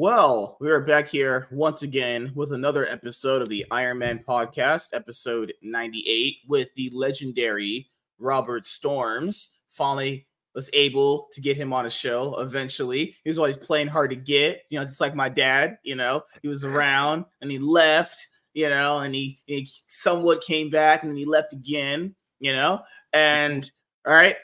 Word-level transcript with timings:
Well, 0.00 0.58
we 0.60 0.70
are 0.70 0.78
back 0.78 1.08
here 1.08 1.48
once 1.50 1.82
again 1.82 2.30
with 2.36 2.52
another 2.52 2.86
episode 2.86 3.42
of 3.42 3.48
the 3.48 3.66
Iron 3.72 3.98
Man 3.98 4.22
podcast, 4.24 4.90
episode 4.92 5.52
98, 5.60 6.36
with 6.46 6.72
the 6.76 6.88
legendary 6.94 7.90
Robert 8.20 8.64
Storms. 8.64 9.50
Finally 9.66 10.28
was 10.54 10.70
able 10.72 11.26
to 11.32 11.40
get 11.40 11.56
him 11.56 11.72
on 11.72 11.86
a 11.86 11.90
show 11.90 12.38
eventually. 12.38 13.16
He 13.24 13.28
was 13.28 13.38
always 13.38 13.56
playing 13.56 13.88
hard 13.88 14.10
to 14.10 14.16
get, 14.16 14.62
you 14.70 14.78
know, 14.78 14.84
just 14.84 15.00
like 15.00 15.16
my 15.16 15.28
dad, 15.28 15.78
you 15.82 15.96
know, 15.96 16.22
he 16.42 16.48
was 16.48 16.64
around 16.64 17.24
and 17.40 17.50
he 17.50 17.58
left, 17.58 18.24
you 18.54 18.68
know, 18.68 19.00
and 19.00 19.12
he, 19.12 19.40
he 19.46 19.66
somewhat 19.86 20.42
came 20.42 20.70
back 20.70 21.02
and 21.02 21.10
then 21.10 21.16
he 21.16 21.24
left 21.24 21.52
again, 21.52 22.14
you 22.38 22.52
know, 22.52 22.82
and 23.12 23.68
all 24.06 24.14
right, 24.14 24.36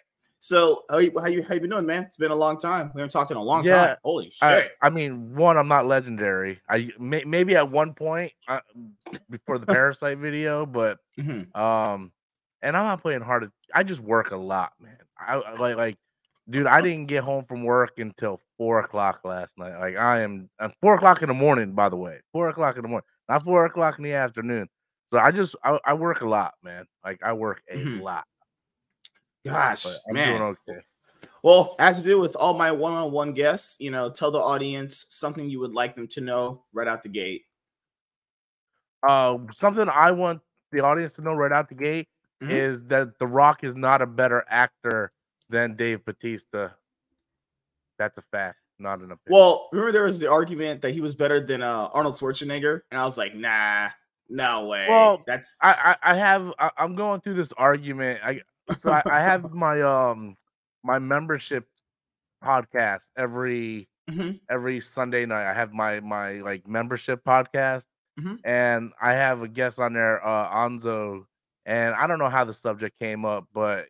so 0.45 0.83
how 0.91 0.99
you 0.99 1.11
how 1.19 1.27
you 1.27 1.43
how 1.43 1.55
you 1.55 1.61
been 1.61 1.71
doing, 1.71 1.87
man? 1.87 2.03
It's 2.03 2.19
been 2.19 2.31
a 2.31 2.37
long 2.37 2.59
time. 2.59 2.93
We 2.95 3.01
haven't 3.01 3.13
talked 3.13 3.31
in 3.31 3.39
a 3.39 3.43
long 3.43 3.65
Yeah, 3.65 3.87
time. 3.87 3.97
Holy 4.05 4.29
shit! 4.29 4.43
I, 4.43 4.87
I 4.87 4.91
mean, 4.91 5.35
one, 5.35 5.57
I'm 5.57 5.69
not 5.69 5.87
legendary. 5.87 6.61
I 6.69 6.91
may, 6.99 7.25
maybe 7.25 7.57
at 7.57 7.71
one 7.71 7.95
point 7.95 8.31
uh, 8.47 8.61
before 9.31 9.59
the 9.59 9.65
parasite 9.67 10.19
video, 10.19 10.67
but 10.67 10.99
Mhm. 11.19 11.57
um, 11.57 12.13
and 12.61 12.77
I'm 12.77 12.85
not 12.85 13.01
playing 13.01 13.23
hard. 13.23 13.51
I 13.75 13.85
just 13.85 14.01
work 14.01 14.33
a 14.33 14.37
lot, 14.37 14.75
man. 14.79 14.99
I 15.19 15.37
like 15.59 15.77
like, 15.77 15.97
dude. 16.51 16.67
I 16.67 16.83
didn't 16.83 17.07
get 17.07 17.25
home 17.25 17.47
from 17.47 17.65
work 17.65 17.93
until 17.99 18.39
four 18.59 18.81
o'clock 18.81 19.21
last 19.25 19.57
night. 19.57 19.79
Like 19.79 19.97
I 19.97 20.21
am 20.21 20.51
at 20.61 20.75
four 20.83 20.97
o'clock 20.97 21.23
in 21.23 21.29
the 21.29 21.35
morning, 21.35 21.73
by 21.73 21.89
the 21.89 21.97
way. 21.97 22.21
Four 22.35 22.51
o'clock 22.51 22.77
in 22.77 22.83
the 22.83 22.89
morning, 22.89 23.07
not 23.31 23.45
four 23.45 23.65
o'clock 23.65 23.97
in 23.97 24.05
the 24.05 24.13
afternoon. 24.13 24.69
So 25.11 25.19
I 25.19 25.31
just 25.31 25.57
I, 25.65 25.79
I 25.87 25.95
work 25.95 26.21
a 26.21 26.29
lot, 26.29 26.53
man. 26.63 26.85
Like 27.03 27.23
I 27.23 27.33
work 27.33 27.63
a 27.71 27.79
Mhm. 27.79 28.03
lot. 28.03 28.27
Gosh, 29.45 29.87
I'm 30.09 30.15
man. 30.15 30.39
doing 30.39 30.57
okay. 30.69 30.81
Well, 31.43 31.77
as 31.79 31.99
to 31.99 32.03
do 32.03 32.19
with 32.19 32.37
all 32.37 32.55
my 32.55 32.73
one-on-one 32.73 33.35
guests, 33.35 33.77
you 33.79 33.91
know, 33.91 34.09
tell 34.09 34.31
the 34.31 34.39
audience 34.39 35.05
something 35.11 35.51
you 35.51 35.61
would 35.61 35.75
like 35.75 35.95
them 35.95 36.09
to 36.09 36.23
know 36.23 36.65
right 36.73 36.89
out 36.89 37.03
the 37.03 37.11
gate. 37.11 37.45
Uh, 39.07 39.39
something 39.55 39.87
I 39.89 40.11
want 40.11 40.41
the 40.73 40.81
audience 40.81 41.15
to 41.15 41.23
know 41.23 41.35
right 41.35 41.53
out 41.53 41.69
the 41.69 41.75
gate 41.75 42.09
Mhm. 42.43 42.51
is 42.51 42.83
that 42.85 43.19
The 43.19 43.27
Rock 43.27 43.63
is 43.63 43.77
not 43.77 44.01
a 44.01 44.07
better 44.07 44.45
actor 44.49 45.13
than 45.51 45.77
Dave 45.77 46.05
Batista. 46.05 46.71
That's 47.99 48.17
a 48.17 48.23
fact, 48.23 48.59
not 48.79 49.01
an 49.01 49.13
opinion. 49.13 49.19
Well, 49.29 49.69
remember 49.71 49.93
there 49.93 50.05
was 50.05 50.19
the 50.19 50.31
argument 50.31 50.81
that 50.83 50.93
he 50.93 51.01
was 51.01 51.15
better 51.15 51.41
than 51.41 51.63
uh, 51.63 51.91
Arnold 51.93 52.15
Schwarzenegger, 52.15 52.81
and 52.91 52.99
I 52.99 53.05
was 53.05 53.19
like, 53.19 53.35
nah, 53.35 53.91
no 54.29 54.67
way. 54.67 54.87
Well, 54.89 55.23
that's 55.27 55.55
I, 55.61 55.97
I, 56.03 56.13
I 56.13 56.15
have 56.17 56.53
I, 56.59 56.71
I'm 56.79 56.97
going 56.97 57.21
through 57.21 57.35
this 57.35 57.53
argument. 57.53 58.21
I 58.25 58.41
so 58.83 58.91
I, 58.93 59.03
I 59.11 59.21
have 59.21 59.53
my 59.53 59.81
um 59.83 60.37
my 60.83 60.99
membership 60.99 61.67
podcast 62.43 63.03
every 63.17 63.89
Mhm. 64.11 64.39
every 64.51 64.81
Sunday 64.81 65.25
night. 65.27 65.49
I 65.49 65.55
have 65.55 65.73
my 65.73 66.01
my 66.01 66.35
like 66.41 66.67
membership 66.69 67.25
podcast, 67.25 67.85
Mhm. 68.21 68.39
and 68.45 68.93
I 69.01 69.15
have 69.15 69.43
a 69.43 69.49
guest 69.49 69.79
on 69.79 69.95
there, 69.95 70.25
uh, 70.27 70.49
Anzo. 70.51 71.25
And 71.67 71.95
I 71.95 72.07
don't 72.07 72.19
know 72.19 72.29
how 72.29 72.45
the 72.45 72.53
subject 72.53 72.99
came 72.99 73.25
up, 73.25 73.47
but 73.55 73.87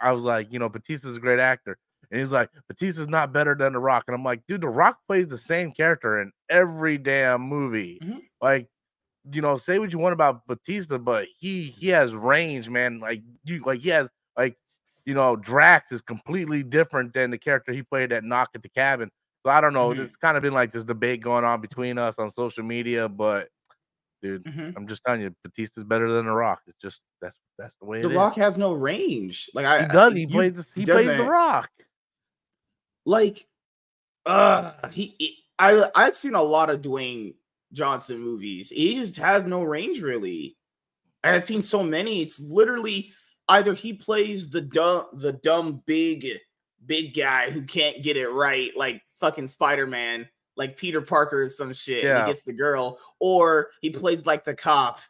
I 0.00 0.12
was 0.12 0.22
like, 0.22 0.52
you 0.52 0.60
know, 0.60 0.68
Batista's 0.68 1.16
a 1.16 1.20
great 1.20 1.40
actor, 1.40 1.76
and 2.10 2.20
he's 2.20 2.30
like, 2.30 2.50
Batista's 2.68 3.08
not 3.08 3.32
better 3.32 3.56
than 3.56 3.72
The 3.72 3.80
Rock, 3.80 4.04
and 4.06 4.14
I'm 4.14 4.22
like, 4.22 4.46
dude, 4.46 4.60
The 4.60 4.68
Rock 4.68 4.98
plays 5.08 5.26
the 5.26 5.38
same 5.38 5.72
character 5.72 6.20
in 6.20 6.30
every 6.48 6.96
damn 6.98 7.40
movie. 7.42 7.98
Mhm. 8.00 8.22
Like, 8.40 8.68
you 9.32 9.42
know, 9.42 9.56
say 9.56 9.80
what 9.80 9.92
you 9.92 9.98
want 9.98 10.12
about 10.12 10.46
Batista, 10.46 10.98
but 10.98 11.26
he 11.36 11.64
he 11.64 11.88
has 11.88 12.14
range, 12.14 12.68
man. 12.70 13.00
Like 13.00 13.22
you, 13.42 13.60
like 13.66 13.80
he 13.80 13.88
has 13.88 14.08
like, 14.36 14.56
you 15.04 15.14
know, 15.14 15.36
Drax 15.36 15.92
is 15.92 16.00
completely 16.02 16.62
different 16.62 17.12
than 17.14 17.30
the 17.30 17.38
character 17.38 17.72
he 17.72 17.82
played 17.82 18.12
at 18.12 18.24
Knock 18.24 18.50
at 18.54 18.62
the 18.62 18.68
Cabin. 18.68 19.10
So 19.44 19.50
I 19.50 19.60
don't 19.60 19.72
know. 19.72 19.90
Mhm. 19.90 20.00
It's 20.00 20.16
kind 20.16 20.36
of 20.36 20.42
been 20.42 20.52
like 20.54 20.72
this 20.72 20.82
debate 20.84 21.20
going 21.22 21.44
on 21.44 21.60
between 21.60 21.98
us 21.98 22.18
on 22.18 22.28
social 22.30 22.64
media, 22.64 23.08
but 23.08 23.48
dude, 24.22 24.42
Mhm. 24.44 24.74
I'm 24.76 24.88
just 24.88 25.02
telling 25.04 25.20
you, 25.20 25.34
Batista's 25.44 25.84
better 25.84 26.10
than 26.10 26.26
The 26.26 26.32
Rock. 26.32 26.62
It's 26.66 26.78
just 26.78 27.02
that's 27.20 27.38
that's 27.58 27.76
the 27.80 27.86
way 27.86 28.02
The 28.02 28.08
it 28.08 28.12
is. 28.12 28.16
Rock 28.16 28.34
has 28.36 28.58
no 28.58 28.72
range. 28.72 29.48
Like 29.54 29.64
I 29.66 29.82
He 29.82 29.88
does. 29.88 30.12
He 30.14 30.20
you- 30.22 30.28
plays. 30.28 30.54
this- 30.54 30.72
He 30.72 30.80
he 30.80 30.86
plays 30.86 31.06
The 31.06 31.22
Rock. 31.22 31.70
like 33.04 33.46
uh 34.24 34.88
he, 34.88 35.14
he- 35.18 35.44
I 35.58 35.88
I've 35.94 36.16
seen 36.16 36.34
a 36.34 36.42
lot 36.42 36.68
of 36.70 36.82
Dwayne 36.82 37.34
Johnson 37.72 38.18
movies. 38.20 38.70
He 38.70 38.96
just 38.96 39.16
has 39.16 39.46
no 39.46 39.62
range 39.62 40.02
really. 40.02 40.56
I've 41.24 41.44
seen 41.44 41.62
so 41.62 41.82
many. 41.82 42.20
It's 42.22 42.38
literally 42.40 43.12
either 43.48 43.74
he 43.74 43.92
plays 43.92 44.50
the 44.50 44.60
dumb 44.60 45.06
the 45.14 45.32
dumb 45.32 45.82
big 45.86 46.26
big 46.84 47.14
guy 47.14 47.50
who 47.50 47.62
can't 47.62 48.02
get 48.02 48.16
it 48.16 48.28
right, 48.28 48.70
like 48.76 49.02
fucking 49.18 49.48
Spider-Man, 49.48 50.28
like 50.56 50.76
Peter 50.76 51.00
Parker 51.00 51.42
or 51.42 51.48
some 51.48 51.72
shit, 51.72 52.04
and 52.04 52.08
Yeah. 52.16 52.24
he 52.24 52.30
gets 52.30 52.44
the 52.44 52.52
girl, 52.52 52.98
or 53.18 53.70
he 53.80 53.90
plays 53.90 54.24
like 54.26 54.44
the 54.44 54.54
cop. 54.54 55.00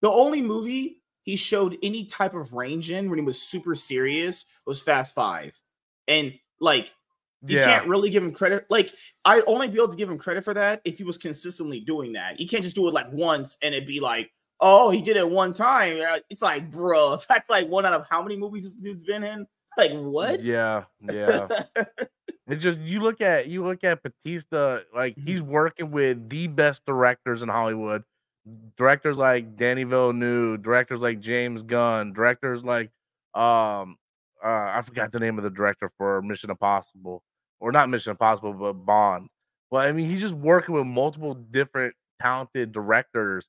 The 0.00 0.10
only 0.10 0.42
movie 0.42 1.02
he 1.22 1.36
showed 1.36 1.78
any 1.82 2.04
type 2.04 2.34
of 2.34 2.52
range 2.52 2.90
in 2.90 3.08
when 3.08 3.18
he 3.18 3.24
was 3.24 3.40
super 3.40 3.74
serious 3.74 4.44
was 4.66 4.82
Fast 4.82 5.14
Five. 5.14 5.58
And 6.08 6.34
like 6.60 6.92
you 7.46 7.58
Yeah. 7.58 7.64
can't 7.66 7.88
really 7.88 8.10
give 8.10 8.22
him 8.22 8.32
credit. 8.32 8.66
Like 8.70 8.92
I'd 9.24 9.44
only 9.46 9.68
be 9.68 9.76
able 9.76 9.88
to 9.88 9.96
give 9.96 10.10
him 10.10 10.18
credit 10.18 10.44
for 10.44 10.54
that 10.54 10.80
if 10.84 10.98
he 10.98 11.04
was 11.04 11.18
consistently 11.18 11.80
doing 11.80 12.12
that. 12.14 12.40
You 12.40 12.48
can't 12.48 12.62
just 12.64 12.74
do 12.74 12.88
it 12.88 12.94
like 12.94 13.10
once 13.12 13.56
and 13.62 13.74
it'd 13.74 13.86
be 13.86 14.00
like, 14.00 14.30
oh, 14.64 14.90
he 14.90 15.02
did 15.02 15.16
it 15.16 15.30
one 15.30 15.54
time. 15.54 15.98
It's 16.30 16.42
like, 16.42 16.70
bro, 16.72 17.20
that's 17.28 17.48
like 17.50 17.68
one 17.68 17.86
out 17.86 17.92
of 17.94 18.06
how 18.10 18.22
many 18.22 18.36
movies 18.36 18.64
this 18.64 18.76
dude's 18.76 19.02
been 19.04 19.22
in? 19.24 19.46
Like 19.78 19.92
what? 19.92 20.42
Yeah. 20.42 20.84
Yeah. 21.02 21.48
It's 22.46 22.62
just 22.62 22.78
you 22.80 23.00
look 23.00 23.22
at 23.22 23.46
you 23.48 23.64
look 23.64 23.84
at 23.84 24.02
Batista, 24.02 24.80
like 24.94 25.16
Mhm. 25.16 25.28
he's 25.28 25.42
working 25.42 25.90
with 25.90 26.28
the 26.28 26.46
best 26.48 26.84
directors 26.86 27.42
in 27.42 27.48
Hollywood. 27.48 28.04
Directors 28.76 29.16
like 29.16 29.56
Danny 29.56 29.84
Villeneuve, 29.84 30.62
directors 30.62 31.00
like 31.00 31.20
James 31.20 31.62
Gunn, 31.62 32.12
directors 32.12 32.62
like 32.64 32.90
um 33.34 33.96
uh 34.44 34.72
I 34.74 34.82
forgot 34.84 35.10
the 35.12 35.20
name 35.20 35.38
of 35.38 35.44
the 35.44 35.50
director 35.50 35.90
for 35.96 36.20
Mission 36.20 36.50
Impossible. 36.50 37.22
Or 37.60 37.72
not 37.72 37.88
Mission 37.88 38.10
Impossible, 38.10 38.52
but 38.52 38.74
Bond. 38.74 39.28
But 39.70 39.86
I 39.86 39.92
mean, 39.92 40.10
he's 40.10 40.20
just 40.20 40.34
working 40.34 40.74
with 40.74 40.84
multiple 40.86 41.32
different 41.34 41.94
talented 42.20 42.72
directors, 42.72 43.48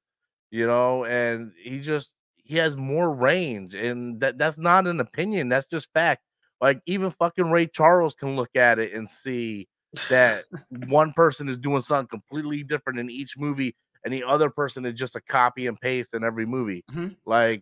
you 0.56 0.66
know, 0.66 1.04
and 1.04 1.52
he 1.62 1.82
just 1.82 2.12
he 2.38 2.56
has 2.56 2.78
more 2.78 3.14
range, 3.14 3.76
and 3.76 4.22
that 4.22 4.38
that's 4.38 4.58
not 4.58 4.88
an 4.88 5.02
opinion. 5.02 5.50
That's 5.50 5.66
just 5.66 5.92
fact. 5.94 6.22
Like 6.62 6.80
even 6.86 7.12
fucking 7.12 7.52
Ray 7.52 7.68
Charles 7.68 8.14
can 8.14 8.38
look 8.38 8.56
at 8.56 8.80
it 8.80 8.94
and 8.94 9.10
see 9.10 9.68
that 10.10 10.46
one 10.88 11.12
person 11.12 11.50
is 11.50 11.58
doing 11.58 11.82
something 11.82 12.08
completely 12.08 12.64
different 12.64 13.00
in 13.00 13.10
each 13.10 13.38
movie, 13.38 13.76
and 14.06 14.14
the 14.14 14.24
other 14.24 14.50
person 14.50 14.86
is 14.86 14.94
just 14.94 15.18
a 15.18 15.22
copy 15.22 15.68
and 15.68 15.80
paste 15.80 16.14
in 16.14 16.24
every 16.24 16.46
movie. 16.46 16.86
Mhm. 16.90 17.18
Like, 17.26 17.62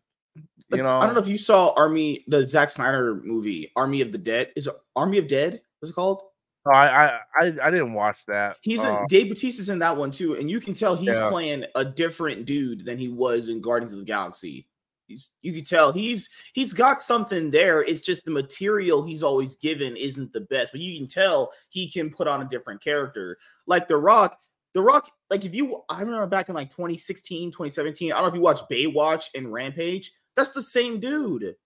you 0.70 0.84
know, 0.84 1.00
I 1.00 1.08
don't 1.08 1.16
know 1.16 1.22
if 1.22 1.28
you 1.28 1.40
saw 1.40 1.74
Army, 1.76 2.24
the 2.28 2.46
Zack 2.46 2.70
Snyder 2.70 3.16
movie, 3.16 3.72
Army 3.76 4.02
of 4.02 4.12
the 4.12 4.20
Dead. 4.20 4.52
Is 4.56 4.68
it 4.68 4.76
Army 4.96 5.18
of 5.18 5.28
Dead? 5.28 5.62
What's 5.80 5.90
it 5.92 5.96
called? 5.96 6.22
Oh, 6.66 6.72
I, 6.72 7.20
I 7.40 7.46
I 7.62 7.72
didn't 7.72 7.94
watch 7.94 8.20
that. 8.28 8.58
He's 8.62 8.82
in 8.84 8.90
Uh, 8.90 9.04
Dave 9.10 9.28
Bautista's 9.28 9.68
in 9.70 9.80
that 9.80 9.98
one 9.98 10.12
too, 10.12 10.36
and 10.36 10.50
you 10.50 10.60
can 10.62 10.74
tell 10.74 10.96
he's 10.96 11.10
Yeah. 11.10 11.30
playing 11.30 11.66
a 11.76 11.84
different 11.84 12.46
dude 12.46 12.86
than 12.86 12.98
he 12.98 13.10
was 13.10 13.50
in 13.50 13.60
Guardians 13.62 13.92
of 13.94 14.00
the 14.00 14.06
Galaxy. 14.06 14.68
He's, 15.08 15.30
you 15.42 15.52
can 15.52 15.66
tell 15.66 15.92
he's 15.92 16.30
he's 16.54 16.72
got 16.72 17.02
something 17.02 17.52
there. 17.52 17.84
It's 17.84 18.00
just 18.00 18.24
the 18.24 18.32
material 18.32 19.04
he's 19.04 19.22
always 19.24 19.58
given 19.58 19.98
isn't 19.98 20.32
the 20.32 20.42
best, 20.42 20.72
but 20.72 20.80
you 20.80 20.98
can 20.98 21.08
tell 21.10 21.52
he 21.70 21.92
can 21.92 22.10
put 22.10 22.28
on 22.30 22.42
a 22.42 22.46
different 22.50 22.82
character. 22.82 23.38
Like 23.68 23.90
The 23.90 23.98
Rock, 23.98 24.40
The 24.74 24.82
Rock, 24.82 25.12
like 25.30 25.44
if 25.44 25.54
you 25.54 25.84
I 25.90 26.00
remember 26.00 26.26
back 26.28 26.48
in 26.48 26.56
like 26.56 26.70
2016, 26.70 27.52
2017, 27.52 28.14
I 28.14 28.16
don't 28.16 28.24
know 28.24 28.28
if 28.30 28.36
you 28.36 28.40
watched 28.42 28.70
Baywatch 28.70 29.26
and 29.36 29.52
Rampage, 29.52 30.14
that's 30.38 30.54
the 30.54 30.64
same 30.64 31.02
dude. 31.02 31.58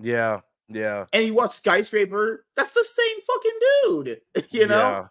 yeah, 0.00 0.40
yeah, 0.68 1.04
And 1.12 1.26
you 1.26 1.34
watch 1.34 1.54
Skyscraper, 1.54 2.44
that's 2.56 2.70
the 2.70 2.84
same 2.84 3.16
fucking 3.26 3.58
dude. 4.04 4.20
You 4.50 4.66
know? 4.66 5.08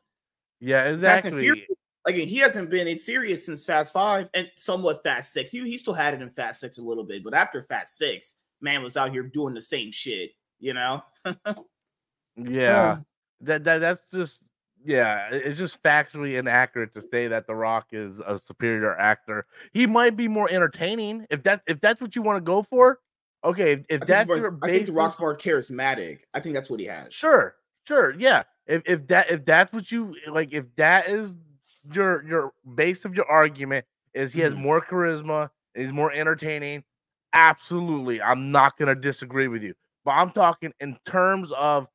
yeah, 0.59 0.83
yeah, 0.85 0.91
exactly. 0.91 1.65
Like 2.05 2.15
he 2.15 2.37
hasn't 2.37 2.69
been 2.69 2.87
in 2.87 2.97
serious 2.99 3.45
since 3.45 3.65
Fast 3.65 3.91
Five 3.91 4.29
and 4.33 4.49
somewhat 4.55 5.01
Fast 5.01 5.33
Six. 5.33 5.51
He, 5.51 5.59
he 5.61 5.77
still 5.77 5.93
had 5.93 6.13
it 6.13 6.21
in 6.21 6.29
Fast 6.29 6.59
Six 6.59 6.77
a 6.77 6.83
little 6.83 7.03
bit, 7.03 7.23
but 7.23 7.33
after 7.33 7.61
Fast 7.61 7.97
Six, 7.97 8.35
man 8.61 8.83
was 8.83 8.95
out 8.95 9.11
here 9.11 9.23
doing 9.23 9.53
the 9.53 9.61
same 9.61 9.91
shit. 9.91 10.31
You 10.59 10.73
know? 10.73 11.03
Yeah, 12.37 12.97
that 13.41 13.63
that 13.63 13.79
that's 13.79 14.09
just 14.11 14.43
yeah, 14.85 15.29
it's 15.31 15.57
just 15.57 15.81
factually 15.81 16.37
inaccurate 16.37 16.93
to 16.93 17.01
say 17.01 17.27
that 17.27 17.47
The 17.47 17.55
Rock 17.55 17.87
is 17.91 18.19
a 18.19 18.37
superior 18.37 18.95
actor. 18.99 19.47
He 19.73 19.87
might 19.87 20.15
be 20.15 20.27
more 20.27 20.49
entertaining 20.49 21.25
if 21.31 21.41
that 21.43 21.63
if 21.65 21.81
that's 21.81 22.01
what 22.01 22.15
you 22.15 22.21
want 22.21 22.37
to 22.37 22.41
go 22.41 22.61
for. 22.61 22.99
Okay, 23.45 23.73
if, 23.73 23.81
if 23.89 24.01
that's 24.01 24.29
he's 24.29 24.39
your 24.41 24.51
more- 24.51 24.59
I 24.63 24.71
think 24.71 24.85
the 24.87 24.91
Rock's 24.93 25.19
more 25.19 25.37
charismatic. 25.37 26.19
I 26.33 26.39
think 26.39 26.55
that's 26.55 26.69
what 26.69 26.79
he 26.79 26.87
has. 26.87 27.13
sure, 27.13 27.55
sure, 27.87 28.13
yeah. 28.17 28.43
If 28.67 28.81
if 28.85 29.07
that 29.07 29.29
if 29.29 29.45
that's 29.45 29.71
what 29.71 29.91
you 29.91 30.15
like, 30.27 30.51
if 30.51 30.65
that 30.77 31.07
is 31.07 31.37
your 31.93 32.23
your 32.25 32.53
base 32.75 33.05
of 33.05 33.13
your 33.15 33.29
argument 33.29 33.85
is 34.15 34.33
he 34.33 34.41
has 34.41 34.53
Mhm. 34.53 34.61
more 34.61 34.81
charisma, 34.81 35.49
he's 35.75 35.91
more 35.91 36.11
entertaining. 36.11 36.83
Absolutely, 37.33 38.21
I'm 38.21 38.51
not 38.51 38.77
gonna 38.77 38.95
disagree 38.95 39.47
with 39.47 39.61
you. 39.61 39.75
But 40.03 40.11
I'm 40.11 40.31
talking 40.31 40.73
in 40.79 40.97
terms 41.05 41.51
of 41.55 41.87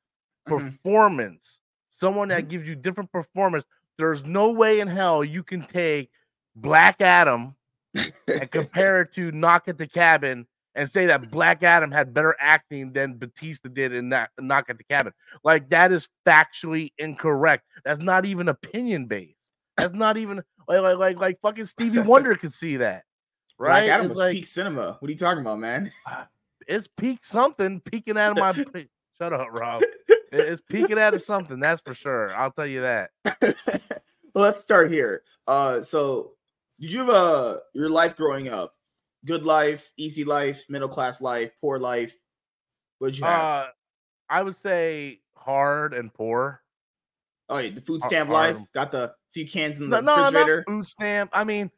Mhm. 0.49 0.59
performance. 0.83 1.61
Someone 1.99 2.29
that 2.29 2.49
gives 2.49 2.67
you 2.69 2.75
different 2.77 3.11
performance 3.13 3.65
there's 3.99 4.25
no 4.25 4.49
way 4.51 4.81
in 4.81 4.89
hell 4.89 5.23
you 5.23 5.43
can 5.43 5.61
take 5.67 6.11
Black 6.57 7.01
Adam 7.03 7.55
and 8.27 8.51
compare 8.51 9.03
it 9.03 9.13
to 9.15 9.31
Knock 9.33 9.69
at 9.69 9.77
the 9.77 9.87
Cabin 9.87 10.47
and 10.75 10.89
say 10.89 11.07
that 11.07 11.31
Black 11.31 11.63
Adam 11.63 11.91
had 11.91 12.15
better 12.15 12.37
acting 12.39 12.93
than 12.93 13.15
Batista 13.15 13.69
did 13.69 13.93
in 13.93 14.11
that 14.11 14.31
Knock 14.39 14.67
at 14.69 14.79
the 14.79 14.85
Cabin. 14.85 15.13
Like 15.45 15.69
that 15.71 15.93
is 15.93 16.09
factually 16.27 16.93
incorrect. 16.99 17.65
That's 17.85 18.01
not 18.01 18.25
even 18.25 18.49
opinion 18.49 19.07
based. 19.07 19.37
That's 19.77 19.95
not 19.95 20.17
even 20.17 20.43
like 20.69 20.81
like 20.81 20.99
like, 20.99 21.17
like 21.17 21.41
fucking 21.41 21.67
Stevie 21.67 21.99
Wonder 22.01 22.35
could 22.35 22.53
see 22.53 22.79
that. 22.79 23.05
Right? 23.59 23.87
Black 23.87 23.95
Adam 23.95 24.07
It's 24.07 24.11
was 24.11 24.19
like, 24.19 24.33
peak 24.33 24.47
cinema. 24.47 24.97
What 25.01 25.09
are 25.09 25.13
you 25.13 25.19
talking 25.19 25.41
about, 25.41 25.59
man? 25.59 25.91
it's 26.67 26.89
peak 26.97 27.25
something, 27.25 27.81
peeking 27.81 28.17
out 28.17 28.33
of 28.33 28.39
my 28.39 28.53
shut 29.19 29.33
up, 29.33 29.49
Rob. 29.51 29.83
It's 30.33 30.63
peeking 30.63 30.99
out 30.99 31.15
of 31.15 31.23
something, 31.23 31.59
that's 31.59 31.83
for 31.85 31.95
sure. 31.95 32.35
I'll 32.37 32.53
tell 32.53 32.67
you 32.67 32.83
that. 32.83 33.11
let's 34.35 34.63
start 34.63 34.91
here. 34.91 35.23
Uh, 35.47 35.83
so 35.83 36.33
did 36.81 36.93
you 36.93 37.01
have 37.01 37.09
a 37.09 37.59
your 37.75 37.91
life 37.91 38.17
growing 38.17 38.49
up? 38.49 38.75
Good 39.25 39.45
life, 39.45 39.93
easy 39.97 40.25
life, 40.25 40.65
middle 40.69 40.89
class 40.89 41.21
life, 41.21 41.53
poor 41.61 41.79
life. 41.79 42.17
Did 43.03 43.19
you 43.19 43.25
have? 43.25 43.49
Uh 43.49 43.67
I 44.31 44.43
would 44.43 44.57
say 44.57 45.23
hard 45.35 45.95
and 45.95 46.13
poor. 46.13 46.63
oh, 47.49 47.59
yeah, 47.59 47.71
the 47.71 47.81
food 47.81 48.03
stamp 48.03 48.31
hard. 48.31 48.57
life. 48.57 48.67
Got 48.73 48.93
the 48.93 49.15
few 49.33 49.47
cans 49.47 49.81
in 49.81 49.91
No, 49.91 50.01
the 50.01 50.03
no, 50.03 50.13
refrigerator. 50.21 50.65
food 50.67 50.87
stamp. 50.87 51.31
I 51.33 51.45
mean, 51.45 51.71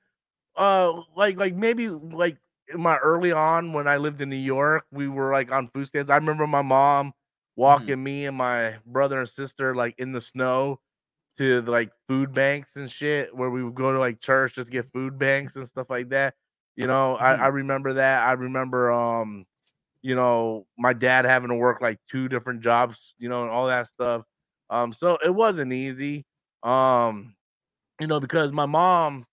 uh, 0.56 1.02
like 1.16 1.36
like 1.36 1.54
maybe 1.54 1.88
like 1.88 2.38
in 2.68 2.80
my 2.80 2.98
early 2.98 3.32
on 3.32 3.72
when 3.72 3.88
I 3.88 3.98
lived 3.98 4.20
in 4.22 4.30
New 4.30 4.36
York, 4.36 4.86
we 4.92 5.08
were 5.08 5.32
like 5.32 5.52
on 5.52 5.68
food 5.68 5.88
stamps. 5.88 6.10
I 6.10 6.16
remember 6.16 6.46
my 6.46 6.62
mom 6.62 7.14
walking 7.56 8.02
me 8.02 8.26
and 8.26 8.36
my 8.36 8.78
brother 8.86 9.20
and 9.20 9.28
sister 9.28 9.74
like 9.74 9.94
in 9.98 10.12
the 10.12 10.20
snow 10.20 10.80
to 11.38 11.62
like 11.62 11.92
food 12.08 12.34
banks 12.34 12.76
and 12.76 12.90
shit, 12.90 13.34
where 13.36 13.50
we 13.50 13.62
would 13.64 13.74
go 13.74 13.92
to 13.92 13.98
like 14.00 14.20
church 14.20 14.54
just 14.54 14.68
to 14.68 14.72
get 14.72 14.92
food 14.92 15.18
banks 15.18 15.56
and 15.56 15.66
stuff 15.68 15.90
like 15.90 16.10
that. 16.10 16.34
You 16.76 16.86
know, 16.86 17.16
I, 17.16 17.34
I 17.34 17.46
remember 17.48 17.94
that. 17.94 18.22
I 18.26 18.32
remember 18.32 18.90
um, 18.92 19.44
you 20.02 20.14
know, 20.14 20.66
my 20.78 20.92
dad 20.92 21.24
having 21.24 21.48
to 21.50 21.54
work 21.54 21.80
like 21.80 21.98
two 22.10 22.28
different 22.28 22.60
jobs, 22.60 23.14
you 23.18 23.28
know, 23.28 23.42
and 23.42 23.50
all 23.50 23.68
that 23.68 23.88
stuff. 23.88 24.24
Um, 24.70 24.92
so 24.92 25.18
it 25.24 25.34
wasn't 25.34 25.72
easy. 25.72 26.24
Um, 26.62 27.34
you 28.00 28.06
know, 28.06 28.20
because 28.20 28.52
my 28.52 28.66
mom, 28.66 29.26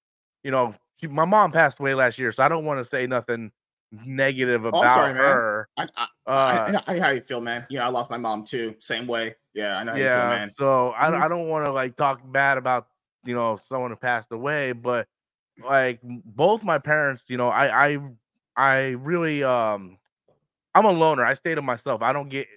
you 0.44 0.51
know, 0.51 0.75
she, 1.00 1.07
my 1.07 1.25
mom 1.25 1.51
passed 1.51 1.80
away 1.80 1.95
last 1.95 2.19
year, 2.19 2.31
so 2.31 2.44
I 2.44 2.50
don't 2.50 2.65
want 2.65 2.80
to 2.80 2.83
say 2.83 3.07
nothing 3.07 3.51
negative 3.92 4.65
I'm 4.65 4.74
about 4.74 4.95
sorry, 4.95 5.13
her. 5.13 5.69
I, 5.77 5.88
I, 5.95 6.07
Uh, 6.27 6.35
I, 6.35 6.59
I 6.68 6.71
know 6.71 7.01
how 7.01 7.09
you 7.09 7.21
feel, 7.21 7.42
man. 7.42 7.65
Yeah, 7.69 7.85
I 7.85 7.89
lost 7.89 8.09
my 8.12 8.18
mom 8.18 8.44
too. 8.44 8.75
Same 8.80 9.07
way. 9.07 9.35
Yeah, 9.53 9.77
I 9.77 9.83
know 9.83 9.94
how 9.94 9.97
you 9.97 10.07
feel, 10.07 10.24
yeah, 10.24 10.39
man. 10.39 10.51
so 10.57 10.89
I, 10.89 11.09
Mhm. 11.09 11.21
I 11.24 11.27
don't 11.27 11.47
want 11.47 11.65
to 11.65 11.71
like 11.71 11.95
talk 11.95 12.21
bad 12.31 12.57
about 12.57 12.88
you 13.25 13.33
know 13.33 13.59
someone 13.68 13.92
who 13.92 13.97
passed 13.97 14.31
away, 14.31 14.74
but 14.74 15.07
like 15.63 16.00
both 16.03 16.63
my 16.63 16.77
parents, 16.79 17.23
you 17.27 17.38
know, 17.38 17.50
I 17.50 17.88
I 17.94 17.97
I 18.56 18.77
really 18.91 19.44
um 19.44 19.97
I'm 20.75 20.85
a 20.85 20.91
loner. 20.91 21.25
I 21.25 21.33
stay 21.33 21.56
to 21.56 21.61
myself. 21.61 22.01
I 22.01 22.13
don't 22.13 22.29
get 22.29 22.47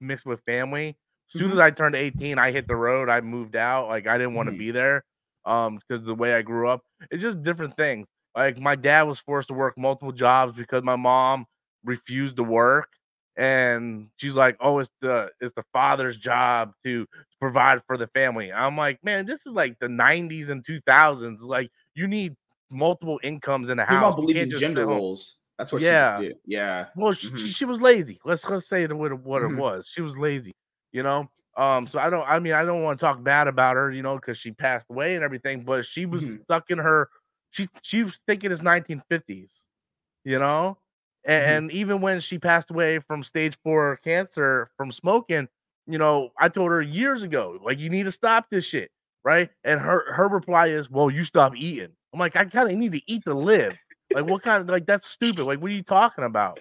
mixed 0.00 0.26
with 0.26 0.42
family. 0.46 0.90
As 0.90 1.36
soon 1.36 1.52
Mhm. 1.52 1.52
as 1.52 1.58
I 1.58 1.70
turned 1.70 1.94
18, 1.96 2.38
I 2.38 2.50
hit 2.52 2.68
the 2.68 2.76
road. 2.76 3.08
I 3.08 3.20
moved 3.20 3.56
out. 3.56 3.88
Like 3.88 4.06
I 4.06 4.18
didn't 4.18 4.34
want 4.34 4.48
to 4.48 4.52
Mhm. 4.52 4.56
be 4.56 4.70
there 4.70 5.04
um 5.46 5.78
because 5.78 6.04
the 6.04 6.14
way 6.14 6.34
I 6.34 6.42
grew 6.42 6.68
up. 6.68 6.82
It's 7.10 7.22
just 7.22 7.42
different 7.42 7.76
things. 7.76 8.06
Like 8.36 8.58
my 8.60 8.76
dad 8.76 9.02
was 9.04 9.20
forced 9.20 9.48
to 9.48 9.54
work 9.54 9.78
multiple 9.78 10.12
jobs 10.12 10.52
because 10.54 10.82
my 10.82 10.96
mom 10.96 11.46
refused 11.84 12.36
to 12.36 12.44
work 12.44 12.88
and 13.36 14.08
she's 14.16 14.34
like, 14.34 14.56
"Oh, 14.60 14.78
it's 14.80 14.90
the 15.00 15.30
it's 15.40 15.54
the 15.54 15.64
father's 15.72 16.16
job 16.16 16.72
to 16.84 17.06
provide 17.40 17.82
for 17.86 17.96
the 17.96 18.08
family." 18.08 18.52
I'm 18.52 18.76
like, 18.76 18.98
"Man, 19.04 19.26
this 19.26 19.46
is 19.46 19.52
like 19.52 19.78
the 19.80 19.88
90s 19.88 20.50
and 20.50 20.64
2000s. 20.64 21.42
Like 21.42 21.70
you 21.94 22.06
need 22.08 22.34
multiple 22.70 23.20
incomes 23.22 23.70
in 23.70 23.76
the 23.78 23.84
house. 23.84 24.14
believed 24.14 24.38
can't 24.38 24.52
in 24.52 24.58
gender 24.58 24.86
roles. 24.86 25.38
That's 25.58 25.72
what 25.72 25.82
Yeah. 25.82 26.18
she 26.20 26.28
did. 26.28 26.38
Yeah. 26.46 26.86
Well, 26.96 27.12
she, 27.12 27.28
Mhm. 27.28 27.38
she, 27.38 27.52
she 27.52 27.64
was 27.64 27.80
lazy. 27.80 28.20
Let's 28.24 28.44
let's 28.48 28.66
say 28.66 28.84
it 28.84 28.96
what, 28.96 29.12
it- 29.12 29.18
what 29.20 29.42
Mhm. 29.42 29.52
it 29.52 29.60
was. 29.60 29.88
She 29.88 30.00
was 30.00 30.16
lazy, 30.16 30.52
you 30.92 31.02
know. 31.02 31.30
Um, 31.56 31.86
so 31.86 31.98
I 31.98 32.08
don't. 32.10 32.26
I 32.28 32.38
mean, 32.38 32.52
I 32.54 32.64
don't 32.64 32.82
want 32.82 32.98
to 32.98 33.04
talk 33.04 33.22
bad 33.22 33.48
about 33.48 33.76
her, 33.76 33.90
you 33.90 34.02
know, 34.02 34.14
because 34.16 34.38
she 34.38 34.52
passed 34.52 34.86
away 34.90 35.14
and 35.16 35.24
everything. 35.24 35.64
But 35.64 35.84
she 35.84 36.06
was 36.06 36.24
Mhm. 36.24 36.42
stuck 36.44 36.70
in 36.70 36.78
her. 36.78 37.10
She 37.50 37.68
she 37.82 38.04
was 38.04 38.20
thinking 38.26 38.52
it's 38.52 38.62
1950s, 38.62 39.64
you 40.24 40.38
know. 40.38 40.78
A- 41.26 41.30
Mhm. 41.30 41.42
And, 41.58 41.72
even 41.72 42.00
when 42.00 42.20
she 42.20 42.38
passed 42.38 42.70
away 42.70 42.98
from 43.00 43.22
stage 43.22 43.58
four 43.62 43.98
cancer 44.04 44.70
from 44.76 44.92
smoking, 44.92 45.48
you 45.86 45.98
know, 45.98 46.30
I 46.38 46.48
told 46.48 46.70
her 46.70 46.80
years 46.82 47.22
ago, 47.22 47.58
like 47.62 47.78
you 47.78 47.90
need 47.90 48.04
to 48.04 48.12
stop 48.12 48.48
this 48.50 48.64
shit, 48.64 48.90
right? 49.24 49.50
And 49.64 49.80
her 49.80 50.12
her 50.12 50.28
reply 50.28 50.68
is, 50.68 50.90
"Well, 50.90 51.10
you 51.10 51.24
stop 51.24 51.54
eating." 51.56 51.92
I'm 52.12 52.20
like, 52.20 52.36
I 52.36 52.44
kind 52.46 52.70
of 52.70 52.76
need 52.76 52.92
to 52.92 53.02
eat 53.10 53.24
to 53.26 53.34
live. 53.34 53.78
Like, 54.12 54.24
what 54.24 54.42
kind 54.42 54.60
of 54.62 54.68
like 54.68 54.86
that's 54.86 55.08
stupid? 55.08 55.44
Like, 55.44 55.60
what 55.60 55.70
are 55.70 55.74
you 55.74 55.82
talking 55.82 56.24
about? 56.24 56.60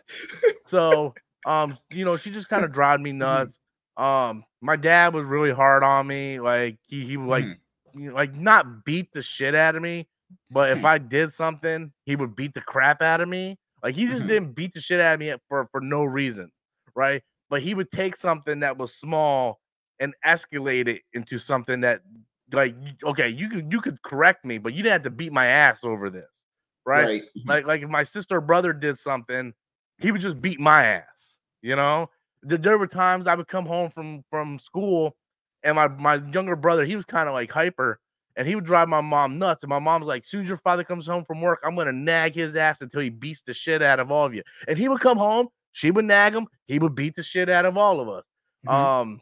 So, 0.66 1.18
um, 1.46 1.80
you 1.90 2.06
know, 2.06 2.18
she 2.18 2.32
just 2.32 2.48
kind 2.50 2.64
of 2.66 2.72
drive 2.72 3.00
me 3.02 3.12
nuts. 3.12 3.60
Um, 3.98 4.46
my 4.62 4.76
dad 4.76 5.14
was 5.14 5.26
really 5.26 5.52
hard 5.52 5.84
on 5.84 6.08
me. 6.08 6.40
Like, 6.40 6.78
he 6.88 7.06
he 7.06 7.18
would 7.18 7.28
like 7.30 7.50
you 7.94 8.10
know, 8.10 8.16
like 8.16 8.36
not 8.36 8.86
beat 8.86 9.12
the 9.14 9.22
shit 9.22 9.56
out 9.56 9.76
of 9.76 9.82
me, 9.82 10.08
but 10.50 10.70
if 10.72 10.80
Mhm. 10.80 10.86
I 10.86 10.98
did 10.98 11.34
something, 11.34 11.92
he 12.06 12.16
would 12.16 12.36
beat 12.36 12.54
the 12.54 12.62
crap 12.62 13.02
out 13.02 13.22
of 13.22 13.30
me. 13.30 13.58
Like 13.84 13.96
he 13.96 14.06
just 14.08 14.28
didn't 14.28 14.54
beat 14.54 14.74
the 14.74 14.82
shit 14.82 15.00
out 15.00 15.16
of 15.16 15.20
me 15.20 15.34
for 15.48 15.68
for 15.72 15.82
no 15.82 16.04
reason, 16.04 16.52
right? 16.96 17.24
But 17.50 17.62
he 17.62 17.74
would 17.74 17.92
take 17.92 18.16
something 18.18 18.60
that 18.60 18.78
was 18.78 18.94
small 18.96 19.60
and 20.00 20.14
escalate 20.26 20.88
it 20.88 21.02
into 21.14 21.40
something 21.40 21.82
that 21.82 22.02
like 22.52 22.76
okay, 23.04 23.30
you 23.30 23.50
could 23.50 23.72
you 23.72 23.82
could 23.82 24.02
correct 24.04 24.46
me, 24.46 24.58
but 24.58 24.74
you 24.74 24.84
didn't 24.84 24.94
have 24.94 25.04
to 25.04 25.10
beat 25.10 25.32
my 25.32 25.46
ass 25.48 25.84
over 25.84 26.10
this, 26.10 26.44
right? 26.86 27.06
Right. 27.06 27.24
Mhm. 27.38 27.48
Like 27.48 27.66
like 27.66 27.82
if 27.82 27.90
my 27.90 28.04
sister 28.04 28.38
or 28.38 28.42
brother 28.42 28.74
did 28.74 28.98
something, 28.98 29.54
he 30.00 30.12
would 30.12 30.22
just 30.22 30.42
beat 30.42 30.60
my 30.60 30.86
ass. 30.86 31.38
You 31.62 31.76
know, 31.76 32.10
there, 32.42 32.58
there 32.58 32.78
were 32.78 32.88
times 32.88 33.28
I 33.28 33.36
would 33.36 33.48
come 33.48 33.66
home 33.66 33.90
from 33.92 34.24
from 34.30 34.60
school, 34.60 35.16
and 35.64 35.76
my 35.76 35.88
my 35.88 36.16
younger 36.16 36.56
brother 36.56 36.86
he 36.86 36.96
was 36.96 37.06
kind 37.06 37.28
of 37.30 37.34
like 37.34 37.52
hyper, 37.52 38.00
and 38.36 38.48
he 38.48 38.56
would 38.56 38.66
drive 38.66 38.88
my 38.90 39.02
mom 39.02 39.38
nuts. 39.40 39.64
And 39.64 39.70
my 39.70 39.80
mom's 39.80 40.06
like, 40.08 40.26
"Soon 40.26 40.42
as 40.44 40.48
your 40.48 40.58
father 40.58 40.84
comes 40.84 41.06
home 41.08 41.26
from 41.26 41.42
work, 41.42 41.60
I'm 41.64 41.76
gonna 41.76 41.92
nag 41.92 42.36
his 42.36 42.56
ass 42.56 42.82
until 42.82 43.02
he 43.02 43.10
beats 43.10 43.42
the 43.42 43.54
shit 43.54 43.82
out 43.82 44.00
of 44.00 44.12
all 44.12 44.26
of 44.26 44.34
you." 44.34 44.44
And 44.68 44.78
he 44.78 44.88
would 44.90 45.02
come 45.02 45.18
home, 45.18 45.50
she 45.74 45.92
would 45.92 46.06
nag 46.06 46.34
him, 46.34 46.48
he 46.68 46.80
would 46.80 46.96
beat 46.96 47.16
the 47.16 47.24
shit 47.24 47.50
out 47.50 47.66
of 47.66 47.78
all 47.78 48.00
of 48.00 48.10
us. 48.10 48.26
Mhm. 48.66 48.72
Um, 48.74 49.22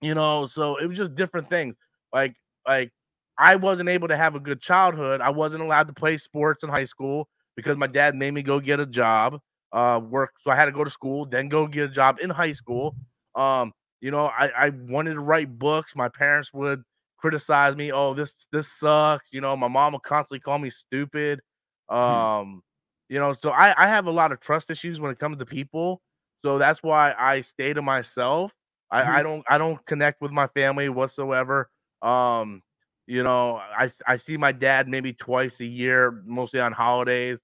you 0.00 0.14
know, 0.14 0.46
so 0.46 0.76
it 0.76 0.86
was 0.86 0.96
just 0.96 1.14
different 1.14 1.48
things. 1.50 1.76
Like 2.12 2.36
like 2.68 2.92
I 3.38 3.56
wasn't 3.56 3.88
able 3.90 4.08
to 4.08 4.16
have 4.16 4.34
a 4.36 4.40
good 4.40 4.60
childhood. 4.60 5.20
I 5.22 5.30
wasn't 5.30 5.64
allowed 5.64 5.88
to 5.88 5.94
play 5.94 6.16
sports 6.18 6.64
in 6.64 6.70
high 6.70 6.84
school 6.86 7.28
because 7.56 7.76
my 7.76 7.86
dad 7.88 8.14
made 8.16 8.32
me 8.34 8.42
go 8.42 8.60
get 8.60 8.80
a 8.80 8.86
job, 8.86 9.40
uh, 9.72 10.00
work. 10.02 10.32
So 10.42 10.50
I 10.50 10.56
had 10.56 10.66
to 10.66 10.72
go 10.72 10.84
to 10.84 10.90
school, 10.90 11.26
then 11.26 11.48
go 11.48 11.66
get 11.66 11.84
a 11.86 11.92
job 11.92 12.18
in 12.20 12.30
high 12.30 12.52
school. 12.52 12.96
Um, 13.34 13.72
you 14.00 14.10
know, 14.10 14.26
I, 14.26 14.48
I 14.48 14.70
wanted 14.70 15.14
to 15.14 15.20
write 15.20 15.58
books. 15.58 15.94
My 15.96 16.08
parents 16.08 16.52
would 16.52 16.82
criticize 17.18 17.76
me. 17.76 17.92
Oh, 17.92 18.14
this 18.14 18.46
this 18.52 18.70
sucks. 18.72 19.28
You 19.32 19.40
know, 19.40 19.56
my 19.56 19.68
mom 19.68 19.94
would 19.94 20.02
constantly 20.02 20.40
call 20.40 20.58
me 20.58 20.70
stupid. 20.70 21.40
Um, 21.88 22.62
you 23.08 23.18
know, 23.18 23.34
so 23.40 23.50
I, 23.50 23.74
I 23.84 23.88
have 23.88 24.06
a 24.06 24.10
lot 24.10 24.32
of 24.32 24.40
trust 24.40 24.70
issues 24.70 25.00
when 25.00 25.10
it 25.10 25.18
comes 25.18 25.38
to 25.38 25.46
people. 25.46 26.02
So 26.44 26.58
that's 26.58 26.82
why 26.82 27.14
I 27.18 27.40
stay 27.40 27.72
to 27.72 27.82
myself. 27.82 28.52
I, 28.90 29.18
I 29.20 29.22
don't 29.22 29.44
I 29.50 29.58
don't 29.58 29.84
connect 29.86 30.20
with 30.22 30.30
my 30.32 30.46
family 30.48 30.88
whatsoever. 30.88 31.70
Um, 32.02 32.62
you 33.06 33.22
know, 33.22 33.56
I, 33.56 33.88
I 34.06 34.16
see 34.16 34.36
my 34.36 34.52
dad 34.52 34.88
maybe 34.88 35.12
twice 35.12 35.60
a 35.60 35.66
year, 35.66 36.22
mostly 36.26 36.60
on 36.60 36.72
holidays. 36.72 37.40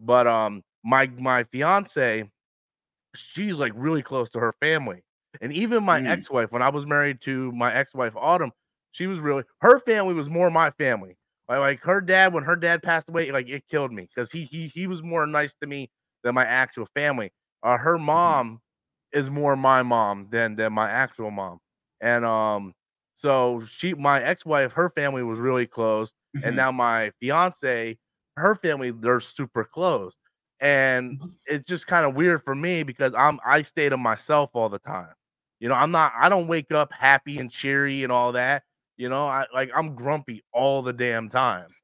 But 0.00 0.26
um, 0.26 0.62
my 0.84 1.06
my 1.08 1.44
fiance, 1.44 2.30
she's 3.14 3.54
like 3.56 3.72
really 3.74 4.02
close 4.02 4.30
to 4.30 4.40
her 4.40 4.52
family, 4.60 5.02
and 5.40 5.52
even 5.52 5.84
my 5.84 6.00
Mm. 6.00 6.04
ex-wife. 6.04 6.52
When 6.52 6.62
I 6.62 6.68
was 6.70 6.86
married 6.86 7.20
to 7.22 7.52
my 7.52 7.72
ex-wife 7.74 8.14
Autumn, 8.16 8.52
she 8.92 9.06
was 9.06 9.20
really 9.20 9.44
her 9.60 9.80
family 9.80 10.14
was 10.14 10.28
more 10.28 10.50
my 10.50 10.70
family. 10.72 11.16
Like 11.48 11.58
like 11.60 11.80
her 11.82 12.00
dad, 12.00 12.32
when 12.32 12.44
her 12.44 12.56
dad 12.56 12.82
passed 12.82 13.08
away, 13.08 13.30
like 13.32 13.48
it 13.48 13.66
killed 13.68 13.92
me 13.92 14.02
because 14.14 14.30
he 14.32 14.44
he 14.44 14.68
he 14.68 14.86
was 14.86 15.02
more 15.02 15.26
nice 15.26 15.54
to 15.62 15.66
me 15.66 15.90
than 16.22 16.34
my 16.34 16.44
actual 16.44 16.86
family. 16.94 17.32
Uh, 17.62 17.76
her 17.78 17.98
mom 17.98 18.60
is 19.12 19.30
more 19.30 19.56
my 19.56 19.82
mom 19.82 20.28
than 20.30 20.56
than 20.56 20.72
my 20.72 20.90
actual 20.90 21.30
mom, 21.30 21.58
and 22.00 22.24
um, 22.24 22.74
so 23.20 23.62
she 23.66 23.94
my 23.94 24.22
ex-wife, 24.22 24.72
her 24.72 24.90
family 24.90 25.22
was 25.22 25.38
really 25.38 25.66
close, 25.66 26.12
Mhm. 26.34 26.42
and 26.42 26.56
now 26.56 26.72
my 26.72 27.12
fiance, 27.20 27.98
her 28.36 28.54
family, 28.56 28.90
they're 28.92 29.20
super 29.20 29.64
close, 29.64 30.14
and 30.60 31.18
Mhm. 31.18 31.40
it's 31.46 31.64
just 31.68 31.86
kind 31.86 32.06
of 32.06 32.14
weird 32.14 32.42
for 32.44 32.54
me 32.54 32.82
because 32.82 33.12
I'm 33.16 33.40
I 33.44 33.62
stay 33.62 33.88
to 33.88 33.96
myself 33.96 34.50
all 34.54 34.68
the 34.68 34.78
time. 34.78 35.14
You 35.60 35.68
know, 35.68 35.74
I'm 35.74 35.90
not 35.90 36.12
I 36.16 36.28
don't 36.28 36.48
wake 36.48 36.72
up 36.72 36.92
happy 36.92 37.38
and 37.38 37.50
cheery 37.50 38.02
and 38.02 38.12
all 38.12 38.32
that. 38.32 38.64
You 38.96 39.08
know, 39.08 39.26
I 39.26 39.46
like 39.54 39.70
I'm 39.74 39.94
grumpy 39.94 40.42
all 40.52 40.82
the 40.82 40.92
damn 40.92 41.28
time. 41.30 41.74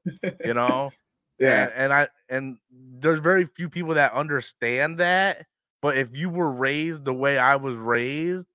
You 0.43 0.53
know, 0.53 0.93
yeah. 1.39 1.67
and, 1.67 1.71
and 1.73 1.93
I 1.93 2.09
and 2.29 2.57
there's 2.71 3.19
very 3.21 3.45
few 3.45 3.69
people 3.69 3.95
that 3.95 4.13
understand 4.13 4.99
that. 4.99 5.45
But 5.81 5.97
if 5.97 6.09
you 6.13 6.29
were 6.29 6.51
raised 6.51 7.05
the 7.05 7.13
way 7.13 7.37
I 7.37 7.55
was 7.57 7.75
raised, 7.75 8.47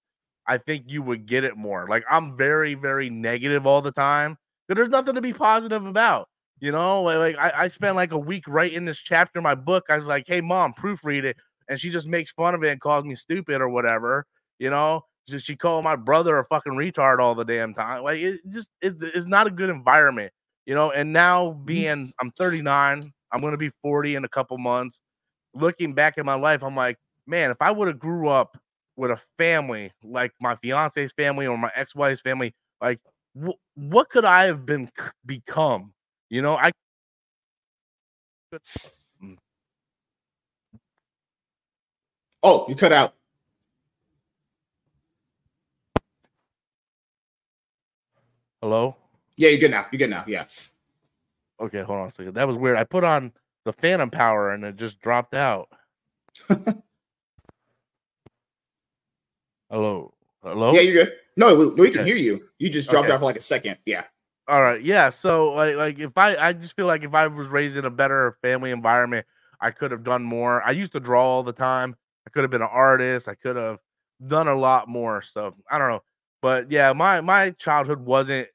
I 0.46 0.58
think 0.58 0.84
you 0.88 1.02
would 1.02 1.26
get 1.26 1.44
it 1.44 1.56
more. 1.56 1.86
Like 1.88 2.04
I'm 2.10 2.36
very, 2.36 2.74
very 2.74 3.10
negative 3.10 3.66
all 3.66 3.82
the 3.82 3.92
time 3.92 4.36
Because 4.68 4.78
there's 4.80 4.88
nothing 4.90 5.14
to 5.14 5.20
be 5.20 5.32
positive 5.32 5.84
about. 5.86 6.28
You 6.60 6.70
know, 6.72 7.02
like, 7.02 7.36
I, 7.38 7.52
I 7.64 7.68
spent 7.68 7.96
like 7.96 8.12
a 8.12 8.18
week 8.18 8.44
writing 8.46 8.84
this 8.84 8.98
chapter 8.98 9.38
in 9.40 9.42
my 9.42 9.54
book. 9.54 9.84
I 9.88 9.96
was 9.98 10.06
like, 10.06 10.24
hey 10.26 10.40
mom, 10.40 10.74
proofread 10.74 11.24
it. 11.24 11.36
And 11.68 11.78
she 11.80 11.90
just 11.90 12.06
makes 12.06 12.30
fun 12.32 12.54
of 12.54 12.62
it 12.64 12.70
and 12.70 12.80
calls 12.80 13.04
me 13.04 13.14
stupid 13.14 13.60
or 13.60 13.68
whatever. 13.68 14.26
You 14.58 14.70
know, 14.70 15.02
she, 15.28 15.38
she 15.38 15.56
called 15.56 15.84
my 15.84 15.96
brother 15.96 16.38
a 16.38 16.44
fucking 16.46 16.72
retard 16.72 17.18
all 17.20 17.34
the 17.34 17.44
damn 17.44 17.74
time. 17.74 18.02
Like 18.04 18.18
it 18.20 18.40
just 18.50 18.70
it's, 18.80 18.96
it's 19.02 19.26
not 19.26 19.46
a 19.46 19.50
good 19.50 19.70
environment, 19.70 20.32
you 20.66 20.74
know. 20.74 20.90
And 20.92 21.12
now 21.12 21.60
Mm-hmm. 21.64 21.64
being 21.64 22.12
I'm 22.20 22.30
39, 22.38 23.12
I'm 23.32 23.40
gonna 23.40 23.56
be 23.56 23.70
40 23.82 24.14
in 24.16 24.24
a 24.24 24.28
couple 24.28 24.58
months. 24.58 25.00
Looking 25.54 25.94
back 25.94 26.18
at 26.18 26.24
my 26.24 26.34
life, 26.34 26.62
I'm 26.62 26.76
like, 26.76 26.98
man, 27.26 27.50
if 27.50 27.58
I 27.60 27.70
would 27.70 27.88
have 27.88 27.98
grew 27.98 28.28
up 28.28 28.56
with 29.02 29.10
a 29.10 29.20
family 29.36 29.92
like 30.04 30.32
my 30.40 30.54
fiance's 30.56 31.12
family 31.12 31.46
or 31.46 31.58
my 31.58 31.70
ex-wife's 31.74 32.20
family, 32.20 32.54
like 32.80 33.00
wh- 33.34 33.58
what 33.74 34.08
could 34.08 34.24
I 34.24 34.44
have 34.44 34.64
been 34.64 34.88
become? 35.26 35.92
You 36.30 36.40
know, 36.40 36.56
I 36.56 36.70
mm. 39.22 39.36
Oh, 42.42 42.64
you 42.68 42.76
cut 42.76 42.92
out. 42.92 43.14
hello. 48.62 48.96
Yeah, 49.36 49.48
you're 49.50 49.58
good 49.58 49.72
now. 49.72 49.86
You're 49.90 49.98
good 49.98 50.10
now. 50.10 50.24
Yeah. 50.26 50.44
Okay, 51.60 51.82
hold 51.82 51.98
on 51.98 52.08
a 52.08 52.10
second. 52.10 52.34
That 52.34 52.48
was 52.48 52.56
weird. 52.56 52.78
I 52.78 52.84
put 52.84 53.04
on 53.04 53.32
the 53.64 53.72
phantom 53.72 54.10
power 54.10 54.52
and 54.52 54.64
it 54.64 54.76
just 54.76 55.00
dropped 55.00 55.36
out. 55.36 55.68
hello. 59.72 60.14
Hello. 60.42 60.72
Yeah, 60.74 60.80
you're 60.82 61.04
good. 61.04 61.14
No, 61.36 61.54
we, 61.54 61.66
we 61.68 61.90
can 61.90 62.00
Okay. 62.00 62.10
hear 62.10 62.16
you. 62.16 62.48
You 62.58 62.68
just 62.70 62.90
dropped 62.90 63.06
Okay. 63.06 63.14
out 63.14 63.20
for 63.20 63.24
like 63.24 63.36
a 63.36 63.40
second. 63.40 63.78
Yeah. 63.86 64.04
All 64.48 64.60
right. 64.60 64.82
Yeah. 64.82 65.10
So 65.10 65.52
like 65.52 65.76
like 65.76 65.98
if 65.98 66.16
I 66.16 66.36
I 66.36 66.52
just 66.52 66.76
feel 66.76 66.86
like 66.86 67.04
if 67.04 67.14
I 67.14 67.26
was 67.26 67.46
raised 67.48 67.76
in 67.76 67.84
a 67.84 67.90
better 67.90 68.36
family 68.42 68.70
environment, 68.70 69.26
I 69.60 69.70
could 69.70 69.90
have 69.92 70.02
done 70.04 70.22
more. 70.22 70.62
I 70.62 70.72
used 70.72 70.92
to 70.92 71.00
draw 71.00 71.24
all 71.24 71.42
the 71.42 71.52
time. 71.52 71.96
I 72.26 72.30
could 72.30 72.42
have 72.42 72.50
been 72.50 72.62
an 72.62 72.68
artist. 72.70 73.28
I 73.28 73.34
could 73.34 73.56
have 73.56 73.78
done 74.26 74.48
a 74.48 74.54
lot 74.54 74.88
more. 74.88 75.22
So 75.22 75.54
I 75.70 75.78
don't 75.78 75.90
know. 75.90 76.02
But 76.42 76.70
yeah, 76.70 76.92
my 76.92 77.20
my 77.20 77.50
childhood 77.50 78.00
wasn't 78.00 78.48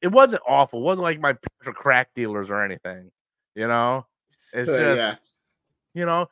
it 0.00 0.08
wasn't 0.08 0.42
awful. 0.48 0.80
It 0.80 0.84
wasn't 0.84 1.02
like 1.04 1.20
my 1.20 1.34
parents 1.34 1.66
were 1.66 1.72
crack 1.74 2.08
dealers 2.16 2.50
or 2.50 2.64
anything. 2.64 3.10
You 3.54 3.68
know? 3.68 4.06
It's 4.52 4.68
Uh, 4.68 4.78
just 4.78 4.98
yeah. 4.98 5.14
you 6.00 6.06
know, 6.06 6.28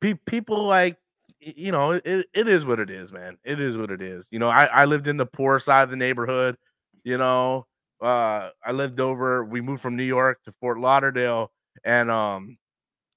pe- 0.00 0.18
people 0.26 0.66
like 0.66 0.96
you 1.40 1.72
know, 1.72 1.92
it, 1.92 2.26
it 2.34 2.48
is 2.48 2.64
what 2.64 2.80
it 2.80 2.90
is, 2.90 3.12
man. 3.12 3.36
It 3.44 3.60
is 3.60 3.76
what 3.76 3.90
it 3.90 4.02
is. 4.02 4.26
You 4.30 4.38
know, 4.38 4.48
I, 4.48 4.64
I 4.64 4.84
lived 4.84 5.08
in 5.08 5.16
the 5.16 5.26
poor 5.26 5.58
side 5.60 5.82
of 5.84 5.90
the 5.90 5.96
neighborhood, 5.96 6.56
you 7.04 7.18
know. 7.18 7.66
Uh 8.02 8.50
I 8.64 8.72
lived 8.72 9.00
over, 9.00 9.44
we 9.44 9.60
moved 9.60 9.82
from 9.82 9.96
New 9.96 10.04
York 10.04 10.38
to 10.44 10.52
Fort 10.60 10.78
Lauderdale, 10.78 11.50
and 11.84 12.10
um 12.10 12.58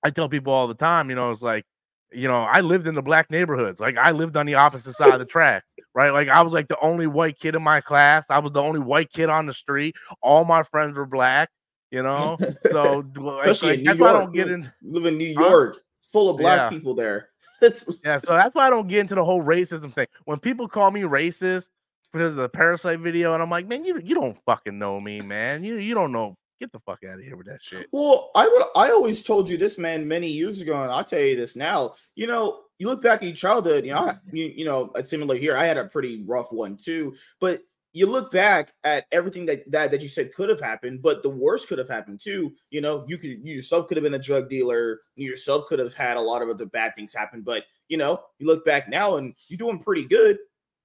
I 0.03 0.09
tell 0.11 0.29
people 0.29 0.53
all 0.53 0.67
the 0.67 0.73
time, 0.75 1.09
you 1.09 1.15
know, 1.15 1.31
it's 1.31 1.41
like, 1.43 1.65
you 2.11 2.27
know, 2.27 2.43
I 2.43 2.61
lived 2.61 2.87
in 2.87 2.95
the 2.95 3.01
black 3.01 3.29
neighborhoods. 3.31 3.79
Like 3.79 3.97
I 3.97 4.11
lived 4.11 4.37
on 4.37 4.45
the 4.45 4.55
opposite 4.55 4.93
side 4.93 5.13
of 5.13 5.19
the 5.19 5.25
track, 5.25 5.63
right? 5.93 6.11
Like 6.11 6.29
I 6.29 6.41
was 6.41 6.53
like 6.53 6.67
the 6.67 6.79
only 6.81 7.07
white 7.07 7.39
kid 7.39 7.55
in 7.55 7.63
my 7.63 7.81
class. 7.81 8.25
I 8.29 8.39
was 8.39 8.53
the 8.53 8.61
only 8.61 8.79
white 8.79 9.11
kid 9.11 9.29
on 9.29 9.45
the 9.45 9.53
street. 9.53 9.95
All 10.21 10.45
my 10.45 10.63
friends 10.63 10.97
were 10.97 11.05
black, 11.05 11.49
you 11.91 12.03
know. 12.03 12.39
So 12.67 13.03
like, 13.17 13.45
Especially 13.45 13.77
like, 13.77 13.81
New 13.81 13.95
why 13.99 14.09
I 14.09 14.13
York. 14.13 14.23
don't 14.23 14.33
get 14.33 14.47
You 14.47 14.53
in. 14.55 14.71
live 14.83 15.05
in 15.05 15.17
New 15.17 15.25
Huh? 15.37 15.49
York, 15.49 15.77
full 16.11 16.29
of 16.29 16.37
black 16.37 16.57
Yeah. 16.61 16.69
people 16.69 16.93
there. 16.95 17.30
Yeah, 18.03 18.17
so 18.17 18.33
that's 18.33 18.55
why 18.55 18.67
I 18.67 18.69
don't 18.69 18.87
get 18.87 18.99
into 18.99 19.15
the 19.15 19.23
whole 19.23 19.43
racism 19.43 19.93
thing. 19.93 20.07
When 20.25 20.39
people 20.39 20.67
call 20.67 20.91
me 20.91 21.01
racist 21.01 21.69
because 22.11 22.33
of 22.33 22.37
the 22.37 22.49
parasite 22.49 22.99
video, 22.99 23.33
and 23.33 23.41
I'm 23.41 23.49
like, 23.49 23.67
man, 23.67 23.85
you 23.85 23.99
you 24.03 24.15
don't 24.15 24.37
fucking 24.45 24.77
know 24.77 24.99
me, 24.99 25.21
man. 25.21 25.63
You 25.63 25.77
you 25.77 25.93
don't 25.93 26.11
know. 26.11 26.35
Get 26.59 26.71
the 26.71 26.79
fuck 26.79 26.99
out 27.03 27.15
of 27.15 27.21
here 27.21 27.35
with 27.35 27.47
that 27.47 27.59
shit. 27.61 27.87
Well, 27.91 28.29
I 28.35 28.47
would. 28.47 28.63
I 28.75 28.91
always 28.91 29.23
told 29.23 29.49
you 29.49 29.57
this, 29.57 29.79
man, 29.79 30.07
many 30.07 30.27
years 30.27 30.61
ago, 30.61 30.79
and 30.81 30.91
I'll 30.91 31.03
tell 31.03 31.19
you 31.19 31.35
this 31.35 31.55
now. 31.55 31.95
You 32.15 32.27
know, 32.27 32.61
you 32.77 32.87
look 32.87 33.01
back 33.01 33.19
at 33.19 33.23
your 33.23 33.35
childhood. 33.35 33.83
You 33.83 33.93
know, 33.93 34.09
I, 34.09 34.17
you, 34.31 34.45
you 34.55 34.65
know, 34.65 34.91
similar 35.01 35.37
here. 35.37 35.57
I 35.57 35.65
had 35.65 35.77
a 35.77 35.85
pretty 35.85 36.23
rough 36.23 36.51
one 36.51 36.77
too. 36.77 37.15
But 37.39 37.61
you 37.93 38.05
look 38.05 38.31
back 38.31 38.73
at 38.83 39.05
everything 39.11 39.45
that 39.47 39.69
that 39.71 39.91
that 39.91 40.01
you 40.01 40.07
said 40.07 40.33
could 40.33 40.49
have 40.49 40.61
happened, 40.61 41.01
but 41.01 41.23
the 41.23 41.29
worst 41.29 41.67
could 41.67 41.77
have 41.77 41.89
happened 41.89 42.21
too. 42.21 42.53
You 42.69 42.81
know, 42.81 43.05
you 43.07 43.17
could 43.17 43.29
you 43.29 43.53
yourself 43.55 43.87
could 43.87 43.97
have 43.97 44.03
been 44.03 44.13
a 44.13 44.19
drug 44.19 44.49
dealer. 44.49 45.01
You 45.15 45.29
yourself 45.29 45.65
could 45.67 45.79
have 45.79 45.93
had 45.93 46.17
a 46.17 46.21
lot 46.21 46.41
of 46.41 46.49
other 46.49 46.65
bad 46.65 46.95
things 46.95 47.13
happen. 47.13 47.41
But 47.41 47.65
you 47.89 47.97
know, 47.97 48.23
you 48.39 48.47
look 48.47 48.63
back 48.65 48.89
now 48.89 49.17
and 49.17 49.33
you're 49.47 49.57
doing 49.57 49.79
pretty 49.79 50.05
good 50.05 50.37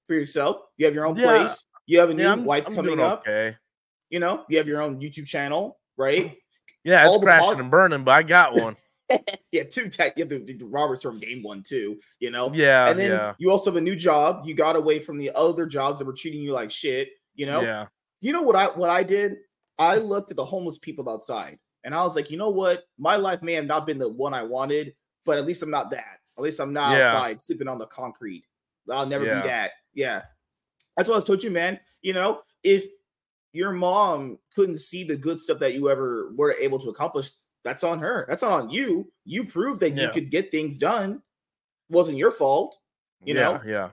for 0.05 0.15
yourself. 0.15 0.63
You 0.77 0.87
have 0.87 0.95
your 0.95 1.07
own 1.07 1.17
Yeah. 1.17 1.25
place. 1.39 1.65
You 1.87 2.01
have 2.01 2.11
a 2.11 2.15
new 2.15 2.25
Yeah, 2.25 2.33
I'm, 2.33 2.45
wife 2.45 2.67
I'm 2.67 2.75
coming 2.75 3.01
up. 3.01 3.21
Okay. 3.21 3.57
You 4.11 4.19
know, 4.21 4.45
you 4.49 4.59
have 4.59 4.67
your 4.67 4.83
own 4.83 5.01
YouTube 5.01 5.27
channel, 5.27 5.79
right? 5.97 6.37
Yeah, 6.85 7.07
All 7.07 7.17
it's 7.17 7.25
crashing 7.25 7.61
and 7.61 7.71
burning, 7.71 8.05
but 8.05 8.13
I 8.13 8.23
got 8.23 8.55
one. 8.55 8.77
Yeah, 9.53 9.63
two 9.65 9.89
tech. 9.89 10.15
You 10.17 10.25
have 10.25 10.29
the, 10.29 10.39
the 10.53 10.65
Roberts 10.65 11.03
from 11.03 11.19
game 11.19 11.43
one 11.43 11.63
too. 11.63 11.99
You 12.19 12.31
know, 12.31 12.53
Yeah, 12.53 12.89
and 12.89 12.99
then 12.99 13.11
yeah, 13.11 13.35
you 13.39 13.51
also 13.51 13.67
have 13.71 13.77
a 13.77 13.81
new 13.81 13.97
job. 13.97 14.47
You 14.47 14.55
got 14.55 14.77
away 14.77 14.99
from 14.99 15.19
the 15.19 15.31
other 15.35 15.67
jobs 15.67 15.99
that 15.99 16.05
were 16.05 16.13
treating 16.13 16.41
you 16.43 16.53
like 16.53 16.71
shit. 16.71 17.11
You 17.35 17.47
know, 17.47 17.63
yeah, 17.63 17.87
you 18.21 18.33
know 18.33 18.43
what 18.43 18.57
I 18.57 18.67
what 18.67 18.91
I 18.91 19.03
did? 19.03 19.37
I 19.79 19.97
looked 19.97 20.31
at 20.31 20.37
the 20.37 20.45
homeless 20.45 20.79
people 20.79 21.09
outside, 21.09 21.59
and 21.85 21.95
I 21.95 22.03
was 22.03 22.15
like, 22.17 22.31
you 22.31 22.37
know 22.37 22.51
what? 22.51 22.85
My 22.99 23.17
life 23.17 23.43
may 23.43 23.55
have 23.55 23.67
not 23.67 23.87
been 23.87 23.99
the 23.99 24.09
one 24.09 24.35
I 24.35 24.43
wanted, 24.43 24.95
but 25.25 25.39
at 25.39 25.47
least 25.47 25.63
I'm 25.63 25.71
not 25.71 25.91
that. 25.93 26.19
At 26.37 26.43
least 26.43 26.61
I'm 26.61 26.73
not 26.73 26.97
Yeah. 26.97 27.07
outside 27.07 27.43
sleeping 27.43 27.69
on 27.69 27.79
the 27.79 27.87
concrete. 27.87 28.45
I'll 28.91 29.07
never 29.07 29.25
Yeah. 29.25 29.43
be 29.43 29.49
that. 29.49 29.71
Yeah, 29.95 30.23
that's 30.97 31.09
what 31.09 31.15
I 31.15 31.19
was 31.19 31.25
told 31.25 31.43
you, 31.45 31.51
man. 31.51 31.79
You 32.03 32.13
know, 32.13 32.43
if 32.63 32.85
your 33.53 33.73
mom 33.73 34.39
couldn't 34.55 34.79
see 34.79 35.05
the 35.05 35.17
good 35.17 35.41
stuff 35.41 35.59
that 35.61 35.75
you 35.75 35.89
ever 35.91 36.33
were 36.37 36.53
able 36.61 36.79
to 36.81 36.89
accomplish, 36.91 37.31
that's 37.67 37.85
on 37.85 37.99
her. 37.99 38.25
That's 38.29 38.43
not 38.43 38.53
on 38.53 38.71
you. 38.71 39.13
You 39.25 39.45
proved 39.45 39.81
that 39.81 39.91
you 39.97 40.09
could 40.09 40.31
get 40.31 40.51
things 40.51 40.79
done. 40.79 41.21
wasn't 41.91 42.17
your 42.17 42.31
fault. 42.31 42.79
You 43.25 43.35
yeah, 43.35 43.43
know? 43.43 43.61
yeah. 43.67 43.89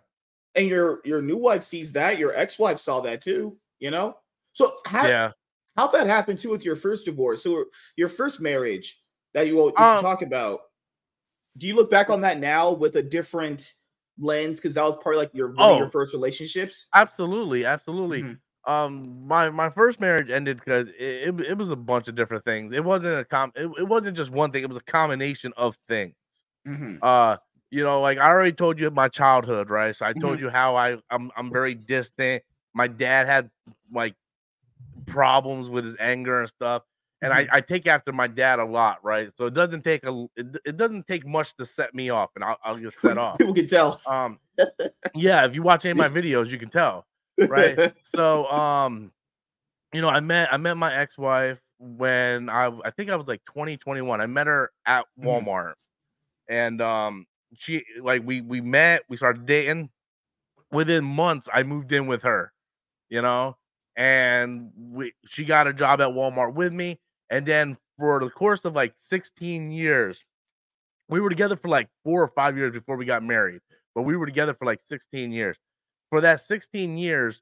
And 0.56 0.68
your 0.68 1.02
your 1.04 1.22
new 1.22 1.38
wife 1.38 1.64
sees 1.64 1.92
that. 1.94 2.20
Your 2.20 2.34
ex 2.36 2.60
wife 2.60 2.80
saw 2.80 3.00
that 3.02 3.22
too. 3.22 3.58
You 3.80 3.92
know. 3.92 4.18
So 4.54 4.70
how 4.86 5.08
yeah. 5.08 5.32
how 5.76 5.88
that 5.88 6.06
happened 6.08 6.40
too 6.40 6.52
with 6.52 6.64
your 6.64 6.76
first 6.76 7.06
divorce? 7.06 7.42
So 7.44 7.66
your 7.98 8.10
first 8.10 8.40
marriage 8.40 9.02
that 9.34 9.48
you, 9.48 9.58
you 9.60 9.74
Um, 9.76 10.02
talk 10.02 10.22
about. 10.22 10.60
Do 11.58 11.66
you 11.68 11.76
look 11.76 11.90
back 11.90 12.10
on 12.12 12.22
that 12.22 12.40
now 12.40 12.72
with 12.72 12.96
a 12.96 13.02
different 13.04 13.74
lens? 14.20 14.60
Because 14.60 14.76
that 14.76 14.84
was 14.84 14.98
part 15.02 15.16
of 15.16 15.22
like 15.22 15.32
your 15.34 15.52
one 15.54 15.72
of 15.72 15.78
your 15.78 15.88
Oh. 15.88 15.90
first 15.90 16.14
relationships. 16.14 16.86
Absolutely, 16.94 17.66
absolutely. 17.66 18.22
Mhm. 18.22 18.38
Um, 18.66 19.28
my 19.28 19.50
my 19.50 19.70
first 19.70 20.00
marriage 20.00 20.30
ended 20.30 20.58
because 20.58 20.88
it, 20.98 21.30
it 21.30 21.42
it 21.42 21.58
was 21.58 21.72
a 21.72 21.76
bunch 21.76 22.08
of 22.08 22.16
different 22.16 22.46
things. 22.46 22.74
It 22.74 22.84
wasn't 22.84 23.20
a 23.20 23.26
com. 23.26 23.52
It, 23.56 23.70
it 23.78 23.88
wasn't 23.88 24.16
just 24.16 24.32
one 24.32 24.52
thing. 24.52 24.64
It 24.64 24.70
was 24.70 24.78
a 24.78 24.84
combination 24.92 25.54
of 25.58 25.78
things. 25.88 26.16
Mhm. 26.68 27.00
uh 27.02 27.38
you 27.72 27.84
know 27.84 28.00
like 28.02 28.18
i 28.20 28.28
already 28.30 28.54
told 28.54 28.80
you 28.80 28.90
my 28.92 29.10
childhood 29.10 29.70
right 29.70 29.96
so 29.96 30.06
i 30.06 30.14
Mm-hmm. 30.14 30.22
told 30.22 30.40
you 30.40 30.50
how 30.50 30.76
i 30.78 30.98
I'm, 31.10 31.30
I'm 31.36 31.52
very 31.52 31.74
distant 31.76 32.42
my 32.74 32.88
dad 32.88 33.26
had 33.28 33.50
like 33.92 34.16
problems 35.06 35.70
with 35.70 35.86
his 35.86 35.96
anger 36.00 36.40
and 36.40 36.50
stuff 36.50 36.84
and 37.22 37.34
Mm-hmm. 37.34 37.54
I, 37.54 37.58
I 37.58 37.62
take 37.62 37.88
after 37.88 38.12
my 38.12 38.28
dad 38.28 38.60
a 38.60 38.66
lot 38.66 39.04
right 39.04 39.30
so 39.38 39.46
it 39.46 39.54
doesn't 39.54 39.84
take 39.84 40.04
a 40.06 40.26
it, 40.36 40.48
it 40.66 40.78
doesn't 40.78 41.08
take 41.08 41.26
much 41.26 41.56
to 41.58 41.66
set 41.66 41.94
me 41.94 42.10
off 42.10 42.30
and 42.36 42.44
i'll, 42.44 42.58
I'll 42.64 42.78
get 42.78 42.94
set 43.02 43.18
off 43.18 43.38
People 43.40 43.54
can 43.54 43.68
tell. 43.68 44.00
um 44.08 44.40
yeah 45.16 45.46
if 45.46 45.56
you 45.56 45.64
watch 45.64 45.86
any 45.86 45.92
of 45.92 45.98
my 45.98 46.10
videos 46.10 46.48
you 46.50 46.58
can 46.60 46.70
tell 46.70 47.06
right? 47.42 47.80
So 48.02 48.46
um 48.48 49.12
you 49.94 50.02
know 50.02 50.10
i 50.10 50.20
met 50.20 50.52
i 50.54 50.58
met 50.58 50.76
my 50.78 50.94
ex-wife 50.94 51.60
when 51.80 52.50
i 52.50 52.68
i 52.86 52.92
think 52.92 53.10
i 53.10 53.16
was 53.16 53.28
like 53.28 53.44
20 53.46 53.78
21 53.78 54.22
i 54.22 54.26
met 54.26 54.48
her 54.48 54.72
at 54.86 55.06
Mhm. 55.20 55.26
walmart 55.46 55.74
and 56.50 56.82
um 56.82 57.26
she 57.56 57.84
like 58.02 58.24
we 58.26 58.42
we 58.42 58.62
met 58.62 59.04
we 59.10 59.18
started 59.18 59.46
dating. 59.46 59.90
Within 60.72 61.04
months 61.06 61.48
i 61.54 61.64
moved 61.64 61.92
in 61.92 62.08
with 62.08 62.24
her 62.24 62.52
you 63.10 63.22
know? 63.22 63.58
And 63.96 64.72
we 64.78 65.14
she 65.28 65.46
got 65.46 65.68
a 65.68 65.74
job 65.74 66.02
at 66.02 66.10
walmart 66.10 66.54
with 66.56 66.74
me 66.74 67.00
and 67.30 67.46
then 67.46 67.78
for 68.00 68.20
the 68.20 68.30
course 68.30 68.66
of 68.66 68.74
like 68.76 68.94
16 69.00 69.72
years 69.72 70.24
we 71.10 71.20
were 71.20 71.30
together 71.30 71.56
for 71.58 71.70
like 71.70 71.90
four 72.04 72.24
or 72.24 72.30
five 72.30 72.58
years 72.58 72.74
before 72.74 72.98
we 72.98 73.06
got 73.06 73.24
married 73.24 73.62
but 73.96 74.04
we 74.04 74.18
were 74.18 74.26
together 74.26 74.54
for 74.54 74.66
like 74.66 74.82
16 74.84 75.32
years 75.32 75.58
for 76.14 76.22
that 76.22 76.40
16 76.42 76.96
years 76.96 77.42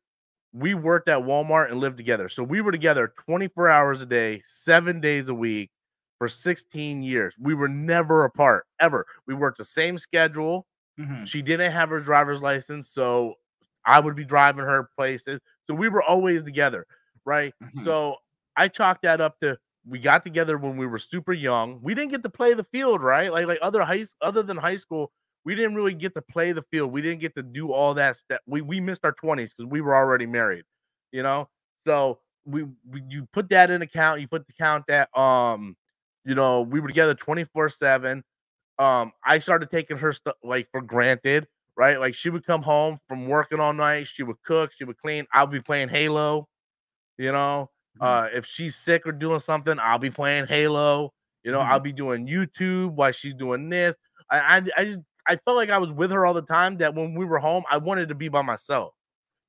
we 0.54 0.74
worked 0.74 1.10
at 1.10 1.20
walmart 1.20 1.70
and 1.72 1.82
lived 1.82 1.98
together. 1.98 2.30
So 2.30 2.42
we 2.42 2.62
were 2.62 2.72
together 2.72 3.14
24 3.28 3.68
hours 3.68 4.02
a 4.02 4.06
day 4.06 4.42
seven 4.46 5.02
days 5.02 5.28
a 5.28 5.34
week 5.34 5.72
for 6.20 6.30
16 6.30 7.04
years. 7.04 7.36
We 7.38 7.54
were 7.54 7.68
never 7.68 8.24
apart 8.24 8.66
ever. 8.80 9.06
We 9.28 9.34
worked 9.34 9.58
the 9.58 9.66
same 9.66 9.98
schedule. 9.98 10.68
Mhm. 10.98 11.28
she 11.28 11.42
didn't 11.42 11.72
have 11.74 11.90
her 11.90 12.00
driver's 12.00 12.42
license 12.42 12.88
so 12.90 13.36
i 13.86 14.00
would 14.00 14.16
be 14.16 14.24
driving 14.26 14.64
her 14.66 14.90
places. 14.98 15.40
So 15.68 15.74
we 15.74 15.90
were 15.90 16.04
always 16.04 16.44
together 16.44 16.86
right? 17.26 17.54
Mhm. 17.62 17.84
so 17.84 18.16
i 18.56 18.70
chalked 18.70 19.02
that 19.02 19.20
up 19.20 19.38
to 19.42 19.58
we 19.86 20.00
got 20.00 20.24
together 20.24 20.58
when 20.58 20.78
we 20.78 20.86
were 20.88 21.00
super 21.00 21.34
young. 21.34 21.80
We 21.82 21.94
didn't 21.96 22.12
get 22.12 22.24
to 22.24 22.30
play 22.30 22.54
the 22.54 22.64
field 22.66 23.02
right? 23.02 23.32
Like 23.34 23.48
like 23.48 23.60
other 23.62 23.82
high 23.84 24.06
other 24.22 24.44
than 24.44 24.56
high 24.58 24.78
school 24.78 25.12
we 25.44 25.56
didn't 25.56 25.76
really 25.76 25.94
get 25.94 26.14
to 26.14 26.22
play 26.22 26.52
the 26.52 26.64
field 26.72 26.92
we 26.92 27.02
didn't 27.02 27.20
get 27.20 27.36
to 27.36 27.44
do 27.44 27.72
all 27.72 27.94
that 27.94 28.16
stuff 28.16 28.40
we 28.46 28.62
we 28.62 28.80
missed 28.80 29.04
our 29.04 29.14
20s 29.14 29.52
because 29.56 29.70
we 29.70 29.82
were 29.82 29.96
already 29.96 30.26
married 30.26 30.64
you 31.12 31.24
know 31.24 31.48
so 31.86 32.20
we, 32.46 32.64
we 32.64 33.04
you 33.10 33.28
put 33.34 33.50
that 33.50 33.72
in 33.72 33.82
account. 33.82 34.22
You 34.22 34.28
put 34.28 34.48
the 34.48 34.54
count 34.54 34.86
that 34.88 35.16
um, 35.18 35.76
you 36.26 36.36
know, 36.36 36.62
we 36.62 36.80
were 36.80 36.88
together 36.88 37.14
twenty 37.14 37.44
four 37.44 37.70
seven. 37.70 38.24
Um, 38.80 39.12
I 39.24 39.40
started 39.40 39.70
taking 39.70 39.98
her 39.98 40.14
stuff 40.14 40.36
like 40.44 40.68
for 40.72 40.82
granted, 40.82 41.48
right? 41.76 42.00
Like 42.00 42.16
she 42.16 42.30
would 42.30 42.46
come 42.46 42.62
home 42.62 43.00
from 43.08 43.28
working 43.28 43.60
all 43.60 43.74
night. 43.74 44.08
She 44.08 44.24
would 44.24 44.42
cook. 44.44 44.72
She 44.76 44.84
would 44.84 44.98
clean. 44.98 45.26
I'll 45.34 45.48
be 45.48 45.62
playing 45.62 45.90
Halo. 45.90 46.48
You 47.18 47.32
know, 47.32 47.70
mm-hmm. 48.02 48.04
uh, 48.04 48.38
if 48.38 48.46
she's 48.46 48.76
sick 48.76 49.06
or 49.06 49.12
doing 49.12 49.40
something, 49.40 49.78
I'll 49.80 50.00
be 50.00 50.10
playing 50.10 50.48
Halo. 50.48 51.14
You 51.44 51.52
know, 51.52 51.60
mm-hmm. 51.60 51.72
I'll 51.72 51.80
be 51.80 51.94
doing 51.94 52.28
YouTube 52.28 52.92
while 52.92 53.12
she's 53.12 53.34
doing 53.34 53.70
this. 53.70 53.96
I, 54.30 54.40
I, 54.40 54.62
I 54.78 54.86
just 54.86 55.00
I 55.28 55.38
felt 55.38 55.58
like 55.58 55.70
I 55.70 55.78
was 55.78 55.92
with 55.92 56.12
her 56.12 56.26
all 56.26 56.34
the 56.34 56.42
time. 56.42 56.78
That 56.78 56.96
when 56.96 57.16
we 57.16 57.26
were 57.26 57.40
home, 57.40 57.64
I 57.70 57.78
wanted 57.78 58.10
to 58.10 58.16
be 58.16 58.30
by 58.30 58.42
myself. 58.42 58.94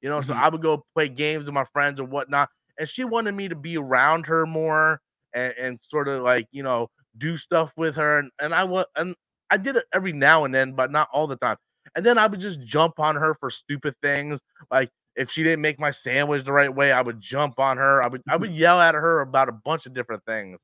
You 0.01 0.09
know, 0.09 0.19
mm-hmm. 0.19 0.29
so 0.29 0.35
I 0.35 0.49
would 0.49 0.63
go 0.63 0.85
play 0.95 1.09
games 1.09 1.47
with 1.47 1.55
my 1.55 1.65
friends 1.65 2.01
or 2.01 2.05
whatnot, 2.05 2.49
and 2.79 2.89
she 2.89 3.05
wanted 3.05 3.35
me 3.35 3.49
to 3.49 3.55
be 3.55 3.77
around 3.77 4.27
her 4.27 4.47
more 4.47 5.01
and, 5.35 5.55
and 5.59 5.79
sort 5.83 6.09
of 6.09 6.23
like 6.23 6.49
you 6.53 6.63
know 6.63 6.91
do 7.19 7.37
stuff 7.37 7.73
with 7.77 7.97
her. 7.97 8.19
And, 8.19 8.31
and 8.41 8.55
I 8.55 8.65
was 8.65 8.87
and 8.97 9.15
I 9.51 9.57
did 9.57 9.77
it 9.77 9.85
every 9.95 10.13
now 10.13 10.45
and 10.45 10.55
then, 10.55 10.73
but 10.73 10.91
not 10.91 11.09
all 11.13 11.27
the 11.27 11.37
time. 11.37 11.57
And 11.95 12.07
then 12.07 12.17
I 12.19 12.27
would 12.27 12.41
just 12.41 12.61
jump 12.63 12.99
on 13.01 13.17
her 13.17 13.35
for 13.35 13.51
stupid 13.51 13.95
things 14.03 14.41
like 14.71 14.91
if 15.15 15.31
she 15.31 15.43
didn't 15.43 15.61
make 15.61 15.79
my 15.79 15.91
sandwich 15.91 16.45
the 16.45 16.53
right 16.53 16.75
way, 16.75 16.93
I 16.93 17.03
would 17.03 17.21
jump 17.21 17.59
on 17.59 17.77
her. 17.77 18.03
I 18.03 18.09
would 18.09 18.23
I 18.29 18.37
would 18.37 18.51
mm-hmm. 18.51 18.59
yell 18.59 18.81
at 18.81 18.95
her 18.95 19.21
about 19.21 19.49
a 19.49 19.53
bunch 19.53 19.87
of 19.87 19.95
different 19.95 20.25
things. 20.25 20.61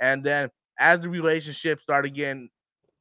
And 0.00 0.22
then 0.22 0.50
as 0.78 1.00
the 1.00 1.08
relationship 1.08 1.80
started 1.80 2.14
getting 2.14 2.48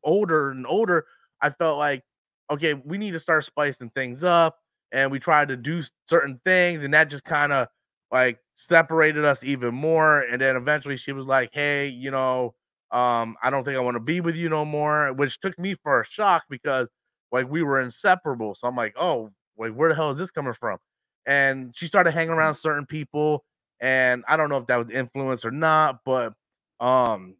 older 0.03 0.51
and 0.51 0.65
older, 0.65 1.05
I 1.41 1.49
felt 1.49 1.77
like, 1.77 2.03
okay, 2.51 2.73
we 2.73 2.97
need 2.97 3.11
to 3.11 3.19
start 3.19 3.43
spicing 3.43 3.91
things 3.95 4.23
up. 4.23 4.57
And 4.91 5.11
we 5.11 5.19
tried 5.19 5.49
to 5.49 5.57
do 5.57 5.83
certain 6.07 6.39
things, 6.45 6.85
and 6.85 6.93
that 6.93 7.09
just 7.09 7.25
kind 7.25 7.51
of 7.51 7.67
like 8.09 8.39
separated 8.55 9.25
us 9.25 9.43
even 9.43 9.75
more. 9.75 10.21
And 10.21 10.39
then 10.41 10.55
eventually 10.55 10.95
she 10.95 11.11
was 11.11 11.25
like, 11.25 11.49
Hey, 11.51 11.89
you 11.89 12.09
know, 12.09 12.55
um, 12.91 13.35
I 13.43 13.49
don't 13.49 13.65
think 13.65 13.75
I 13.75 13.81
want 13.81 13.95
to 13.95 14.01
be 14.01 14.21
with 14.21 14.35
you 14.35 14.47
no 14.47 14.63
more, 14.63 15.11
which 15.11 15.41
took 15.41 15.59
me 15.59 15.75
for 15.83 16.01
a 16.01 16.05
shock 16.05 16.43
because 16.49 16.87
like 17.31 17.49
we 17.49 17.63
were 17.63 17.81
inseparable. 17.81 18.55
So 18.55 18.67
I'm 18.67 18.75
like, 18.75 18.95
oh, 18.97 19.31
like 19.57 19.73
where 19.73 19.89
the 19.89 19.95
hell 19.95 20.11
is 20.11 20.17
this 20.17 20.31
coming 20.31 20.53
from? 20.53 20.77
And 21.25 21.75
she 21.75 21.87
started 21.87 22.11
hanging 22.11 22.31
around 22.31 22.53
mm. 22.53 22.61
certain 22.61 22.85
people, 22.85 23.43
and 23.81 24.23
I 24.27 24.37
don't 24.37 24.49
know 24.49 24.57
if 24.57 24.67
that 24.67 24.77
was 24.77 24.89
influence 24.89 25.43
or 25.43 25.51
not, 25.51 25.99
but 26.05 26.33
um, 26.79 27.35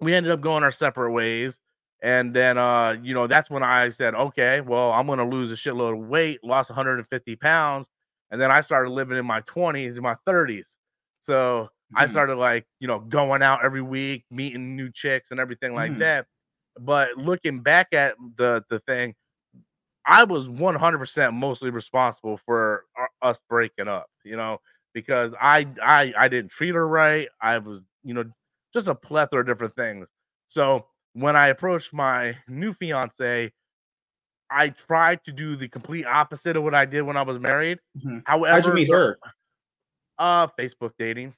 we 0.00 0.14
ended 0.14 0.32
up 0.32 0.42
going 0.42 0.62
our 0.62 0.72
separate 0.72 1.12
ways. 1.12 1.58
And 2.02 2.34
then, 2.34 2.58
uh, 2.58 2.96
you 3.02 3.14
know, 3.14 3.26
that's 3.26 3.50
when 3.50 3.62
I 3.62 3.88
said, 3.88 4.14
okay, 4.14 4.60
well, 4.60 4.92
I'm 4.92 5.06
going 5.06 5.18
to 5.18 5.24
lose 5.24 5.50
a 5.50 5.54
shitload 5.54 6.00
of 6.00 6.08
weight, 6.08 6.44
lost 6.44 6.70
150 6.70 7.36
pounds. 7.36 7.88
And 8.30 8.40
then 8.40 8.50
I 8.50 8.60
started 8.60 8.90
living 8.90 9.16
in 9.16 9.26
my 9.26 9.40
20s, 9.42 9.96
in 9.96 10.02
my 10.02 10.14
30s. 10.26 10.76
So 11.22 11.68
mm-hmm. 11.68 11.98
I 11.98 12.06
started 12.06 12.36
like, 12.36 12.66
you 12.80 12.88
know, 12.88 13.00
going 13.00 13.42
out 13.42 13.64
every 13.64 13.82
week, 13.82 14.24
meeting 14.30 14.76
new 14.76 14.90
chicks 14.90 15.30
and 15.30 15.40
everything 15.40 15.74
like 15.74 15.92
mm-hmm. 15.92 16.00
that. 16.00 16.26
But 16.78 17.16
looking 17.16 17.60
back 17.60 17.94
at 17.94 18.16
the 18.36 18.62
the 18.68 18.80
thing, 18.80 19.14
I 20.04 20.24
was 20.24 20.48
100% 20.48 21.32
mostly 21.32 21.70
responsible 21.70 22.38
for 22.44 22.84
us 23.22 23.40
breaking 23.48 23.88
up, 23.88 24.06
you 24.24 24.36
know, 24.36 24.58
because 24.92 25.32
I 25.40 25.66
I 25.82 26.12
I 26.16 26.28
didn't 26.28 26.50
treat 26.50 26.74
her 26.74 26.86
right. 26.86 27.28
I 27.40 27.58
was, 27.58 27.82
you 28.04 28.12
know, 28.12 28.24
just 28.74 28.88
a 28.88 28.94
plethora 28.94 29.40
of 29.40 29.46
different 29.46 29.74
things. 29.74 30.06
So 30.48 30.86
when 31.16 31.34
I 31.34 31.48
approached 31.48 31.92
my 31.92 32.36
new 32.46 32.74
fiance, 32.74 33.52
I 34.50 34.68
tried 34.68 35.24
to 35.24 35.32
do 35.32 35.56
the 35.56 35.66
complete 35.66 36.04
opposite 36.04 36.56
of 36.56 36.62
what 36.62 36.74
I 36.74 36.84
did 36.84 37.02
when 37.02 37.16
I 37.16 37.22
was 37.22 37.38
married. 37.38 37.78
Mm-hmm. 37.98 38.18
However, 38.26 38.52
how'd 38.52 38.66
you 38.66 38.74
meet 38.74 38.90
her? 38.90 39.18
Uh, 40.18 40.46
Facebook 40.58 40.92
dating. 40.98 41.34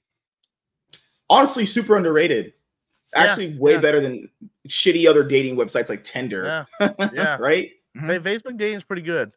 Honestly, 1.31 1.65
super 1.65 1.97
underrated. 1.97 2.55
Actually, 3.15 3.47
yeah, 3.47 3.61
way 3.61 3.73
yeah. 3.73 3.79
better 3.79 4.01
than 4.01 4.29
shitty 4.69 5.09
other 5.09 5.23
dating 5.23 5.57
websites 5.57 5.89
like 5.89 6.03
Tinder. 6.03 6.67
Yeah, 6.81 6.93
yeah. 7.15 7.37
right. 7.37 7.71
Mm-hmm. 7.97 8.11
Facebook 8.27 8.59
dating 8.59 8.79
is 8.79 8.85
pretty 8.85 9.03
good. 9.03 9.33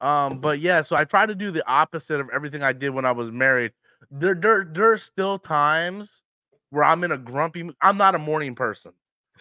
Um, 0.00 0.38
but 0.38 0.60
yeah, 0.60 0.82
so 0.82 0.94
I 0.94 1.04
try 1.04 1.24
to 1.24 1.34
do 1.34 1.50
the 1.50 1.66
opposite 1.66 2.20
of 2.20 2.28
everything 2.34 2.62
I 2.62 2.72
did 2.72 2.90
when 2.90 3.06
I 3.06 3.12
was 3.12 3.30
married. 3.30 3.72
There, 4.10 4.34
there, 4.34 4.68
there's 4.70 5.02
still 5.02 5.38
times 5.38 6.20
where 6.68 6.84
I'm 6.84 7.02
in 7.02 7.12
a 7.12 7.18
grumpy. 7.18 7.70
I'm 7.80 7.96
not 7.96 8.14
a 8.14 8.18
morning 8.18 8.54
person, 8.54 8.92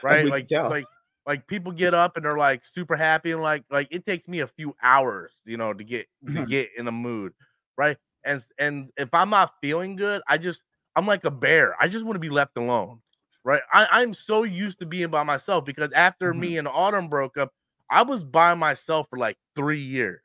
right? 0.04 0.26
Like, 0.26 0.52
like, 0.52 0.86
like 1.26 1.48
people 1.48 1.72
get 1.72 1.94
up 1.94 2.16
and 2.16 2.26
they're 2.26 2.38
like 2.38 2.64
super 2.64 2.96
happy 2.96 3.32
and 3.32 3.42
like, 3.42 3.64
like 3.70 3.88
it 3.92 4.06
takes 4.06 4.28
me 4.28 4.40
a 4.40 4.48
few 4.48 4.76
hours, 4.82 5.32
you 5.46 5.58
know, 5.58 5.74
to 5.74 5.84
get 5.84 6.08
to 6.26 6.32
mm-hmm. 6.32 6.44
get 6.46 6.70
in 6.78 6.88
a 6.88 6.92
mood, 6.92 7.34
right? 7.78 7.98
And 8.24 8.44
and 8.60 8.90
if 8.98 9.14
I'm 9.14 9.30
not 9.30 9.54
feeling 9.62 9.96
good, 9.96 10.22
I 10.28 10.38
just 10.38 10.64
I'm 10.96 11.06
like 11.06 11.26
a 11.26 11.32
bear. 11.32 11.76
I 11.80 11.88
just 11.88 12.06
want 12.06 12.16
to 12.16 12.20
be 12.20 12.30
left 12.30 12.58
alone, 12.58 13.00
right? 13.44 13.62
I, 13.74 13.88
I'm 13.92 14.14
so 14.14 14.44
used 14.44 14.80
to 14.80 14.86
being 14.86 15.10
by 15.10 15.24
myself 15.24 15.66
because 15.66 15.92
after 15.94 16.32
mm-hmm. 16.32 16.40
me 16.40 16.58
and 16.58 16.68
Autumn 16.68 17.10
broke 17.10 17.38
up, 17.38 17.52
I 17.90 18.04
was 18.04 18.24
by 18.24 18.54
myself 18.54 19.08
for 19.10 19.18
like 19.18 19.38
three 19.56 19.82
years 19.82 20.22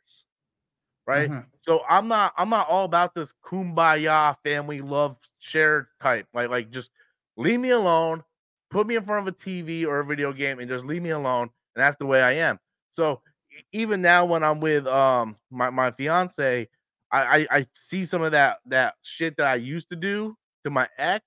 right? 1.11 1.29
Mm-hmm. 1.29 1.41
So 1.61 1.83
I'm 1.89 2.07
not 2.07 2.33
I'm 2.37 2.49
not 2.51 2.69
all 2.69 2.85
about 2.85 3.15
this 3.15 3.35
kumbaya 3.45 4.37
family 4.45 4.81
love 4.81 5.17
share 5.41 5.89
type. 6.01 6.27
Like 6.33 6.51
like 6.51 6.71
just 6.71 6.91
leave 7.37 7.59
me 7.59 7.71
alone, 7.71 8.23
put 8.71 8.87
me 8.87 8.97
in 8.97 9.03
front 9.03 9.27
of 9.27 9.35
a 9.35 9.37
TV 9.37 9.85
or 9.85 10.01
a 10.01 10.05
video 10.05 10.33
game, 10.33 10.59
and 10.59 10.69
just 10.69 10.85
leave 10.85 11.03
me 11.03 11.11
alone. 11.11 11.51
And 11.75 11.83
that's 11.83 11.97
the 11.97 12.07
way 12.07 12.23
I 12.23 12.33
am. 12.33 12.59
So 12.91 13.21
even 13.73 14.01
now 14.03 14.25
when 14.25 14.43
I'm 14.43 14.61
with 14.61 14.87
um 14.87 15.37
my 15.51 15.71
my 15.71 15.91
fiance, 15.91 16.69
I, 17.13 17.19
I 17.21 17.47
I 17.51 17.67
see 17.75 18.05
some 18.05 18.23
of 18.23 18.33
that 18.33 18.59
that 18.67 18.95
shit 19.03 19.37
that 19.37 19.47
I 19.47 19.57
used 19.57 19.89
to 19.91 19.97
do 19.97 20.37
to 20.65 20.71
my 20.71 20.89
ex, 20.99 21.25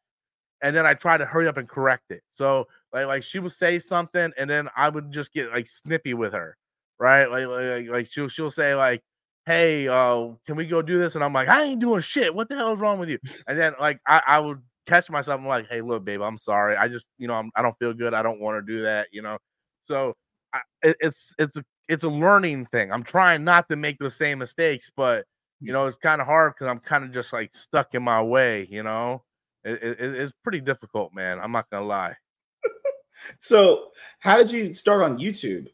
and 0.62 0.75
then 0.75 0.86
I 0.86 0.93
try 0.93 1.17
to 1.17 1.25
hurry 1.25 1.47
up 1.47 1.58
and 1.58 1.67
correct 1.67 2.12
it. 2.12 2.23
So 2.32 2.67
like 2.93 3.08
like 3.08 3.23
she 3.23 3.39
would 3.39 3.51
say 3.51 3.79
something, 3.79 4.32
and 4.38 4.49
then 4.49 4.69
I 4.75 4.89
would 4.89 5.12
just 5.12 5.34
get 5.34 5.51
like 5.51 5.67
snippy 5.67 6.13
with 6.13 6.34
her, 6.34 6.58
right? 6.99 7.25
Like 7.29 7.47
like 7.47 7.89
like 7.89 8.08
she'll 8.12 8.27
she'll 8.29 8.51
say 8.51 8.75
like 8.75 9.01
hey, 9.45 9.88
uh, 9.88 10.29
can 10.45 10.56
we 10.56 10.65
go 10.65 10.82
do 10.82 10.97
this? 10.97 11.15
And 11.15 11.23
I'm 11.23 11.34
like, 11.34 11.49
I 11.49 11.63
ain't 11.63 11.82
doing 11.82 11.99
shit. 11.99 12.34
What 12.34 12.49
the 12.49 12.56
hell 12.56 12.73
is 12.73 12.79
wrong 12.79 12.99
with 12.99 13.10
you? 13.10 13.19
And 13.47 13.60
then 13.60 13.73
like 13.79 13.99
I, 14.08 14.21
I 14.25 14.39
would 14.39 14.62
catch 14.86 15.10
myself. 15.10 15.39
I'm 15.39 15.48
like, 15.48 15.67
hey, 15.69 15.82
look, 15.82 16.06
babe, 16.06 16.22
I'm 16.22 16.38
sorry. 16.38 16.76
I 16.76 16.88
just, 16.88 17.08
you 17.17 17.28
know, 17.28 17.36
I'm, 17.36 17.52
I 17.56 17.62
don't 17.62 17.78
feel 17.80 17.93
good. 17.93 18.13
I 18.13 18.22
don't 18.22 18.39
want 18.39 18.65
to 18.65 18.74
do 18.74 18.84
that. 18.84 19.08
You 19.12 19.22
know, 19.22 19.38
so 19.84 20.13
I, 20.54 20.60
it, 20.82 20.98
it's 21.00 21.34
it's 21.38 21.58
a 21.58 21.63
it's 21.89 22.04
a 22.04 22.10
learning 22.10 22.67
thing. 22.67 22.91
I'm 22.91 23.04
trying 23.04 23.43
not 23.43 23.69
to 23.69 23.76
make 23.76 24.00
the 24.00 24.10
same 24.10 24.39
mistakes, 24.39 24.91
but 24.96 25.26
you 25.60 25.74
know, 25.74 25.86
it's 25.86 25.98
kind 25.98 26.22
of 26.22 26.28
hard 26.28 26.54
because 26.54 26.69
I'm 26.69 26.80
kind 26.80 27.04
of 27.04 27.12
just 27.12 27.34
like 27.34 27.54
stuck 27.56 27.93
in 27.93 28.04
my 28.04 28.22
way. 28.22 28.67
You 28.69 28.84
know, 28.84 29.24
it, 29.63 29.82
it, 29.82 29.98
it's 30.00 30.34
pretty 30.43 30.62
difficult, 30.62 31.13
man. 31.13 31.39
I'm 31.39 31.52
not 31.52 31.69
gonna 31.69 31.86
lie. 31.86 32.15
so, 33.39 33.89
how 34.19 34.38
did 34.38 34.52
you 34.52 34.74
start 34.74 35.04
on 35.04 35.17
YouTube? 35.17 35.67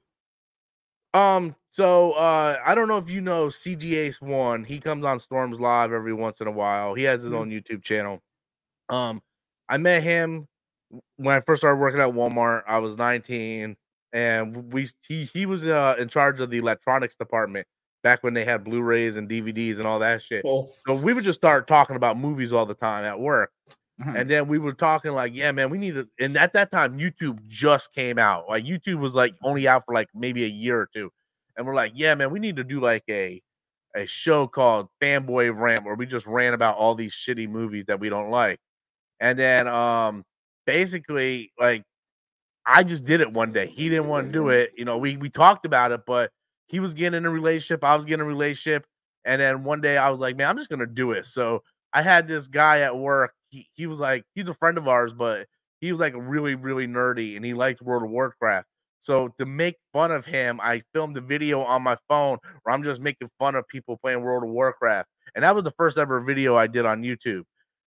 Um, 1.13 1.55
so 1.71 2.11
uh 2.13 2.57
I 2.65 2.75
don't 2.75 2.87
know 2.87 2.97
if 2.97 3.09
you 3.09 3.21
know 3.21 3.47
CG 3.47 3.93
Ace 3.93 4.21
One. 4.21 4.63
He 4.63 4.79
comes 4.79 5.05
on 5.05 5.19
Storms 5.19 5.59
Live 5.59 5.93
every 5.93 6.13
once 6.13 6.41
in 6.41 6.47
a 6.47 6.51
while. 6.51 6.93
He 6.93 7.03
has 7.03 7.21
his 7.21 7.31
mm-hmm. 7.31 7.41
own 7.41 7.49
YouTube 7.49 7.83
channel. 7.83 8.21
Um, 8.89 9.21
I 9.67 9.77
met 9.77 10.03
him 10.03 10.47
when 11.17 11.35
I 11.35 11.41
first 11.41 11.61
started 11.61 11.79
working 11.79 12.01
at 12.01 12.09
Walmart. 12.09 12.63
I 12.67 12.79
was 12.79 12.97
19, 12.97 13.75
and 14.13 14.73
we 14.73 14.89
he 15.07 15.25
he 15.25 15.45
was 15.45 15.65
uh, 15.65 15.95
in 15.99 16.07
charge 16.07 16.39
of 16.39 16.49
the 16.49 16.57
electronics 16.57 17.15
department 17.15 17.67
back 18.01 18.23
when 18.23 18.33
they 18.33 18.45
had 18.45 18.63
Blu-rays 18.63 19.17
and 19.17 19.29
DVDs 19.29 19.77
and 19.77 19.85
all 19.85 19.99
that 19.99 20.21
shit. 20.21 20.43
Cool. 20.43 20.73
So 20.87 20.95
we 20.95 21.13
would 21.13 21.23
just 21.23 21.39
start 21.39 21.67
talking 21.67 21.97
about 21.97 22.17
movies 22.17 22.53
all 22.53 22.65
the 22.65 22.73
time 22.73 23.03
at 23.03 23.19
work. 23.19 23.51
Mm-hmm. 24.01 24.15
And 24.15 24.29
then 24.29 24.47
we 24.47 24.57
were 24.57 24.71
talking 24.71 25.11
like, 25.11 25.35
yeah, 25.35 25.51
man, 25.51 25.69
we 25.69 25.77
need 25.77 25.95
to. 25.95 26.07
And 26.17 26.37
at 26.37 26.53
that 26.53 26.71
time, 26.71 26.97
YouTube 26.97 27.45
just 27.47 27.93
came 27.93 28.17
out. 28.17 28.47
Like 28.47 28.63
YouTube 28.63 28.99
was 28.99 29.15
like 29.15 29.33
only 29.43 29.67
out 29.67 29.83
for 29.85 29.93
like 29.93 30.07
maybe 30.15 30.45
a 30.45 30.47
year 30.47 30.79
or 30.79 30.89
two 30.93 31.11
and 31.59 31.67
we're 31.67 31.75
like, 31.75 31.91
yeah, 31.93 32.15
man, 32.15 32.31
we 32.31 32.39
need 32.39 32.55
to 32.55 32.63
do 32.63 32.79
like 32.79 33.03
a 33.09 33.41
a 33.95 34.05
show 34.05 34.47
called 34.47 34.87
Fanboy 35.01 35.53
Rant 35.53 35.83
where 35.83 35.95
we 35.95 36.05
just 36.05 36.25
ran 36.25 36.53
about 36.53 36.77
all 36.77 36.95
these 36.95 37.11
shitty 37.11 37.49
movies 37.49 37.85
that 37.87 37.99
we 37.99 38.07
don't 38.07 38.29
like. 38.29 38.59
And 39.19 39.37
then 39.37 39.67
um 39.67 40.23
basically 40.65 41.51
like 41.59 41.83
I 42.65 42.83
just 42.83 43.05
did 43.05 43.21
it 43.21 43.31
one 43.31 43.51
day. 43.51 43.67
He 43.67 43.89
didn't 43.89 44.07
want 44.07 44.27
to 44.27 44.31
do 44.31 44.49
it. 44.49 44.71
You 44.77 44.85
know, 44.85 44.97
we 44.97 45.17
we 45.17 45.29
talked 45.29 45.65
about 45.65 45.91
it, 45.91 46.01
but 46.05 46.31
he 46.67 46.79
was 46.79 46.93
getting 46.93 47.17
in 47.17 47.25
a 47.25 47.29
relationship, 47.29 47.83
I 47.83 47.95
was 47.95 48.05
getting 48.05 48.21
a 48.21 48.25
relationship, 48.25 48.85
and 49.25 49.41
then 49.41 49.63
one 49.63 49.81
day 49.81 49.97
I 49.97 50.09
was 50.09 50.19
like, 50.19 50.37
man, 50.37 50.49
I'm 50.49 50.57
just 50.57 50.69
going 50.69 50.79
to 50.79 50.85
do 50.85 51.11
it. 51.11 51.25
So 51.25 51.63
I 51.93 52.01
had 52.03 52.27
this 52.27 52.47
guy 52.47 52.81
at 52.81 52.95
work. 52.97 53.33
He, 53.49 53.67
he 53.73 53.87
was 53.87 53.99
like, 53.99 54.23
he's 54.35 54.47
a 54.47 54.53
friend 54.53 54.77
of 54.77 54.87
ours, 54.87 55.11
but 55.13 55.47
he 55.81 55.91
was 55.91 55.99
like 55.99 56.13
really, 56.15 56.55
really 56.55 56.87
nerdy 56.87 57.35
and 57.35 57.43
he 57.43 57.53
liked 57.53 57.81
World 57.81 58.03
of 58.03 58.11
Warcraft. 58.11 58.67
So 59.01 59.29
to 59.39 59.45
make 59.45 59.75
fun 59.93 60.11
of 60.11 60.25
him, 60.25 60.59
I 60.61 60.83
filmed 60.93 61.17
a 61.17 61.21
video 61.21 61.61
on 61.61 61.81
my 61.81 61.97
phone 62.07 62.37
where 62.63 62.75
I'm 62.75 62.83
just 62.83 63.01
making 63.01 63.29
fun 63.39 63.55
of 63.55 63.67
people 63.67 63.97
playing 63.97 64.21
World 64.21 64.43
of 64.43 64.49
Warcraft. 64.49 65.07
And 65.35 65.43
that 65.43 65.55
was 65.55 65.63
the 65.63 65.71
first 65.71 65.97
ever 65.97 66.19
video 66.21 66.55
I 66.55 66.67
did 66.67 66.85
on 66.85 67.01
YouTube. 67.01 67.43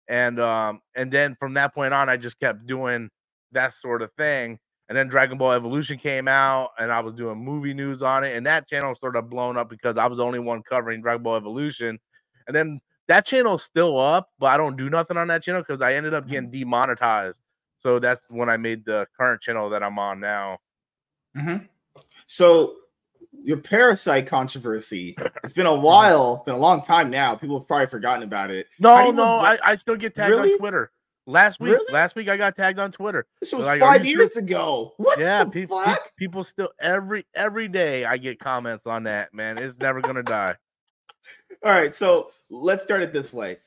And 0.08 0.40
um, 0.40 0.82
and 0.96 1.12
then 1.12 1.36
from 1.40 1.54
that 1.56 1.74
point 1.74 1.94
on, 1.94 2.10
I 2.10 2.18
just 2.18 2.40
kept 2.40 2.68
doing 2.68 3.10
that 3.54 3.74
sort 3.74 4.02
of 4.02 4.12
thing. 4.18 4.60
And 4.90 4.98
then 4.98 5.08
Dragon 5.08 5.38
Ball 5.38 5.54
Evolution 5.54 5.98
came 5.98 6.28
out, 6.28 6.72
and 6.78 6.92
I 6.92 7.00
was 7.00 7.14
doing 7.14 7.38
movie 7.38 7.74
news 7.74 8.04
on 8.04 8.24
it. 8.26 8.36
And 8.36 8.46
that 8.46 8.68
channel 8.68 8.94
sort 8.96 9.16
of 9.16 9.30
blowing 9.30 9.58
up 9.58 9.70
because 9.70 9.98
I 9.98 10.08
was 10.08 10.18
the 10.18 10.26
only 10.26 10.40
one 10.40 10.64
covering 10.64 11.02
Dragon 11.02 11.24
Ball 11.24 11.38
Evolution. 11.38 11.98
And 12.48 12.56
then 12.56 12.82
that 13.08 13.26
channel's 13.26 13.64
still 13.64 14.00
up, 14.00 14.30
but 14.40 14.48
I 14.48 14.58
don't 14.58 14.78
do 14.78 14.90
nothing 14.90 15.18
on 15.18 15.28
that 15.30 15.44
channel 15.44 15.62
because 15.66 15.82
I 15.82 15.94
ended 15.94 16.14
up 16.14 16.26
Mm-hmm. 16.26 16.32
getting 16.32 16.52
demonetized. 16.52 17.40
So 17.78 18.00
that's 18.00 18.22
when 18.30 18.50
I 18.50 18.58
made 18.58 18.86
the 18.86 19.08
current 19.18 19.42
channel 19.42 19.70
that 19.70 19.84
I'm 19.84 19.98
on 20.00 20.20
now. 20.20 20.60
mm-hmm. 21.38 21.66
So 22.28 22.76
your 23.44 23.58
parasite 23.58 24.28
controversy. 24.28 25.16
It's 25.44 25.54
been 25.54 25.66
a 25.66 25.76
while. 25.76 26.36
It's 26.36 26.44
been 26.44 26.56
a 26.56 26.60
long 26.60 26.82
time 26.82 27.10
now. 27.10 27.36
People 27.36 27.58
have 27.60 27.68
probably 27.68 27.88
forgotten 27.88 28.24
about 28.24 28.52
it. 28.52 28.68
No, 28.80 29.12
no, 29.12 29.26
I, 29.40 29.58
I 29.64 29.76
still 29.76 29.96
get 29.96 30.16
tagged 30.16 30.32
Really? 30.36 30.54
on 30.54 30.60
Twitter. 30.60 30.92
Last 31.28 31.60
week, 31.60 31.74
Really? 31.74 31.94
last 31.94 32.16
week 32.16 32.30
I 32.30 32.36
got 32.38 32.56
tagged 32.56 32.80
on 32.80 32.92
Twitter. 32.92 33.26
This 33.40 33.54
was 33.54 33.66
Like, 33.66 33.80
five 33.80 34.06
years 34.06 34.38
ago. 34.38 34.94
What 34.98 35.20
yeah, 35.20 35.44
the 35.44 35.52
pe- 35.52 35.62
pe- 35.62 35.68
fuck? 35.68 36.12
people 36.18 36.44
still 36.44 36.70
every 36.80 37.26
every 37.36 37.68
day 37.68 38.06
I 38.06 38.18
get 38.18 38.40
comments 38.40 38.88
on 38.88 39.04
that. 39.04 39.34
Man, 39.34 39.58
it's 39.60 39.78
never 39.80 40.02
gonna 40.02 40.24
die. 40.24 40.56
All 41.64 41.72
right, 41.72 41.94
so 41.94 42.32
let's 42.50 42.82
start 42.84 43.02
it 43.04 43.14
this 43.14 43.32
way. 43.32 43.58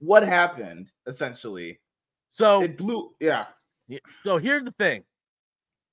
What 0.00 0.24
happened 0.24 0.90
essentially? 1.06 1.78
So 2.32 2.60
It 2.62 2.76
blew. 2.76 3.14
Yeah. 3.20 3.46
Yeah, 3.86 4.00
So 4.24 4.38
here's 4.38 4.64
the 4.64 4.72
thing. 4.72 5.04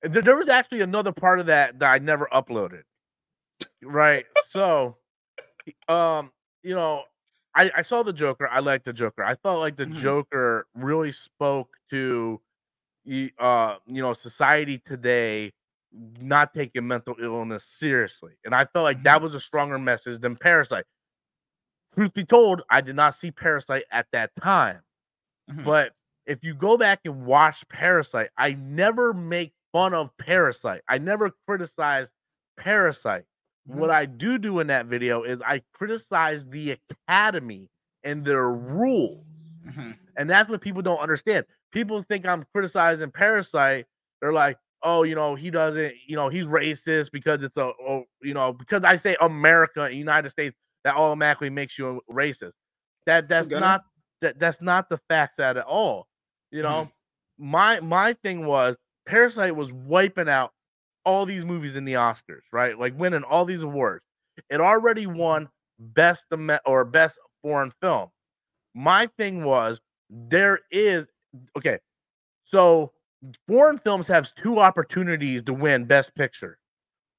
There, 0.04 0.22
there 0.22 0.36
was 0.36 0.50
actually 0.50 0.82
another 0.82 1.12
part 1.12 1.40
of 1.40 1.46
that 1.48 1.80
that 1.80 1.92
I 1.92 2.00
never 2.00 2.28
uploaded. 2.34 2.84
Right. 3.84 4.26
So 4.46 4.98
um, 5.88 6.32
you 6.64 6.76
know, 6.76 7.04
I, 7.56 7.72
I 7.78 7.82
saw 7.82 8.04
the 8.04 8.14
Joker. 8.14 8.48
I 8.48 8.60
liked 8.60 8.86
the 8.86 8.94
Joker. 8.94 9.24
I 9.24 9.36
felt 9.36 9.60
like 9.60 9.76
the 9.76 9.86
Mhm. 9.86 9.94
Joker 9.96 10.68
really 10.76 11.12
spoke 11.12 11.70
to 11.92 12.42
uh, 13.40 13.78
you 13.88 14.02
know, 14.02 14.14
society 14.14 14.78
today 14.78 15.52
not 16.22 16.54
taking 16.54 16.88
mental 16.88 17.16
illness 17.22 17.66
seriously. 17.66 18.34
And 18.46 18.56
I 18.56 18.66
felt 18.66 18.84
like 18.84 19.04
that 19.04 19.22
was 19.22 19.36
a 19.36 19.40
stronger 19.40 19.80
message 19.80 20.22
than 20.22 20.36
Parasite. 20.38 20.86
Truth 21.96 22.14
be 22.14 22.24
told, 22.24 22.62
I 22.70 22.82
did 22.82 22.96
not 22.96 23.16
see 23.16 23.32
Parasite 23.32 23.84
at 23.92 24.08
that 24.14 24.32
time. 24.36 24.82
Mhm. 25.50 25.66
But 25.66 25.94
if 26.26 26.44
you 26.44 26.54
go 26.54 26.78
back 26.78 27.02
and 27.06 27.26
watch 27.26 27.68
Parasite, 27.68 28.30
I 28.38 28.54
never 28.54 29.14
make 29.14 29.54
fun 29.72 29.94
of 29.94 30.16
Parasite. 30.18 30.82
I 30.90 30.98
never 30.98 31.32
criticize 31.48 32.12
Parasite. 32.58 33.24
What 33.66 33.92
I 33.92 34.06
do 34.06 34.38
do 34.38 34.60
in 34.60 34.68
that 34.68 34.88
video 34.88 35.24
is 35.24 35.40
I 35.42 35.62
criticize 35.74 36.48
the 36.48 36.78
Academy 37.08 37.70
and 38.04 38.26
their 38.26 38.50
rules. 38.50 39.26
Mhm. 39.66 39.98
And 40.18 40.30
that's 40.30 40.50
what 40.50 40.62
people 40.62 40.82
don't 40.82 41.00
understand. 41.00 41.46
People 41.72 42.04
think 42.04 42.26
I'm 42.26 42.44
criticizing 42.52 43.12
Parasite. 43.12 43.86
They're 44.20 44.34
like, 44.34 44.58
oh, 44.84 45.04
you 45.04 45.16
know, 45.16 45.36
he 45.36 45.52
doesn't, 45.52 45.94
you 46.08 46.16
know, 46.16 46.28
he's 46.28 46.48
racist 46.48 47.12
because 47.12 47.44
it's 47.44 47.58
a, 47.58 47.72
oh, 47.82 48.04
you 48.22 48.34
know, 48.34 48.52
because 48.52 48.84
I 48.84 48.96
say 48.96 49.16
America, 49.22 49.94
United 49.94 50.30
States, 50.30 50.58
that 50.84 50.96
automatically 50.96 51.52
makes 51.52 51.78
you 51.78 52.02
a 52.10 52.14
racist. 52.14 52.54
That 53.06 53.28
that's 53.30 53.50
not 53.50 53.84
that 54.22 54.40
that's 54.40 54.62
not 54.62 54.90
the 54.90 54.98
facts 55.10 55.40
at 55.40 55.58
all. 55.58 56.08
You 56.52 56.64
know, 56.64 56.92
my 57.38 57.80
my 57.80 58.14
thing 58.14 58.46
was 58.46 58.76
Parasite 59.06 59.56
was 59.56 59.72
wiping 59.72 60.30
out 60.30 60.52
all 61.06 61.26
these 61.26 61.46
movies 61.46 61.76
in 61.76 61.86
the 61.86 61.94
Oscars, 61.94 62.42
right? 62.52 62.78
Like 62.78 62.98
winning 62.98 63.24
all 63.24 63.46
these 63.46 63.64
awards. 63.64 64.04
It 64.50 64.62
already 64.62 65.08
won 65.08 65.50
best 65.80 66.26
or 66.66 66.86
best 66.86 67.20
foreign 67.42 67.72
film. 67.82 68.10
My 68.76 69.08
thing 69.18 69.44
was 69.44 69.82
there 70.10 70.60
is 70.72 71.06
okay. 71.58 71.80
So 72.46 72.92
foreign 73.48 73.78
films 73.80 74.08
have 74.08 74.34
two 74.36 74.60
opportunities 74.60 75.44
to 75.44 75.54
win 75.54 75.86
best 75.86 76.16
picture. 76.16 76.58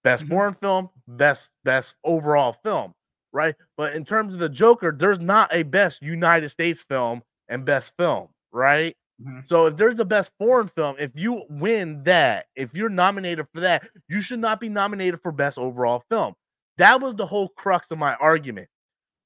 Best 0.05 0.27
Mhm. 0.27 0.31
foreign 0.31 0.55
film, 0.55 0.91
best 1.09 1.51
best 1.65 1.95
overall 2.05 2.53
film, 2.53 2.95
right? 3.33 3.57
But 3.77 3.95
in 3.95 4.05
terms 4.05 4.33
of 4.35 4.41
the 4.41 4.49
Joker, 4.49 4.93
there's 4.93 5.21
not 5.21 5.55
a 5.55 5.63
best 5.65 6.03
United 6.03 6.51
States 6.51 6.83
film 6.83 7.23
and 7.49 7.65
best 7.65 7.93
film, 7.99 8.29
right? 8.53 8.97
Mhm. 9.21 9.47
So 9.47 9.67
if 9.67 9.77
there's 9.77 9.97
the 9.97 10.05
best 10.05 10.33
foreign 10.39 10.69
film, 10.69 10.97
if 10.99 11.11
you 11.15 11.45
win 11.49 12.03
that, 12.05 12.47
if 12.57 12.75
you're 12.75 12.89
nominated 12.89 13.47
for 13.53 13.61
that, 13.61 13.89
you 14.09 14.21
should 14.21 14.41
not 14.41 14.61
be 14.61 14.69
nominated 14.69 15.21
for 15.23 15.33
best 15.33 15.59
overall 15.59 16.03
film. 16.11 16.35
That 16.79 17.01
was 17.01 17.15
the 17.17 17.27
whole 17.27 17.49
crux 17.51 17.91
of 17.91 17.99
my 17.99 18.15
argument, 18.15 18.69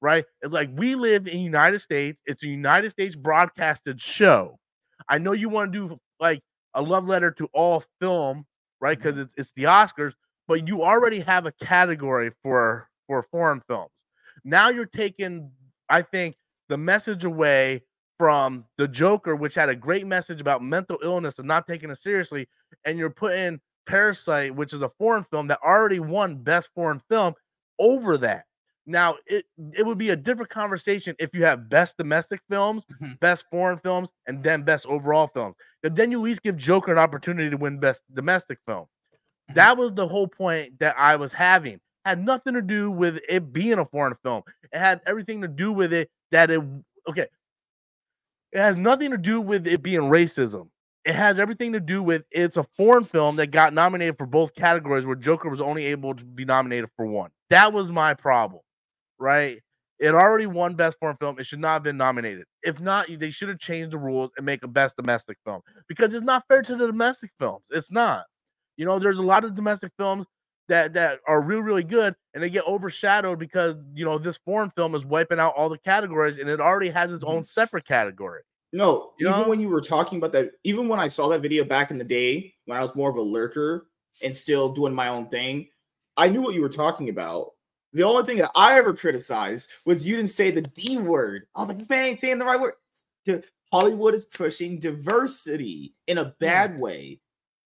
right? 0.01 0.25
It's 0.41 0.53
like 0.53 0.69
we 0.73 0.95
live 0.95 1.27
in 1.27 1.39
United 1.41 1.79
States. 1.79 2.19
It's 2.25 2.43
a 2.43 2.47
United 2.47 2.91
States 2.91 3.15
broadcasted 3.15 4.01
show. 4.01 4.59
I 5.09 5.17
know 5.19 5.33
you 5.33 5.49
want 5.49 5.73
to 5.73 5.89
do 5.89 5.99
like 6.19 6.41
a 6.75 6.81
love 6.81 7.05
letter 7.07 7.31
to 7.31 7.47
all 7.53 7.83
film, 8.01 8.45
right? 8.81 8.97
Because 8.97 9.19
it's, 9.19 9.33
it's 9.37 9.53
the 9.55 9.63
Oscars, 9.65 10.13
but 10.47 10.67
you 10.67 10.83
already 10.83 11.19
have 11.21 11.45
a 11.45 11.53
category 11.63 12.31
for 12.43 12.89
for 13.07 13.23
foreign 13.31 13.61
films. 13.67 13.91
Now 14.43 14.69
you're 14.69 14.85
taking, 14.85 15.51
I 15.89 16.01
think, 16.03 16.35
the 16.69 16.77
message 16.77 17.23
away 17.25 17.83
from 18.17 18.65
the 18.77 18.87
Joker, 18.87 19.35
which 19.35 19.55
had 19.55 19.69
a 19.69 19.75
great 19.75 20.07
message 20.07 20.41
about 20.41 20.63
mental 20.63 20.97
illness 21.03 21.39
and 21.39 21.47
not 21.47 21.67
taking 21.67 21.89
it 21.89 21.97
seriously, 21.97 22.47
and 22.85 22.97
you're 22.97 23.09
putting 23.09 23.59
Parasite, 23.87 24.55
which 24.55 24.73
is 24.73 24.81
a 24.81 24.89
foreign 24.97 25.23
film 25.23 25.47
that 25.47 25.59
already 25.65 25.99
won 25.99 26.35
Best 26.43 26.69
Foreign 26.75 26.99
Film, 27.09 27.33
over 27.79 28.17
that. 28.17 28.45
Now 28.85 29.15
it 29.27 29.45
it 29.73 29.85
would 29.85 29.97
be 29.97 30.09
a 30.11 30.15
different 30.15 30.49
conversation 30.49 31.15
if 31.19 31.33
you 31.33 31.43
have 31.45 31.69
best 31.69 31.97
domestic 31.97 32.41
films, 32.49 32.85
Mhm. 33.01 33.19
best 33.19 33.45
foreign 33.51 33.77
films, 33.77 34.09
and 34.27 34.43
then 34.43 34.63
best 34.63 34.85
overall 34.87 35.27
films. 35.27 35.55
But 35.83 35.95
then 35.95 36.11
you 36.11 36.19
at 36.19 36.23
least 36.23 36.41
give 36.43 36.57
Joker 36.57 36.91
an 36.91 36.97
opportunity 36.97 37.49
to 37.49 37.57
win 37.57 37.79
best 37.79 38.03
domestic 38.13 38.59
film. 38.65 38.87
Mhm. 39.51 39.55
That 39.55 39.77
was 39.77 39.93
the 39.93 40.07
whole 40.07 40.27
point 40.27 40.79
that 40.79 40.95
I 40.97 41.15
was 41.17 41.33
having. 41.33 41.79
Had 42.05 42.23
nothing 42.23 42.53
to 42.53 42.61
do 42.61 42.91
with 42.91 43.19
it 43.29 43.53
being 43.53 43.79
a 43.79 43.85
foreign 43.85 44.15
film. 44.15 44.43
It 44.71 44.79
had 44.79 45.01
everything 45.05 45.41
to 45.41 45.47
do 45.47 45.71
with 45.73 45.93
it 45.93 46.09
that 46.31 46.51
it 46.51 46.61
okay. 47.09 47.27
It 48.51 48.59
has 48.59 48.77
nothing 48.77 49.11
to 49.11 49.17
do 49.17 49.41
with 49.41 49.67
it 49.67 49.83
being 49.83 50.01
racism. 50.01 50.69
It 51.05 51.15
has 51.15 51.39
everything 51.39 51.73
to 51.73 51.79
do 51.79 52.03
with 52.03 52.23
it's 52.31 52.57
a 52.57 52.65
foreign 52.75 53.03
film 53.03 53.37
that 53.37 53.47
got 53.47 53.73
nominated 53.73 54.17
for 54.17 54.25
both 54.25 54.53
categories 54.53 55.05
where 55.05 55.15
Joker 55.15 55.49
was 55.49 55.61
only 55.61 55.85
able 55.85 56.13
to 56.13 56.23
be 56.23 56.43
nominated 56.43 56.89
for 56.97 57.05
one. 57.05 57.31
That 57.49 57.71
was 57.71 57.91
my 57.91 58.13
problem, 58.13 58.61
right? 59.17 59.61
It 59.99 60.13
already 60.13 60.45
won 60.45 60.75
Best 60.75 60.97
Foreign 60.99 61.17
Film. 61.17 61.39
It 61.39 61.45
should 61.45 61.59
not 61.59 61.73
have 61.73 61.83
been 61.83 61.97
nominated. 61.97 62.45
If 62.61 62.79
not, 62.79 63.07
they 63.19 63.31
should 63.31 63.49
have 63.49 63.59
changed 63.59 63.91
the 63.91 63.97
rules 63.97 64.31
and 64.37 64.45
make 64.45 64.63
a 64.63 64.67
Best 64.67 64.95
Domestic 64.97 65.37
Film 65.45 65.61
because 65.87 66.13
it's 66.13 66.25
not 66.25 66.43
fair 66.47 66.61
to 66.61 66.75
the 66.75 66.87
domestic 66.87 67.31
films. 67.39 67.63
It's 67.71 67.91
not. 67.91 68.25
You 68.75 68.85
know, 68.85 68.99
there's 68.99 69.17
a 69.17 69.23
lot 69.23 69.43
of 69.43 69.55
domestic 69.55 69.91
films 69.97 70.27
that 70.67 70.93
that 70.93 71.19
are 71.27 71.41
really 71.41 71.61
really 71.61 71.83
good 71.83 72.15
and 72.33 72.43
they 72.43 72.49
get 72.49 72.65
overshadowed 72.67 73.39
because 73.39 73.75
you 73.93 74.05
know 74.05 74.17
this 74.17 74.37
foreign 74.37 74.69
film 74.71 74.95
is 74.95 75.05
wiping 75.05 75.39
out 75.39 75.53
all 75.55 75.69
the 75.69 75.77
categories 75.77 76.37
and 76.39 76.49
it 76.49 76.59
already 76.59 76.89
has 76.89 77.11
its 77.11 77.23
mm-hmm. 77.23 77.37
own 77.37 77.43
separate 77.43 77.87
category. 77.87 78.41
No, 78.73 79.13
You 79.17 79.29
even 79.29 79.41
know? 79.41 79.47
when 79.47 79.59
you 79.59 79.69
were 79.69 79.81
talking 79.81 80.17
about 80.17 80.33
that, 80.33 80.51
even 80.63 80.87
when 80.87 80.99
I 80.99 81.07
saw 81.07 81.29
that 81.29 81.41
video 81.41 81.63
back 81.63 81.89
in 81.89 81.97
the 81.97 82.03
day 82.03 82.53
when 82.65 82.77
I 82.77 82.81
was 82.81 82.93
more 82.95 83.09
of 83.09 83.15
a 83.15 83.21
lurker 83.21 83.87
and 84.21 84.35
still 84.35 84.69
doing 84.69 84.93
my 84.93 85.07
own 85.07 85.29
thing, 85.29 85.69
I 86.17 86.27
knew 86.27 86.41
what 86.41 86.53
you 86.53 86.61
were 86.61 86.69
talking 86.69 87.09
about. 87.09 87.51
The 87.93 88.03
only 88.03 88.23
thing 88.23 88.37
that 88.39 88.51
I 88.55 88.77
ever 88.77 88.93
criticized 88.93 89.69
was 89.85 90.05
you 90.05 90.17
didn't 90.17 90.31
say 90.31 90.51
the 90.51 90.61
D 90.61 90.97
word. 90.97 91.47
I 91.55 91.61
was 91.61 91.69
like, 91.69 91.89
man 91.89 92.05
ain't 92.05 92.19
saying 92.19 92.39
the 92.39 92.45
right 92.45 92.59
word. 92.59 92.73
Hollywood 93.71 94.13
is 94.13 94.25
pushing 94.25 94.79
diversity 94.79 95.93
in 96.07 96.17
a 96.17 96.25
hmm. 96.25 96.29
bad 96.39 96.79
way. 96.79 97.19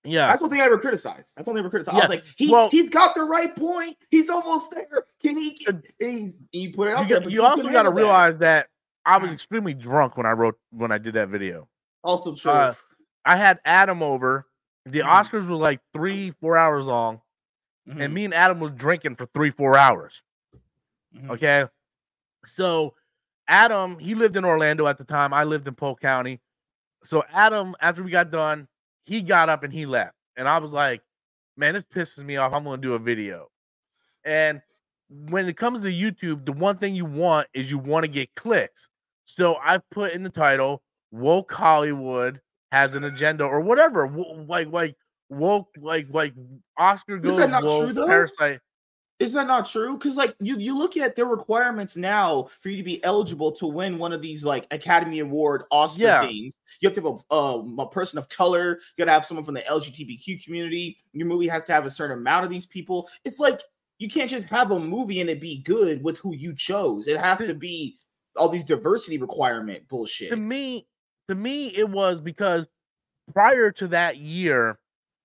Yeah. 0.03 0.27
That's 0.27 0.39
the 0.39 0.45
only 0.45 0.55
thing 0.57 0.61
I 0.63 0.65
ever 0.65 0.77
criticized. 0.79 1.33
That's 1.35 1.47
only 1.47 1.59
thing 1.59 1.65
I 1.65 1.67
ever 1.67 1.69
criticized. 1.69 1.97
I 1.97 1.99
was 2.01 2.09
like, 2.09 2.25
he's 2.37 2.49
well- 2.49 2.69
he's 2.69 2.89
got 2.89 3.13
the 3.15 3.23
right 3.23 3.55
point. 3.55 3.97
He's 4.09 4.29
almost 4.29 4.71
there. 4.71 5.05
Can 5.21 5.37
he? 5.37 5.59
And 5.67 5.83
he's 5.99 6.43
you 6.51 6.71
put 6.73 6.87
it 6.87 6.95
out 6.95 7.03
You, 7.03 7.15
there. 7.15 7.21
but 7.21 7.31
you 7.31 7.43
also 7.43 7.57
got 7.63 7.69
to 7.69 7.75
handle 7.75 7.93
that. 7.93 8.01
realize 8.01 8.37
that 8.39 8.67
I 9.05 9.17
was 9.17 9.31
extremely 9.31 9.73
drunk 9.73 10.17
when 10.17 10.25
I 10.25 10.31
wrote 10.31 10.57
when 10.71 10.91
I 10.91 10.97
did 10.97 11.13
that 11.15 11.29
video. 11.29 11.67
Also 12.03 12.33
true. 12.33 12.51
Uh, 12.51 12.73
I 13.25 13.35
had 13.35 13.59
Adam 13.65 14.01
over. 14.01 14.47
The 14.87 14.99
Mhm. 15.01 15.05
Oscars 15.07 15.45
were 15.47 15.55
like 15.55 15.79
three, 15.93 16.31
four 16.41 16.57
hours 16.57 16.85
long, 16.85 17.21
and 17.85 17.99
Mhm, 17.99 18.13
me 18.13 18.25
and 18.25 18.33
Adam 18.33 18.59
was 18.59 18.71
drinking 18.71 19.15
for 19.15 19.27
three, 19.27 19.51
four 19.51 19.77
hours. 19.77 20.23
mhm. 21.15 21.29
Okay. 21.29 21.67
So 22.45 22.95
Adam, 23.47 23.99
he 23.99 24.15
lived 24.15 24.35
in 24.37 24.45
Orlando 24.45 24.87
at 24.87 24.97
the 24.97 25.03
time. 25.03 25.33
I 25.33 25.43
lived 25.43 25.67
in 25.67 25.75
Polk 25.75 25.99
County. 26.01 26.41
So 27.03 27.23
Adam, 27.31 27.75
after 27.81 28.01
we 28.01 28.09
got 28.09 28.31
done, 28.31 28.67
he 29.05 29.21
got 29.21 29.49
up 29.49 29.63
and 29.63 29.73
he 29.73 29.85
left. 29.85 30.15
And 30.37 30.47
I 30.47 30.57
was 30.57 30.71
like, 30.71 31.01
man, 31.57 31.73
this 31.73 31.83
pisses 31.83 32.23
me 32.23 32.37
off. 32.37 32.53
I'm 32.53 32.63
gonna 32.63 32.81
do 32.81 32.93
a 32.93 32.99
video. 32.99 33.47
And 34.23 34.61
when 35.09 35.47
it 35.47 35.57
comes 35.57 35.81
to 35.81 35.87
YouTube, 35.87 36.45
the 36.45 36.53
one 36.53 36.77
thing 36.77 36.95
you 36.95 37.05
want 37.05 37.47
is 37.53 37.69
you 37.69 37.77
want 37.77 38.03
to 38.03 38.07
get 38.07 38.33
clicks. 38.35 38.87
So 39.25 39.57
I 39.63 39.79
put 39.91 40.13
in 40.13 40.23
the 40.23 40.29
title, 40.29 40.81
woke 41.11 41.51
Hollywood 41.51 42.41
has 42.71 42.95
an 42.95 43.03
agenda 43.03 43.43
or 43.43 43.59
whatever. 43.59 44.07
Like 44.47 44.71
like 44.71 44.95
woke 45.29 45.69
like 45.77 46.07
like 46.11 46.33
Oscar 46.77 47.17
goes 47.17 47.37
not 47.49 47.61
true, 47.61 47.93
parasite. 47.93 48.59
Is 49.21 49.33
that 49.33 49.47
not 49.47 49.67
true? 49.67 49.97
Because 49.97 50.15
like 50.17 50.35
you 50.39 50.57
you 50.57 50.77
look 50.77 50.97
at 50.97 51.15
their 51.15 51.25
requirements 51.27 51.95
now 51.95 52.47
for 52.59 52.69
you 52.69 52.77
to 52.77 52.83
be 52.83 53.03
eligible 53.03 53.51
to 53.53 53.67
win 53.67 53.97
one 53.97 54.13
of 54.13 54.21
these 54.21 54.43
like 54.43 54.65
Academy 54.71 55.19
Award 55.19 55.63
Oscar 55.71 56.01
Yeah. 56.03 56.21
things. 56.27 56.53
You 56.79 56.89
have 56.89 56.95
to 56.95 57.01
have 57.01 57.23
a, 57.29 57.33
um, 57.33 57.77
a 57.79 57.87
person 57.87 58.17
of 58.17 58.29
color. 58.29 58.79
You 58.97 59.05
gotta 59.05 59.11
have 59.11 59.25
someone 59.25 59.45
from 59.45 59.53
the 59.53 59.61
LGBTQ 59.61 60.43
community. 60.43 60.97
Your 61.13 61.27
movie 61.27 61.47
has 61.47 61.63
to 61.65 61.73
have 61.73 61.85
a 61.85 61.91
certain 61.91 62.17
amount 62.17 62.45
of 62.45 62.49
these 62.49 62.65
people. 62.65 63.07
It's 63.23 63.39
like 63.39 63.61
you 63.99 64.09
can't 64.09 64.29
just 64.29 64.49
have 64.49 64.71
a 64.71 64.79
movie 64.79 65.21
and 65.21 65.29
it 65.29 65.39
be 65.39 65.61
good 65.61 66.03
with 66.03 66.17
who 66.17 66.33
you 66.33 66.55
chose. 66.55 67.07
It 67.07 67.19
has 67.19 67.37
to 67.39 67.53
be 67.53 67.97
all 68.35 68.49
these 68.49 68.63
diversity 68.63 69.19
requirement 69.19 69.87
bullshit. 69.87 70.31
To 70.31 70.35
me, 70.37 70.87
to 71.27 71.35
me, 71.35 71.67
it 71.67 71.87
was 71.87 72.19
because 72.19 72.65
prior 73.33 73.71
to 73.73 73.87
that 73.89 74.17
year, 74.17 74.79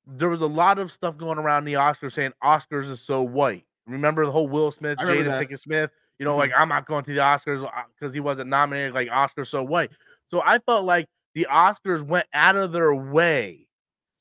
there 0.06 0.28
was 0.28 0.42
a 0.42 0.46
lot 0.46 0.78
of 0.78 0.92
stuff 0.92 1.16
going 1.16 1.38
around 1.38 1.64
the 1.64 1.74
Oscars 1.74 2.12
saying 2.12 2.32
Oscars 2.44 2.90
is 2.90 3.00
so 3.00 3.22
white. 3.22 3.64
Remember 3.87 4.27
the 4.27 4.33
whole 4.33 4.49
Will 4.49 4.70
Smith, 4.70 4.99
Jada 4.99 5.46
Pinkett 5.46 5.61
Smith, 5.61 5.90
you 6.18 6.25
know, 6.25 6.33
mm-hmm. 6.33 6.40
like 6.40 6.53
I'm 6.57 6.68
not 6.68 6.87
going 6.87 7.05
to 7.05 7.12
the 7.12 7.20
Oscars 7.20 7.68
because 7.99 8.12
uh, 8.12 8.14
he 8.14 8.20
wasn't 8.20 8.49
nominated, 8.49 8.94
like 8.94 9.09
Oscars 9.09 9.49
so 9.49 9.62
white. 9.62 9.92
So 10.29 10.42
I 10.44 10.59
felt 10.59 10.85
like 10.85 11.07
the 11.35 11.46
Oscars 11.51 12.03
went 12.03 12.27
out 12.33 12.57
of 12.57 12.72
their 12.72 12.94
way 12.94 13.66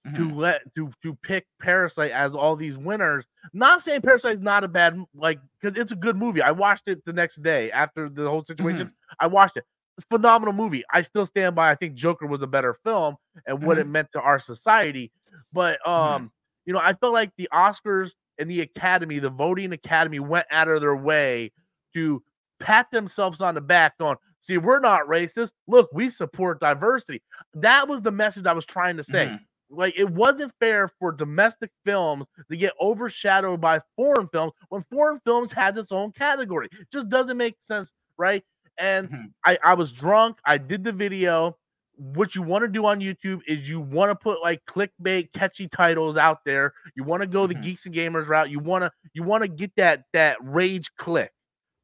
mm-hmm. 0.05 0.29
to 0.29 0.35
let 0.35 0.75
to 0.75 0.91
to 1.03 1.15
pick 1.15 1.45
Parasite 1.59 2.11
as 2.11 2.35
all 2.35 2.55
these 2.55 2.77
winners. 2.77 3.25
Not 3.53 3.81
saying 3.81 4.01
Parasite 4.01 4.37
is 4.37 4.43
not 4.43 4.63
a 4.63 4.67
bad 4.67 4.97
like 5.15 5.39
because 5.59 5.79
it's 5.79 5.91
a 5.91 5.95
good 5.95 6.15
movie. 6.15 6.41
I 6.41 6.51
watched 6.51 6.87
it 6.87 7.03
the 7.05 7.13
next 7.13 7.41
day 7.41 7.71
after 7.71 8.09
the 8.09 8.29
whole 8.29 8.43
situation. 8.43 8.87
Mm-hmm. 8.87 9.15
I 9.19 9.27
watched 9.27 9.57
it. 9.57 9.65
It's 9.97 10.05
a 10.11 10.15
phenomenal 10.15 10.53
movie. 10.53 10.83
I 10.91 11.01
still 11.01 11.25
stand 11.25 11.55
by. 11.55 11.71
I 11.71 11.75
think 11.75 11.95
Joker 11.95 12.27
was 12.27 12.41
a 12.41 12.47
better 12.47 12.73
film 12.73 13.15
and 13.47 13.63
what 13.63 13.77
it 13.77 13.83
mm-hmm. 13.83 13.93
meant 13.93 14.11
to 14.11 14.19
our 14.19 14.39
society. 14.39 15.11
But 15.53 15.79
mm-hmm. 15.87 15.91
um, 15.91 16.31
you 16.65 16.73
know, 16.73 16.79
I 16.79 16.93
felt 16.93 17.13
like 17.13 17.31
the 17.37 17.47
Oscars 17.53 18.11
and 18.37 18.49
the 18.49 18.61
Academy, 18.61 19.19
the 19.19 19.29
voting 19.29 19.71
Academy, 19.71 20.19
went 20.19 20.47
out 20.51 20.67
of 20.67 20.81
their 20.81 20.95
way 20.95 21.51
to 21.93 22.23
pat 22.59 22.89
themselves 22.91 23.41
on 23.41 23.55
the 23.55 23.61
back, 23.61 23.97
going, 23.97 24.17
"See, 24.39 24.57
we're 24.57 24.79
not 24.79 25.07
racist. 25.07 25.51
Look, 25.67 25.89
we 25.93 26.09
support 26.09 26.59
diversity." 26.59 27.21
That 27.53 27.87
was 27.87 28.01
the 28.01 28.11
message 28.11 28.45
I 28.45 28.53
was 28.53 28.65
trying 28.65 28.97
to 28.97 29.03
say. 29.03 29.25
Mm-hmm. 29.25 29.43
Like 29.69 29.93
it 29.97 30.09
wasn't 30.09 30.53
fair 30.59 30.89
for 30.99 31.11
domestic 31.11 31.71
films 31.85 32.25
to 32.49 32.57
get 32.57 32.73
overshadowed 32.79 33.59
by 33.59 33.81
foreign 33.95 34.27
films 34.27 34.53
when 34.69 34.85
foreign 34.91 35.19
films 35.25 35.51
has 35.53 35.75
its 35.77 35.91
own 35.91 36.11
category. 36.11 36.69
It 36.71 36.87
just 36.91 37.09
doesn't 37.09 37.37
make 37.37 37.55
sense, 37.59 37.91
right? 38.17 38.43
And 38.77 39.09
mm-hmm. 39.09 39.25
I, 39.45 39.57
I 39.63 39.73
was 39.73 39.91
drunk. 39.91 40.37
I 40.45 40.57
did 40.57 40.83
the 40.83 40.91
video. 40.91 41.57
What 41.97 42.35
you 42.35 42.41
want 42.41 42.63
to 42.63 42.67
do 42.67 42.85
on 42.85 42.99
YouTube 42.99 43.41
is 43.47 43.69
you 43.69 43.79
want 43.79 44.11
to 44.11 44.15
put 44.15 44.41
like 44.41 44.61
clickbait, 44.65 45.31
catchy 45.33 45.67
titles 45.67 46.17
out 46.17 46.39
there. 46.45 46.73
You 46.95 47.03
want 47.03 47.21
to 47.21 47.27
go 47.27 47.47
mm-hmm. 47.47 47.53
the 47.53 47.67
geeks 47.67 47.85
and 47.85 47.95
gamers 47.95 48.27
route. 48.27 48.49
You 48.49 48.59
want 48.59 48.83
to 48.83 48.91
you 49.13 49.23
want 49.23 49.43
to 49.43 49.47
get 49.47 49.71
that 49.77 50.03
that 50.13 50.37
rage 50.41 50.91
click, 50.97 51.31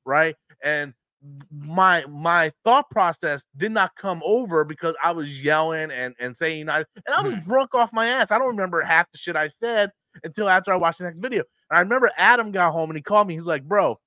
right? 0.06 0.36
And 0.64 0.94
my 1.52 2.04
my 2.06 2.52
thought 2.64 2.90
process 2.90 3.46
did 3.56 3.72
not 3.72 3.96
come 3.96 4.22
over 4.26 4.64
because 4.64 4.96
I 5.04 5.12
was 5.12 5.42
yelling 5.42 5.92
and 5.92 6.16
and 6.20 6.36
saying 6.36 6.70
I 6.70 6.80
and 6.80 7.16
I 7.16 7.22
was 7.22 7.36
mm-hmm. 7.36 7.50
drunk 7.50 7.76
off 7.76 7.94
my 7.94 8.08
ass. 8.08 8.32
I 8.32 8.38
don't 8.38 8.48
remember 8.48 8.82
half 8.82 9.12
the 9.12 9.18
shit 9.18 9.36
I 9.36 9.48
said 9.48 9.92
until 10.24 10.50
after 10.50 10.74
I 10.74 10.78
watched 10.78 11.00
the 11.00 11.06
next 11.06 11.20
video. 11.20 11.44
And 11.70 11.78
I 11.78 11.80
remember 11.82 12.12
Adam 12.18 12.52
got 12.52 12.72
home 12.72 12.90
and 12.90 12.98
he 12.98 13.04
called 13.04 13.28
me. 13.28 13.36
He's 13.36 13.46
like, 13.46 13.64
"Bro, 13.64 14.00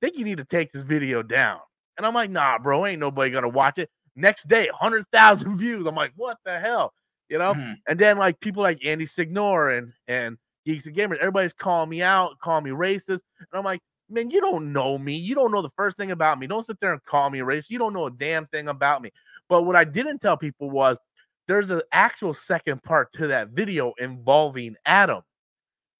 think 0.00 0.16
you 0.16 0.24
need 0.24 0.38
to 0.38 0.44
take 0.44 0.72
this 0.72 0.82
video 0.82 1.22
down." 1.22 1.60
And 1.96 2.06
I'm 2.06 2.14
like, 2.14 2.30
"Nah, 2.30 2.58
bro, 2.58 2.86
ain't 2.86 3.00
nobody 3.00 3.30
gonna 3.30 3.48
watch 3.48 3.78
it." 3.78 3.90
Next 4.18 4.48
day, 4.48 4.68
hundred 4.74 5.06
thousand 5.12 5.58
views. 5.58 5.86
I'm 5.86 5.94
like, 5.94 6.12
"What 6.16 6.38
the 6.44 6.58
hell?" 6.58 6.92
You 7.28 7.38
know. 7.38 7.54
Mm-hmm. 7.54 7.72
And 7.88 7.98
then 7.98 8.18
like 8.18 8.40
people 8.40 8.62
like 8.62 8.84
Andy 8.84 9.06
Signore 9.06 9.78
and 9.78 9.92
and 10.06 10.36
Geeks 10.66 10.86
and 10.86 10.96
Gamers, 10.96 11.18
everybody's 11.18 11.52
calling 11.52 11.88
me 11.88 12.02
out, 12.02 12.38
calling 12.42 12.64
me 12.64 12.70
racist, 12.70 13.22
and 13.38 13.48
I'm 13.54 13.64
like, 13.64 13.80
man, 14.10 14.30
you 14.30 14.40
don't 14.40 14.72
know 14.72 14.98
me. 14.98 15.16
You 15.16 15.34
don't 15.34 15.52
know 15.52 15.62
the 15.62 15.70
first 15.76 15.96
thing 15.96 16.10
about 16.10 16.38
me. 16.38 16.46
Don't 16.46 16.64
sit 16.64 16.78
there 16.80 16.92
and 16.92 17.04
call 17.04 17.30
me 17.30 17.40
racist. 17.40 17.70
You 17.70 17.78
don't 17.78 17.92
know 17.92 18.06
a 18.06 18.10
damn 18.10 18.46
thing 18.46 18.68
about 18.68 19.02
me. 19.02 19.10
But 19.48 19.62
what 19.64 19.76
I 19.76 19.84
didn't 19.84 20.20
tell 20.20 20.36
people 20.36 20.70
was 20.70 20.98
there's 21.46 21.70
an 21.70 21.82
actual 21.92 22.34
second 22.34 22.82
part 22.82 23.12
to 23.14 23.28
that 23.28 23.50
video 23.50 23.92
involving 23.98 24.76
Adam 24.84 25.18
mm. 25.18 25.22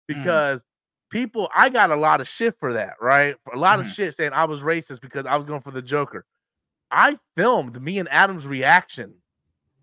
because 0.07 0.61
mm. 0.61 0.65
people, 1.11 1.49
I 1.55 1.69
got 1.69 1.91
a 1.91 1.97
lot 1.97 2.21
of 2.21 2.29
shit 2.29 2.55
for 2.59 2.75
that, 2.75 2.95
right? 3.01 3.37
A 3.53 3.57
lot 3.57 3.79
mm. 3.79 3.81
of 3.81 3.87
mm-hmm. 3.87 3.95
shit 3.95 4.15
saying 4.15 4.33
I 4.33 4.45
was 4.45 4.63
racist 4.63 5.01
because 5.01 5.27
I 5.27 5.37
was 5.37 5.47
going 5.47 5.63
for 5.63 5.71
the 5.71 5.83
Joker. 5.83 6.25
I 6.91 7.19
filmed 7.37 7.81
me 7.83 7.99
and 7.99 8.09
Adam's 8.11 8.47
reaction 8.47 9.15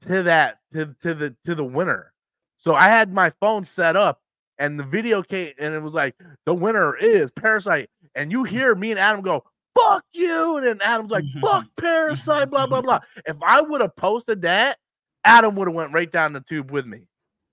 to 0.08 0.24
that 0.24 0.60
to, 0.74 0.96
to 1.02 1.14
the 1.14 1.36
to 1.46 1.56
the 1.56 1.64
winner. 1.64 2.14
So 2.58 2.74
I 2.74 2.90
had 2.90 3.14
my 3.14 3.32
phone 3.40 3.64
set 3.64 3.96
up 3.96 4.22
and 4.58 4.80
the 4.80 4.84
video 4.84 5.22
came 5.22 5.54
and 5.60 5.74
it 5.74 5.82
was 5.82 5.94
like 5.94 6.16
the 6.46 6.54
winner 6.54 6.96
is 6.96 7.32
Parasite 7.32 7.90
and 8.16 8.32
you 8.32 8.44
hear 8.44 8.74
me 8.74 8.92
and 8.92 9.00
Adam 9.00 9.22
go, 9.22 9.44
fuck 9.78 10.04
you. 10.14 10.58
And 10.58 10.66
then 10.66 10.80
Adam's 10.82 11.12
like, 11.12 11.26
fuck 11.42 11.66
Parasite, 11.78 12.50
blah, 12.50 12.66
blah, 12.66 12.82
blah. 12.82 13.00
If 13.26 13.38
I 13.42 13.62
would 13.62 13.82
have 13.82 13.96
posted 13.96 14.42
that, 14.44 14.78
Adam 15.24 15.56
would 15.56 15.68
have 15.68 15.76
went 15.76 15.94
right 15.94 16.12
down 16.12 16.34
the 16.34 16.42
tube 16.42 16.72
with 16.72 16.86
me 16.86 17.08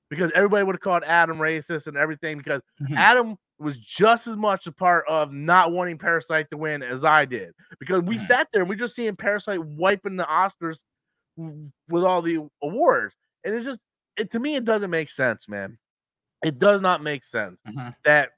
because 0.08 0.30
everybody 0.34 0.64
would 0.64 0.76
have 0.76 0.80
called 0.80 1.02
Adam 1.04 1.38
racist 1.38 1.86
and 1.86 1.96
everything 1.96 2.38
because. 2.38 2.60
Adam 2.96 3.36
was 3.58 3.76
just 3.76 4.26
as 4.26 4.36
much 4.36 4.66
a 4.66 4.72
part 4.72 5.04
of 5.08 5.32
not 5.32 5.72
wanting 5.72 5.98
Parasite 5.98 6.50
to 6.50 6.56
win 6.56 6.82
as 6.82 7.04
I 7.04 7.24
did 7.24 7.52
because 7.78 8.02
we 8.02 8.16
mm-hmm. 8.16 8.26
sat 8.26 8.48
there 8.52 8.62
and 8.62 8.68
we 8.68 8.76
just 8.76 8.94
seeing 8.94 9.14
Parasite 9.14 9.64
wiping 9.64 10.16
the 10.16 10.24
Oscars 10.24 10.78
with 11.36 12.04
all 12.04 12.22
the 12.22 12.48
awards. 12.62 13.14
And 13.44 13.54
it's 13.54 13.64
just, 13.64 13.80
it, 14.16 14.30
to 14.32 14.40
me, 14.40 14.56
it 14.56 14.64
doesn't 14.64 14.90
make 14.90 15.08
sense, 15.08 15.48
man. 15.48 15.78
It 16.44 16.58
does 16.58 16.80
not 16.80 17.02
make 17.02 17.22
sense 17.22 17.58
mm-hmm. 17.68 17.90
that 18.04 18.30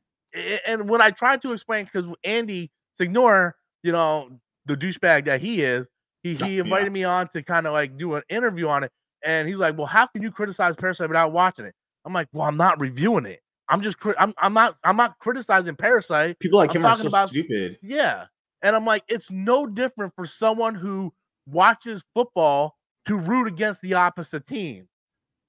and 0.67 0.89
when 0.89 1.01
I 1.01 1.11
tried 1.11 1.43
to 1.43 1.53
explain, 1.53 1.85
because 1.85 2.07
Andy 2.25 2.71
Signore, 3.01 3.53
you 3.83 3.93
know, 3.93 4.31
the 4.67 4.77
douchebag 4.77 5.27
that 5.27 5.41
he 5.41 5.63
is, 5.63 5.87
he 6.23 6.35
he 6.35 6.59
invited 6.59 6.87
yeah. 6.87 6.93
me 6.93 7.05
on 7.05 7.29
to 7.35 7.43
kind 7.43 7.67
of 7.67 7.73
like 7.73 7.97
do 7.97 8.15
an 8.15 8.23
interview 8.29 8.69
on 8.69 8.83
it, 8.83 8.91
and 9.23 9.47
he's 9.47 9.59
like, 9.59 9.77
"Well, 9.77 9.87
how 9.87 10.07
can 10.07 10.23
you 10.23 10.31
criticize 10.31 10.75
Parasite 10.77 11.09
without 11.09 11.33
watching 11.33 11.67
it?" 11.67 11.75
I'm 12.05 12.13
like, 12.13 12.29
"Well, 12.33 12.47
I'm 12.49 12.57
not 12.57 12.81
reviewing 12.81 13.27
it. 13.27 13.41
I'm 13.69 13.83
just 13.83 13.97
I'm 14.19 14.35
I'm 14.39 14.55
not 14.55 14.77
I'm 14.85 14.97
not 14.97 15.19
criticizing 15.19 15.77
Parasite. 15.77 16.39
People 16.39 16.59
like 16.59 16.71
I'm 16.71 16.83
him 16.83 16.87
are 16.87 16.97
so 16.97 17.09
about, 17.09 17.29
stupid. 17.29 17.79
Yeah, 17.83 18.27
and 18.63 18.77
I'm 18.77 18.85
like, 18.85 19.05
it's 19.09 19.31
no 19.31 19.67
different 19.67 20.15
for 20.15 20.27
someone 20.27 20.75
who 20.75 21.13
watches 21.47 22.05
football 22.15 22.77
to 23.07 23.17
root 23.17 23.47
against 23.47 23.81
the 23.83 23.95
opposite 23.95 24.47
team 24.47 24.89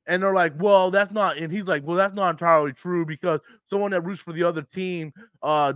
and 0.07 0.21
they're 0.21 0.33
like, 0.33 0.53
well, 0.59 0.91
that's 0.91 1.11
not, 1.11 1.37
and 1.37 1.51
he's 1.51 1.67
like, 1.67 1.83
well, 1.85 1.97
that's 1.97 2.13
not 2.13 2.29
entirely 2.29 2.73
true 2.73 3.05
because 3.05 3.39
someone 3.69 3.91
that 3.91 4.01
roots 4.01 4.21
for 4.21 4.33
the 4.33 4.43
other 4.43 4.61
team 4.61 5.11
uh 5.41 5.73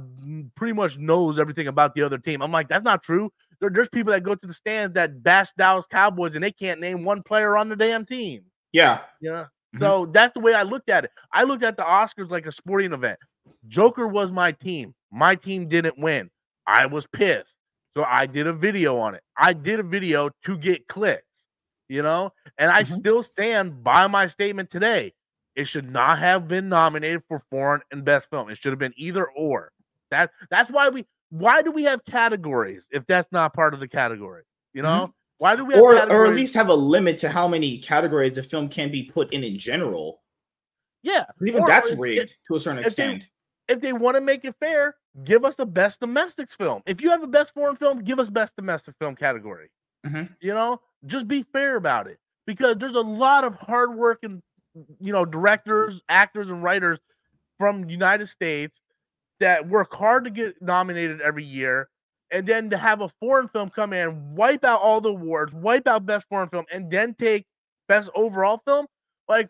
pretty 0.55 0.73
much 0.73 0.97
knows 0.97 1.39
everything 1.39 1.67
about 1.67 1.95
the 1.95 2.01
other 2.01 2.17
team. 2.17 2.41
I'm 2.41 2.51
like, 2.51 2.69
that's 2.69 2.83
not 2.83 3.03
true. 3.03 3.31
There, 3.59 3.69
there's 3.69 3.89
people 3.89 4.11
that 4.11 4.23
go 4.23 4.35
to 4.35 4.47
the 4.47 4.53
stands 4.53 4.93
that 4.93 5.23
bash 5.23 5.51
Dallas 5.57 5.87
Cowboys 5.87 6.35
and 6.35 6.43
they 6.43 6.51
can't 6.51 6.79
name 6.79 7.03
one 7.03 7.23
player 7.23 7.57
on 7.57 7.69
the 7.69 7.75
damn 7.75 8.05
team. 8.05 8.43
Yeah. 8.71 8.99
Yeah. 9.19 9.45
Mm-hmm. 9.75 9.83
So 9.83 10.05
that's 10.07 10.33
the 10.33 10.39
way 10.39 10.53
I 10.53 10.63
looked 10.63 10.89
at 10.89 11.05
it. 11.05 11.11
I 11.31 11.43
looked 11.43 11.63
at 11.63 11.77
the 11.77 11.83
Oscars 11.83 12.29
like 12.29 12.45
a 12.45 12.51
sporting 12.51 12.93
event. 12.93 13.19
Joker 13.67 14.07
was 14.07 14.31
my 14.31 14.51
team. 14.51 14.93
My 15.11 15.35
team 15.35 15.67
didn't 15.67 15.97
win. 15.97 16.29
I 16.65 16.85
was 16.85 17.07
pissed. 17.07 17.55
So 17.97 18.03
I 18.03 18.25
did 18.25 18.47
a 18.47 18.53
video 18.53 18.97
on 18.97 19.15
it. 19.15 19.23
I 19.35 19.53
did 19.53 19.79
a 19.79 19.83
video 19.83 20.29
to 20.45 20.57
get 20.57 20.87
clicks 20.87 21.23
you 21.89 22.03
know, 22.03 22.31
and 22.57 22.71
I 22.71 22.83
mm-hmm. 22.83 22.93
still 22.93 23.23
stand 23.23 23.83
by 23.83 24.07
my 24.07 24.27
statement 24.27 24.69
today. 24.69 25.13
It 25.55 25.67
should 25.67 25.91
not 25.91 26.19
have 26.19 26.47
been 26.47 26.69
nominated 26.69 27.23
for 27.27 27.41
foreign 27.49 27.81
and 27.91 28.05
best 28.05 28.29
film. 28.29 28.49
It 28.49 28.57
should 28.57 28.71
have 28.71 28.79
been 28.79 28.93
either 28.95 29.25
or. 29.25 29.71
That 30.11 30.29
that's 30.49 30.71
why 30.71 30.89
we 30.89 31.05
why 31.31 31.61
do 31.61 31.71
we 31.71 31.83
have 31.83 32.05
categories 32.05 32.87
if 32.91 33.05
that's 33.07 33.27
not 33.31 33.53
part 33.53 33.73
of 33.73 33.79
the 33.79 33.87
category? 33.87 34.43
You 34.73 34.83
know? 34.83 34.89
Mm-hmm. 34.89 35.11
Why 35.39 35.55
do 35.55 35.65
we 35.65 35.73
or 35.75 35.95
or 36.11 36.25
at 36.27 36.35
least 36.35 36.53
have 36.53 36.67
a 36.67 36.73
limit 36.73 37.17
to 37.19 37.29
how 37.29 37.47
many 37.47 37.77
categories 37.77 38.37
a 38.37 38.43
film 38.43 38.67
can 38.67 38.91
be 38.91 39.03
put 39.03 39.33
in 39.33 39.43
in 39.43 39.57
general? 39.57 40.21
Yeah, 41.01 41.25
even 41.45 41.63
or, 41.63 41.67
that's 41.67 41.93
rigged 41.93 42.37
to 42.47 42.55
a 42.55 42.59
certain 42.59 42.83
extent. 42.83 43.29
They, 43.67 43.73
if 43.73 43.81
they 43.81 43.93
want 43.93 44.15
to 44.15 44.21
make 44.21 44.43
it 44.43 44.55
fair, 44.59 44.97
give 45.23 45.45
us 45.45 45.55
the 45.55 45.65
best 45.65 46.01
domestic 46.01 46.51
film. 46.51 46.81
If 46.85 47.01
you 47.01 47.09
have 47.11 47.23
a 47.23 47.27
best 47.27 47.53
foreign 47.53 47.77
film, 47.77 48.03
give 48.03 48.19
us 48.19 48.29
best 48.29 48.57
domestic 48.57 48.95
film 48.99 49.15
category. 49.15 49.69
Mm-hmm. 50.05 50.33
You 50.41 50.53
know, 50.53 50.81
just 51.05 51.25
be 51.25 51.43
fair 51.43 51.77
about 51.77 52.07
it 52.07 52.19
because 52.45 52.75
there's 52.75 52.91
a 52.91 53.01
lot 53.01 53.45
of 53.45 53.55
hardworking, 53.55 54.41
you 54.99 55.13
know, 55.13 55.23
directors, 55.23 56.01
actors, 56.09 56.49
and 56.49 56.61
writers 56.61 56.99
from 57.57 57.89
United 57.89 58.27
States 58.27 58.81
that 59.39 59.69
work 59.69 59.93
hard 59.93 60.25
to 60.25 60.31
get 60.31 60.61
nominated 60.61 61.21
every 61.21 61.45
year. 61.45 61.87
And 62.31 62.45
then 62.45 62.69
to 62.69 62.77
have 62.77 63.01
a 63.01 63.09
foreign 63.19 63.47
film 63.47 63.69
come 63.69 63.91
in, 63.91 64.35
wipe 64.35 64.63
out 64.63 64.81
all 64.81 65.01
the 65.01 65.09
awards, 65.09 65.51
wipe 65.53 65.87
out 65.87 66.05
best 66.05 66.27
foreign 66.29 66.49
film, 66.49 66.65
and 66.71 66.89
then 66.91 67.15
take 67.15 67.45
best 67.87 68.09
overall 68.13 68.59
film. 68.59 68.85
Like, 69.27 69.49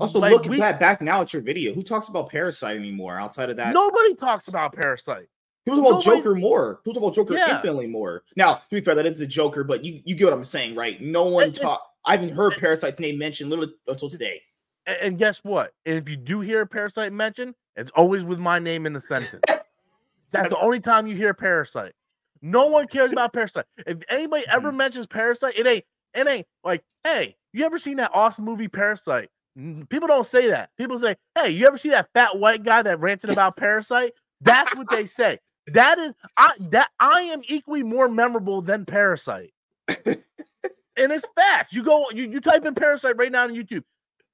also 0.00 0.18
like 0.18 0.32
look 0.32 0.46
we, 0.46 0.58
back 0.58 0.80
back 0.80 1.02
now 1.02 1.20
at 1.20 1.32
your 1.34 1.42
video. 1.42 1.74
Who 1.74 1.82
talks 1.82 2.08
about 2.08 2.30
Parasite 2.30 2.76
anymore 2.76 3.18
outside 3.18 3.50
of 3.50 3.56
that? 3.56 3.74
Nobody 3.74 4.14
talks 4.14 4.48
about 4.48 4.72
Parasite. 4.72 5.28
People 5.66 5.80
talk 5.80 5.90
about 5.90 6.02
Joker 6.02 6.34
more. 6.34 6.80
People 6.84 6.94
talk 6.94 7.02
about 7.02 7.14
Joker 7.14 7.34
yeah. 7.34 7.56
infinitely 7.56 7.86
more. 7.86 8.22
Now, 8.36 8.54
to 8.54 8.62
be 8.70 8.80
fair, 8.80 8.94
that 8.94 9.06
is 9.06 9.20
a 9.20 9.26
Joker, 9.26 9.64
but 9.64 9.84
you, 9.84 10.00
you 10.04 10.14
get 10.14 10.24
what 10.24 10.34
I'm 10.34 10.44
saying, 10.44 10.74
right? 10.74 11.00
No 11.00 11.24
one 11.24 11.52
talk. 11.52 11.80
I 12.04 12.12
haven't 12.16 12.34
heard 12.34 12.56
Parasite's 12.58 12.98
name 12.98 13.18
mentioned 13.18 13.50
literally 13.50 13.72
until 13.86 14.10
today. 14.10 14.42
And, 14.86 14.96
and 15.00 15.18
guess 15.18 15.38
what? 15.42 15.72
And 15.86 15.96
if 15.96 16.08
you 16.08 16.16
do 16.16 16.40
hear 16.40 16.66
Parasite 16.66 17.12
mentioned, 17.12 17.54
it's 17.76 17.90
always 17.94 18.24
with 18.24 18.38
my 18.38 18.58
name 18.58 18.84
in 18.84 18.92
the 18.92 19.00
sentence. 19.00 19.42
That's 20.30 20.48
the 20.48 20.58
only 20.60 20.80
time 20.80 21.06
you 21.06 21.16
hear 21.16 21.32
Parasite. 21.32 21.92
No 22.44 22.66
one 22.66 22.86
cares 22.86 23.10
about 23.10 23.32
Parasite. 23.32 23.64
If 23.86 23.98
anybody 24.10 24.44
ever 24.48 24.68
mm-hmm. 24.68 24.76
mentions 24.76 25.06
Parasite, 25.06 25.54
it 25.56 25.66
ain't 25.66 25.84
it 26.12 26.28
ain't 26.28 26.46
like, 26.62 26.84
hey, 27.02 27.36
you 27.54 27.64
ever 27.64 27.78
seen 27.78 27.96
that 27.96 28.10
awesome 28.12 28.44
movie 28.44 28.68
Parasite? 28.68 29.30
People 29.88 30.08
don't 30.08 30.26
say 30.26 30.48
that. 30.48 30.68
People 30.76 30.98
say, 30.98 31.16
hey, 31.34 31.50
you 31.50 31.66
ever 31.66 31.78
see 31.78 31.88
that 31.88 32.10
fat 32.12 32.38
white 32.38 32.62
guy 32.62 32.82
that 32.82 33.00
ranted 33.00 33.30
about 33.30 33.56
Parasite? 33.56 34.12
That's 34.42 34.76
what 34.76 34.90
they 34.90 35.06
say. 35.06 35.38
That 35.68 35.98
is 35.98 36.12
I 36.36 36.52
that 36.70 36.90
I 37.00 37.22
am 37.22 37.40
equally 37.48 37.82
more 37.82 38.08
memorable 38.10 38.60
than 38.60 38.84
Parasite. 38.84 39.54
and 39.88 40.18
it's 40.96 41.26
facts. 41.34 41.72
You 41.72 41.82
go, 41.82 42.10
you, 42.10 42.24
you 42.24 42.40
type 42.40 42.66
in 42.66 42.74
Parasite 42.74 43.16
right 43.16 43.32
now 43.32 43.44
on 43.44 43.54
YouTube. 43.54 43.84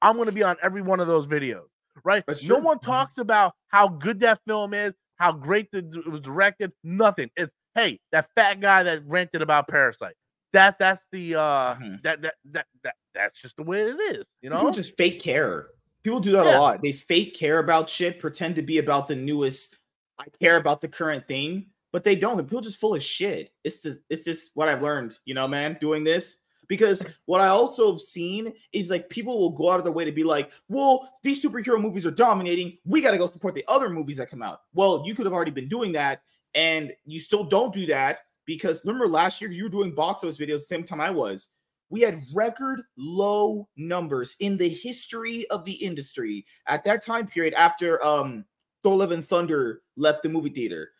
I'm 0.03 0.16
gonna 0.16 0.33
be 0.33 0.42
on 0.42 0.57
every 0.62 0.83
one 0.83 0.99
of 0.99 1.07
those 1.07 1.29
videos, 1.29 1.66
right? 2.03 2.25
That's 2.27 2.42
No 2.42 2.57
true. 2.57 2.64
one 2.64 2.79
Mm-hmm. 2.79 2.90
talks 2.90 3.18
about 3.18 3.55
how 3.68 3.87
good 3.87 4.18
that 4.20 4.40
film 4.49 4.75
is, 4.75 4.94
how 5.16 5.31
great 5.33 5.70
the, 5.70 5.79
it 6.05 6.11
was 6.11 6.20
directed. 6.20 6.73
Nothing. 6.83 7.31
It's 7.37 7.53
hey, 7.75 8.01
that 8.13 8.29
fat 8.35 8.61
guy 8.61 8.83
that 8.83 9.03
ranted 9.07 9.43
about 9.43 9.69
Parasite. 9.69 10.15
That 10.53 10.79
that's 10.79 11.05
the 11.13 11.37
uh 11.37 11.75
Mhm. 11.77 12.03
that, 12.03 12.23
that 12.23 12.35
that 12.53 12.67
that 12.83 12.95
that's 13.15 13.41
just 13.41 13.57
the 13.57 13.63
way 13.63 13.83
it 13.83 13.97
is, 14.17 14.27
you 14.43 14.51
know. 14.51 14.57
People 14.57 14.73
just 14.73 14.97
fake 14.97 15.21
care. 15.21 15.69
People 16.03 16.21
do 16.21 16.33
that 16.33 16.47
Yeah. 16.47 16.59
a 16.59 16.61
lot. 16.61 16.83
They 16.83 16.93
fake 16.93 17.35
care 17.35 17.59
about 17.59 17.89
shit, 17.89 18.19
pretend 18.19 18.57
to 18.57 18.63
be 18.63 18.79
about 18.79 19.07
the 19.07 19.15
newest. 19.17 19.77
I 20.19 20.25
care 20.41 20.57
about 20.57 20.81
the 20.81 20.89
current 20.89 21.29
thing, 21.29 21.67
but 21.93 22.05
they 22.05 22.17
don't. 22.17 22.37
People 22.43 22.61
just 22.63 22.81
full 22.81 22.95
of 22.95 23.03
shit. 23.03 23.53
It's 23.65 23.83
just 23.83 24.01
it's 24.11 24.25
just 24.25 24.51
what 24.55 24.69
I've 24.69 24.83
learned, 24.83 25.19
you 25.25 25.35
know, 25.35 25.47
man, 25.47 25.79
doing 25.81 26.03
this. 26.05 26.39
Because 26.69 27.05
what 27.27 27.41
I 27.41 27.49
also 27.49 27.91
have 27.93 28.01
seen 28.01 28.53
is 28.73 28.91
like 28.91 29.09
people 29.09 29.41
will 29.41 29.51
go 29.51 29.71
out 29.73 29.79
of 29.79 29.85
their 29.85 29.93
way 29.93 30.05
to 30.05 30.13
be 30.13 30.23
like, 30.23 30.53
well, 30.69 31.13
these 31.25 31.45
superhero 31.45 31.81
movies 31.81 32.07
are 32.07 32.13
dominating. 32.13 32.79
We 32.85 33.03
got 33.03 33.11
to 33.11 33.19
go 33.19 33.27
support 33.27 33.55
the 33.55 33.65
other 33.67 33.89
movies 33.91 34.19
that 34.19 34.31
come 34.31 34.41
out. 34.43 34.61
Well, 34.73 35.03
you 35.05 35.15
could 35.17 35.27
have 35.27 35.33
already 35.33 35.51
been 35.51 35.69
doing 35.69 35.91
that, 35.93 36.23
and 36.55 36.93
you 37.05 37.21
still 37.21 37.45
don't 37.45 37.73
do 37.73 37.87
that 37.87 38.21
because 38.47 38.85
remember 38.85 39.07
last 39.07 39.41
year 39.41 39.51
you 39.51 39.65
were 39.65 39.69
doing 39.71 39.95
box 39.95 40.25
office 40.25 40.39
videos 40.39 40.59
the 40.59 40.61
same 40.61 40.85
time 40.85 41.01
I 41.01 41.11
was 41.11 41.49
we 41.91 42.01
had 42.01 42.23
record 42.33 42.83
low 42.97 43.69
numbers 43.77 44.37
in 44.41 44.57
the 44.57 44.69
history 44.69 45.49
of 45.51 45.65
the 45.65 45.73
industry 45.73 46.45
at 46.69 46.85
that 46.85 47.05
time 47.05 47.27
period 47.27 47.55
after 47.55 48.05
um 48.05 48.45
Thor 48.83 48.97
Love 48.97 49.11
and 49.13 49.25
Thunder 49.25 49.83
left 49.97 50.23
the 50.23 50.29
movie 50.31 50.49
theater. 50.51 50.91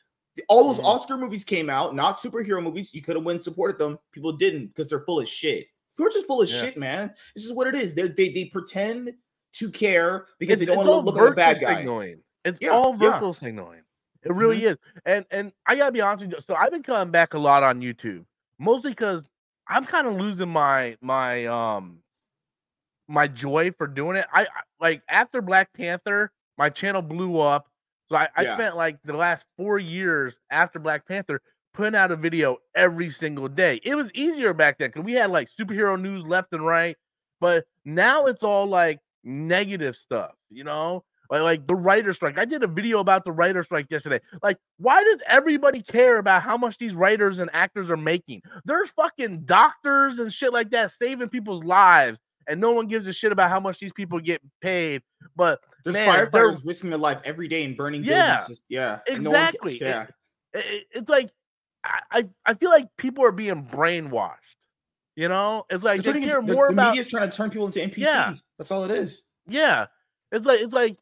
All 0.49 0.73
those 0.73 0.83
Mhm. 0.83 0.87
Oscar 0.87 1.17
movies 1.17 1.45
came 1.45 1.71
out, 1.71 1.95
not 1.95 2.19
superhero 2.19 2.63
movies. 2.63 2.93
You 2.93 3.01
could 3.03 3.17
have 3.17 3.25
went 3.25 3.37
and 3.37 3.45
supported 3.45 3.79
them. 3.79 3.99
People 4.13 4.33
didn't 4.33 4.67
because 4.69 4.87
they're 4.89 5.05
full 5.07 5.19
of 5.21 5.27
shit. 5.29 5.67
People 5.97 6.09
are 6.09 6.13
just 6.13 6.27
full 6.27 6.43
of 6.43 6.51
Yeah. 6.51 6.61
shit, 6.61 6.77
man. 6.77 7.15
This 7.35 7.45
is 7.47 7.53
what 7.55 7.67
it 7.67 7.75
is. 7.75 7.95
They're, 7.95 8.09
they 8.09 8.29
they 8.29 8.45
pretend 8.47 9.15
to 9.55 9.71
care 9.71 10.27
because 10.39 10.61
it's, 10.61 10.61
they 10.61 10.67
don't 10.67 10.77
want 10.77 10.89
to 10.89 10.93
all 10.93 11.03
look 11.03 11.15
like 11.17 11.33
a 11.33 11.35
bad 11.35 11.61
guy. 11.61 11.77
signaling. 11.77 12.23
It's 12.45 12.59
Yeah, 12.61 12.71
all 12.71 12.91
yeah. 12.91 12.97
Mm-hmm. 12.97 13.05
virtual 13.13 13.35
signaling. 13.35 13.81
It 14.25 14.33
really 14.35 14.65
is. 14.65 14.77
And 15.05 15.25
and 15.31 15.53
I 15.67 15.77
gotta 15.77 15.93
be 15.93 16.01
honest 16.01 16.25
with 16.25 16.33
you. 16.33 16.41
So 16.47 16.55
I've 16.55 16.71
been 16.71 16.83
coming 16.83 17.11
back 17.11 17.35
a 17.35 17.39
lot 17.39 17.63
on 17.63 17.81
YouTube, 17.81 18.25
mostly 18.59 18.91
because 18.93 19.25
I'm 19.69 19.87
kind 19.87 20.07
of 20.07 20.15
losing 20.15 20.49
my 20.49 20.97
my 21.01 21.47
um 21.47 22.03
my 23.09 23.27
joy 23.27 23.73
for 23.73 23.87
doing 23.87 24.17
it. 24.17 24.27
I, 24.33 24.43
I 24.43 24.47
like 24.81 25.03
after 25.09 25.43
Black 25.43 25.73
Panther, 25.73 26.33
my 26.59 26.69
channel 26.71 27.03
blew 27.03 27.39
up. 27.39 27.67
So 28.09 28.17
I, 28.17 28.29
I 28.37 28.45
Yeah. 28.45 28.53
spent 28.53 28.77
like 28.77 29.03
the 29.03 29.15
last 29.17 29.47
four 29.57 29.79
years 29.79 30.39
after 30.51 30.79
Black 30.79 31.07
Panther 31.07 31.41
putting 31.75 31.95
out 31.95 32.11
a 32.11 32.17
video 32.17 32.59
every 32.75 33.11
single 33.11 33.49
day. 33.49 33.81
It 33.85 33.95
was 33.95 34.11
easier 34.15 34.53
back 34.53 34.79
then 34.79 34.91
because 34.91 35.05
we 35.05 35.13
had 35.13 35.31
like 35.31 35.49
superhero 35.51 36.01
news 36.01 36.25
left 36.25 36.53
and 36.53 36.65
right. 36.65 36.97
But 37.41 37.65
now 37.85 38.27
it's 38.27 38.43
all 38.43 38.67
like 38.67 39.01
negative 39.25 39.97
stuff, 39.97 40.33
you 40.51 40.65
know? 40.65 41.05
Like, 41.31 41.43
like 41.43 41.66
the 41.66 41.77
writer 41.77 42.12
strike. 42.12 42.38
I 42.38 42.45
did 42.45 42.62
a 42.62 42.66
video 42.66 42.99
about 42.99 43.25
the 43.25 43.31
writer 43.33 43.62
strike 43.62 43.87
yesterday. 43.90 44.21
Like, 44.43 44.59
why 44.79 45.05
does 45.05 45.19
everybody 45.27 45.81
care 45.83 46.19
about 46.19 46.43
how 46.43 46.57
much 46.57 46.77
these 46.79 46.93
writers 46.95 47.38
and 47.38 47.49
actors 47.53 47.88
are 47.88 47.97
making? 47.97 48.43
There's 48.64 48.90
fucking 48.90 49.43
doctors 49.45 50.19
and 50.19 50.33
shit 50.33 50.53
like 50.53 50.71
that 50.71 50.90
saving 50.90 51.29
people's 51.29 51.62
lives, 51.62 52.19
and 52.49 52.61
no 52.61 52.73
one 52.73 52.87
gives 52.88 53.07
a 53.07 53.12
shit 53.12 53.31
about 53.31 53.49
how 53.49 53.61
much 53.61 53.79
these 53.79 53.93
people 53.93 54.19
get 54.19 54.40
paid. 54.61 55.03
But 55.37 55.61
There's 55.85 55.95
Man, 55.95 56.27
firefighters 56.27 56.62
risking 56.66 56.90
their 56.90 56.99
life 56.99 57.19
every 57.25 57.47
day 57.47 57.64
and 57.64 57.77
burning 57.77 58.03
Yeah, 58.03 58.38
buildings. 58.38 58.61
yeah, 58.69 58.99
and 59.09 59.23
no 59.23 59.31
gets- 59.31 59.55
exactly. 59.55 59.75
It- 59.77 59.81
yeah, 59.83 60.07
it- 60.55 60.87
it's 60.90 61.09
like 61.09 61.31
I, 62.11 62.29
I 62.45 62.55
feel 62.55 62.71
like 62.71 62.88
people 62.99 63.25
are 63.25 63.33
being 63.33 63.64
brainwashed. 63.64 64.35
You 65.16 65.29
know, 65.29 65.64
it's 65.71 65.83
like 65.85 66.03
they 66.03 66.21
care 66.21 66.43
the, 66.43 66.53
more 66.55 66.69
the 66.69 66.73
about 66.75 66.90
media's 66.90 67.09
trying 67.09 67.31
to 67.31 67.37
turn 67.37 67.51
people 67.51 67.66
into 67.66 67.81
NPCs. 67.81 67.97
Yeah. 67.99 68.33
That's 68.59 68.71
all 68.71 68.85
it 68.85 68.90
is. 68.90 69.23
Yeah. 69.49 69.87
It's 70.33 70.45
like 70.47 70.61
it's 70.61 70.73
like 70.75 70.97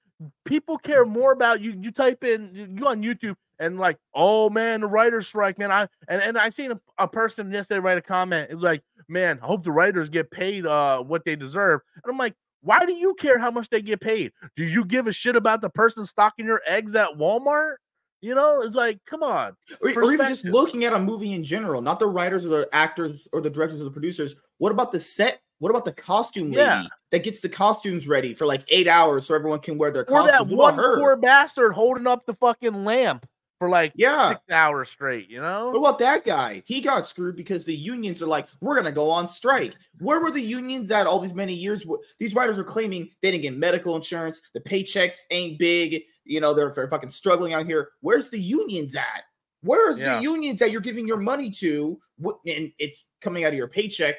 people 0.45 0.79
care 0.79 1.05
more 1.05 1.33
about 1.33 1.61
you. 1.61 1.75
You 1.81 1.91
type 1.91 2.25
in 2.25 2.51
you 2.55 2.67
go 2.67 2.89
on 2.89 3.03
YouTube 3.03 3.37
and 3.59 3.79
like, 3.79 3.99
oh 4.15 4.51
man, 4.51 4.81
the 4.81 4.87
writer's 4.87 5.27
strike, 5.27 5.59
man. 5.59 5.71
I 5.71 5.89
and, 6.09 6.23
and 6.23 6.39
I 6.39 6.49
seen 6.49 6.73
a, 6.73 6.81
a 6.99 7.09
person 7.09 7.51
yesterday 7.53 7.81
write 7.81 7.99
a 7.99 8.03
comment. 8.03 8.51
It's 8.51 8.63
like, 8.63 8.83
man, 9.09 9.39
I 9.43 9.47
hope 9.47 9.65
the 9.65 9.73
writers 9.73 10.09
get 10.09 10.31
paid 10.31 10.67
uh 10.67 11.03
what 11.03 11.25
they 11.25 11.37
deserve. 11.37 11.81
And 12.03 12.11
I'm 12.11 12.19
like, 12.19 12.35
why 12.63 12.85
do 12.85 12.93
you 12.93 13.15
care 13.15 13.39
how 13.39 13.51
much 13.51 13.71
they 13.71 13.83
get 13.83 14.01
paid? 14.01 14.33
Do 14.57 14.65
you 14.65 14.85
give 14.85 15.07
a 15.07 15.13
shit 15.13 15.37
about 15.37 15.61
the 15.61 15.71
person 15.71 16.05
stocking 16.05 16.47
your 16.47 16.63
eggs 16.67 16.95
at 16.95 17.11
Walmart? 17.17 17.77
You 18.21 18.35
know, 18.35 18.63
it's 18.63 18.75
like, 18.75 18.99
come 19.07 19.23
on. 19.23 19.55
Or, 19.81 19.91
or 19.91 20.13
even 20.13 20.27
just 20.27 20.45
looking 20.45 20.85
at 20.85 20.93
a 20.93 20.99
movie 20.99 21.35
in 21.35 21.45
general, 21.45 21.81
not 21.81 22.01
the 22.01 22.09
writers 22.09 22.45
or 22.45 22.49
the 22.49 22.69
actors 22.73 23.29
or 23.33 23.41
the 23.41 23.51
directors 23.51 23.81
or 23.81 23.85
the 23.85 23.93
producers. 23.93 24.35
What 24.59 24.73
about 24.73 24.91
the 24.91 24.99
set? 24.99 25.41
What 25.59 25.71
about 25.71 25.85
the 25.85 25.92
costume 25.92 26.47
lady 26.51 26.59
Yeah. 26.59 26.85
that 27.11 27.23
gets 27.25 27.40
the 27.40 27.49
costumes 27.49 28.07
ready 28.07 28.35
for 28.35 28.47
like 28.47 28.62
eight 28.71 28.87
hours 28.88 29.27
so 29.27 29.35
everyone 29.35 29.61
can 29.61 29.77
wear 29.79 29.90
their 29.90 30.03
Or 30.03 30.23
costumes? 30.23 30.31
that 30.51 30.57
What 30.57 30.77
one 30.77 30.99
poor 30.99 31.16
bastard 31.16 31.73
holding 31.73 32.07
up 32.07 32.27
the 32.27 32.35
fucking 32.35 32.85
lamp 32.85 33.27
for 33.59 33.68
like 33.68 33.92
Yeah. 33.97 34.29
six 34.31 34.40
hours 34.53 34.88
straight, 34.88 35.29
you 35.29 35.40
know? 35.40 35.71
What 35.71 35.79
about 35.79 35.99
that 35.99 36.25
guy? 36.25 36.62
He 36.64 36.81
got 36.81 37.07
screwed 37.07 37.35
because 37.35 37.64
the 37.64 37.75
unions 37.75 38.23
are 38.23 38.27
like, 38.29 38.47
we're 38.61 38.77
gonna 38.77 38.92
go 38.92 39.11
on 39.11 39.27
strike. 39.27 39.75
Where 39.99 40.21
were 40.21 40.31
the 40.31 40.40
unions 40.40 40.92
at 40.92 41.09
all 41.09 41.18
these 41.18 41.35
many 41.35 41.55
years? 41.55 41.85
These 42.18 42.37
writers 42.37 42.57
are 42.59 42.64
claiming 42.64 43.11
they 43.21 43.33
didn't 43.33 43.42
get 43.42 43.57
medical 43.57 43.97
insurance, 43.97 44.40
the 44.55 44.61
paychecks 44.61 45.23
ain't 45.33 45.59
big, 45.59 46.03
you 46.25 46.40
know, 46.40 46.55
they're, 46.55 46.71
they're 46.73 46.88
fucking 46.88 47.11
struggling 47.11 47.53
out 47.55 47.66
here. 47.66 47.90
Where's 48.01 48.31
the 48.31 48.38
unions 48.38 48.94
at? 48.94 49.25
Where 49.62 49.90
are 49.92 49.99
Yeah. 49.99 50.16
the 50.18 50.23
unions 50.23 50.61
that 50.61 50.71
you're 50.71 50.81
giving 50.81 51.09
your 51.09 51.16
money 51.16 51.51
to? 51.59 51.99
And 52.47 52.71
it's 52.79 53.07
coming 53.21 53.44
out 53.44 53.49
of 53.53 53.57
your 53.59 53.66
paycheck. 53.68 54.16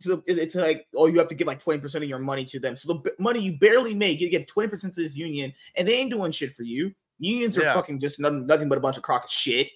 So 0.00 0.22
it- 0.26 0.38
it's 0.38 0.54
like, 0.54 0.86
oh, 0.96 1.06
you 1.06 1.18
have 1.18 1.28
to 1.28 1.34
give 1.34 1.46
like 1.46 1.62
20% 1.62 1.94
of 2.02 2.08
your 2.08 2.18
money 2.18 2.44
to 2.46 2.58
them. 2.58 2.74
So 2.76 2.92
the 2.94 3.14
money 3.18 3.40
you 3.40 3.58
barely 3.58 3.94
make, 3.94 4.20
you 4.20 4.28
give 4.30 4.46
20% 4.46 4.94
to 4.94 5.00
this 5.02 5.16
union, 5.16 5.52
and 5.76 5.86
they 5.86 5.94
ain't 5.94 6.10
doing 6.10 6.32
shit 6.32 6.52
for 6.52 6.62
you. 6.62 6.94
Unions 7.18 7.58
are 7.58 7.62
Yeah. 7.62 7.74
fucking 7.74 8.00
just 8.00 8.18
nothing, 8.18 8.46
nothing 8.46 8.68
but 8.68 8.78
a 8.78 8.80
bunch 8.80 8.96
of 8.96 9.02
crock 9.02 9.24
of 9.24 9.30
shit. 9.30 9.70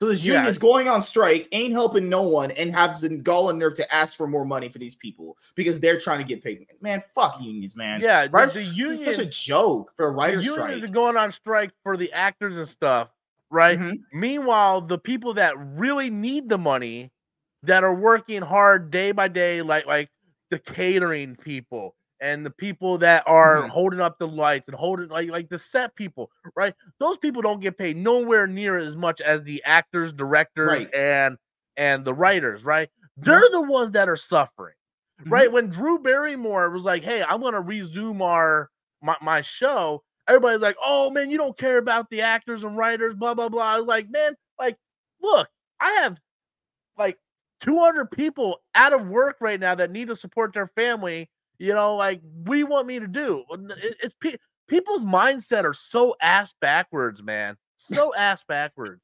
So 0.00 0.06
this 0.08 0.24
Yeah. 0.24 0.34
union's 0.36 0.58
going 0.58 0.88
on 0.88 1.02
strike, 1.02 1.48
ain't 1.50 1.72
helping 1.72 2.08
no 2.08 2.22
one, 2.22 2.52
and 2.52 2.70
has 2.72 3.00
the 3.00 3.08
gall 3.08 3.50
and 3.50 3.58
nerve 3.58 3.74
to 3.74 3.92
ask 3.94 4.16
for 4.16 4.28
more 4.28 4.44
money 4.44 4.68
for 4.68 4.78
these 4.78 4.94
people 4.94 5.36
because 5.56 5.80
they're 5.80 5.98
trying 5.98 6.18
to 6.18 6.24
get 6.24 6.44
paid. 6.44 6.64
Man, 6.80 7.02
fuck 7.14 7.40
unions, 7.42 7.74
man. 7.74 8.00
Yeah, 8.00 8.26
the, 8.26 8.30
Writers- 8.30 8.54
the 8.54 8.60
it's 8.60 8.76
union 8.76 9.04
such 9.14 9.24
a 9.24 9.28
joke 9.28 9.92
for 9.96 10.06
a 10.06 10.10
the 10.10 10.14
writer's 10.16 10.44
unions 10.44 10.68
strike. 10.78 10.84
are 10.90 10.92
going 10.92 11.16
on 11.16 11.32
strike 11.32 11.72
for 11.82 11.96
the 11.96 12.12
actors 12.12 12.56
and 12.56 12.68
stuff, 12.68 13.08
right? 13.50 13.76
Mhm. 13.78 14.02
Meanwhile, 14.12 14.82
the 14.82 14.98
people 14.98 15.34
that 15.34 15.54
really 15.58 16.10
need 16.10 16.48
the 16.48 16.58
money, 16.58 17.10
that 17.62 17.84
are 17.84 17.94
working 17.94 18.42
hard 18.42 18.90
day 18.90 19.12
by 19.12 19.28
day, 19.28 19.62
like 19.62 19.86
like 19.86 20.10
the 20.50 20.58
catering 20.58 21.36
people 21.36 21.96
and 22.20 22.44
the 22.44 22.50
people 22.50 22.98
that 22.98 23.22
are 23.26 23.62
Mhm. 23.62 23.68
holding 23.68 24.00
up 24.00 24.18
the 24.18 24.28
lights 24.28 24.68
and 24.68 24.76
holding 24.76 25.08
like 25.08 25.28
like 25.30 25.48
the 25.48 25.58
set 25.58 25.94
people, 25.96 26.30
right? 26.56 26.74
Those 27.00 27.18
people 27.18 27.42
don't 27.42 27.60
get 27.60 27.78
paid 27.78 27.96
nowhere 27.96 28.46
near 28.46 28.78
as 28.78 28.96
much 28.96 29.20
as 29.20 29.42
the 29.44 29.62
actors, 29.64 30.12
directors, 30.12 30.84
Right. 30.84 30.92
and 30.94 31.36
and 31.76 32.04
the 32.04 32.14
writers, 32.14 32.64
right? 32.64 32.90
They're 33.16 33.50
the 33.50 33.60
ones 33.62 33.92
that 33.92 34.08
are 34.08 34.16
suffering 34.16 34.74
Mhm. 35.18 35.28
right? 35.30 35.50
When 35.52 35.68
Drew 35.70 35.98
Barrymore 35.98 36.70
was 36.70 36.84
like, 36.84 37.02
"Hey, 37.02 37.22
I'm 37.22 37.40
gonna 37.40 37.60
resume 37.60 38.22
our 38.22 38.70
my, 39.02 39.16
my 39.22 39.42
show," 39.42 40.04
everybody's 40.28 40.60
like, 40.60 40.76
"Oh 40.84 41.10
man, 41.10 41.30
you 41.30 41.38
don't 41.38 41.56
care 41.58 41.78
about 41.78 42.10
the 42.10 42.22
actors 42.22 42.64
and 42.64 42.76
writers, 42.76 43.14
blah 43.14 43.34
blah 43.34 43.48
blah." 43.48 43.64
I 43.74 43.78
was 43.78 43.86
like, 43.86 44.08
"Man, 44.10 44.36
like, 44.58 44.78
look, 45.20 45.48
I 45.80 45.90
have 46.02 46.20
200 47.60 48.10
people 48.10 48.60
out 48.74 48.92
of 48.92 49.06
work 49.08 49.36
right 49.40 49.58
now 49.60 49.74
that 49.74 49.90
need 49.90 50.08
to 50.08 50.16
support 50.16 50.52
their 50.52 50.66
family. 50.68 51.28
You 51.58 51.74
know, 51.74 51.96
like, 51.96 52.20
what 52.44 52.54
do 52.54 52.58
you 52.58 52.66
want 52.66 52.86
me 52.86 53.00
to 53.00 53.08
do? 53.08 53.44
It's 54.02 54.14
pe- 54.20 54.36
people's 54.68 55.04
mindset 55.04 55.64
are 55.64 55.74
so 55.74 56.14
ass 56.20 56.54
backwards, 56.60 57.22
man, 57.22 57.56
so 57.76 58.14
ass 58.14 58.44
backwards. 58.46 59.00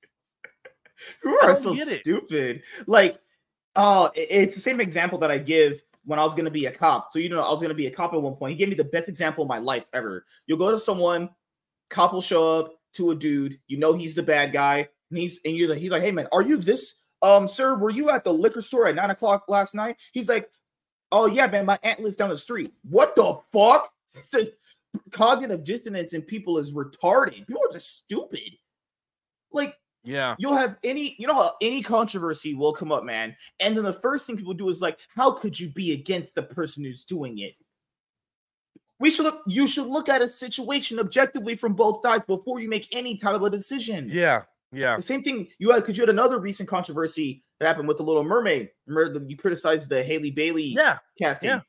Who 1.23 1.37
are 1.41 1.57
so 1.57 1.75
it. 1.75 2.01
stupid? 2.03 2.63
Like, 2.87 3.19
oh, 3.75 4.11
it- 4.15 4.29
it's 4.31 4.55
the 4.55 4.61
same 4.61 4.81
example 4.81 5.19
that 5.19 5.31
I 5.33 5.39
give 5.39 5.83
when 6.05 6.19
I 6.19 6.25
was 6.25 6.35
going 6.35 6.45
to 6.45 6.51
be 6.51 6.67
a 6.67 6.71
cop. 6.71 7.09
So, 7.13 7.19
you 7.19 7.29
know, 7.29 7.41
I 7.41 7.51
was 7.51 7.61
going 7.61 7.71
to 7.71 7.75
be 7.75 7.87
a 7.87 7.91
cop 7.91 8.15
at 8.15 8.23
one 8.23 8.35
point. 8.37 8.53
He 8.53 8.57
gave 8.57 8.69
me 8.69 8.75
the 8.77 8.85
best 8.85 9.09
example 9.09 9.43
of 9.43 9.49
my 9.49 9.59
life 9.59 9.87
ever. 9.93 10.25
You'll 10.47 10.59
go 10.59 10.71
to 10.71 10.79
someone, 10.79 11.31
cop 11.91 12.13
will 12.13 12.21
show 12.23 12.61
up 12.61 12.75
to 12.95 13.11
a 13.11 13.15
dude, 13.17 13.59
you 13.67 13.79
know, 13.79 13.95
he's 13.95 14.15
the 14.15 14.23
bad 14.23 14.53
guy. 14.53 14.89
And 15.11 15.19
he's, 15.19 15.41
and 15.45 15.57
you're 15.57 15.69
like, 15.69 15.79
he's 15.79 15.91
like, 15.91 16.03
hey, 16.03 16.13
man, 16.13 16.29
are 16.31 16.43
you 16.43 16.57
this? 16.57 16.95
Um, 17.25 17.49
sir, 17.49 17.75
were 17.75 17.91
you 17.91 18.11
at 18.11 18.23
the 18.23 18.33
liquor 18.33 18.61
store 18.61 18.87
at 18.87 18.97
nine 18.97 19.09
o'clock 19.09 19.45
last 19.49 19.75
night? 19.75 19.97
He's 20.13 20.29
like, 20.29 20.51
oh, 21.11 21.27
yeah, 21.27 21.47
man, 21.47 21.65
my 21.65 21.79
aunt 21.83 22.01
lives 22.01 22.17
down 22.17 22.29
the 22.29 22.37
street. 22.37 22.73
What 22.89 23.17
the 23.17 23.39
fuck? 23.53 23.91
The 24.95 25.11
cognitive 25.11 25.65
dissonance 25.65 26.13
in 26.13 26.23
people 26.23 26.57
is 26.57 26.73
retarded. 26.73 27.49
People 27.49 27.63
are 27.69 27.73
just 27.73 27.97
stupid. 27.97 28.57
Like, 29.51 29.75
Yeah, 30.05 30.37
you'll 30.39 30.55
have 30.57 30.79
any 30.85 31.17
you 31.19 31.27
know 31.27 31.35
how 31.35 31.51
any 31.61 31.83
controversy 31.83 32.55
will 32.55 32.73
come 32.73 32.93
up 32.93 33.03
man 33.03 33.35
and 33.59 33.77
then 33.77 33.83
the 33.83 33.93
first 33.93 34.25
thing 34.25 34.37
people 34.37 34.55
do 34.55 34.69
is 34.69 34.81
like 34.81 35.01
how 35.17 35.33
could 35.33 35.59
you 35.59 35.71
be 35.71 35.95
against 35.95 36.37
the 36.37 36.45
person 36.45 36.85
who's 36.85 37.05
doing 37.05 37.39
it 37.39 37.55
we 39.01 39.11
should 39.11 39.25
look 39.25 39.43
you 39.47 39.67
should 39.67 39.87
look 39.87 40.09
at 40.09 40.23
a 40.23 40.29
situation 40.29 41.01
objectively 41.01 41.57
from 41.57 41.73
both 41.73 42.03
sides 42.05 42.25
before 42.27 42.61
you 42.61 42.69
make 42.69 42.95
any 42.95 43.17
type 43.17 43.35
of 43.35 43.43
a 43.43 43.51
decision 43.51 44.09
yeah, 44.13 44.43
Yeah. 44.75 44.97
The 44.97 45.03
same 45.03 45.23
thing 45.23 45.49
you 45.59 45.71
had 45.71 45.81
because 45.81 45.97
you 45.97 46.03
had 46.03 46.11
another 46.11 46.39
recent 46.39 46.69
controversy 46.69 47.43
that 47.61 47.67
happened 47.67 47.89
with 47.89 47.97
the 47.99 48.03
Little 48.03 48.25
Mermaid. 48.25 48.71
Remember 48.87 49.25
you 49.29 49.37
criticized 49.37 49.89
the 49.89 50.03
Halle 50.03 50.31
Bailey 50.31 50.65
Yeah. 50.65 50.99
casting. 51.19 51.51
Yeah. 51.51 51.61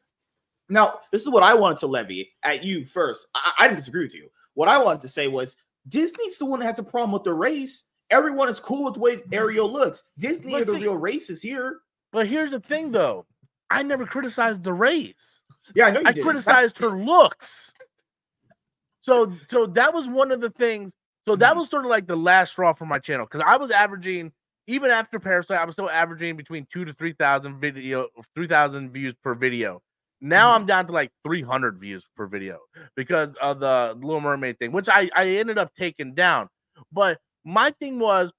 Now, 0.70 1.00
this 1.12 1.22
is 1.22 1.30
what 1.30 1.44
I 1.44 1.54
wanted 1.54 1.78
to 1.80 1.88
levy 1.88 2.32
at 2.44 2.64
you 2.64 2.86
first. 2.86 3.28
I, 3.36 3.54
I 3.60 3.68
didn't 3.68 3.80
disagree 3.80 4.04
with 4.06 4.16
you. 4.16 4.30
What 4.56 4.68
I 4.68 4.78
wanted 4.82 5.02
to 5.02 5.10
say 5.10 5.28
was 5.28 5.56
Disney's 5.88 6.38
the 6.40 6.46
one 6.46 6.60
that 6.60 6.66
has 6.66 6.80
a 6.80 6.84
problem 6.84 7.12
with 7.12 7.24
the 7.24 7.34
race. 7.34 7.84
Everyone 8.10 8.50
is 8.50 8.60
cool 8.60 8.86
with 8.86 8.96
the 8.96 9.00
way 9.00 9.18
Ariel 9.32 9.72
looks. 9.72 10.04
Disney 10.18 10.54
But 10.54 10.62
are 10.62 10.66
the 10.66 10.72
see- 10.74 10.82
real 10.82 10.98
racists 11.00 11.42
here. 11.42 11.80
But 12.12 12.28
here's 12.28 12.52
the 12.52 12.60
thing, 12.62 12.92
though. 12.92 13.26
I 13.70 13.84
never 13.84 14.06
criticized 14.06 14.64
the 14.64 14.74
race. 14.74 15.42
Yeah, 15.76 15.88
I 15.88 15.92
know 15.92 16.00
you 16.02 16.08
I 16.08 16.12
did. 16.12 16.24
criticized 16.24 16.78
her 16.80 16.90
looks. 16.90 17.74
So, 19.02 19.32
so 19.48 19.66
that 19.68 19.94
was 19.94 20.08
one 20.08 20.32
of 20.32 20.42
the 20.42 20.50
things. 20.52 20.94
So 21.28 21.36
that 21.38 21.56
Mhm. 21.56 21.58
was 21.58 21.70
sort 21.70 21.86
of 21.86 21.90
like 21.92 22.08
the 22.08 22.16
last 22.18 22.52
straw 22.52 22.74
for 22.74 22.86
my 22.86 23.00
channel 23.00 23.26
because 23.26 23.44
I 23.46 23.58
was 23.58 23.72
averaging 23.72 24.32
even 24.68 24.90
after 24.92 25.20
Parasite, 25.20 25.60
I 25.60 25.66
was 25.66 25.76
still 25.76 25.90
averaging 25.90 26.36
between 26.38 26.66
two 26.72 26.86
to 26.86 26.94
three 26.94 27.14
thousand 27.14 27.60
video, 27.60 28.08
three 28.36 28.48
thousand 28.48 28.92
views 28.92 29.14
per 29.24 29.36
video. 29.36 29.82
Now 30.22 30.52
Mhm. 30.52 30.56
I'm 30.56 30.66
down 30.66 30.88
to 30.88 30.94
like 30.94 31.12
300 31.26 31.80
views 31.80 32.06
per 32.16 32.26
video 32.28 32.60
because 32.96 33.36
of 33.42 33.60
the 33.60 33.96
Little 34.00 34.22
Mermaid 34.22 34.60
thing, 34.60 34.72
which 34.72 34.90
I 34.90 35.10
I 35.16 35.28
ended 35.30 35.58
up 35.58 35.74
taking 35.76 36.14
down. 36.16 36.50
But 36.92 37.20
my 37.44 37.72
thing 37.72 38.00
was 38.00 38.32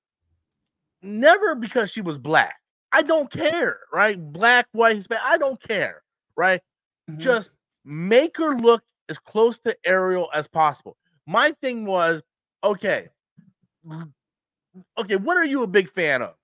never 1.03 1.55
because 1.55 1.91
she 1.91 2.01
was 2.01 2.19
black. 2.19 2.57
I 2.93 3.03
don't 3.03 3.31
care, 3.31 3.81
right? 3.93 4.19
Black, 4.33 4.67
white, 4.73 4.97
Hispanic, 4.97 5.25
I 5.25 5.39
don't 5.39 5.61
care, 5.63 6.03
right? 6.37 6.61
Mhm. 7.09 7.19
Just 7.21 7.51
make 7.85 8.37
her 8.39 8.57
look 8.57 8.83
as 9.09 9.19
close 9.19 9.59
to 9.61 9.77
Ariel 9.85 10.31
as 10.35 10.47
possible. 10.49 10.97
My 11.27 11.53
thing 11.63 11.85
was, 11.87 12.23
okay, 12.65 13.09
okay, 14.99 15.17
what 15.17 15.37
are 15.37 15.45
you 15.45 15.63
a 15.63 15.67
big 15.67 15.91
fan 15.91 16.23
of? 16.23 16.35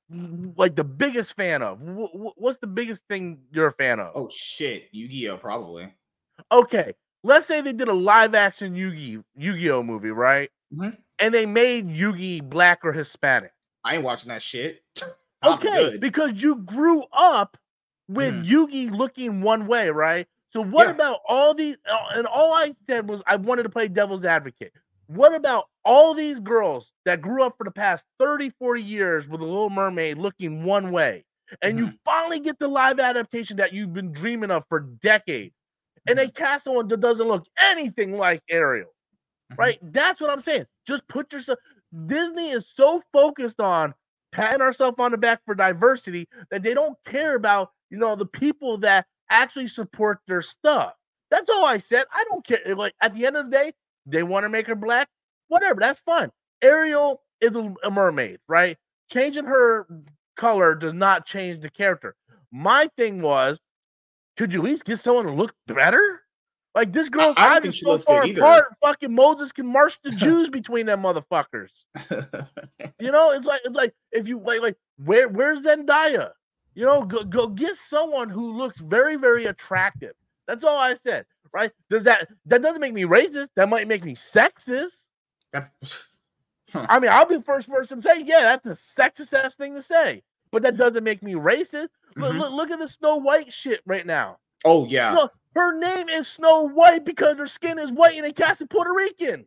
Like 0.56 0.76
the 0.76 0.84
biggest 0.84 1.34
fan 1.36 1.62
of? 1.62 1.78
Wh- 1.80 2.12
wh- 2.12 2.38
What's 2.38 2.58
the 2.58 2.66
biggest 2.66 3.02
thing 3.08 3.38
you're 3.50 3.68
a 3.68 3.72
fan 3.72 3.98
of? 3.98 4.12
Oh 4.14 4.28
shit, 4.28 4.88
Yu-Gi-Oh! 4.92 5.38
Probably. 5.38 5.92
Okay, 6.50 6.92
let's 7.24 7.46
say 7.46 7.60
they 7.62 7.72
did 7.72 7.88
a 7.88 7.92
live 7.94 8.34
action 8.34 8.74
Yugi 8.74 9.22
Yu-Gi-Oh 9.36 9.82
movie, 9.82 10.10
right? 10.10 10.50
Mhm. 10.74 10.98
And 11.18 11.32
they 11.32 11.46
made 11.46 11.90
Yu-Gi 11.90 12.42
black 12.42 12.80
or 12.84 12.92
Hispanic. 12.92 13.52
I 13.84 13.94
ain't 13.94 14.04
watching 14.04 14.28
that 14.30 14.42
shit. 14.42 14.82
Okay, 15.44 15.90
good. 15.90 16.00
because 16.00 16.40
you 16.40 16.54
grew 16.54 17.02
up 17.12 17.56
with 18.06 18.32
Mhm. 18.32 18.46
Yugi 18.48 18.90
looking 18.96 19.40
one 19.42 19.66
way, 19.66 19.90
right? 19.90 20.28
So 20.52 20.60
what 20.62 20.84
Yeah. 20.86 20.92
about 20.92 21.18
all 21.28 21.52
these? 21.52 21.76
uh, 21.90 21.98
And 22.14 22.28
all 22.28 22.52
I 22.54 22.72
said 22.86 23.08
was 23.08 23.22
I 23.26 23.34
wanted 23.34 23.64
to 23.64 23.68
play 23.68 23.88
devil's 23.88 24.24
advocate. 24.24 24.72
What 25.14 25.34
about 25.34 25.64
all 25.84 26.14
these 26.14 26.40
girls 26.40 26.92
that 27.04 27.20
grew 27.20 27.42
up 27.42 27.56
for 27.58 27.64
the 27.64 27.70
past 27.70 28.04
30, 28.18 28.50
40 28.58 28.82
years 28.82 29.28
with 29.28 29.40
a 29.40 29.44
little 29.44 29.70
mermaid 29.70 30.18
looking 30.18 30.64
one 30.64 30.90
way? 30.90 31.24
And 31.60 31.78
you 31.78 31.86
mm-hmm. 31.86 31.96
finally 32.04 32.40
get 32.40 32.58
the 32.58 32.68
live 32.68 32.98
adaptation 32.98 33.58
that 33.58 33.72
you've 33.72 33.92
been 33.92 34.12
dreaming 34.12 34.50
of 34.50 34.64
for 34.68 34.80
decades. 34.80 35.54
And 36.06 36.18
they 36.18 36.28
mm-hmm. 36.28 36.42
cast 36.42 36.64
someone 36.64 36.88
that 36.88 37.00
doesn't 37.00 37.28
look 37.28 37.46
anything 37.60 38.16
like 38.16 38.42
Ariel 38.50 38.88
mm-hmm. 39.52 39.60
right? 39.60 39.78
That's 39.92 40.20
what 40.20 40.30
I'm 40.30 40.40
saying. 40.40 40.66
Just 40.86 41.06
put 41.08 41.32
yourself. 41.32 41.58
Disney 42.06 42.50
is 42.50 42.66
so 42.74 43.02
focused 43.12 43.60
on 43.60 43.94
patting 44.32 44.62
ourselves 44.62 44.96
on 44.98 45.12
the 45.12 45.18
back 45.18 45.40
for 45.44 45.54
diversity 45.54 46.26
that 46.50 46.62
they 46.62 46.72
don't 46.72 46.96
care 47.04 47.34
about 47.36 47.70
you 47.90 47.98
know 47.98 48.16
the 48.16 48.26
people 48.26 48.78
that 48.78 49.06
actually 49.30 49.66
support 49.66 50.20
their 50.26 50.42
stuff. 50.42 50.94
That's 51.30 51.50
all 51.50 51.64
I 51.64 51.78
said. 51.78 52.06
I 52.12 52.24
don't 52.30 52.46
care. 52.46 52.74
Like 52.74 52.94
at 53.00 53.14
the 53.14 53.26
end 53.26 53.36
of 53.36 53.50
the 53.50 53.56
day, 53.56 53.74
they 54.06 54.22
want 54.22 54.44
to 54.44 54.48
make 54.48 54.66
her 54.66 54.74
black, 54.74 55.08
whatever. 55.48 55.80
That's 55.80 56.00
fine. 56.00 56.30
Ariel 56.62 57.22
is 57.40 57.56
a, 57.56 57.74
a 57.84 57.90
mermaid, 57.90 58.38
right? 58.48 58.76
Changing 59.10 59.44
her 59.44 59.86
color 60.36 60.74
does 60.74 60.94
not 60.94 61.26
change 61.26 61.60
the 61.60 61.70
character. 61.70 62.14
My 62.50 62.88
thing 62.96 63.20
was, 63.20 63.58
could 64.36 64.52
you 64.52 64.60
at 64.60 64.64
least 64.64 64.84
get 64.84 64.98
someone 64.98 65.26
to 65.26 65.32
look 65.32 65.54
better? 65.66 66.22
Like 66.74 66.92
this 66.92 67.08
girl's 67.08 67.34
I 67.36 67.56
eyes 67.56 67.62
think 67.62 67.74
are 67.74 67.76
so 67.76 67.98
far 67.98 68.24
apart. 68.24 68.74
Fucking 68.82 69.14
Moses 69.14 69.52
can 69.52 69.66
march 69.66 69.98
the 70.02 70.10
Jews 70.16 70.48
between 70.48 70.86
them 70.86 71.02
motherfuckers. 71.02 71.70
You 72.98 73.12
know, 73.12 73.30
it's 73.30 73.44
like 73.44 73.60
it's 73.64 73.76
like 73.76 73.94
if 74.10 74.26
you 74.26 74.38
like 74.38 74.62
like 74.62 74.76
where 75.04 75.28
where's 75.28 75.62
Zendaya? 75.62 76.30
You 76.74 76.86
know, 76.86 77.04
go 77.04 77.24
go 77.24 77.46
get 77.48 77.76
someone 77.76 78.30
who 78.30 78.56
looks 78.56 78.80
very 78.80 79.16
very 79.16 79.46
attractive. 79.46 80.12
That's 80.48 80.64
all 80.64 80.78
I 80.78 80.94
said. 80.94 81.26
Right? 81.54 81.70
Does 81.90 82.04
that 82.04 82.28
that 82.46 82.62
doesn't 82.62 82.80
make 82.80 82.94
me 82.94 83.02
racist? 83.04 83.48
That 83.56 83.68
might 83.68 83.86
make 83.88 84.04
me 84.04 84.14
sexist. 84.14 85.04
I 86.74 86.98
mean, 87.00 87.10
I'll 87.10 87.26
be 87.26 87.36
the 87.36 87.42
first 87.42 87.68
person 87.68 87.98
to 87.98 88.02
say, 88.02 88.22
yeah, 88.24 88.56
that's 88.64 88.66
a 88.66 89.00
sexist 89.02 89.34
ass 89.34 89.54
thing 89.54 89.74
to 89.74 89.82
say. 89.82 90.22
But 90.50 90.62
that 90.62 90.76
doesn't 90.76 91.04
make 91.04 91.22
me 91.22 91.34
racist. 91.34 91.88
Look, 92.16 92.32
Mhm. 92.34 92.38
look, 92.38 92.52
look 92.52 92.70
at 92.70 92.78
the 92.78 92.88
Snow 92.88 93.16
White 93.16 93.52
shit 93.52 93.80
right 93.86 94.06
now. 94.06 94.38
oh 94.64 94.86
yeah. 94.86 95.12
Look, 95.12 95.32
her 95.56 95.76
name 95.78 96.08
is 96.08 96.28
Snow 96.28 96.62
White 96.68 97.04
because 97.04 97.36
her 97.36 97.46
skin 97.48 97.78
is 97.78 97.90
white 97.90 98.14
and 98.16 98.24
they 98.24 98.32
cast 98.32 98.62
a 98.62 98.66
Puerto 98.66 98.92
Rican. 98.94 99.44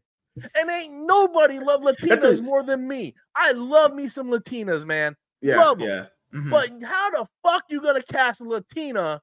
And 0.54 0.70
ain't 0.70 0.94
nobody 0.94 1.60
love 1.60 1.82
Latinas 1.82 2.40
a- 2.40 2.44
more 2.44 2.62
than 2.64 2.86
me. 2.88 3.16
I 3.34 3.54
love 3.54 3.94
me 3.94 4.08
some 4.10 4.28
Latinas, 4.28 4.86
man. 4.86 5.16
Yeah. 5.42 5.58
love. 5.64 5.80
Yeah. 5.80 6.08
Mhm. 6.34 6.50
But 6.52 6.70
how 6.84 7.10
the 7.12 7.26
fuck 7.44 7.64
you 7.70 7.82
gonna 7.82 8.04
cast 8.04 8.42
a 8.42 8.44
Latina 8.44 9.22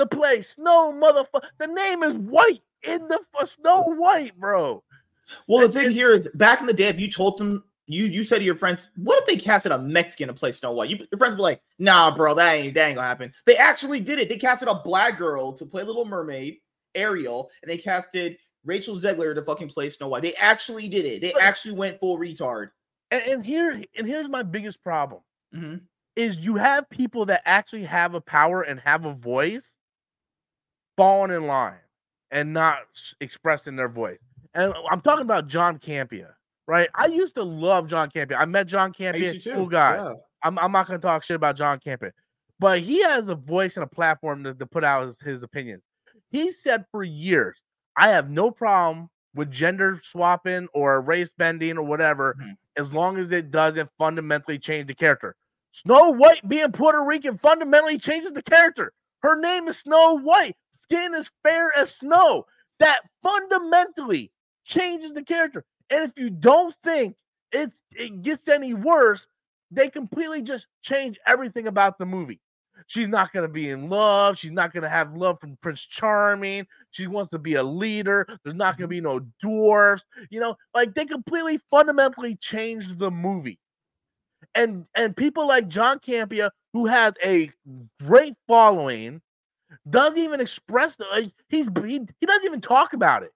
to 0.00 0.06
play 0.06 0.42
Snow 0.42 0.92
motherfucker? 0.92 1.44
The 1.58 1.66
name 1.68 2.02
is 2.02 2.14
White 2.14 2.62
in 2.82 3.06
the 3.08 3.20
f- 3.40 3.48
Snow 3.48 3.82
White, 3.94 4.38
bro. 4.38 4.82
Well, 5.46 5.66
the 5.66 5.72
thing 5.72 5.90
here 5.90 6.10
is, 6.10 6.28
back 6.34 6.60
in 6.60 6.66
the 6.66 6.72
day, 6.72 6.88
if 6.88 6.98
you 7.00 7.10
told 7.10 7.38
them, 7.38 7.62
you 7.86 8.04
you 8.04 8.22
said 8.24 8.38
to 8.38 8.44
your 8.44 8.56
friends, 8.56 8.88
"What 8.96 9.20
if 9.20 9.26
they 9.26 9.36
casted 9.36 9.72
a 9.72 9.78
Mexican 9.78 10.28
to 10.28 10.34
play 10.34 10.52
Snow 10.52 10.72
White?" 10.72 10.90
You, 10.90 10.96
your 11.10 11.18
friends 11.18 11.34
were 11.34 11.42
like, 11.42 11.60
"Nah, 11.78 12.14
bro, 12.14 12.34
that 12.34 12.54
ain't 12.54 12.74
that 12.74 12.86
ain't 12.86 12.96
gonna 12.96 13.06
happen." 13.06 13.32
They 13.46 13.56
actually 13.56 14.00
did 14.00 14.18
it. 14.18 14.28
They 14.28 14.36
casted 14.36 14.68
a 14.68 14.74
black 14.82 15.18
girl 15.18 15.52
to 15.54 15.66
play 15.66 15.82
Little 15.82 16.04
Mermaid, 16.04 16.58
Ariel, 16.94 17.50
and 17.62 17.70
they 17.70 17.76
casted 17.78 18.36
Rachel 18.64 18.94
Zegler 18.96 19.34
to 19.34 19.42
fucking 19.42 19.68
play 19.70 19.88
Snow 19.90 20.08
White. 20.08 20.22
They 20.22 20.34
actually 20.34 20.88
did 20.88 21.04
it. 21.04 21.20
They 21.20 21.32
actually 21.34 21.74
went 21.74 21.98
full 21.98 22.18
retard. 22.18 22.70
And, 23.10 23.22
and 23.24 23.44
here 23.46 23.82
and 23.96 24.06
here's 24.06 24.28
my 24.28 24.42
biggest 24.44 24.82
problem 24.84 25.22
Mhm. 25.54 25.80
is 26.14 26.38
you 26.38 26.56
have 26.56 26.88
people 26.90 27.26
that 27.26 27.42
actually 27.44 27.84
have 27.84 28.14
a 28.14 28.20
power 28.20 28.62
and 28.62 28.78
have 28.80 29.04
a 29.04 29.14
voice 29.14 29.76
falling 31.00 31.30
in 31.30 31.46
line 31.46 31.78
and 32.30 32.52
not 32.52 32.76
expressing 33.22 33.74
their 33.74 33.88
voice. 33.88 34.18
And 34.52 34.74
I'm 34.90 35.00
talking 35.00 35.22
about 35.22 35.46
John 35.46 35.78
Campea, 35.78 36.28
right? 36.66 36.90
I 36.94 37.06
used 37.06 37.36
to 37.36 37.42
love 37.42 37.86
John 37.88 38.10
Campea. 38.10 38.36
I 38.38 38.44
met 38.44 38.66
John 38.66 38.92
Campea, 38.92 39.54
cool 39.54 39.66
guy. 39.66 39.94
Yeah. 39.96 40.14
I'm, 40.42 40.58
I'm 40.58 40.72
not 40.72 40.88
going 40.88 41.00
to 41.00 41.06
talk 41.06 41.22
shit 41.24 41.36
about 41.36 41.56
John 41.56 41.80
Campea, 41.80 42.10
but 42.58 42.80
he 42.80 43.02
has 43.02 43.30
a 43.30 43.34
voice 43.34 43.78
and 43.78 43.84
a 43.84 43.86
platform 43.86 44.44
to, 44.44 44.52
to 44.52 44.66
put 44.66 44.84
out 44.84 45.06
his, 45.06 45.18
his 45.24 45.42
opinions. 45.42 45.82
He 46.30 46.50
said 46.52 46.84
for 46.92 47.02
years, 47.02 47.56
I 47.96 48.08
have 48.08 48.28
no 48.28 48.50
problem 48.50 49.08
with 49.34 49.50
gender 49.50 50.00
swapping 50.02 50.68
or 50.74 51.00
race 51.00 51.32
bending 51.38 51.78
or 51.78 51.82
whatever, 51.82 52.36
Mhm. 52.38 52.56
as 52.76 52.92
long 52.92 53.16
as 53.16 53.32
it 53.32 53.50
doesn't 53.50 53.88
fundamentally 53.96 54.58
change 54.58 54.88
the 54.88 54.94
character. 54.94 55.34
Snow 55.72 56.10
White 56.10 56.46
being 56.46 56.72
Puerto 56.72 57.02
Rican 57.02 57.38
fundamentally 57.38 57.96
changes 57.96 58.32
the 58.32 58.42
character. 58.42 58.92
Her 59.22 59.36
name 59.40 59.68
is 59.68 59.78
Snow 59.78 60.18
White. 60.18 60.56
Skin 60.90 61.14
is 61.14 61.30
fair 61.42 61.72
as 61.76 61.96
snow. 61.96 62.46
That 62.78 63.00
fundamentally 63.22 64.32
changes 64.64 65.12
the 65.12 65.22
character. 65.22 65.64
And 65.90 66.04
if 66.04 66.12
you 66.16 66.30
don't 66.30 66.74
think 66.82 67.16
it's 67.52 67.82
it 67.92 68.22
gets 68.22 68.48
any 68.48 68.74
worse, 68.74 69.26
they 69.70 69.88
completely 69.88 70.42
just 70.42 70.66
change 70.82 71.18
everything 71.26 71.66
about 71.66 71.98
the 71.98 72.06
movie. 72.06 72.40
She's 72.86 73.08
not 73.08 73.32
going 73.32 73.46
to 73.46 73.52
be 73.52 73.68
in 73.68 73.90
love. 73.90 74.38
She's 74.38 74.50
not 74.52 74.72
going 74.72 74.82
to 74.82 74.88
have 74.88 75.14
love 75.14 75.38
from 75.40 75.58
Prince 75.60 75.84
Charming. 75.84 76.66
She 76.90 77.06
wants 77.06 77.30
to 77.30 77.38
be 77.38 77.54
a 77.54 77.62
leader. 77.62 78.26
There's 78.42 78.56
not 78.56 78.78
going 78.78 78.88
to 78.88 78.88
be 78.88 79.00
no 79.00 79.20
dwarfs. 79.40 80.02
You 80.30 80.40
know, 80.40 80.56
like 80.74 80.94
they 80.94 81.04
completely 81.04 81.60
fundamentally 81.70 82.36
changed 82.36 82.98
the 82.98 83.10
movie. 83.10 83.58
And 84.54 84.86
and 84.96 85.16
people 85.16 85.46
like 85.46 85.68
John 85.68 85.98
Campea, 85.98 86.50
who 86.72 86.86
has 86.86 87.12
a 87.24 87.50
great 88.02 88.34
following, 88.48 89.20
doesn't 89.88 90.18
even 90.18 90.40
express 90.40 90.96
the 90.96 91.06
like, 91.10 91.32
he's 91.48 91.68
he, 91.84 92.00
he 92.20 92.26
doesn't 92.26 92.44
even 92.44 92.60
talk 92.60 92.92
about 92.92 93.22
it. 93.22 93.32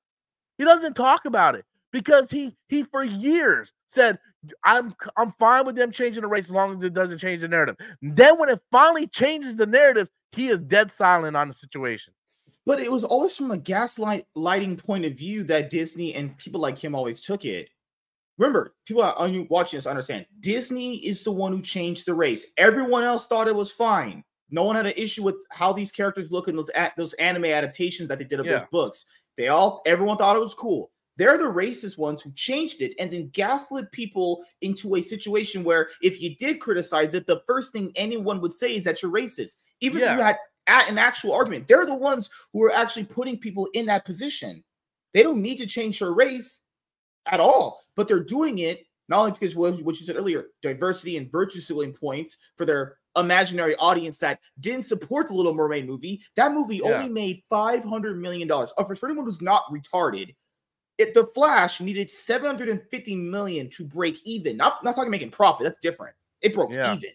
He 0.58 0.64
doesn't 0.64 0.94
talk 0.94 1.24
about 1.24 1.54
it 1.54 1.64
because 1.92 2.30
he 2.30 2.56
he 2.68 2.82
for 2.82 3.04
years 3.04 3.72
said 3.88 4.18
I'm 4.64 4.94
I'm 5.16 5.32
fine 5.38 5.66
with 5.66 5.76
them 5.76 5.90
changing 5.90 6.22
the 6.22 6.28
race 6.28 6.46
as 6.46 6.50
long 6.50 6.76
as 6.76 6.82
it 6.82 6.94
doesn't 6.94 7.18
change 7.18 7.40
the 7.40 7.48
narrative. 7.48 7.76
Then 8.02 8.38
when 8.38 8.48
it 8.48 8.60
finally 8.70 9.06
changes 9.06 9.56
the 9.56 9.66
narrative, 9.66 10.08
he 10.32 10.48
is 10.48 10.58
dead 10.58 10.92
silent 10.92 11.36
on 11.36 11.48
the 11.48 11.54
situation. 11.54 12.12
But 12.66 12.80
it 12.80 12.90
was 12.90 13.04
always 13.04 13.36
from 13.36 13.50
a 13.50 13.56
gaslight 13.56 14.26
lighting 14.34 14.76
point 14.76 15.04
of 15.04 15.14
view 15.14 15.44
that 15.44 15.70
Disney 15.70 16.14
and 16.14 16.36
people 16.38 16.60
like 16.60 16.78
him 16.78 16.94
always 16.94 17.20
took 17.20 17.44
it. 17.44 17.68
Remember, 18.38 18.74
people 18.86 19.02
are 19.02 19.14
watching 19.48 19.78
this 19.78 19.86
understand 19.86 20.26
Disney 20.40 20.96
is 20.96 21.22
the 21.22 21.32
one 21.32 21.52
who 21.52 21.62
changed 21.62 22.06
the 22.06 22.14
race. 22.14 22.46
Everyone 22.56 23.04
else 23.04 23.26
thought 23.26 23.48
it 23.48 23.54
was 23.54 23.70
fine. 23.70 24.24
No 24.54 24.62
one 24.62 24.76
had 24.76 24.86
an 24.86 24.92
issue 24.96 25.24
with 25.24 25.34
how 25.50 25.72
these 25.72 25.90
characters 25.90 26.30
look 26.30 26.46
in 26.46 26.54
those, 26.54 26.70
those 26.96 27.12
anime 27.14 27.46
adaptations 27.46 28.08
that 28.08 28.18
they 28.18 28.24
did 28.24 28.38
of 28.38 28.46
Yeah. 28.46 28.58
those 28.58 28.68
books. 28.70 29.04
They 29.36 29.48
all, 29.48 29.82
everyone 29.84 30.16
thought 30.16 30.36
it 30.36 30.40
was 30.40 30.54
cool. 30.54 30.92
They're 31.16 31.38
the 31.38 31.44
racist 31.44 31.98
ones 31.98 32.22
who 32.22 32.30
changed 32.34 32.80
it 32.80 32.94
and 33.00 33.12
then 33.12 33.30
gaslit 33.32 33.90
people 33.90 34.44
into 34.60 34.94
a 34.94 35.00
situation 35.00 35.64
where 35.64 35.88
if 36.02 36.22
you 36.22 36.36
did 36.36 36.60
criticize 36.60 37.14
it, 37.14 37.26
the 37.26 37.42
first 37.48 37.72
thing 37.72 37.90
anyone 37.96 38.40
would 38.40 38.52
say 38.52 38.76
is 38.76 38.84
that 38.84 39.02
you're 39.02 39.10
racist. 39.10 39.56
Even 39.80 40.00
yeah. 40.00 40.12
if 40.12 40.18
you 40.18 40.24
had 40.24 40.38
at 40.68 40.88
an 40.88 40.98
actual 40.98 41.32
argument, 41.32 41.66
they're 41.66 41.84
the 41.84 41.94
ones 41.94 42.30
who 42.52 42.62
are 42.62 42.72
actually 42.72 43.04
putting 43.06 43.36
people 43.36 43.68
in 43.74 43.86
that 43.86 44.04
position. 44.04 44.62
They 45.12 45.24
don't 45.24 45.42
need 45.42 45.58
to 45.58 45.66
change 45.66 46.00
your 46.00 46.14
race 46.14 46.62
at 47.26 47.40
all, 47.40 47.80
but 47.96 48.06
they're 48.06 48.22
doing 48.22 48.60
it 48.60 48.86
not 49.08 49.18
only 49.18 49.32
because 49.32 49.56
what, 49.56 49.82
what 49.82 49.98
you 49.98 50.06
said 50.06 50.16
earlier, 50.16 50.46
diversity 50.62 51.16
and 51.16 51.30
virtue 51.30 51.60
signaling 51.60 51.92
points 51.92 52.38
for 52.56 52.64
their 52.64 52.98
imaginary 53.16 53.76
audience 53.76 54.18
that 54.18 54.40
didn't 54.60 54.84
support 54.84 55.28
the 55.28 55.34
Little 55.34 55.54
Mermaid 55.54 55.86
movie. 55.86 56.22
That 56.36 56.52
movie 56.52 56.80
yeah. 56.84 56.92
only 56.92 57.08
made 57.08 57.42
five 57.48 57.84
hundred 57.84 58.20
million 58.20 58.48
dollars. 58.48 58.72
Oh, 58.78 58.84
for 58.84 59.08
anyone 59.08 59.24
who's 59.24 59.42
not 59.42 59.64
retarded, 59.70 60.34
it 60.98 61.14
the 61.14 61.26
Flash 61.26 61.80
needed 61.80 62.10
seven 62.10 62.46
hundred 62.46 62.68
and 62.68 62.82
fifty 62.90 63.14
million 63.14 63.70
to 63.70 63.84
break 63.84 64.18
even. 64.24 64.56
Not 64.56 64.82
not 64.84 64.94
talking 64.94 65.10
making 65.10 65.30
profit. 65.30 65.64
That's 65.64 65.80
different. 65.80 66.14
It 66.40 66.54
broke 66.54 66.72
yeah. 66.72 66.94
even. 66.94 67.10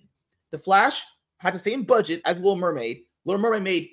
The 0.52 0.58
Flash 0.58 1.04
had 1.40 1.54
the 1.54 1.60
same 1.60 1.84
budget 1.84 2.22
as 2.26 2.40
Little 2.40 2.56
Mermaid. 2.56 3.02
Little 3.26 3.42
Mermaid 3.42 3.64
made 3.64 3.90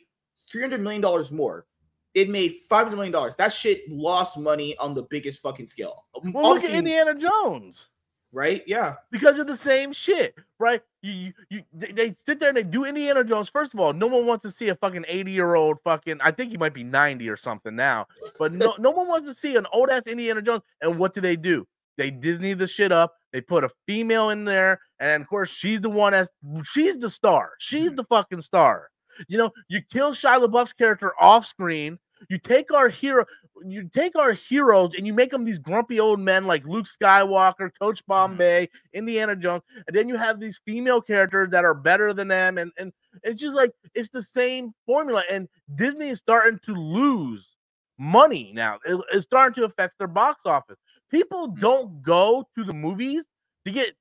three 0.50 0.62
hundred 0.62 0.80
million 0.80 1.02
dollars 1.02 1.32
more. 1.32 1.66
It 2.14 2.30
made 2.30 2.54
five 2.68 2.84
hundred 2.84 2.96
million 2.96 3.12
dollars. 3.12 3.34
That 3.36 3.52
shit 3.52 3.82
lost 3.90 4.38
money 4.38 4.76
on 4.78 4.94
the 4.94 5.02
biggest 5.02 5.42
fucking 5.42 5.66
scale. 5.66 6.04
Well, 6.32 6.54
look 6.54 6.64
at 6.64 6.70
Indiana 6.70 7.14
Jones 7.14 7.88
right? 8.36 8.62
Yeah, 8.66 8.96
because 9.10 9.38
of 9.38 9.46
the 9.46 9.56
same 9.56 9.94
shit, 9.94 10.34
right? 10.60 10.82
You, 11.00 11.12
you, 11.12 11.32
you 11.48 11.62
they, 11.72 12.14
sit 12.26 12.38
there 12.38 12.50
and 12.50 12.56
they 12.56 12.62
do 12.62 12.84
Indiana 12.84 13.24
Jones. 13.24 13.48
First 13.48 13.72
of 13.72 13.80
all, 13.80 13.94
no 13.94 14.06
one 14.06 14.26
wants 14.26 14.42
to 14.42 14.50
see 14.50 14.68
a 14.68 14.74
fucking 14.74 15.06
eighty 15.08 15.32
year 15.32 15.54
old 15.54 15.78
fucking. 15.82 16.18
I 16.20 16.30
think 16.30 16.50
he 16.50 16.58
might 16.58 16.74
be 16.74 16.84
ninety 16.84 17.30
or 17.30 17.36
something 17.36 17.74
now, 17.74 18.06
but 18.38 18.52
no, 18.52 18.74
no 18.78 18.90
one 18.90 19.08
wants 19.08 19.26
to 19.26 19.34
see 19.34 19.56
an 19.56 19.66
old 19.72 19.88
ass 19.88 20.02
Indiana 20.06 20.42
Jones. 20.42 20.62
And 20.82 20.98
what 20.98 21.14
do 21.14 21.22
they 21.22 21.36
do? 21.36 21.66
They 21.96 22.10
Disney 22.10 22.52
the 22.52 22.66
shit 22.66 22.92
up. 22.92 23.14
They 23.32 23.40
put 23.40 23.64
a 23.64 23.70
female 23.86 24.28
in 24.28 24.44
there, 24.44 24.80
and 25.00 25.22
of 25.22 25.28
course, 25.28 25.48
she's 25.48 25.80
the 25.80 25.90
one 25.90 26.12
that's 26.12 26.28
she's 26.64 26.98
the 26.98 27.10
star. 27.10 27.52
She's 27.58 27.86
mm-hmm. 27.86 27.96
the 27.96 28.04
fucking 28.04 28.42
star. 28.42 28.90
You 29.28 29.38
know, 29.38 29.52
you 29.68 29.80
kill 29.90 30.12
Shia 30.12 30.46
LaBeouf's 30.46 30.74
character 30.74 31.12
off 31.18 31.46
screen. 31.46 31.98
You 32.28 32.38
take 32.38 32.72
our 32.72 32.88
hero, 32.88 33.24
you 33.64 33.88
take 33.94 34.16
our 34.16 34.32
heroes, 34.32 34.94
and 34.94 35.06
you 35.06 35.14
make 35.14 35.30
them 35.30 35.44
these 35.44 35.58
grumpy 35.58 36.00
old 36.00 36.20
men 36.20 36.46
like 36.46 36.64
Luke 36.66 36.86
Skywalker, 36.86 37.70
Coach 37.80 38.00
mm-hmm. 38.00 38.12
Bombay, 38.12 38.68
Indiana 38.92 39.36
Jones, 39.36 39.62
and 39.86 39.96
then 39.96 40.08
you 40.08 40.16
have 40.16 40.40
these 40.40 40.60
female 40.64 41.00
characters 41.00 41.50
that 41.50 41.64
are 41.64 41.74
better 41.74 42.12
than 42.12 42.28
them, 42.28 42.58
and 42.58 42.72
and 42.78 42.92
it's 43.22 43.40
just 43.40 43.56
like 43.56 43.72
it's 43.94 44.10
the 44.10 44.22
same 44.22 44.72
formula. 44.84 45.22
And 45.30 45.48
Disney 45.74 46.08
is 46.08 46.18
starting 46.18 46.58
to 46.66 46.74
lose 46.74 47.56
money 47.98 48.52
now. 48.54 48.78
It, 48.84 49.00
it's 49.12 49.24
starting 49.24 49.54
to 49.62 49.64
affect 49.64 49.98
their 49.98 50.08
box 50.08 50.46
office. 50.46 50.78
People 51.10 51.48
mm. 51.48 51.60
don't 51.60 52.02
go 52.02 52.46
to 52.56 52.64
the 52.64 52.74
movies 52.74 53.26
to 53.64 53.72
get 53.72 53.94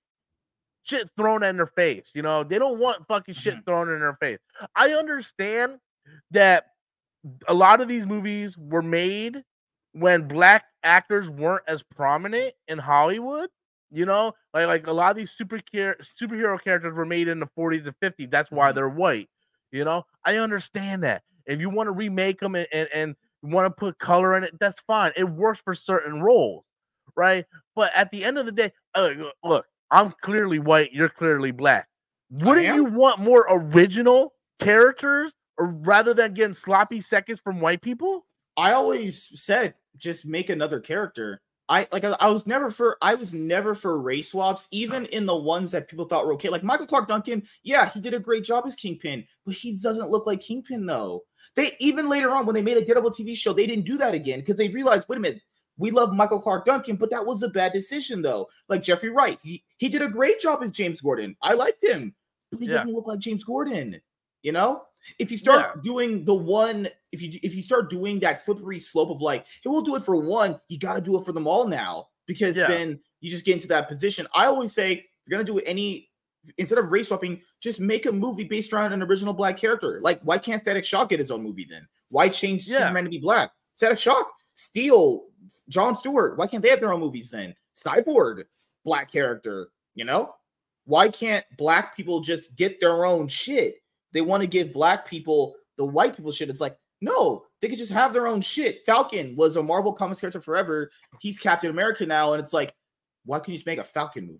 shit 0.83 1.09
thrown 1.17 1.43
in 1.43 1.57
their 1.57 1.67
face. 1.67 2.11
You 2.13 2.21
know, 2.21 2.43
they 2.43 2.59
don't 2.59 2.79
want 2.79 3.07
fucking 3.07 3.35
shit 3.35 3.55
mm-hmm. 3.55 3.63
thrown 3.63 3.89
in 3.89 3.99
their 3.99 4.17
face. 4.19 4.39
I 4.75 4.91
understand 4.91 5.77
that 6.31 6.67
a 7.47 7.53
lot 7.53 7.81
of 7.81 7.87
these 7.87 8.05
movies 8.05 8.57
were 8.57 8.81
made 8.81 9.43
when 9.93 10.27
black 10.27 10.65
actors 10.83 11.29
weren't 11.29 11.63
as 11.67 11.83
prominent 11.83 12.53
in 12.67 12.77
Hollywood. 12.77 13.49
You 13.91 14.05
know, 14.05 14.33
like 14.53 14.67
like 14.67 14.87
a 14.87 14.91
lot 14.91 15.11
of 15.11 15.17
these 15.17 15.31
super 15.31 15.59
care, 15.59 15.95
superhero 16.19 16.61
characters 16.61 16.93
were 16.93 17.05
made 17.05 17.27
in 17.27 17.39
the 17.39 17.47
40s 17.57 17.85
and 17.85 17.95
50s. 18.01 18.29
That's 18.29 18.51
why 18.51 18.67
mm-hmm. 18.67 18.75
they're 18.75 18.89
white. 18.89 19.29
You 19.71 19.85
know, 19.85 20.05
I 20.23 20.37
understand 20.37 21.03
that. 21.03 21.23
If 21.45 21.61
you 21.61 21.69
want 21.69 21.87
to 21.87 21.91
remake 21.91 22.39
them 22.39 22.55
and, 22.55 22.67
and, 22.71 22.89
and 22.93 23.15
want 23.43 23.67
to 23.67 23.69
put 23.69 23.99
color 23.99 24.35
in 24.35 24.43
it, 24.43 24.59
that's 24.59 24.79
fine. 24.81 25.11
It 25.15 25.29
works 25.29 25.61
for 25.61 25.75
certain 25.75 26.21
roles, 26.21 26.65
right? 27.15 27.45
But 27.75 27.91
at 27.93 28.09
the 28.11 28.25
end 28.25 28.37
of 28.37 28.45
the 28.45 28.51
day, 28.51 28.71
uh, 28.95 29.09
look, 29.43 29.65
I'm 29.91 30.13
clearly 30.21 30.59
white. 30.59 30.91
You're 30.91 31.09
clearly 31.09 31.51
black. 31.51 31.87
Wouldn't 32.31 32.65
you 32.65 32.85
want 32.85 33.19
more 33.19 33.45
original 33.49 34.33
characters 34.59 35.33
rather 35.57 36.13
than 36.13 36.33
getting 36.33 36.53
sloppy 36.53 37.01
seconds 37.01 37.39
from 37.39 37.59
white 37.59 37.81
people? 37.81 38.25
I 38.57 38.73
always 38.73 39.31
said 39.35 39.75
just 39.97 40.25
make 40.25 40.49
another 40.49 40.79
character. 40.79 41.41
I 41.67 41.87
like 41.91 42.03
I, 42.03 42.15
I, 42.19 42.29
was 42.29 42.45
never 42.45 42.69
for 42.69 42.97
I 43.01 43.15
was 43.15 43.33
never 43.33 43.73
for 43.73 43.99
race 43.99 44.31
swaps, 44.31 44.67
even 44.71 45.05
in 45.07 45.25
the 45.25 45.35
ones 45.35 45.71
that 45.71 45.87
people 45.87 46.05
thought 46.05 46.25
were 46.25 46.33
okay. 46.33 46.49
Like 46.49 46.63
Michael 46.63 46.85
Clarke 46.85 47.07
Duncan, 47.07 47.43
yeah, 47.63 47.89
he 47.89 47.99
did 47.99 48.13
a 48.13 48.19
great 48.19 48.43
job 48.43 48.65
as 48.67 48.75
Kingpin, 48.75 49.25
but 49.45 49.55
he 49.55 49.75
doesn't 49.81 50.09
look 50.09 50.27
like 50.27 50.41
Kingpin 50.41 50.85
though. 50.85 51.23
They 51.55 51.71
even 51.79 52.07
later 52.07 52.31
on 52.31 52.45
when 52.45 52.53
they 52.53 52.61
made 52.61 52.77
a 52.77 52.85
Daredevil 52.85 53.11
TV 53.11 53.35
show, 53.35 53.51
they 53.51 53.65
didn't 53.65 53.85
do 53.85 53.97
that 53.97 54.13
again 54.13 54.39
because 54.39 54.57
they 54.57 54.69
realized, 54.69 55.09
wait 55.09 55.17
a 55.17 55.21
minute, 55.21 55.41
we 55.77 55.89
love 55.89 56.13
Michael 56.13 56.39
Clarke 56.39 56.65
Duncan, 56.65 56.97
but 56.97 57.09
that 57.09 57.25
was 57.25 57.41
a 57.41 57.49
bad 57.49 57.73
decision 57.73 58.21
though. 58.21 58.47
Like 58.69 58.83
Jeffrey 58.83 59.09
Wright, 59.09 59.39
he, 59.41 59.63
he 59.77 59.89
did 59.89 60.03
a 60.03 60.09
great 60.09 60.39
job 60.39 60.61
as 60.61 60.71
James 60.71 61.01
Gordon. 61.01 61.35
I 61.41 61.53
liked 61.53 61.83
him, 61.83 62.13
but 62.51 62.59
he 62.59 62.67
yeah. 62.67 62.75
doesn't 62.77 62.93
look 62.93 63.07
like 63.07 63.19
James 63.19 63.43
Gordon. 63.43 63.99
You 64.43 64.51
know, 64.51 64.83
if 65.19 65.31
you 65.31 65.37
start 65.37 65.71
yeah. 65.75 65.81
doing 65.83 66.25
the 66.25 66.35
one, 66.35 66.87
if 67.11 67.21
you 67.21 67.39
if 67.43 67.55
you 67.55 67.61
start 67.61 67.89
doing 67.89 68.19
that 68.19 68.41
slippery 68.41 68.79
slope 68.79 69.09
of 69.09 69.21
like, 69.21 69.45
hey, 69.63 69.69
we'll 69.69 69.81
do 69.81 69.95
it 69.95 70.03
for 70.03 70.15
one, 70.15 70.59
you 70.67 70.79
got 70.79 70.95
to 70.95 71.01
do 71.01 71.19
it 71.19 71.25
for 71.25 71.31
them 71.31 71.47
all 71.47 71.67
now 71.67 72.07
because 72.25 72.55
yeah. 72.55 72.67
then 72.67 72.99
you 73.21 73.31
just 73.31 73.45
get 73.45 73.53
into 73.53 73.67
that 73.67 73.87
position. 73.87 74.27
I 74.33 74.45
always 74.45 74.73
say 74.73 74.93
if 74.93 75.05
you're 75.27 75.37
gonna 75.37 75.45
do 75.45 75.59
any 75.65 76.09
instead 76.57 76.77
of 76.77 76.91
race 76.91 77.07
swapping, 77.07 77.41
just 77.61 77.79
make 77.79 78.05
a 78.05 78.11
movie 78.11 78.43
based 78.43 78.73
around 78.73 78.93
an 78.93 79.01
original 79.01 79.33
black 79.33 79.57
character. 79.57 79.99
Like, 80.01 80.21
why 80.21 80.37
can't 80.37 80.61
Static 80.61 80.85
Shock 80.85 81.09
get 81.09 81.19
his 81.19 81.31
own 81.31 81.43
movie 81.43 81.65
then? 81.69 81.87
Why 82.09 82.29
change 82.29 82.67
yeah. 82.67 82.79
Superman 82.79 83.05
to 83.05 83.09
be 83.09 83.19
black? 83.19 83.51
Static 83.73 83.97
Shock, 83.97 84.31
Steel, 84.53 85.25
John 85.69 85.95
Stewart. 85.95 86.37
Why 86.37 86.47
can't 86.47 86.61
they 86.61 86.69
have 86.69 86.79
their 86.79 86.93
own 86.93 86.99
movies 86.99 87.29
then? 87.29 87.55
Cyborg, 87.75 88.43
black 88.83 89.11
character. 89.11 89.69
You 89.95 90.05
know, 90.05 90.35
why 90.85 91.09
can't 91.09 91.45
black 91.57 91.95
people 91.95 92.21
just 92.21 92.55
get 92.55 92.79
their 92.79 93.05
own 93.05 93.27
shit? 93.27 93.75
They 94.15 94.21
want 94.21 94.41
to 94.41 94.47
give 94.47 94.71
black 94.71 95.05
people 95.05 95.55
the 95.77 95.85
white 95.85 96.15
people 96.15 96.31
shit. 96.31 96.49
It's 96.49 96.61
like, 96.61 96.77
no, 97.01 97.43
they 97.61 97.67
could 97.67 97.77
just 97.77 97.91
have 97.91 98.13
their 98.13 98.27
own 98.27 98.39
shit. 98.39 98.83
Falcon 98.85 99.35
was 99.35 99.57
a 99.57 99.61
Marvel 99.61 99.91
Comics 99.91 100.21
character 100.21 100.39
forever. 100.39 100.89
He's 101.19 101.37
Captain 101.37 101.69
America 101.69 102.05
now, 102.05 102.31
and 102.31 102.41
it's 102.41 102.53
like, 102.53 102.73
why 103.25 103.39
can't 103.39 103.49
you 103.49 103.55
just 103.55 103.67
make 103.67 103.77
a 103.77 103.83
Falcon 103.83 104.25
movie? 104.25 104.39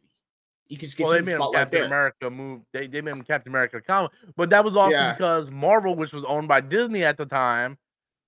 You 0.70 0.78
could 0.78 0.88
just 0.88 0.98
get 0.98 1.06
well, 1.06 1.14
they 1.14 1.22
made 1.22 1.36
him 1.36 1.52
Captain 1.54 1.80
there. 1.80 1.86
America 1.86 2.30
move. 2.30 2.62
They, 2.72 2.88
they 2.88 3.02
made 3.02 3.12
him 3.12 3.22
Captain 3.24 3.52
America 3.52 3.82
comic, 3.82 4.12
but 4.38 4.50
that 4.52 4.64
was 4.64 4.78
also 4.78 4.96
yeah. 4.96 5.14
because 5.14 5.52
Marvel, 5.52 5.94
which 5.96 6.14
was 6.14 6.24
owned 6.24 6.48
by 6.48 6.62
Disney 6.62 7.04
at 7.04 7.18
the 7.18 7.26
time, 7.26 7.78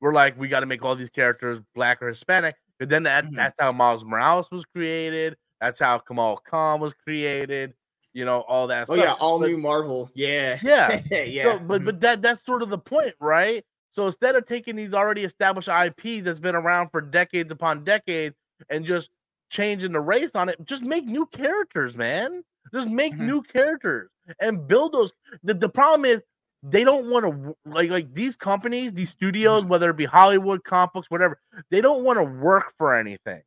were 0.01 0.13
like, 0.13 0.37
we 0.37 0.49
got 0.49 0.59
to 0.59 0.65
make 0.65 0.83
all 0.83 0.97
these 0.97 1.09
characters 1.09 1.59
black 1.73 2.01
or 2.01 2.09
Hispanic. 2.09 2.55
But 2.77 2.89
then 2.89 3.03
that, 3.03 3.23
mm-hmm. 3.23 3.37
that's 3.37 3.55
how 3.57 3.71
Miles 3.71 4.03
Morales 4.03 4.51
was 4.51 4.65
created. 4.65 5.37
That's 5.61 5.79
how 5.79 5.97
Kamal 5.99 6.41
Khan 6.45 6.81
was 6.81 6.93
created 6.93 7.73
you 8.17 8.25
know, 8.25 8.39
all 8.47 8.65
that. 8.65 8.89
Oh 8.89 8.95
stuff. 8.95 9.05
yeah, 9.05 9.13
all 9.19 9.39
but, 9.39 9.47
new 9.47 9.59
Marvel. 9.59 10.09
Yeah, 10.15 10.57
yeah, 10.63 11.01
yeah. 11.11 11.43
So, 11.43 11.59
but 11.59 11.75
mm-hmm. 11.75 11.85
but 11.85 12.01
that 12.01 12.21
that's 12.23 12.43
sort 12.43 12.63
of 12.63 12.71
the 12.71 12.77
point, 12.79 13.13
right? 13.19 13.63
So 13.91 14.07
instead 14.07 14.35
of 14.35 14.47
taking 14.47 14.75
these 14.75 14.95
already 14.95 15.23
established 15.23 15.69
IPs 15.69 16.25
that's 16.25 16.39
been 16.39 16.55
around 16.55 16.89
for 16.89 16.99
decades 16.99 17.51
upon 17.51 17.83
decades 17.83 18.35
and 18.71 18.83
just 18.85 19.11
changing 19.51 19.91
the 19.91 19.99
race 19.99 20.31
on 20.35 20.49
it, 20.49 20.57
just 20.65 20.81
make 20.81 21.05
new 21.05 21.27
characters, 21.27 21.95
man. 21.95 22.41
Just 22.73 22.87
make 22.87 23.13
mm-hmm. 23.13 23.27
new 23.27 23.41
characters 23.43 24.09
and 24.41 24.67
build 24.67 24.93
those. 24.93 25.11
The, 25.43 25.53
the 25.53 25.69
problem 25.69 26.03
is 26.03 26.23
they 26.63 26.83
don't 26.83 27.11
want 27.11 27.23
to 27.23 27.55
like 27.67 27.91
like 27.91 28.11
these 28.15 28.35
companies, 28.35 28.93
these 28.93 29.11
studios, 29.11 29.61
mm-hmm. 29.61 29.69
whether 29.69 29.91
it 29.91 29.95
be 29.95 30.05
Hollywood, 30.05 30.63
comic 30.63 30.93
books, 30.93 31.11
whatever, 31.11 31.39
they 31.69 31.81
don't 31.81 32.03
want 32.03 32.17
to 32.17 32.23
work 32.23 32.73
for 32.79 32.95
anything. 32.97 33.43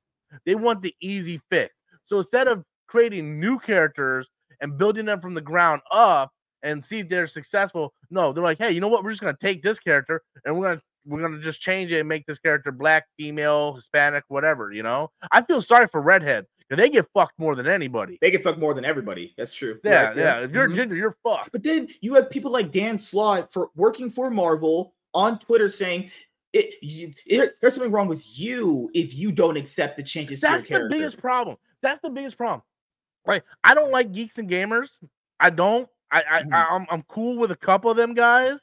They 0.47 0.55
want 0.55 0.81
the 0.81 0.95
easy 1.01 1.41
fix. 1.51 1.75
So 2.05 2.19
instead 2.19 2.47
of 2.47 2.63
creating 2.87 3.41
new 3.41 3.59
characters 3.59 4.29
and 4.61 4.77
building 4.79 5.07
them 5.07 5.21
from 5.21 5.35
the 5.35 5.41
ground 5.41 5.83
up 5.91 6.33
and 6.63 6.85
see 6.85 7.01
if 7.01 7.09
they're 7.09 7.27
successful. 7.27 7.95
No, 8.11 8.33
they're 8.33 8.45
like, 8.45 8.59
hey, 8.59 8.73
you 8.73 8.81
know 8.81 8.89
what? 8.89 9.03
We're 9.05 9.11
just 9.11 9.23
gonna 9.23 9.37
take 9.41 9.63
this 9.63 9.79
character 9.79 10.23
and 10.45 10.59
we're 10.59 10.69
gonna 10.69 10.83
we're 11.07 11.21
gonna 11.21 11.41
just 11.41 11.61
change 11.61 11.93
it 11.93 12.01
and 12.01 12.09
make 12.09 12.27
this 12.27 12.39
character 12.39 12.73
black, 12.73 13.07
female, 13.19 13.75
Hispanic, 13.75 14.25
whatever. 14.29 14.73
You 14.73 14.83
know, 14.83 15.11
I 15.31 15.43
feel 15.43 15.63
sorry 15.63 15.87
for 15.89 16.01
redheads 16.01 16.49
because 16.59 16.81
they 16.81 16.91
get 16.91 17.07
fucked 17.15 17.39
more 17.39 17.55
than 17.55 17.67
anybody. 17.67 18.19
They 18.21 18.31
get 18.31 18.45
fucked 18.45 18.59
more 18.59 18.75
than 18.75 18.85
everybody. 18.85 19.35
That's 19.37 19.55
true. 19.55 19.79
Yeah, 19.83 20.09
right, 20.09 20.17
yeah. 20.17 20.41
If 20.41 20.53
you're 20.53 20.67
mm-hmm. 20.67 20.77
ginger, 20.77 20.97
you're 20.97 21.17
fucked. 21.23 21.53
But 21.53 21.63
then 21.63 21.89
you 22.01 22.15
have 22.15 22.31
people 22.31 22.51
like 22.51 22.71
Dan 22.71 22.99
Slott 22.99 23.53
for 23.53 23.71
working 23.75 24.11
for 24.11 24.31
Marvel 24.31 24.95
on 25.15 25.39
Twitter 25.39 25.69
saying. 25.69 26.11
It, 26.53 26.75
it, 26.83 27.55
there's 27.61 27.75
something 27.77 27.93
wrong 27.93 28.09
with 28.09 28.27
you 28.37 28.91
if 28.93 29.15
you 29.15 29.31
don't 29.31 29.57
accept 29.57 29.97
the 29.97 30.03
changes. 30.03 30.41
That's 30.41 30.65
the 30.65 30.89
biggest 30.91 31.17
problem. 31.19 31.57
That's 31.81 32.01
the 32.01 32.11
biggest 32.11 32.37
problem. 32.37 32.63
Right. 33.31 33.45
I 33.63 33.75
don't 33.75 33.93
like 33.93 34.11
geeks 34.11 34.39
and 34.39 34.51
gamers. 34.51 34.89
I 35.39 35.51
don't. 35.51 35.89
I, 36.11 36.23
I 36.29 36.43
mm-hmm. 36.43 36.53
I'm 36.53 36.87
I'm 36.91 37.03
cool 37.03 37.39
with 37.39 37.53
a 37.53 37.57
couple 37.57 37.89
of 37.89 37.97
them 37.97 38.13
guys, 38.13 38.59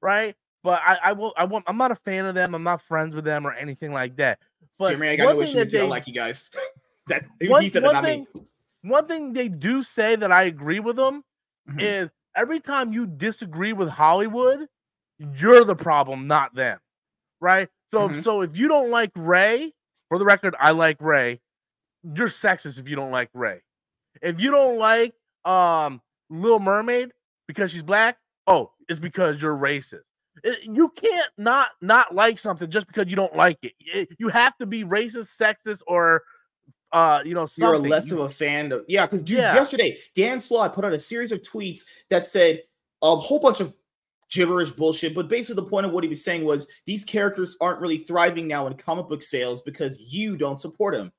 right? 0.00 0.36
But 0.62 0.80
I, 0.86 0.98
I 1.06 1.12
will 1.12 1.32
I 1.36 1.44
want 1.44 1.64
I'm 1.66 1.76
not 1.76 1.90
a 1.90 1.96
fan 1.96 2.26
of 2.26 2.36
them. 2.36 2.54
I'm 2.54 2.62
not 2.62 2.82
friends 2.82 3.16
with 3.16 3.24
them 3.24 3.44
or 3.44 3.52
anything 3.52 3.92
like 3.92 4.14
that. 4.18 4.38
But 4.78 4.90
Jimmy, 4.90 5.08
I 5.08 5.16
got 5.16 5.34
no 5.34 5.42
issue 5.42 5.58
with 5.58 5.72
you. 5.72 5.80
I 5.80 5.86
like 5.86 6.06
you 6.06 6.14
guys. 6.14 6.48
that 7.08 7.26
one, 7.40 7.68
one 7.82 8.04
thing, 8.04 8.26
me. 8.32 8.42
One 8.82 9.08
thing 9.08 9.32
they 9.32 9.48
do 9.48 9.82
say 9.82 10.14
that 10.14 10.30
I 10.30 10.44
agree 10.44 10.78
with 10.78 10.94
them 10.94 11.24
mm-hmm. 11.68 11.80
is 11.80 12.10
every 12.36 12.60
time 12.60 12.92
you 12.92 13.06
disagree 13.06 13.72
with 13.72 13.88
Hollywood, 13.88 14.68
you're 15.18 15.64
the 15.64 15.74
problem, 15.74 16.28
not 16.28 16.54
them. 16.54 16.78
Right? 17.40 17.68
So 17.90 18.08
mm-hmm. 18.08 18.20
so 18.20 18.42
if 18.42 18.56
you 18.56 18.68
don't 18.68 18.90
like 18.90 19.10
Rey 19.16 19.74
for 20.08 20.18
the 20.18 20.24
record, 20.24 20.54
I 20.60 20.70
like 20.70 20.98
Rey. 21.00 21.40
You're 22.04 22.28
sexist 22.28 22.78
if 22.78 22.88
you 22.88 22.94
don't 22.94 23.10
like 23.10 23.28
Rey. 23.34 23.62
If 24.22 24.40
you 24.40 24.50
don't 24.50 24.78
like 24.78 25.14
um 25.44 26.00
Little 26.30 26.60
Mermaid 26.60 27.10
because 27.46 27.70
she's 27.70 27.82
black, 27.82 28.16
oh, 28.46 28.70
it's 28.88 28.98
because 28.98 29.42
you're 29.42 29.56
racist. 29.56 30.00
It, 30.42 30.60
you 30.62 30.90
can't 30.96 31.28
not 31.36 31.68
not 31.80 32.14
like 32.14 32.38
something 32.38 32.70
just 32.70 32.86
because 32.86 33.08
you 33.08 33.16
don't 33.16 33.36
like 33.36 33.58
it. 33.62 33.72
it 33.80 34.08
you 34.18 34.28
have 34.28 34.56
to 34.58 34.66
be 34.66 34.84
racist, 34.84 35.36
sexist, 35.38 35.82
or 35.86 36.22
uh, 36.92 37.20
you 37.24 37.34
know, 37.34 37.46
something. 37.46 37.82
You're 37.82 37.90
less 37.90 38.10
you, 38.10 38.20
of 38.20 38.30
a 38.30 38.32
fan 38.32 38.72
of 38.72 38.84
yeah. 38.88 39.06
Because 39.06 39.28
yeah. 39.28 39.54
yesterday 39.54 39.98
Dan 40.14 40.40
Slott 40.40 40.74
put 40.74 40.84
out 40.84 40.92
a 40.92 41.00
series 41.00 41.32
of 41.32 41.42
tweets 41.42 41.80
that 42.10 42.26
said 42.26 42.62
a 43.02 43.16
whole 43.16 43.40
bunch 43.40 43.60
of 43.60 43.74
gibberish 44.30 44.70
bullshit. 44.70 45.14
But 45.14 45.28
basically, 45.28 45.62
the 45.62 45.68
point 45.68 45.86
of 45.86 45.92
what 45.92 46.04
he 46.04 46.08
was 46.08 46.24
saying 46.24 46.44
was 46.44 46.68
these 46.86 47.04
characters 47.04 47.56
aren't 47.60 47.80
really 47.80 47.98
thriving 47.98 48.48
now 48.48 48.66
in 48.66 48.74
comic 48.74 49.08
book 49.08 49.22
sales 49.22 49.62
because 49.62 50.12
you 50.12 50.36
don't 50.36 50.58
support 50.58 50.94
them. 50.94 51.12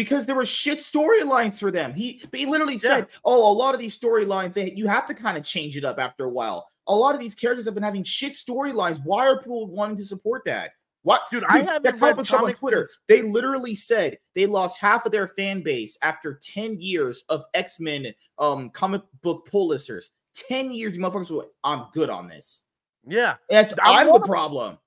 Because 0.00 0.24
there 0.24 0.34
were 0.34 0.46
shit 0.46 0.78
storylines 0.78 1.58
for 1.58 1.70
them. 1.70 1.92
He 1.92 2.22
he 2.32 2.46
literally 2.46 2.78
said, 2.78 3.06
yeah. 3.10 3.18
"Oh, 3.22 3.52
a 3.52 3.54
lot 3.54 3.74
of 3.74 3.80
these 3.80 3.98
storylines, 3.98 4.56
you 4.74 4.86
have 4.86 5.06
to 5.08 5.12
kind 5.14 5.36
of 5.36 5.44
change 5.44 5.76
it 5.76 5.84
up 5.84 5.98
after 5.98 6.24
a 6.24 6.30
while. 6.30 6.66
A 6.86 6.94
lot 6.94 7.14
of 7.14 7.20
these 7.20 7.34
characters 7.34 7.66
have 7.66 7.74
been 7.74 7.82
having 7.82 8.02
shit 8.02 8.32
storylines. 8.32 9.04
Why 9.04 9.26
are 9.26 9.42
people 9.42 9.66
wanting 9.66 9.98
to 9.98 10.04
support 10.04 10.46
that? 10.46 10.70
What, 11.02 11.20
dude? 11.30 11.42
dude 11.42 11.50
I 11.50 11.70
have 11.70 11.82
that 11.82 11.98
comic 11.98 12.16
book 12.16 12.32
on 12.32 12.54
Twitter. 12.54 12.88
They 13.08 13.20
literally 13.20 13.74
said 13.74 14.16
they 14.34 14.46
lost 14.46 14.80
half 14.80 15.04
of 15.04 15.12
their 15.12 15.28
fan 15.28 15.62
base 15.62 15.98
after 16.00 16.40
ten 16.42 16.80
years 16.80 17.22
of 17.28 17.44
X 17.52 17.78
Men 17.78 18.06
um 18.38 18.70
comic 18.70 19.02
book 19.20 19.46
pull 19.50 19.68
listers. 19.68 20.10
10 20.34 20.72
years, 20.72 20.96
you 20.96 21.02
motherfuckers 21.02 21.30
were 21.30 21.38
like, 21.38 21.50
I'm 21.64 21.86
good 21.92 22.08
on 22.08 22.26
this. 22.26 22.62
Yeah. 23.06 23.34
That's 23.50 23.74
I'm, 23.82 24.08
I'm 24.08 24.12
the 24.12 24.26
problem. 24.26 24.78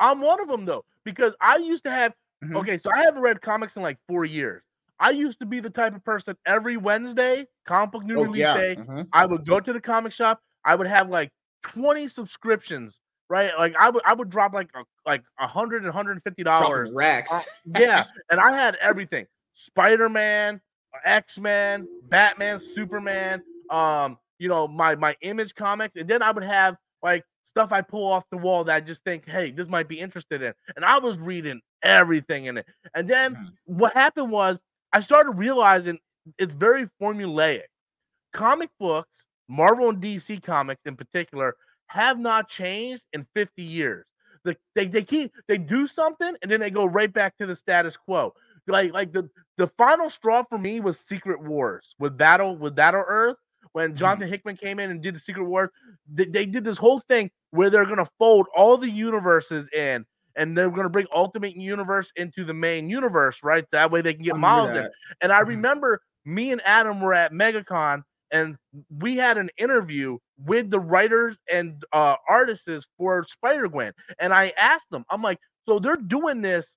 I'm 0.00 0.20
one 0.20 0.40
of 0.40 0.48
them 0.48 0.64
though, 0.64 0.84
because 1.04 1.34
I 1.40 1.56
used 1.56 1.84
to 1.84 1.90
have 1.90 2.14
mm-hmm. 2.42 2.56
okay, 2.56 2.78
so 2.78 2.90
I 2.92 3.02
haven't 3.02 3.22
read 3.22 3.40
comics 3.40 3.76
in 3.76 3.82
like 3.82 3.98
four 4.08 4.24
years. 4.24 4.62
I 4.98 5.10
used 5.10 5.40
to 5.40 5.46
be 5.46 5.60
the 5.60 5.70
type 5.70 5.96
of 5.96 6.04
person 6.04 6.36
every 6.46 6.76
Wednesday, 6.76 7.46
comic 7.66 7.92
book 7.92 8.04
new 8.04 8.18
oh, 8.18 8.22
release 8.22 8.40
yeah. 8.40 8.54
day, 8.54 8.76
mm-hmm. 8.76 9.02
I 9.12 9.26
would 9.26 9.44
go 9.46 9.58
to 9.58 9.72
the 9.72 9.80
comic 9.80 10.12
shop, 10.12 10.40
I 10.64 10.74
would 10.74 10.86
have 10.86 11.08
like 11.08 11.30
20 11.64 12.06
subscriptions, 12.08 13.00
right? 13.28 13.50
Like 13.58 13.74
I 13.76 13.90
would 13.90 14.02
I 14.04 14.14
would 14.14 14.30
drop 14.30 14.52
like 14.52 14.68
a, 14.74 14.84
like 15.06 15.22
a 15.40 15.46
hundred 15.46 15.84
and 15.84 15.92
hundred 15.92 16.12
and 16.12 16.22
fifty 16.22 16.42
dollars. 16.42 16.90
Racks. 16.92 17.32
Uh, 17.32 17.42
yeah, 17.78 18.04
and 18.30 18.38
I 18.38 18.54
had 18.54 18.76
everything: 18.76 19.26
Spider-Man, 19.54 20.60
X-Men, 21.04 21.88
Batman, 22.08 22.58
Superman, 22.58 23.42
um, 23.70 24.18
you 24.38 24.48
know, 24.48 24.68
my 24.68 24.94
my 24.94 25.16
image 25.22 25.54
comics, 25.54 25.96
and 25.96 26.08
then 26.08 26.22
I 26.22 26.30
would 26.30 26.44
have 26.44 26.76
like 27.02 27.24
stuff 27.44 27.72
I 27.72 27.80
pull 27.82 28.10
off 28.10 28.24
the 28.30 28.36
wall 28.36 28.64
that 28.64 28.76
I 28.76 28.80
just 28.80 29.04
think, 29.04 29.28
hey, 29.28 29.50
this 29.50 29.68
might 29.68 29.88
be 29.88 29.98
interested 29.98 30.42
in. 30.42 30.52
And 30.76 30.84
I 30.84 30.98
was 30.98 31.18
reading 31.18 31.60
everything 31.82 32.46
in 32.46 32.58
it. 32.58 32.66
And 32.94 33.08
then 33.08 33.34
mm-hmm. 33.34 33.78
what 33.78 33.92
happened 33.92 34.30
was 34.30 34.58
I 34.92 35.00
started 35.00 35.32
realizing 35.32 35.98
it's 36.38 36.54
very 36.54 36.88
formulaic. 37.00 37.62
Comic 38.32 38.70
books, 38.78 39.26
Marvel 39.48 39.90
and 39.90 40.02
DC 40.02 40.42
comics 40.42 40.82
in 40.86 40.96
particular, 40.96 41.56
have 41.86 42.18
not 42.18 42.48
changed 42.48 43.02
in 43.12 43.26
50 43.34 43.62
years. 43.62 44.06
The, 44.44 44.56
they, 44.74 44.86
they 44.86 45.02
keep 45.02 45.32
they 45.46 45.56
do 45.58 45.86
something 45.86 46.34
and 46.42 46.50
then 46.50 46.58
they 46.58 46.70
go 46.70 46.84
right 46.84 47.12
back 47.12 47.36
to 47.38 47.46
the 47.46 47.54
status 47.54 47.96
quo. 47.96 48.34
Like 48.66 48.92
like 48.92 49.12
the 49.12 49.28
the 49.56 49.68
final 49.78 50.10
straw 50.10 50.42
for 50.42 50.58
me 50.58 50.80
was 50.80 50.98
Secret 50.98 51.40
Wars 51.40 51.94
with 51.98 52.16
Battle 52.16 52.56
with 52.56 52.74
Battle 52.74 53.04
Earth 53.06 53.36
when 53.72 53.90
mm-hmm. 53.90 53.98
Jonathan 53.98 54.28
Hickman 54.28 54.56
came 54.56 54.78
in 54.78 54.90
and 54.90 55.02
did 55.02 55.14
the 55.14 55.20
Secret 55.20 55.44
Wars, 55.44 55.70
they, 56.12 56.24
they 56.24 56.46
did 56.46 56.64
this 56.64 56.78
whole 56.78 57.00
thing 57.08 57.30
where 57.50 57.70
they're 57.70 57.86
gonna 57.86 58.08
fold 58.18 58.46
all 58.56 58.76
the 58.76 58.90
universes 58.90 59.66
in 59.74 60.04
and 60.36 60.56
they're 60.56 60.70
going 60.70 60.84
to 60.84 60.88
bring 60.88 61.06
Ultimate 61.14 61.56
Universe 61.56 62.12
into 62.16 62.44
the 62.44 62.54
main 62.54 62.88
universe, 62.88 63.40
right? 63.42 63.64
That 63.72 63.90
way 63.90 64.00
they 64.00 64.14
can 64.14 64.22
get 64.22 64.36
Miles 64.36 64.74
in. 64.74 64.88
And 65.20 65.32
I 65.32 65.40
mm-hmm. 65.40 65.50
remember 65.50 66.00
me 66.24 66.52
and 66.52 66.62
Adam 66.64 67.00
were 67.00 67.14
at 67.14 67.32
MegaCon 67.32 68.02
and 68.30 68.56
we 68.98 69.16
had 69.16 69.36
an 69.36 69.50
interview 69.58 70.18
with 70.38 70.70
the 70.70 70.80
writers 70.80 71.36
and 71.52 71.82
uh, 71.92 72.16
artists 72.28 72.86
for 72.96 73.24
Spider 73.28 73.68
Gwen. 73.68 73.92
And 74.18 74.32
I 74.32 74.52
asked 74.56 74.90
them, 74.90 75.04
I'm 75.10 75.22
like, 75.22 75.38
so 75.68 75.78
they're 75.78 75.96
doing 75.96 76.40
this 76.40 76.76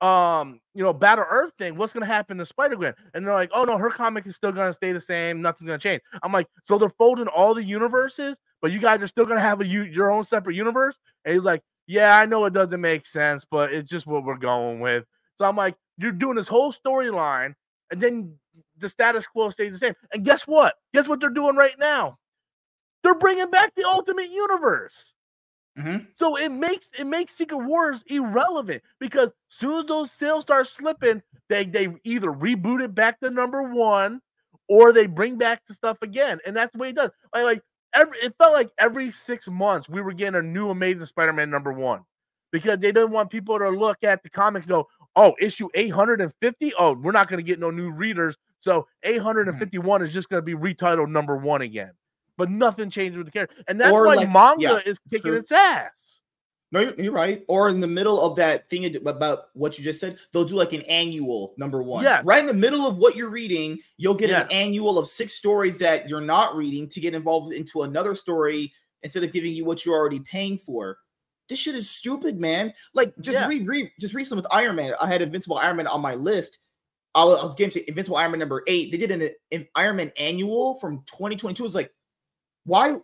um, 0.00 0.60
you 0.74 0.82
know, 0.82 0.92
Battle 0.92 1.24
Earth 1.28 1.52
thing, 1.58 1.76
what's 1.76 1.92
gonna 1.92 2.06
happen 2.06 2.38
to 2.38 2.46
Spider 2.46 2.76
Gwen? 2.76 2.94
And 3.14 3.26
they're 3.26 3.34
like, 3.34 3.50
oh 3.54 3.64
no, 3.64 3.78
her 3.78 3.90
comic 3.90 4.26
is 4.26 4.36
still 4.36 4.52
gonna 4.52 4.72
stay 4.72 4.92
the 4.92 5.00
same, 5.00 5.40
nothing's 5.40 5.68
gonna 5.68 5.78
change. 5.78 6.02
I'm 6.22 6.32
like, 6.32 6.46
so 6.64 6.78
they're 6.78 6.90
folding 6.90 7.28
all 7.28 7.54
the 7.54 7.64
universes, 7.64 8.38
but 8.60 8.72
you 8.72 8.78
guys 8.80 9.00
are 9.00 9.06
still 9.06 9.26
gonna 9.26 9.40
have 9.40 9.60
a 9.60 9.66
you 9.66 9.82
your 9.82 10.10
own 10.10 10.24
separate 10.24 10.56
universe. 10.56 10.98
And 11.24 11.34
he's 11.34 11.44
like, 11.44 11.62
yeah, 11.86 12.18
I 12.18 12.26
know 12.26 12.44
it 12.44 12.52
doesn't 12.52 12.80
make 12.80 13.06
sense, 13.06 13.44
but 13.50 13.72
it's 13.72 13.90
just 13.90 14.06
what 14.06 14.24
we're 14.24 14.36
going 14.36 14.80
with. 14.80 15.04
So 15.36 15.44
I'm 15.44 15.56
like, 15.56 15.74
you're 15.98 16.12
doing 16.12 16.36
this 16.36 16.48
whole 16.48 16.72
storyline, 16.72 17.54
and 17.90 18.00
then 18.00 18.34
the 18.78 18.88
status 18.88 19.26
quo 19.26 19.50
stays 19.50 19.72
the 19.72 19.78
same. 19.78 19.94
And 20.12 20.24
guess 20.24 20.46
what? 20.46 20.74
Guess 20.92 21.08
what 21.08 21.20
they're 21.20 21.30
doing 21.30 21.56
right 21.56 21.78
now? 21.78 22.18
They're 23.02 23.14
bringing 23.14 23.50
back 23.50 23.74
the 23.74 23.86
Ultimate 23.86 24.30
Universe. 24.30 25.12
Mm-hmm. 25.78 26.04
So 26.16 26.36
it 26.36 26.50
makes 26.50 26.90
it 26.96 27.06
makes 27.06 27.34
Secret 27.34 27.58
Wars 27.58 28.04
irrelevant 28.06 28.82
because 29.00 29.30
soon 29.48 29.80
as 29.80 29.86
those 29.86 30.12
sales 30.12 30.42
start 30.42 30.68
slipping, 30.68 31.22
they 31.48 31.64
they 31.64 31.88
either 32.04 32.28
reboot 32.28 32.82
it 32.82 32.94
back 32.94 33.18
to 33.20 33.30
number 33.30 33.62
one 33.62 34.20
or 34.68 34.92
they 34.92 35.06
bring 35.06 35.36
back 35.36 35.62
the 35.66 35.74
stuff 35.74 35.98
again, 36.02 36.38
and 36.46 36.56
that's 36.56 36.72
the 36.72 36.78
way 36.78 36.90
it 36.90 36.96
does. 36.96 37.10
Like, 37.32 37.44
like 37.44 37.62
every 37.92 38.18
it 38.18 38.34
felt 38.38 38.52
like 38.52 38.70
every 38.78 39.10
six 39.10 39.48
months 39.48 39.88
we 39.88 40.00
were 40.00 40.12
getting 40.12 40.38
a 40.38 40.42
new 40.42 40.70
Amazing 40.70 41.06
Spider-Man 41.06 41.50
number 41.50 41.72
one 41.72 42.02
because 42.52 42.78
they 42.78 42.92
didn't 42.92 43.10
want 43.10 43.30
people 43.30 43.58
to 43.58 43.68
look 43.68 44.04
at 44.04 44.22
the 44.22 44.30
comic 44.30 44.64
go, 44.68 44.86
oh, 45.16 45.34
issue 45.40 45.68
850. 45.74 46.72
Oh, 46.78 46.92
we're 46.92 47.10
not 47.10 47.28
going 47.28 47.38
to 47.38 47.42
get 47.42 47.58
no 47.58 47.72
new 47.72 47.90
readers. 47.90 48.36
So 48.60 48.86
851 49.02 49.84
mm-hmm. 49.84 50.04
is 50.04 50.14
just 50.14 50.28
going 50.28 50.38
to 50.38 50.44
be 50.44 50.54
retitled 50.54 51.10
number 51.10 51.36
one 51.36 51.62
again 51.62 51.90
but 52.36 52.50
nothing 52.50 52.90
changed 52.90 53.16
with 53.16 53.26
the 53.26 53.32
character. 53.32 53.56
And 53.68 53.80
that's 53.80 53.92
or 53.92 54.06
why 54.06 54.14
like, 54.14 54.30
manga 54.30 54.62
yeah, 54.62 54.78
is 54.84 54.98
kicking 55.10 55.32
true. 55.32 55.38
its 55.38 55.52
ass. 55.52 56.20
No, 56.72 56.80
you're, 56.80 57.00
you're, 57.00 57.12
right. 57.12 57.44
Or 57.46 57.68
in 57.68 57.78
the 57.78 57.86
middle 57.86 58.20
of 58.20 58.34
that 58.36 58.68
thing 58.68 58.96
about 59.06 59.44
what 59.52 59.78
you 59.78 59.84
just 59.84 60.00
said, 60.00 60.18
they'll 60.32 60.44
do 60.44 60.56
like 60.56 60.72
an 60.72 60.82
annual 60.82 61.54
number 61.56 61.84
one. 61.84 62.02
Yeah. 62.02 62.20
Right 62.24 62.40
in 62.40 62.48
the 62.48 62.54
middle 62.54 62.84
of 62.84 62.98
what 62.98 63.14
you're 63.14 63.28
reading, 63.28 63.78
you'll 63.96 64.16
get 64.16 64.30
yes. 64.30 64.46
an 64.46 64.52
annual 64.52 64.98
of 64.98 65.06
six 65.06 65.34
stories 65.34 65.78
that 65.78 66.08
you're 66.08 66.20
not 66.20 66.56
reading 66.56 66.88
to 66.88 67.00
get 67.00 67.14
involved 67.14 67.54
into 67.54 67.82
another 67.82 68.12
story 68.12 68.72
instead 69.04 69.22
of 69.22 69.30
giving 69.30 69.52
you 69.52 69.64
what 69.64 69.86
you're 69.86 69.94
already 69.94 70.18
paying 70.18 70.58
for. 70.58 70.98
This 71.48 71.60
shit 71.60 71.76
is 71.76 71.88
stupid, 71.88 72.40
man. 72.40 72.72
Like 72.92 73.14
just 73.20 73.38
yeah. 73.38 73.46
read, 73.46 73.68
read, 73.68 73.92
just 74.00 74.14
recently 74.14 74.40
with 74.42 74.52
Iron 74.52 74.74
Man. 74.74 74.94
I 75.00 75.06
had 75.06 75.22
Invincible 75.22 75.58
Iron 75.58 75.76
Man 75.76 75.86
on 75.86 76.00
my 76.00 76.14
list. 76.14 76.58
I 77.14 77.22
was, 77.22 77.38
I 77.38 77.44
was 77.44 77.54
getting 77.54 77.72
to 77.74 77.88
Invincible 77.88 78.16
Iron 78.16 78.32
Man 78.32 78.40
number 78.40 78.64
eight. 78.66 78.90
They 78.90 78.98
did 78.98 79.12
an, 79.12 79.30
an 79.52 79.68
Iron 79.76 79.96
Man 79.96 80.10
annual 80.18 80.80
from 80.80 81.04
2022. 81.06 81.62
It 81.62 81.66
was 81.66 81.74
like 81.76 81.92
why 82.64 82.96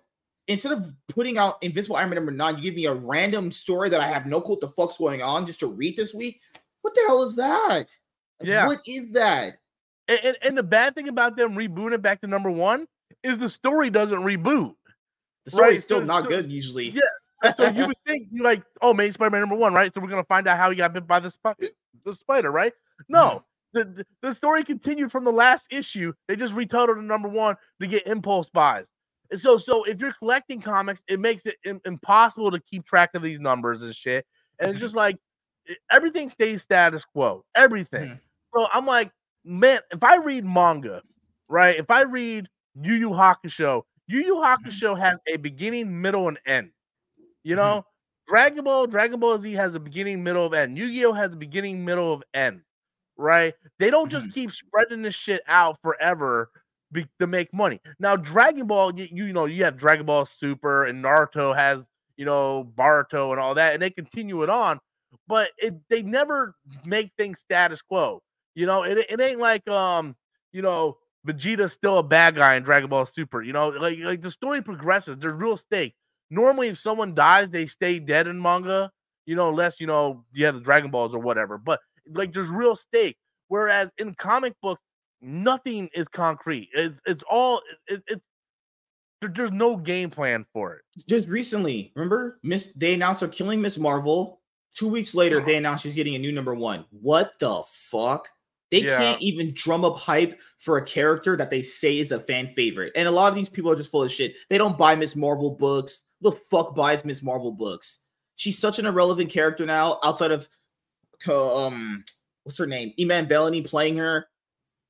instead 0.51 0.73
of 0.73 0.93
putting 1.09 1.39
out 1.39 1.63
Invisible 1.63 1.97
Iron 1.97 2.11
Man 2.11 2.17
number 2.17 2.33
nine, 2.33 2.57
you 2.57 2.63
give 2.63 2.75
me 2.75 2.87
a 2.87 2.95
random 2.95 3.53
story 3.53 3.89
that 3.89 4.01
I 4.01 4.07
have 4.07 4.27
no 4.27 4.41
clue 4.41 4.55
what 4.55 4.61
the 4.61 4.69
fuck's 4.69 4.99
going 4.99 5.23
on 5.23 5.47
just 5.47 5.61
to 5.61 5.69
read 5.69 5.97
this 5.97 6.13
week? 6.13 6.41
What 6.83 6.95
the 6.95 7.03
hell 7.07 7.23
is 7.23 7.37
that? 7.37 7.87
Yeah. 8.43 8.67
What 8.67 8.81
is 8.87 9.11
that? 9.13 9.59
And, 10.09 10.21
and, 10.25 10.37
and 10.43 10.59
the 10.59 10.63
bad 10.63 10.95
thing 10.95 11.09
about 11.09 11.37
them 11.37 11.55
rebooting 11.55 11.93
it 11.93 12.03
back 12.03 12.21
to 12.23 12.27
number 12.27 12.51
one 12.51 12.89
is 13.23 13.39
the 13.39 13.49
story 13.49 13.91
doesn't 13.91 14.21
reboot. 14.21 14.75
The 15.45 15.51
story 15.53 15.69
right? 15.69 15.75
is 15.75 15.85
still 15.85 16.01
so, 16.01 16.05
not 16.05 16.25
so, 16.25 16.31
good 16.31 16.51
usually. 16.51 16.91
Yeah. 16.91 17.55
so 17.55 17.69
you 17.69 17.87
would 17.87 17.97
think 18.07 18.29
you 18.33 18.43
like, 18.43 18.63
oh, 18.83 18.93
Main 18.93 19.13
Spider-Man 19.13 19.41
number 19.41 19.57
one, 19.57 19.73
right? 19.73 19.95
So 19.95 20.01
we're 20.01 20.09
gonna 20.09 20.25
find 20.25 20.49
out 20.49 20.59
how 20.59 20.71
he 20.71 20.77
got 20.77 20.93
bit 20.93 21.07
by 21.07 21.21
the, 21.21 21.31
sp- 21.31 21.61
the 22.05 22.15
spider, 22.15 22.51
right? 22.51 22.73
No, 23.09 23.45
mm-hmm. 23.75 23.95
the, 23.95 24.07
the 24.21 24.35
story 24.35 24.65
continued 24.65 25.13
from 25.13 25.25
the 25.25 25.33
last 25.33 25.69
issue. 25.71 26.13
They 26.27 26.35
just 26.35 26.55
retitled 26.55 26.97
the 26.97 27.03
number 27.03 27.29
one 27.29 27.57
to 27.81 27.87
get 27.87 28.07
impulse 28.07 28.49
buys 28.49 28.87
so 29.37 29.57
so 29.57 29.85
if 29.85 30.01
you're 30.01 30.15
collecting 30.15 30.61
comics, 30.61 31.03
it 31.09 31.21
makes 31.21 31.45
it 31.47 31.57
impossible 31.85 32.51
to 32.51 32.61
keep 32.61 32.85
track 32.85 33.11
of 33.15 33.23
these 33.23 33.41
numbers 33.41 33.83
and 33.83 33.95
shit. 33.95 34.27
And 34.59 34.71
it's 34.71 34.77
mm-hmm. 34.77 34.85
just 34.85 34.97
like 34.97 35.17
everything 35.91 36.29
stays 36.29 36.63
status 36.63 37.05
quo. 37.05 37.45
Everything. 37.55 38.11
Mm. 38.11 38.21
So 38.55 38.67
I'm 38.73 38.87
like, 38.87 39.11
man, 39.45 39.81
if 39.91 40.03
I 40.03 40.17
read 40.17 40.45
manga, 40.45 41.03
right? 41.49 41.77
If 41.77 41.91
I 41.91 42.03
read 42.03 42.49
Yu 42.81 42.95
Yu 42.95 43.11
Hakusho, 43.11 43.83
Yu 44.09 44.21
Yu 44.21 44.35
mm-hmm. 44.35 44.69
Hakusho 44.69 44.99
has 44.99 45.19
a 45.33 45.37
beginning, 45.37 46.01
middle, 46.01 46.29
and 46.29 46.39
end. 46.47 46.71
You 47.45 47.57
mm-hmm. 47.57 47.65
know, 47.65 47.77
mm-hmm. 47.77 47.87
Dragon 48.31 48.65
Ball, 48.65 48.87
Dragon 48.87 49.19
Ball 49.19 49.39
Z 49.39 49.53
has 49.55 49.75
a 49.75 49.81
beginning, 49.81 50.23
middle, 50.23 50.47
of 50.47 50.55
end. 50.55 50.79
Yu-Gi-Oh 50.79 51.13
has 51.13 51.33
a 51.33 51.37
beginning, 51.37 51.85
middle, 51.85 52.13
of 52.13 52.23
end. 52.33 52.61
Right? 53.17 53.55
They 53.79 53.91
don't 53.91 54.09
just 54.09 54.33
keep 54.33 54.53
spreading 54.53 55.03
this 55.03 55.17
shit 55.17 55.43
out 55.49 55.79
forever 55.83 56.49
be, 56.93 57.07
to 57.19 57.27
make 57.27 57.53
money. 57.55 57.81
Now, 57.99 58.17
Dragon 58.17 58.67
Ball, 58.67 58.99
you, 58.99 59.09
you 59.11 59.33
know, 59.33 59.47
you 59.47 59.65
have 59.65 59.77
Dragon 59.77 60.07
Ball 60.07 60.27
Super, 60.27 60.87
and 60.87 61.05
Naruto 61.05 61.55
has 61.55 61.85
you 62.17 62.25
know 62.27 62.71
Boruto 62.77 63.31
and 63.31 63.41
all 63.41 63.55
that, 63.55 63.73
and 63.73 63.83
they 63.83 63.91
continue 63.91 64.43
it 64.43 64.51
on, 64.51 64.79
but 65.27 65.51
it 65.59 65.75
they 65.89 66.03
never 66.03 66.55
make 66.85 67.13
things 67.17 67.39
status 67.39 67.81
quo. 67.83 68.23
You 68.55 68.67
know, 68.67 68.83
it, 68.83 68.99
it 68.99 69.21
ain't 69.21 69.41
like 69.41 69.69
um, 69.69 70.17
you 70.53 70.63
know, 70.63 70.99
Vegeta's 71.27 71.73
still 71.73 71.99
a 71.99 72.03
bad 72.03 72.37
guy 72.37 72.57
in 72.57 72.63
Dragon 72.63 72.91
Ball 72.91 73.07
Super. 73.07 73.43
You 73.43 73.53
know, 73.53 73.69
like 73.69 73.99
like 74.01 74.21
the 74.21 74.31
story 74.31 74.63
progresses. 74.63 75.17
There's 75.19 75.33
real 75.33 75.57
stake. 75.57 75.95
Normally, 76.31 76.69
if 76.69 76.79
someone 76.79 77.15
dies, 77.15 77.51
they 77.51 77.67
stay 77.67 77.99
dead 77.99 78.27
in 78.27 78.41
manga. 78.41 78.91
You 79.27 79.37
know, 79.37 79.49
unless 79.49 79.81
you 79.81 79.87
know 79.87 80.25
you 80.33 80.45
have 80.47 80.55
the 80.55 80.61
Dragon 80.61 80.91
Balls 80.91 81.15
or 81.15 81.21
whatever. 81.21 81.59
But 81.59 81.81
like 82.13 82.33
there's 82.33 82.49
real 82.49 82.77
stake. 82.77 83.17
Whereas 83.49 83.91
in 83.99 84.15
comic 84.15 84.55
books, 84.63 84.83
nothing 85.21 85.89
is 85.95 86.09
concrete. 86.09 86.69
It's 86.73 87.01
it's 87.07 87.25
all 87.31 87.61
it, 87.87 88.03
it's 88.07 88.23
there, 89.21 89.31
there's 89.35 89.53
no 89.53 89.77
game 89.77 90.11
plan 90.11 90.47
for 90.53 90.75
it. 90.75 90.83
Just 91.09 91.29
recently, 91.29 91.93
remember, 91.95 92.39
Miss 92.43 92.73
they 92.77 92.95
announced 92.95 93.21
they're 93.21 93.29
killing 93.29 93.61
Miss 93.61 93.79
Marvel. 93.79 94.41
Two 94.75 94.89
weeks 94.89 95.15
later, 95.15 95.41
they 95.41 95.57
announced 95.57 95.83
she's 95.83 95.97
getting 95.97 96.15
a 96.15 96.19
new 96.19 96.33
number 96.33 96.55
one. 96.55 96.85
What 96.91 97.39
the 97.39 97.63
fuck? 97.67 98.29
They 98.71 98.83
Yeah. 98.83 98.97
can't 98.97 99.21
even 99.21 99.53
drum 99.53 99.85
up 99.85 99.99
hype 99.99 100.41
for 100.59 100.77
a 100.79 100.85
character 100.85 101.37
that 101.37 101.51
they 101.51 101.61
say 101.61 101.99
is 101.99 102.13
a 102.13 102.21
fan 102.21 102.53
favorite. 102.55 102.93
And 102.95 103.09
a 103.09 103.11
lot 103.11 103.29
of 103.29 103.35
these 103.35 103.49
people 103.49 103.73
are 103.73 103.77
just 103.77 103.91
full 103.91 104.05
of 104.05 104.13
shit. 104.13 104.37
They 104.49 104.59
don't 104.59 104.79
buy 104.79 104.95
Miss 104.95 105.17
Marvel 105.17 105.51
books. 105.51 106.05
The 106.21 106.33
fuck 106.51 106.77
buys 106.77 107.05
Miss 107.05 107.21
Marvel 107.21 107.51
books? 107.51 107.99
She's 108.37 108.59
such 108.59 108.79
an 108.79 108.87
irrelevant 108.87 109.29
character 109.31 109.67
now, 109.67 109.99
outside 110.05 110.31
of 110.31 110.49
um, 111.29 112.05
what's 112.45 112.59
her 112.59 112.67
name, 112.67 112.93
Iman 112.99 113.27
Vellani 113.27 113.67
playing 113.67 113.97
her. 113.97 114.27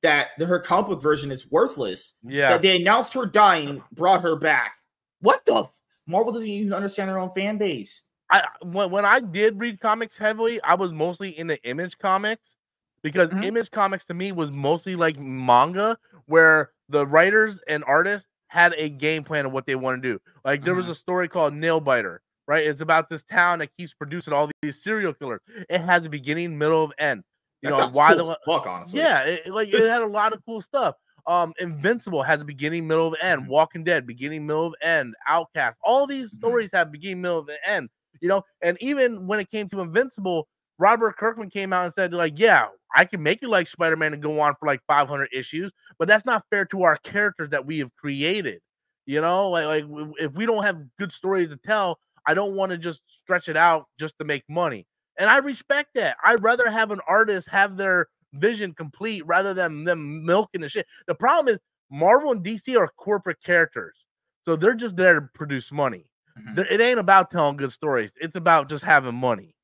That 0.03 0.29
the, 0.37 0.45
her 0.47 0.59
comic 0.59 0.87
book 0.87 1.01
version 1.01 1.31
is 1.31 1.49
worthless. 1.51 2.13
Yeah. 2.23 2.49
That 2.49 2.61
they 2.61 2.81
announced 2.81 3.13
her 3.13 3.25
dying, 3.25 3.83
brought 3.91 4.21
her 4.21 4.35
back. 4.35 4.73
What 5.19 5.45
the? 5.45 5.67
Marvel 6.07 6.33
doesn't 6.33 6.47
even 6.47 6.73
understand 6.73 7.09
their 7.09 7.19
own 7.19 7.31
fan 7.35 7.57
base. 7.57 8.03
I 8.31 8.43
when, 8.63 8.89
when 8.89 9.05
I 9.05 9.19
did 9.19 9.59
read 9.59 9.79
comics 9.79 10.17
heavily, 10.17 10.59
I 10.61 10.73
was 10.73 10.91
mostly 10.91 11.37
in 11.37 11.47
the 11.47 11.61
image 11.63 11.97
comics 11.99 12.55
because 13.03 13.29
Mhm. 13.29 13.45
image 13.45 13.69
comics 13.71 14.05
to 14.05 14.13
me 14.13 14.31
was 14.31 14.49
mostly 14.51 14.95
like 14.95 15.19
manga 15.19 15.97
where 16.25 16.71
the 16.89 17.05
writers 17.05 17.59
and 17.67 17.83
artists 17.85 18.27
had 18.47 18.73
a 18.77 18.89
game 18.89 19.23
plan 19.23 19.45
of 19.45 19.51
what 19.51 19.65
they 19.65 19.75
want 19.75 20.01
to 20.01 20.09
do. 20.13 20.19
Like 20.43 20.63
there 20.63 20.73
was 20.75 20.85
Mm-hmm. 20.85 20.91
a 20.93 20.95
story 20.95 21.27
called 21.27 21.53
Nail 21.53 21.79
Biter, 21.79 22.21
right? 22.47 22.65
It's 22.65 22.81
about 22.81 23.09
this 23.09 23.23
town 23.23 23.59
that 23.59 23.69
keeps 23.77 23.93
producing 23.93 24.33
all 24.33 24.49
these 24.61 24.81
serial 24.81 25.13
killers. 25.13 25.41
It 25.69 25.79
has 25.81 26.05
a 26.05 26.09
beginning, 26.09 26.57
middle, 26.57 26.83
of 26.83 26.91
end. 26.97 27.23
You 27.61 27.69
That 27.69 27.77
know 27.77 27.83
why 27.85 28.15
cool 28.15 28.15
the 28.15 28.37
fuck, 28.45 28.65
honestly. 28.67 29.07
yeah, 29.07 29.21
it, 29.21 29.47
like 29.47 29.69
it 29.69 29.89
had 29.89 30.01
a 30.01 30.07
lot 30.07 30.33
of 30.33 30.39
cool 30.45 30.61
stuff. 30.61 30.95
Um, 31.27 31.53
Invincible 31.59 32.23
has 32.23 32.41
a 32.41 32.45
beginning, 32.45 32.87
middle, 32.87 33.07
of 33.09 33.15
end. 33.21 33.45
Mhm. 33.45 33.47
Walking 33.47 33.83
Dead, 33.83 34.07
beginning, 34.07 34.47
middle, 34.47 34.67
of 34.67 34.75
end. 34.81 35.13
Outcast, 35.27 35.77
all 35.83 36.07
these 36.07 36.31
Mhm. 36.31 36.31
stories 36.33 36.71
have 36.71 36.91
beginning, 36.91 37.21
middle, 37.21 37.39
of 37.39 37.45
the 37.45 37.57
end. 37.67 37.89
You 38.21 38.29
know, 38.29 38.43
and 38.61 38.77
even 38.81 39.27
when 39.27 39.39
it 39.39 39.49
came 39.51 39.69
to 39.69 39.81
Invincible, 39.81 40.47
Robert 40.79 41.17
Kirkman 41.17 41.49
came 41.51 41.73
out 41.73 41.85
and 41.85 41.93
said, 41.93 42.13
like, 42.13 42.33
yeah, 42.39 42.67
I 42.95 43.05
can 43.05 43.21
make 43.21 43.43
it 43.43 43.49
like 43.49 43.67
Spider-Man 43.67 44.13
and 44.13 44.21
go 44.23 44.39
on 44.39 44.55
for 44.59 44.65
like 44.65 44.81
500 44.87 45.29
issues, 45.33 45.71
but 45.99 46.07
that's 46.07 46.25
not 46.25 46.43
fair 46.49 46.65
to 46.65 46.83
our 46.83 46.97
characters 46.97 47.49
that 47.51 47.65
we 47.65 47.79
have 47.79 47.95
created. 47.95 48.61
You 49.05 49.21
know, 49.21 49.49
like 49.49 49.65
like 49.65 49.85
if 50.19 50.33
we 50.33 50.45
don't 50.45 50.63
have 50.63 50.81
good 50.99 51.11
stories 51.11 51.49
to 51.49 51.57
tell, 51.57 51.99
I 52.25 52.33
don't 52.33 52.55
want 52.55 52.71
to 52.71 52.77
just 52.77 53.01
stretch 53.07 53.49
it 53.49 53.57
out 53.57 53.85
just 53.99 54.15
to 54.19 54.25
make 54.25 54.43
money. 54.49 54.87
And 55.21 55.29
I 55.29 55.37
respect 55.37 55.91
that. 55.93 56.17
I'd 56.25 56.41
rather 56.41 56.67
have 56.71 56.89
an 56.89 56.99
artist 57.07 57.47
have 57.49 57.77
their 57.77 58.07
vision 58.33 58.73
complete 58.73 59.23
rather 59.27 59.53
than 59.53 59.83
them 59.83 60.25
milking 60.25 60.61
the 60.61 60.67
shit. 60.67 60.87
The 61.05 61.13
problem 61.13 61.53
is 61.53 61.61
Marvel 61.91 62.31
and 62.31 62.43
DC 62.43 62.75
are 62.75 62.87
corporate 62.97 63.37
characters. 63.45 64.07
So 64.45 64.55
they're 64.55 64.73
just 64.73 64.95
there 64.95 65.19
to 65.19 65.29
produce 65.35 65.71
money. 65.71 66.09
Mhm. 66.39 66.57
It 66.71 66.81
ain't 66.81 66.97
about 66.97 67.29
telling 67.29 67.55
good 67.57 67.71
stories. 67.71 68.11
It's 68.19 68.35
about 68.35 68.67
just 68.67 68.83
having 68.83 69.13
money. 69.13 69.55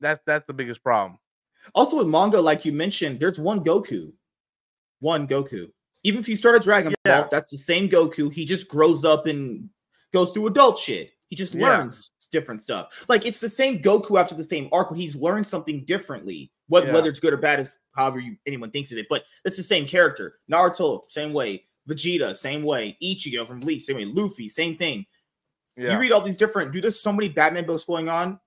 That's 0.00 0.22
that's 0.24 0.46
the 0.46 0.54
biggest 0.54 0.82
problem. 0.82 1.18
Also, 1.74 1.98
with 1.98 2.06
manga, 2.06 2.40
like 2.40 2.64
you 2.64 2.72
mentioned, 2.72 3.20
there's 3.20 3.38
one 3.38 3.62
Goku. 3.62 4.10
One 5.00 5.28
Goku. 5.28 5.70
Even 6.02 6.18
if 6.20 6.30
you 6.30 6.36
start 6.36 6.56
a 6.56 6.60
Dragon 6.60 6.94
Yeah. 7.04 7.20
Ball, 7.20 7.28
that's 7.30 7.50
the 7.50 7.58
same 7.58 7.90
Goku. 7.90 8.32
He 8.32 8.46
just 8.46 8.68
grows 8.68 9.04
up 9.04 9.26
and 9.26 9.68
goes 10.14 10.30
through 10.30 10.46
adult 10.46 10.78
shit. 10.78 11.12
He 11.28 11.36
just 11.36 11.54
Yeah. 11.54 11.68
learns 11.68 12.10
different 12.30 12.62
stuff. 12.62 13.04
Like 13.08 13.26
it's 13.26 13.40
the 13.40 13.48
same 13.48 13.80
Goku 13.80 14.18
after 14.20 14.34
the 14.34 14.44
same 14.44 14.68
arc, 14.72 14.88
but 14.90 14.98
he's 14.98 15.16
learned 15.16 15.46
something 15.46 15.84
differently. 15.84 16.50
Whether, 16.68 16.88
Yeah. 16.88 16.92
whether 16.94 17.10
it's 17.10 17.20
good 17.20 17.32
or 17.32 17.36
bad 17.38 17.60
is 17.60 17.76
however 17.96 18.20
you, 18.20 18.36
anyone 18.46 18.70
thinks 18.70 18.92
of 18.92 18.98
it. 18.98 19.06
But 19.10 19.24
it's 19.44 19.56
the 19.56 19.62
same 19.62 19.86
character. 19.86 20.38
Naruto, 20.50 21.02
same 21.10 21.32
way. 21.32 21.66
Vegeta, 21.88 22.36
same 22.36 22.62
way. 22.62 22.96
Ichigo 23.02 23.46
from 23.46 23.60
Bleach, 23.60 23.82
same 23.82 23.96
way. 23.96 24.04
Luffy, 24.04 24.48
same 24.48 24.76
thing. 24.76 25.04
Yeah. 25.76 25.92
You 25.94 25.98
read 25.98 26.12
all 26.12 26.20
these 26.20 26.36
different. 26.36 26.72
Dude, 26.72 26.84
there's 26.84 27.00
so 27.00 27.12
many 27.12 27.28
Batman 27.28 27.66
books 27.66 27.84
going 27.84 28.08
on. 28.08 28.38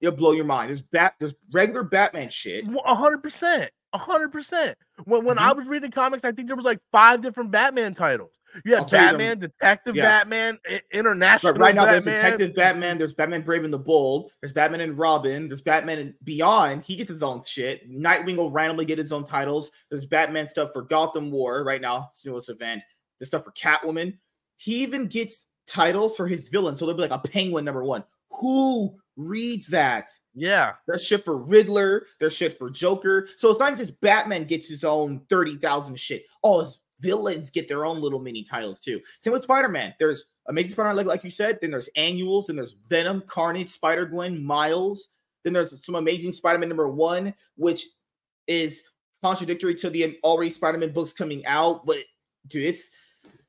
It'll 0.00 0.14
blow 0.14 0.32
your 0.32 0.44
mind. 0.44 0.68
There's 0.68 0.82
bat. 0.82 1.14
There's 1.18 1.34
regular 1.52 1.82
Batman 1.82 2.28
shit. 2.28 2.64
Hundred 2.84 3.22
percent. 3.22 3.70
Hundred 3.94 4.30
percent. 4.30 4.76
When 5.04 5.24
when 5.24 5.38
I 5.38 5.52
Mhm. 5.52 5.56
was 5.56 5.68
reading 5.68 5.90
comics, 5.90 6.22
I 6.22 6.32
think 6.32 6.48
there 6.48 6.56
was 6.56 6.66
like 6.66 6.80
five 6.92 7.22
different 7.22 7.50
Batman 7.50 7.94
titles. 7.94 8.35
You 8.64 8.74
I'll 8.74 8.80
had 8.80 8.88
tell 8.88 9.00
you 9.00 9.06
them- 9.06 9.18
Batman, 9.18 9.38
Detective 9.38 9.96
Yeah. 9.96 10.02
Batman, 10.02 10.58
International. 10.92 11.52
But 11.52 11.60
right 11.60 11.74
now, 11.74 11.84
there's 11.84 12.04
Detective 12.04 12.54
Batman. 12.54 12.98
There's 12.98 13.14
Batman 13.14 13.42
Brave 13.42 13.64
and 13.64 13.72
the 13.72 13.78
Bold. 13.78 14.32
There's 14.40 14.52
Batman 14.52 14.80
and 14.80 14.98
Robin. 14.98 15.48
There's 15.48 15.62
Batman 15.62 15.98
and 15.98 16.14
Beyond. 16.24 16.82
He 16.82 16.96
gets 16.96 17.10
his 17.10 17.22
own 17.22 17.42
shit. 17.44 17.90
Nightwing 17.90 18.36
will 18.36 18.50
randomly 18.50 18.84
get 18.84 18.98
his 18.98 19.12
own 19.12 19.24
titles. 19.24 19.70
There's 19.90 20.06
Batman 20.06 20.46
stuff 20.46 20.70
for 20.72 20.82
Gotham 20.82 21.30
War 21.30 21.64
right 21.64 21.80
now. 21.80 22.08
It's 22.10 22.22
the 22.22 22.30
newest 22.30 22.48
event. 22.48 22.82
There's 23.18 23.28
stuff 23.28 23.44
for 23.44 23.52
Catwoman. 23.52 24.16
He 24.56 24.82
even 24.82 25.06
gets 25.06 25.48
titles 25.66 26.16
for 26.16 26.26
his 26.26 26.48
villain. 26.48 26.76
So 26.76 26.86
there'll 26.86 26.96
be 26.96 27.02
like 27.06 27.10
a 27.24 27.28
Penguin 27.28 27.64
number 27.64 27.84
one. 27.84 28.04
Who 28.40 28.96
reads 29.16 29.68
that? 29.68 30.10
Yeah. 30.34 30.72
There's 30.86 31.04
shit 31.04 31.24
for 31.24 31.36
Riddler. 31.36 32.06
There's 32.20 32.36
shit 32.36 32.52
for 32.52 32.68
Joker. 32.70 33.26
So 33.36 33.50
it's 33.50 33.58
not 33.60 33.76
just 33.76 33.98
Batman 34.00 34.44
gets 34.44 34.68
his 34.68 34.84
own 34.84 35.20
30,000 35.28 35.98
shit. 35.98 36.24
Oh, 36.44 36.60
his 36.60 36.78
villains 37.00 37.50
get 37.50 37.68
their 37.68 37.84
own 37.84 38.00
little 38.00 38.18
mini 38.18 38.42
titles 38.42 38.80
too. 38.80 39.00
Same 39.18 39.32
with 39.32 39.42
Spider-Man. 39.42 39.94
There's 39.98 40.26
Amazing 40.48 40.72
Spider-Man, 40.72 40.96
like, 40.96 41.06
like 41.06 41.24
you 41.24 41.30
said. 41.30 41.58
Then 41.60 41.70
there's 41.70 41.88
annuals. 41.96 42.46
Then 42.46 42.56
there's 42.56 42.76
Venom, 42.88 43.22
Carnage, 43.26 43.68
Spider-Gwen, 43.68 44.42
Miles. 44.42 45.08
Then 45.44 45.52
there's 45.52 45.74
some 45.84 45.94
Amazing 45.94 46.32
Spider-Man 46.32 46.68
number 46.68 46.88
one, 46.88 47.34
which 47.56 47.84
is 48.46 48.82
contradictory 49.22 49.74
to 49.74 49.90
the 49.90 50.18
already 50.24 50.50
Spider-Man 50.50 50.92
books 50.92 51.12
coming 51.12 51.44
out. 51.46 51.84
But 51.86 51.98
dude, 52.46 52.64
it's 52.64 52.90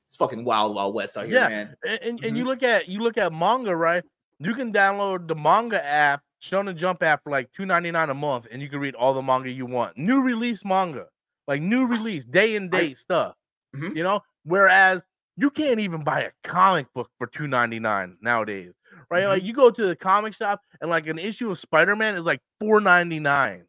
it's 0.07 0.15
fucking 0.15 0.45
wild, 0.45 0.73
wild 0.75 0.95
west 0.95 1.17
out 1.17 1.25
here, 1.25 1.35
Yeah. 1.35 1.47
man. 1.49 1.75
And, 1.85 1.99
and, 2.01 2.23
and 2.23 2.33
Mhm. 2.35 2.37
you 2.37 2.45
look 2.45 2.63
at 2.63 2.87
you 2.87 2.99
look 3.01 3.17
at 3.17 3.33
manga, 3.33 3.75
right? 3.75 4.03
You 4.39 4.53
can 4.53 4.71
download 4.71 5.27
the 5.27 5.35
manga 5.35 5.83
app, 5.83 6.21
Shonen 6.41 6.75
Jump 6.75 7.03
app 7.03 7.23
for 7.23 7.31
like 7.31 7.51
two 7.51 7.65
ninety 7.65 7.91
nine 7.91 8.09
a 8.09 8.13
month, 8.13 8.47
and 8.51 8.61
you 8.61 8.69
can 8.69 8.79
read 8.79 8.95
all 8.95 9.13
the 9.13 9.21
manga 9.21 9.49
you 9.49 9.65
want. 9.65 9.97
New 9.97 10.21
release 10.21 10.63
manga, 10.63 11.07
like 11.47 11.61
new 11.61 11.85
release, 11.85 12.23
day 12.23 12.55
and 12.55 12.71
date 12.71 12.97
stuff. 12.97 13.35
Mhm. 13.75 13.95
You 13.95 14.03
know, 14.03 14.23
whereas 14.43 15.05
you 15.35 15.49
can't 15.49 15.79
even 15.79 16.03
buy 16.03 16.21
a 16.21 16.31
comic 16.43 16.87
book 16.93 17.09
for 17.17 17.27
two 17.27 17.47
ninety 17.47 17.79
nine 17.79 18.17
nowadays, 18.21 18.73
right? 19.09 19.23
Mhm. 19.23 19.27
Like 19.29 19.43
you 19.43 19.53
go 19.53 19.69
to 19.69 19.85
the 19.85 19.95
comic 19.95 20.33
shop 20.33 20.61
and 20.81 20.89
like 20.89 21.07
an 21.07 21.19
issue 21.19 21.51
of 21.51 21.59
Spider 21.59 21.95
Man 21.95 22.15
is 22.15 22.25
like 22.25 22.41
four 22.59 22.79
ninety 22.81 23.19
nine. 23.19 23.65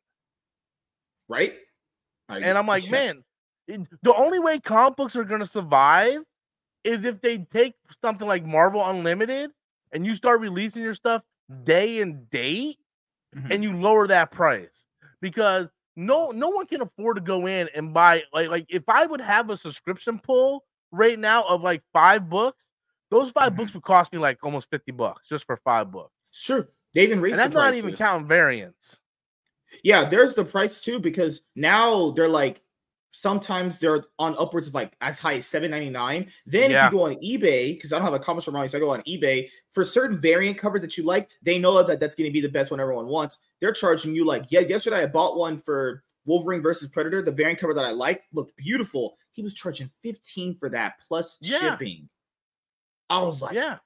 Right? 1.28 1.54
I- 2.28 2.40
And 2.40 2.56
I'm 2.58 2.66
like, 2.66 2.84
yeah. 2.86 2.90
man, 2.90 3.24
it- 3.66 3.86
the 4.02 4.14
only 4.14 4.38
way 4.38 4.60
comic 4.60 4.96
books 4.96 5.16
are 5.16 5.24
gonna 5.24 5.46
survive 5.46 6.20
is 6.84 7.04
if 7.04 7.20
they 7.20 7.38
take 7.38 7.74
something 8.02 8.26
like 8.26 8.44
Marvel 8.44 8.84
Unlimited 8.88 9.50
and 9.92 10.06
you 10.06 10.14
start 10.14 10.40
releasing 10.40 10.82
your 10.82 10.94
stuff 10.94 11.22
day 11.64 12.00
and 12.00 12.28
date 12.30 12.78
Mhm. 13.36 13.50
and 13.54 13.62
you 13.64 13.74
lower 13.76 14.06
that 14.06 14.30
price 14.30 14.86
because 15.20 15.68
no 15.98 16.30
no 16.30 16.48
one 16.48 16.64
can 16.66 16.80
afford 16.80 17.16
to 17.16 17.20
go 17.20 17.46
in 17.46 17.68
and 17.74 17.92
buy 17.92 18.22
like 18.32 18.48
like 18.48 18.66
if 18.68 18.84
I 18.88 19.04
would 19.04 19.20
have 19.20 19.50
a 19.50 19.56
subscription 19.56 20.20
pull 20.22 20.64
right 20.92 21.18
now 21.18 21.42
of 21.42 21.60
like 21.62 21.82
five 21.92 22.28
books, 22.30 22.70
those 23.10 23.30
5 23.32 23.52
Mhm. 23.52 23.56
books 23.56 23.74
would 23.74 23.82
cost 23.82 24.12
me 24.12 24.18
like 24.18 24.38
almost 24.42 24.70
50 24.70 24.92
bucks 24.92 25.28
just 25.28 25.44
for 25.44 25.56
five 25.64 25.90
books. 25.90 26.12
Sure. 26.30 26.68
They 26.94 27.02
even 27.02 27.20
raised 27.20 27.32
And 27.32 27.40
that's 27.40 27.54
not 27.54 27.74
even 27.74 27.94
counting 27.96 28.28
variants. 28.28 28.98
Yeah, 29.82 30.04
there's 30.04 30.34
the 30.34 30.44
price 30.44 30.80
too 30.80 30.98
because 31.00 31.42
now 31.56 32.10
they're 32.12 32.28
like 32.28 32.62
sometimes 33.10 33.78
they're 33.78 34.04
on 34.18 34.36
upwards 34.38 34.68
of 34.68 34.74
like 34.74 34.92
as 35.00 35.18
high 35.18 35.34
as 35.36 35.46
seven 35.46 35.70
ninety 35.70 35.90
nine. 35.90 36.26
Then 36.46 36.70
Yeah. 36.70 36.86
if 36.86 36.92
you 36.92 36.98
go 36.98 37.04
on 37.06 37.14
eBay, 37.14 37.74
because 37.74 37.92
I 37.92 37.96
don't 37.96 38.04
have 38.04 38.14
a 38.14 38.18
comic 38.18 38.46
around 38.46 38.62
me, 38.62 38.68
so 38.68 38.78
I 38.78 38.80
go 38.80 38.90
on 38.90 39.02
eBay 39.02 39.48
for 39.70 39.84
certain 39.84 40.18
variant 40.18 40.58
covers 40.58 40.82
that 40.82 40.96
you 40.96 41.04
like. 41.04 41.30
They 41.42 41.58
know 41.58 41.82
that 41.82 42.00
that's 42.00 42.14
going 42.14 42.28
to 42.28 42.32
be 42.32 42.40
the 42.40 42.48
best 42.48 42.70
one 42.70 42.80
everyone 42.80 43.06
wants. 43.06 43.38
They're 43.60 43.72
charging 43.72 44.14
you 44.14 44.24
like 44.24 44.46
yeah. 44.50 44.60
Yesterday 44.60 45.02
I 45.02 45.06
bought 45.06 45.36
one 45.38 45.58
for 45.58 46.02
Wolverine 46.26 46.60
versus 46.60 46.88
Predator. 46.88 47.22
The 47.22 47.32
variant 47.32 47.58
cover 47.60 47.74
that 47.74 47.84
I 47.84 47.90
like 47.90 48.22
looked 48.32 48.54
beautiful. 48.56 49.16
He 49.32 49.42
was 49.42 49.54
charging 49.54 49.88
fifteen 50.02 50.54
for 50.54 50.68
that 50.70 50.94
plus 51.06 51.38
Yeah. 51.40 51.58
shipping. 51.58 52.08
I 53.10 53.22
was 53.22 53.40
like, 53.40 53.54
Yeah. 53.54 53.78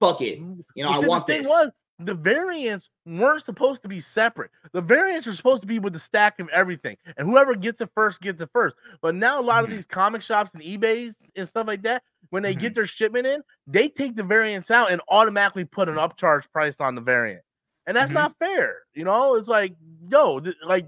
fuck 0.00 0.20
it. 0.22 0.38
You 0.38 0.64
know, 0.84 0.90
I 0.90 0.98
want 1.00 1.26
this. 1.26 1.46
was 1.46 1.70
the 1.98 2.14
variants 2.14 2.88
weren't 3.06 3.44
supposed 3.44 3.82
to 3.82 3.88
be 3.88 4.00
separate. 4.00 4.50
The 4.72 4.80
variants 4.80 5.26
are 5.28 5.34
supposed 5.34 5.60
to 5.62 5.66
be 5.68 5.78
with 5.78 5.92
the 5.92 5.98
stack 5.98 6.40
of 6.40 6.48
everything, 6.48 6.96
and 7.16 7.28
whoever 7.28 7.54
gets 7.54 7.80
it 7.80 7.90
first 7.94 8.20
gets 8.20 8.42
it 8.42 8.50
first. 8.52 8.76
But 9.00 9.14
now 9.14 9.40
a 9.40 9.42
lot 9.42 9.62
Mhm. 9.62 9.64
of 9.66 9.70
these 9.70 9.86
comic 9.86 10.22
shops 10.22 10.52
and 10.54 10.62
eBay's 10.62 11.16
and 11.36 11.46
stuff 11.46 11.66
like 11.66 11.82
that, 11.82 12.02
when 12.30 12.42
they 12.42 12.52
Mm-hmm. 12.52 12.60
get 12.60 12.74
their 12.74 12.86
shipment 12.86 13.26
in, 13.26 13.42
they 13.66 13.88
take 13.88 14.16
the 14.16 14.22
variants 14.24 14.70
out 14.70 14.90
and 14.90 15.00
automatically 15.08 15.64
put 15.64 15.88
an 15.88 15.96
upcharge 15.96 16.50
price 16.50 16.80
on 16.80 16.94
the 16.94 17.00
variant, 17.00 17.44
and 17.86 17.96
that's 17.96 18.10
Mhm. 18.10 18.14
not 18.14 18.38
fair. 18.38 18.82
You 18.94 19.04
know, 19.04 19.36
it's 19.36 19.48
like, 19.48 19.74
yo, 20.08 20.40
th- 20.40 20.56
like, 20.64 20.86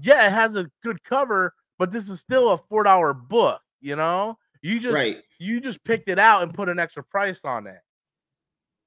yeah, 0.00 0.26
it 0.26 0.32
has 0.32 0.56
a 0.56 0.70
good 0.82 1.02
cover, 1.04 1.54
but 1.78 1.92
this 1.92 2.08
is 2.08 2.18
still 2.20 2.50
a 2.50 2.58
four 2.58 2.82
dollar 2.82 3.12
book. 3.12 3.62
You 3.80 3.94
know, 3.94 4.38
you 4.62 4.80
just 4.80 4.94
right. 4.94 5.22
you 5.38 5.60
just 5.60 5.84
picked 5.84 6.08
it 6.08 6.18
out 6.18 6.42
and 6.42 6.52
put 6.54 6.68
an 6.68 6.78
extra 6.78 7.04
price 7.04 7.44
on 7.44 7.64
that. 7.64 7.82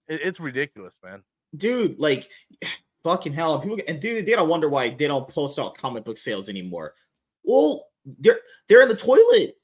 It, 0.07 0.21
it's 0.23 0.39
ridiculous, 0.39 0.97
man. 1.03 1.23
Dude, 1.55 1.99
like 1.99 2.29
fucking 3.03 3.33
hell. 3.33 3.59
People 3.59 3.77
and 3.87 3.99
dude, 3.99 4.25
they 4.25 4.33
don't 4.33 4.49
wonder 4.49 4.69
why 4.69 4.89
they 4.89 5.07
don't 5.07 5.27
post 5.27 5.59
out 5.59 5.77
comic 5.77 6.03
book 6.05 6.17
sales 6.17 6.49
anymore. 6.49 6.93
Well, 7.43 7.87
they're 8.19 8.39
they're 8.67 8.81
in 8.81 8.89
the 8.89 8.95
toilet. 8.95 9.55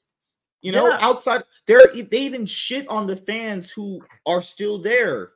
You 0.62 0.72
know, 0.72 0.88
Yeah. 0.88 0.98
outside 1.00 1.44
they're 1.66 1.86
they 2.10 2.18
even 2.22 2.46
shit 2.46 2.88
on 2.88 3.06
the 3.06 3.16
fans 3.16 3.70
who 3.70 4.00
are 4.26 4.40
still 4.42 4.78
there. 4.78 5.32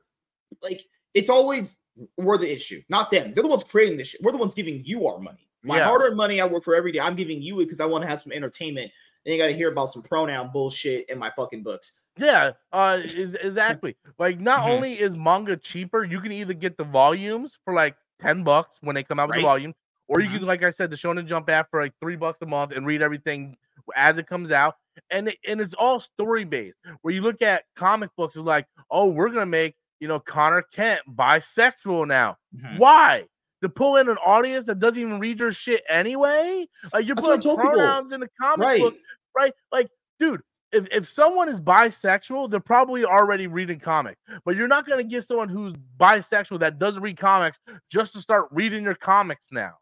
Like 0.62 0.82
it's 1.14 1.30
always 1.30 1.76
we're 2.16 2.38
the 2.38 2.50
issue, 2.50 2.80
not 2.88 3.10
them. 3.10 3.32
They're 3.32 3.42
the 3.42 3.48
ones 3.48 3.64
creating 3.64 3.98
this 3.98 4.08
shit. 4.08 4.22
We're 4.22 4.32
the 4.32 4.38
ones 4.38 4.54
giving 4.54 4.82
you 4.84 5.06
our 5.06 5.18
money. 5.18 5.48
My 5.62 5.76
Yeah. 5.76 5.84
hard-earned 5.84 6.16
money 6.16 6.40
I 6.40 6.46
work 6.46 6.64
for 6.64 6.74
every 6.74 6.92
day. 6.92 7.00
I'm 7.00 7.14
giving 7.14 7.42
you 7.42 7.60
it 7.60 7.66
because 7.66 7.80
I 7.80 7.84
want 7.84 8.02
to 8.02 8.08
have 8.08 8.22
some 8.22 8.32
entertainment. 8.32 8.90
And 9.26 9.32
you 9.34 9.38
got 9.38 9.48
to 9.48 9.52
hear 9.52 9.70
about 9.70 9.90
some 9.90 10.02
pronoun 10.02 10.50
bullshit 10.50 11.10
in 11.10 11.18
my 11.18 11.30
fucking 11.36 11.62
books. 11.62 11.92
Yeah, 12.20 12.52
uh, 12.72 13.00
is, 13.02 13.34
exactly. 13.42 13.96
Like, 14.18 14.38
not 14.40 14.64
Mhm. 14.64 14.68
only 14.68 14.98
is 15.00 15.16
manga 15.16 15.56
cheaper, 15.56 16.04
you 16.04 16.20
can 16.20 16.32
either 16.32 16.54
get 16.54 16.76
the 16.76 16.84
volumes 16.84 17.58
for 17.64 17.74
like 17.74 17.96
ten 18.20 18.44
bucks 18.44 18.76
when 18.82 18.94
they 18.94 19.02
come 19.04 19.18
out 19.18 19.28
with 19.28 19.34
Right. 19.34 19.42
the 19.42 19.42
volume, 19.42 19.74
or 20.08 20.20
you 20.20 20.28
Mhm. 20.28 20.38
can, 20.38 20.46
like 20.46 20.62
I 20.62 20.70
said, 20.70 20.90
the 20.90 20.96
Shonen 20.96 21.26
Jump 21.26 21.48
app 21.48 21.70
for 21.70 21.82
like 21.82 21.94
three 22.00 22.16
bucks 22.16 22.38
a 22.42 22.46
month 22.46 22.72
and 22.72 22.86
read 22.86 23.02
everything 23.02 23.56
as 23.96 24.18
it 24.18 24.26
comes 24.26 24.50
out. 24.50 24.74
And 25.10 25.28
it, 25.28 25.38
and 25.48 25.60
it's 25.60 25.74
all 25.74 26.00
story 26.00 26.44
based. 26.44 26.78
Where 27.02 27.14
you 27.14 27.22
look 27.22 27.42
at 27.42 27.64
comic 27.76 28.10
books, 28.16 28.36
it's 28.36 28.44
like, 28.44 28.66
oh, 28.90 29.06
we're 29.06 29.30
gonna 29.30 29.46
make 29.46 29.76
you 30.00 30.08
know 30.08 30.20
Conner 30.20 30.62
Kent 30.74 31.00
bisexual 31.08 32.06
now. 32.06 32.36
Mhm. 32.54 32.78
Why? 32.78 33.26
To 33.62 33.68
pull 33.68 33.96
in 33.96 34.08
an 34.08 34.16
audience 34.18 34.66
that 34.66 34.78
doesn't 34.78 35.00
even 35.00 35.20
read 35.20 35.38
your 35.40 35.52
shit 35.52 35.84
anyway? 35.88 36.66
Like 36.92 37.06
you're 37.06 37.16
That's 37.16 37.26
putting 37.26 37.42
told 37.42 37.60
people. 37.60 37.80
in 38.12 38.20
the 38.20 38.28
comic 38.40 38.66
Right. 38.66 38.80
books, 38.80 38.98
right? 39.36 39.52
Like, 39.72 39.88
dude, 40.18 40.40
if, 40.72 40.86
if 40.92 41.08
someone 41.08 41.48
is 41.48 41.60
bisexual, 41.60 42.50
they're 42.50 42.60
probably 42.60 43.04
already 43.04 43.46
reading 43.46 43.80
comics. 43.80 44.20
But 44.44 44.56
you're 44.56 44.68
not 44.68 44.86
gonna 44.86 45.02
get 45.04 45.24
someone 45.24 45.48
who's 45.48 45.74
bisexual 45.98 46.60
that 46.60 46.78
doesn't 46.78 47.02
read 47.02 47.18
comics 47.18 47.58
just 47.90 48.12
to 48.14 48.20
start 48.20 48.48
reading 48.50 48.84
your 48.84 48.94
comics 48.94 49.48
now. 49.50 49.74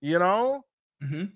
You 0.00 0.18
know? 0.18 0.64
Mhm. 1.02 1.32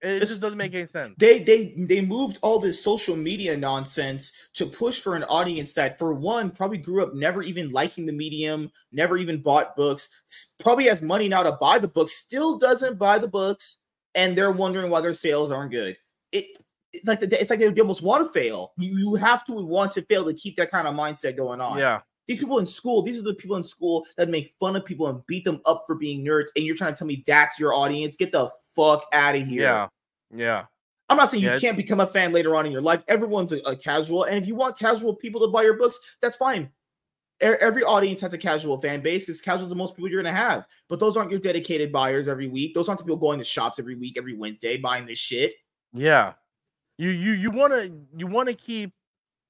It 0.00 0.20
just 0.20 0.40
doesn't 0.40 0.56
make 0.56 0.72
any 0.74 0.86
sense. 0.86 1.14
they 1.18 1.40
they 1.40 1.74
they 1.76 2.00
moved 2.00 2.38
all 2.40 2.60
this 2.60 2.80
social 2.80 3.16
media 3.16 3.56
nonsense 3.56 4.32
to 4.54 4.64
push 4.64 5.00
for 5.00 5.16
an 5.16 5.24
audience 5.24 5.72
that 5.72 5.98
for 5.98 6.14
one 6.14 6.52
probably 6.52 6.78
grew 6.78 7.02
up 7.02 7.14
never 7.14 7.42
even 7.42 7.70
liking 7.70 8.06
the 8.06 8.12
medium 8.12 8.70
never 8.92 9.16
even 9.16 9.42
bought 9.42 9.74
books 9.74 10.08
probably 10.60 10.84
has 10.84 11.02
money 11.02 11.26
now 11.26 11.42
to 11.42 11.50
buy 11.60 11.80
the 11.80 11.88
books 11.88 12.12
still 12.12 12.58
doesn't 12.58 12.96
buy 12.96 13.18
the 13.18 13.26
books 13.26 13.78
and 14.14 14.38
they're 14.38 14.52
wondering 14.52 14.88
why 14.88 15.00
their 15.00 15.12
sales 15.12 15.50
aren't 15.50 15.72
good 15.72 15.96
it 16.30 16.46
it's 16.98 17.06
like 17.08 17.20
the, 17.20 17.40
it's 17.40 17.50
like 17.50 17.58
they, 17.58 17.68
they 17.70 17.80
almost 17.80 18.02
want 18.02 18.26
to 18.26 18.32
fail 18.38 18.72
you 18.76 18.96
you 18.98 19.14
have 19.14 19.44
to 19.46 19.52
want 19.52 19.90
to 19.92 20.02
fail 20.02 20.24
to 20.24 20.34
keep 20.34 20.56
that 20.56 20.70
kind 20.70 20.86
of 20.86 20.94
mindset 20.94 21.36
going 21.36 21.60
on 21.60 21.78
Yeah. 21.78 22.00
these 22.26 22.38
people 22.38 22.58
in 22.58 22.66
school, 22.66 23.00
these 23.02 23.18
are 23.18 23.22
the 23.22 23.34
people 23.34 23.56
in 23.56 23.64
school 23.64 24.04
that 24.18 24.28
make 24.28 24.54
fun 24.60 24.76
of 24.76 24.84
people 24.84 25.06
and 25.08 25.26
beat 25.26 25.44
them 25.44 25.60
up 25.64 25.84
for 25.86 25.94
being 25.94 26.24
nerds, 26.24 26.48
and 26.56 26.64
you're 26.66 26.76
trying 26.76 26.92
to 26.92 26.98
tell 26.98 27.06
me 27.06 27.24
that's 27.26 27.58
your 27.58 27.72
audience. 27.74 28.16
Get 28.18 28.32
the 28.32 28.50
fuck 28.76 29.04
out 29.14 29.34
of 29.34 29.46
here. 29.46 29.62
Yeah. 29.62 29.88
Yeah. 30.34 30.64
I'm 31.08 31.16
not 31.16 31.30
saying 31.30 31.42
you 31.42 31.48
Yeah, 31.50 31.58
can't 31.58 31.76
become 31.76 32.00
a 32.00 32.06
fan 32.06 32.32
later 32.34 32.54
on 32.54 32.66
in 32.66 32.72
your 32.72 32.82
life. 32.82 33.02
Everyone's 33.08 33.52
a, 33.52 33.60
a 33.60 33.74
casual, 33.74 34.24
and 34.24 34.36
if 34.36 34.46
you 34.46 34.54
want 34.54 34.78
casual 34.78 35.14
people 35.14 35.40
to 35.40 35.48
buy 35.48 35.62
your 35.62 35.78
books, 35.78 35.98
that's 36.20 36.36
fine. 36.36 36.64
E- 37.42 37.46
Every 37.46 37.82
audience 37.82 38.20
has 38.20 38.34
a 38.34 38.38
casual 38.38 38.78
fan 38.78 39.00
base 39.00 39.24
because 39.24 39.40
casual 39.40 39.62
is 39.64 39.68
the 39.70 39.74
most 39.74 39.94
people 39.96 40.10
you're 40.10 40.22
gonna 40.22 40.34
have. 40.36 40.66
But 40.90 41.00
those 41.00 41.16
aren't 41.16 41.30
your 41.30 41.40
dedicated 41.40 41.92
buyers 41.92 42.28
every 42.28 42.48
week. 42.48 42.74
Those 42.74 42.88
aren't 42.90 42.98
the 42.98 43.04
people 43.04 43.16
going 43.16 43.38
to 43.38 43.44
shops 43.44 43.78
every 43.78 43.94
week, 43.94 44.18
every 44.18 44.36
Wednesday, 44.36 44.76
buying 44.76 45.06
this 45.06 45.18
shit. 45.18 45.54
Yeah. 45.94 46.34
You 46.98 47.10
you 47.10 47.32
you 47.32 47.50
want 47.50 47.72
to 47.72 47.92
you 48.16 48.26
want 48.26 48.48
to 48.48 48.54
keep 48.54 48.92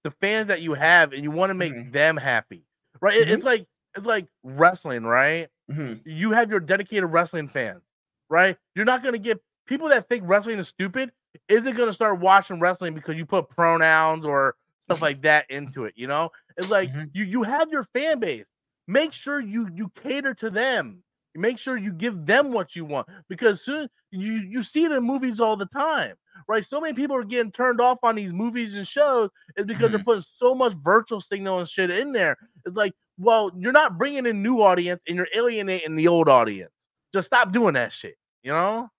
the 0.05 0.11
fans 0.11 0.49
that 0.49 0.63
you 0.63 0.75
have 0.75 1.13
and 1.13 1.23
you 1.23 1.31
want 1.31 1.51
to 1.51 1.55
make 1.55 1.73
Mhm. 1.75 1.93
them 1.93 2.17
happy. 2.17 2.65
Right? 3.01 3.17
It- 3.19 3.29
Mhm. 3.29 3.33
It's 3.33 3.45
like 3.45 3.67
it's 3.97 4.07
like 4.07 4.29
wrestling, 4.45 5.05
right? 5.05 5.49
Mhm. 5.71 6.03
You 6.05 6.33
have 6.33 6.51
your 6.51 6.61
dedicated 6.61 7.11
wrestling 7.11 7.49
fans, 7.49 7.83
right? 8.29 8.57
You're 8.75 8.85
not 8.85 9.03
going 9.03 9.15
to 9.15 9.19
get 9.19 9.43
people 9.67 9.89
that 9.89 10.09
think 10.09 10.25
wrestling 10.27 10.59
is 10.59 10.69
stupid 10.69 11.13
isn't 11.49 11.77
going 11.77 11.89
to 11.89 11.93
start 11.95 12.21
watching 12.21 12.61
wrestling 12.61 12.95
because 12.95 13.17
you 13.17 13.27
put 13.27 13.49
pronouns 13.51 14.25
or 14.25 14.57
stuff 14.83 15.03
like 15.03 15.23
that 15.23 15.51
into 15.51 15.85
it, 15.85 15.95
you 15.97 16.07
know? 16.07 16.31
It's 16.57 16.71
like 16.71 16.91
Mhm. 16.93 17.11
you 17.15 17.25
you 17.25 17.43
have 17.45 17.71
your 17.71 17.85
fan 17.85 18.21
base. 18.21 18.49
Make 18.87 19.13
sure 19.13 19.41
you 19.41 19.69
you 19.75 19.91
cater 20.03 20.35
to 20.35 20.51
them. 20.51 21.03
Make 21.35 21.59
sure 21.59 21.77
you 21.77 21.93
give 21.93 22.27
them 22.27 22.53
what 22.53 22.75
you 22.77 22.85
want 22.85 23.09
because 23.29 23.63
soon 23.63 23.89
you 24.11 24.33
you 24.35 24.63
see 24.63 24.85
it 24.85 24.93
in 24.93 25.03
movies 25.05 25.41
all 25.41 25.57
the 25.57 25.67
time, 25.67 26.17
right? 26.47 26.65
So 26.65 26.81
many 26.81 26.95
people 26.95 27.17
are 27.17 27.25
getting 27.25 27.53
turned 27.53 27.81
off 27.81 27.99
on 28.03 28.15
these 28.15 28.33
movies 28.33 28.75
and 28.75 28.87
shows 28.87 29.31
is 29.57 29.67
because 29.67 29.91
they're 29.91 29.99
mm-hmm. 29.99 30.05
putting 30.05 30.25
so 30.37 30.55
much 30.55 30.75
virtual 30.83 31.21
signal 31.21 31.59
and 31.59 31.69
shit 31.69 31.91
in 31.91 32.13
there. 32.13 32.37
It's 32.65 32.77
like, 32.77 32.93
well, 33.19 33.51
you're 33.57 33.73
not 33.73 33.99
bringing 33.99 34.27
in 34.27 34.43
new 34.43 34.63
audience 34.63 35.01
and 35.09 35.17
you're 35.17 35.29
alienating 35.35 35.97
the 35.97 36.09
old 36.09 36.29
audience. 36.29 36.73
Just 37.13 37.27
stop 37.27 37.53
doing 37.53 37.75
that 37.75 37.93
shit, 37.93 38.17
you 38.43 38.53
know? 38.53 38.91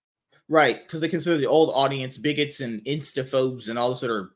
Right, 0.50 0.82
because 0.84 1.00
they 1.00 1.08
consider 1.08 1.38
the 1.38 1.46
old 1.46 1.72
audience 1.76 2.18
bigots 2.18 2.60
and 2.60 2.84
instaphobes 2.86 3.70
and 3.70 3.78
all 3.78 3.90
this 3.90 4.04
other 4.04 4.30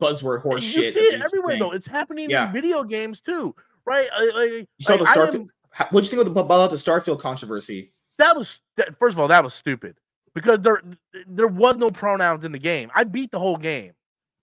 buzzword 0.00 0.42
horse 0.42 0.64
you 0.64 0.82
shit. 0.82 0.94
see 0.94 1.00
it 1.00 1.10
they 1.10 1.16
used 1.16 1.18
to 1.18 1.24
everywhere 1.24 1.52
think. 1.52 1.60
though. 1.60 1.70
It's 1.72 1.86
happening 1.86 2.30
Yeah. 2.30 2.48
in 2.48 2.52
video 2.52 2.82
games 2.82 3.20
too, 3.20 3.54
right? 3.86 4.08
I- 4.12 4.30
I- 4.34 4.44
You 4.44 4.66
saw 4.82 4.94
like, 4.94 5.00
the 5.00 5.20
Starfield. 5.20 5.48
What'd 5.90 6.06
you 6.06 6.16
think 6.16 6.28
of 6.28 6.34
the, 6.34 6.40
about 6.40 6.70
the 6.70 6.76
Starfield 6.76 7.20
controversy? 7.20 7.92
that 8.18 8.36
was 8.36 8.60
that, 8.76 8.96
first 8.98 9.14
of 9.14 9.18
all 9.18 9.28
that 9.28 9.42
was 9.42 9.54
stupid 9.54 9.96
because 10.34 10.60
there 10.60 10.82
there 11.26 11.48
was 11.48 11.76
no 11.76 11.90
pronouns 11.90 12.44
in 12.44 12.52
the 12.52 12.58
game. 12.58 12.90
I 12.94 13.04
beat 13.04 13.30
the 13.30 13.38
whole 13.38 13.56
game. 13.56 13.92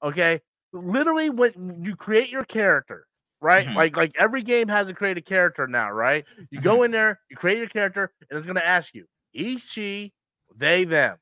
Okay, 0.04 0.42
literally 0.74 1.30
when 1.30 1.82
you 1.84 1.96
create 1.96 2.30
your 2.30 2.46
character, 2.46 3.08
right? 3.42 3.68
Mhm. 3.68 3.76
Like 3.76 3.96
like 3.98 4.14
every 4.20 4.42
game 4.44 4.68
has 4.70 4.90
a 4.90 4.94
created 4.94 5.26
character 5.26 5.68
now, 5.68 5.92
right? 5.92 6.26
You 6.52 6.60
Mm-hmm. 6.60 6.62
go 6.62 6.84
in 6.84 6.92
there, 6.92 7.20
you 7.30 7.36
create 7.38 7.60
your 7.60 7.68
character, 7.70 8.12
and 8.30 8.38
it's 8.38 8.48
gonna 8.48 8.62
ask 8.62 8.94
you 8.94 9.06
he, 9.32 9.58
she, 9.58 10.14
they, 10.56 10.84
them. 10.86 11.18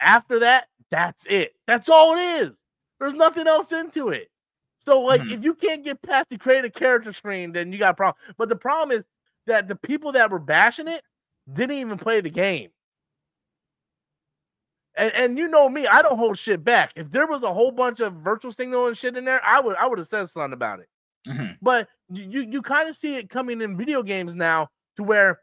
After 0.00 0.40
that, 0.40 0.68
that's 0.90 1.26
it. 1.26 1.54
That's 1.66 1.88
all 1.88 2.14
it 2.16 2.42
is. 2.42 2.50
There's 3.00 3.14
nothing 3.14 3.46
else 3.46 3.72
into 3.72 4.10
it. 4.10 4.30
So 4.78 5.00
like 5.00 5.22
Mhm. 5.22 5.30
if 5.30 5.42
you 5.44 5.54
can't 5.54 5.84
get 5.84 6.02
past 6.02 6.28
the 6.30 6.38
create 6.38 6.64
a 6.64 6.70
character 6.70 7.12
screen, 7.12 7.52
then 7.52 7.72
you 7.72 7.78
got 7.78 7.92
a 7.92 7.94
problem. 7.94 8.22
But 8.36 8.48
the 8.48 8.56
problem 8.56 8.98
is 8.98 9.04
that 9.46 9.68
the 9.68 9.76
people 9.76 10.12
that 10.12 10.30
were 10.30 10.38
bashing 10.38 10.88
it 10.88 11.02
didn't 11.52 11.76
even 11.78 11.98
play 11.98 12.20
the 12.20 12.30
game. 12.30 12.70
And 14.96 15.12
and 15.14 15.38
you 15.38 15.48
know 15.48 15.68
me, 15.68 15.86
I 15.86 16.02
don't 16.02 16.18
hold 16.18 16.38
shit 16.38 16.62
back. 16.64 16.92
If 16.96 17.10
there 17.10 17.26
was 17.26 17.42
a 17.42 17.52
whole 17.52 17.72
bunch 17.72 18.00
of 18.00 18.14
virtual 18.14 18.52
signal 18.52 18.86
and 18.86 18.96
shit 18.96 19.16
in 19.16 19.24
there, 19.24 19.40
I 19.44 19.60
would 19.60 19.76
I 19.76 19.86
would 19.86 19.98
have 19.98 20.06
said 20.08 20.28
something 20.30 20.52
about 20.52 20.80
it. 20.80 20.88
Mhm. 21.28 21.56
But 21.62 21.88
you 22.10 22.42
you, 22.42 22.62
kind 22.62 22.88
of 22.88 22.94
see 22.96 23.16
it 23.16 23.30
coming 23.30 23.60
in 23.60 23.76
video 23.76 24.02
games 24.02 24.34
now 24.34 24.68
to 24.96 25.02
where 25.02 25.40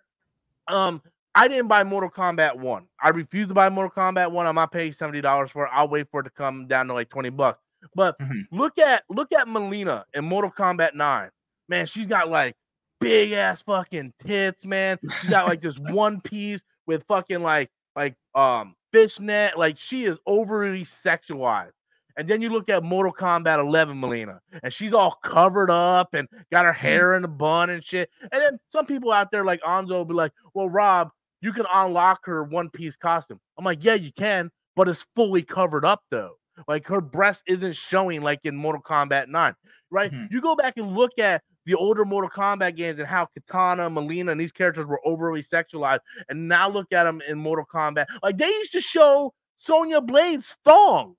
um 0.67 1.01
I 1.33 1.47
didn't 1.47 1.67
buy 1.69 1.83
Mortal 1.83 2.09
Kombat 2.09 2.57
1. 2.57 2.87
I 3.01 3.09
refused 3.09 3.49
to 3.49 3.53
buy 3.55 3.69
Mortal 3.69 3.91
Kombat 3.91 4.31
1. 4.31 4.45
I'm 4.45 4.55
not 4.55 4.71
paying 4.71 4.91
$70 4.91 5.49
for 5.49 5.65
it. 5.65 5.71
I'll 5.73 5.87
wait 5.87 6.07
for 6.11 6.19
it 6.19 6.23
to 6.25 6.29
come 6.29 6.67
down 6.67 6.87
to 6.87 6.93
like 6.93 7.09
20 7.09 7.29
bucks. 7.29 7.59
But 7.95 8.17
Mhm. 8.19 8.43
look 8.51 8.77
at 8.77 9.03
look 9.09 9.33
at 9.33 9.47
Mileena 9.47 10.03
in 10.13 10.23
Mortal 10.25 10.51
Kombat 10.51 10.93
9. 10.93 11.29
Man, 11.67 11.85
she's 11.85 12.05
got 12.07 12.29
like 12.29 12.55
big 12.99 13.31
ass 13.31 13.63
fucking 13.63 14.13
tits, 14.25 14.65
man. 14.65 14.99
She 15.21 15.27
got 15.29 15.47
like 15.47 15.61
this 15.61 15.77
one 15.79 16.21
piece 16.21 16.63
with 16.85 17.03
fucking 17.07 17.41
like 17.41 17.69
like 17.95 18.15
um 18.35 18.75
fishnet. 18.91 19.57
Like 19.57 19.77
she 19.79 20.05
is 20.05 20.17
overly 20.25 20.83
sexualized. 20.83 21.71
And 22.17 22.27
then 22.27 22.41
you 22.41 22.49
look 22.49 22.69
at 22.69 22.83
Mortal 22.83 23.13
Kombat 23.13 23.59
11 23.59 23.99
Mileena, 23.99 24.39
and 24.61 24.73
she's 24.73 24.93
all 24.93 25.17
covered 25.23 25.71
up 25.71 26.13
and 26.13 26.27
got 26.51 26.65
her 26.65 26.73
hair 26.73 27.15
in 27.15 27.23
a 27.23 27.27
bun 27.27 27.69
and 27.69 27.83
shit. 27.83 28.09
And 28.21 28.41
then 28.41 28.59
some 28.71 28.85
people 28.85 29.11
out 29.13 29.31
there 29.31 29.45
like 29.45 29.61
Anzo 29.61 29.89
will 29.91 30.05
be 30.05 30.13
like, 30.13 30.33
"Well, 30.53 30.69
Rob, 30.69 31.09
you 31.41 31.53
can 31.53 31.65
unlock 31.73 32.25
her 32.25 32.43
one 32.43 32.69
piece 32.69 32.97
costume." 32.97 33.39
I'm 33.57 33.63
like, 33.63 33.83
"Yeah, 33.83 33.93
you 33.93 34.11
can, 34.11 34.51
but 34.75 34.89
it's 34.89 35.05
fully 35.15 35.41
covered 35.41 35.85
up 35.85 36.03
though. 36.11 36.37
Like 36.67 36.85
her 36.87 36.99
breast 37.01 37.43
isn't 37.47 37.75
showing 37.77 38.21
like 38.21 38.41
in 38.43 38.55
Mortal 38.57 38.81
Kombat 38.81 39.29
9, 39.29 39.55
right? 39.89 40.11
Mhm. 40.11 40.29
You 40.31 40.41
go 40.41 40.55
back 40.55 40.73
and 40.77 40.93
look 40.95 41.17
at 41.17 41.41
the 41.65 41.75
older 41.75 42.05
Mortal 42.05 42.29
Kombat 42.29 42.75
games 42.75 42.99
and 42.99 43.07
how 43.07 43.27
Katana, 43.27 43.89
Mileena, 43.89 44.31
and 44.31 44.39
these 44.41 44.51
characters 44.51 44.85
were 44.87 45.01
overly 45.05 45.41
sexualized, 45.41 45.99
and 46.29 46.47
now 46.47 46.69
look 46.69 46.91
at 46.93 47.03
them 47.03 47.21
in 47.27 47.37
Mortal 47.37 47.65
Kombat. 47.71 48.07
Like 48.23 48.37
they 48.37 48.47
used 48.49 48.71
to 48.73 48.81
show 48.81 49.33
Sonya 49.57 50.01
Blade's 50.01 50.55
thong, 50.65 51.15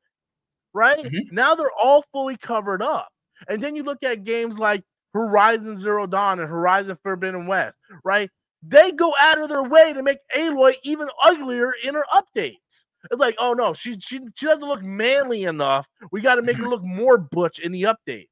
right? 0.74 1.04
Mhm. 1.04 1.32
Now 1.32 1.54
they're 1.54 1.70
all 1.82 2.02
fully 2.12 2.36
covered 2.36 2.82
up. 2.82 3.08
And 3.48 3.62
then 3.62 3.76
you 3.76 3.82
look 3.82 4.02
at 4.04 4.24
games 4.24 4.58
like 4.58 4.84
Horizon 5.14 5.76
Zero 5.76 6.06
Dawn 6.06 6.40
and 6.40 6.48
Horizon 6.48 6.98
Forbidden 7.02 7.46
West, 7.46 7.76
right? 8.04 8.30
They 8.62 8.92
go 8.92 9.14
out 9.20 9.38
of 9.38 9.48
their 9.48 9.62
way 9.64 9.92
to 9.92 10.02
make 10.02 10.18
Aloy 10.36 10.74
even 10.84 11.08
uglier 11.22 11.72
in 11.82 11.94
her 11.94 12.04
updates. 12.14 12.86
It's 13.10 13.20
like, 13.20 13.34
oh 13.38 13.52
no, 13.54 13.72
she 13.74 13.94
she 14.00 14.20
she 14.36 14.46
doesn't 14.46 14.62
look 14.68 14.82
manly 14.82 15.44
enough. 15.44 15.88
We 16.12 16.20
got 16.20 16.36
to 16.36 16.42
make 16.42 16.56
her 16.58 16.68
look 16.68 16.84
more 16.84 17.18
butch 17.18 17.58
in 17.58 17.72
the 17.72 17.82
updates, 17.84 18.28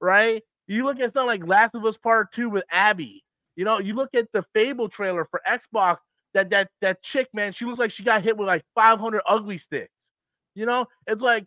right? 0.00 0.42
You 0.70 0.84
look 0.84 1.00
at 1.00 1.12
something 1.12 1.26
like 1.26 1.46
Last 1.46 1.74
of 1.74 1.84
Us 1.84 1.96
Part 1.96 2.32
Two 2.32 2.48
with 2.50 2.64
Abby. 2.70 3.24
You 3.56 3.64
know, 3.64 3.80
you 3.80 3.94
look 3.94 4.14
at 4.14 4.28
the 4.32 4.44
Fable 4.54 4.88
trailer 4.88 5.24
for 5.24 5.40
Xbox. 5.48 5.98
That 6.34 6.50
that 6.50 6.70
that 6.80 7.02
chick, 7.02 7.28
man, 7.34 7.52
she 7.52 7.64
looks 7.64 7.78
like 7.80 7.90
she 7.90 8.04
got 8.04 8.22
hit 8.22 8.36
with 8.36 8.46
like 8.48 8.64
500 8.76 9.22
ugly 9.28 9.58
sticks. 9.58 10.12
You 10.54 10.66
know, 10.66 10.86
it's 11.06 11.22
like 11.22 11.46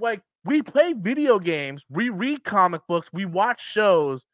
like 0.00 0.22
we 0.44 0.62
play 0.62 0.94
video 0.94 1.38
games, 1.38 1.82
we 1.90 2.08
read 2.10 2.44
comic 2.44 2.82
books, 2.88 3.10
we 3.12 3.26
watch 3.26 3.62
shows 3.62 4.24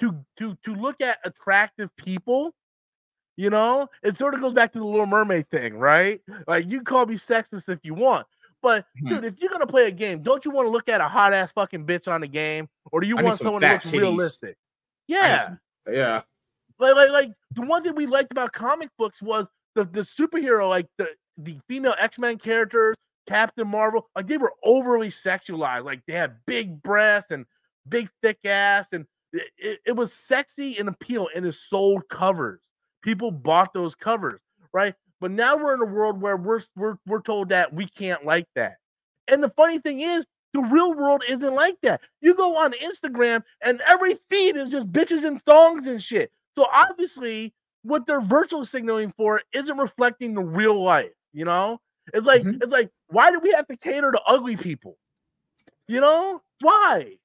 to 0.00 0.24
to 0.38 0.56
to 0.64 0.74
look 0.74 1.00
at 1.00 1.18
attractive 1.24 1.90
people 1.96 2.52
You 3.36 3.50
know, 3.50 3.88
it 4.02 4.16
sort 4.16 4.34
of 4.34 4.40
goes 4.40 4.52
back 4.54 4.72
to 4.72 4.78
the 4.78 4.84
Little 4.84 5.06
Mermaid 5.06 5.50
thing, 5.50 5.74
right? 5.76 6.20
Like 6.46 6.70
you 6.70 6.82
call 6.82 7.06
me 7.06 7.16
sexist 7.16 7.68
if 7.68 7.80
you 7.82 7.94
want, 7.94 8.26
but 8.64 8.86
hmm. 8.98 9.08
dude, 9.08 9.24
if 9.26 9.34
you're 9.38 9.50
gonna 9.50 9.66
play 9.66 9.86
a 9.86 9.90
game, 9.90 10.22
don't 10.22 10.42
you 10.42 10.50
want 10.50 10.64
to 10.66 10.70
look 10.70 10.88
at 10.88 11.02
a 11.02 11.06
hot 11.06 11.34
ass 11.34 11.52
fucking 11.52 11.84
bitch 11.84 12.08
on 12.08 12.22
the 12.22 12.26
game, 12.26 12.66
or 12.90 13.02
do 13.02 13.06
you 13.06 13.14
I 13.18 13.22
want 13.22 13.38
someone 13.38 13.62
who 13.62 13.68
looks 13.68 13.90
titties. 13.90 14.00
realistic? 14.00 14.56
Yeah, 15.06 15.56
yeah. 15.86 16.22
Like, 16.78 16.94
like, 16.94 17.10
like 17.10 17.32
the 17.52 17.60
one 17.60 17.84
thing 17.84 17.94
we 17.94 18.06
liked 18.06 18.32
about 18.32 18.54
comic 18.54 18.88
books 18.96 19.20
was 19.20 19.48
the 19.74 19.84
the 19.84 20.00
superhero, 20.00 20.66
like 20.66 20.86
the 20.96 21.08
the 21.36 21.58
female 21.68 21.94
X 22.00 22.18
Men 22.18 22.38
characters, 22.38 22.96
Captain 23.28 23.68
Marvel, 23.68 24.08
like 24.16 24.26
they 24.28 24.38
were 24.38 24.54
overly 24.64 25.08
sexualized. 25.08 25.84
Like 25.84 26.00
they 26.06 26.14
had 26.14 26.36
big 26.46 26.82
breasts 26.82 27.32
and 27.32 27.44
big 27.86 28.08
thick 28.22 28.38
ass, 28.46 28.94
and 28.94 29.04
it, 29.34 29.50
it, 29.58 29.80
it 29.88 29.92
was 29.92 30.10
sexy 30.10 30.78
and 30.78 30.88
appeal, 30.88 31.28
and 31.36 31.44
it 31.44 31.52
sold 31.52 32.08
covers. 32.08 32.62
People 33.02 33.30
bought 33.30 33.74
those 33.74 33.94
covers, 33.94 34.40
right? 34.72 34.94
But 35.24 35.30
now 35.30 35.56
we're 35.56 35.72
in 35.72 35.80
a 35.80 35.86
world 35.86 36.20
where 36.20 36.36
we're 36.36 36.60
we're 36.76 36.98
we're 37.06 37.22
told 37.22 37.48
that 37.48 37.72
we 37.72 37.86
can't 37.86 38.26
like 38.26 38.46
that. 38.56 38.76
And 39.26 39.42
the 39.42 39.48
funny 39.48 39.78
thing 39.78 40.00
is, 40.00 40.26
the 40.52 40.60
real 40.60 40.92
world 40.92 41.22
isn't 41.26 41.54
like 41.54 41.80
that. 41.80 42.02
You 42.20 42.34
go 42.34 42.58
on 42.58 42.74
Instagram 42.74 43.42
and 43.62 43.80
every 43.86 44.18
feed 44.28 44.54
is 44.58 44.68
just 44.68 44.92
bitches 44.92 45.24
and 45.24 45.42
thongs 45.44 45.86
and 45.86 46.02
shit. 46.02 46.30
So 46.54 46.66
obviously, 46.70 47.54
what 47.84 48.06
they're 48.06 48.20
virtual 48.20 48.66
signaling 48.66 49.14
for 49.16 49.40
isn't 49.54 49.78
reflecting 49.78 50.34
the 50.34 50.42
real 50.42 50.82
life. 50.82 51.14
You 51.32 51.46
know, 51.46 51.80
it's 52.12 52.26
like 52.26 52.42
mm-hmm. 52.42 52.62
it's 52.62 52.72
like 52.72 52.90
why 53.06 53.30
do 53.30 53.40
we 53.40 53.50
have 53.52 53.66
to 53.68 53.78
cater 53.78 54.12
to 54.12 54.20
ugly 54.26 54.58
people? 54.58 54.98
You 55.88 56.02
know 56.02 56.42
why? 56.60 57.16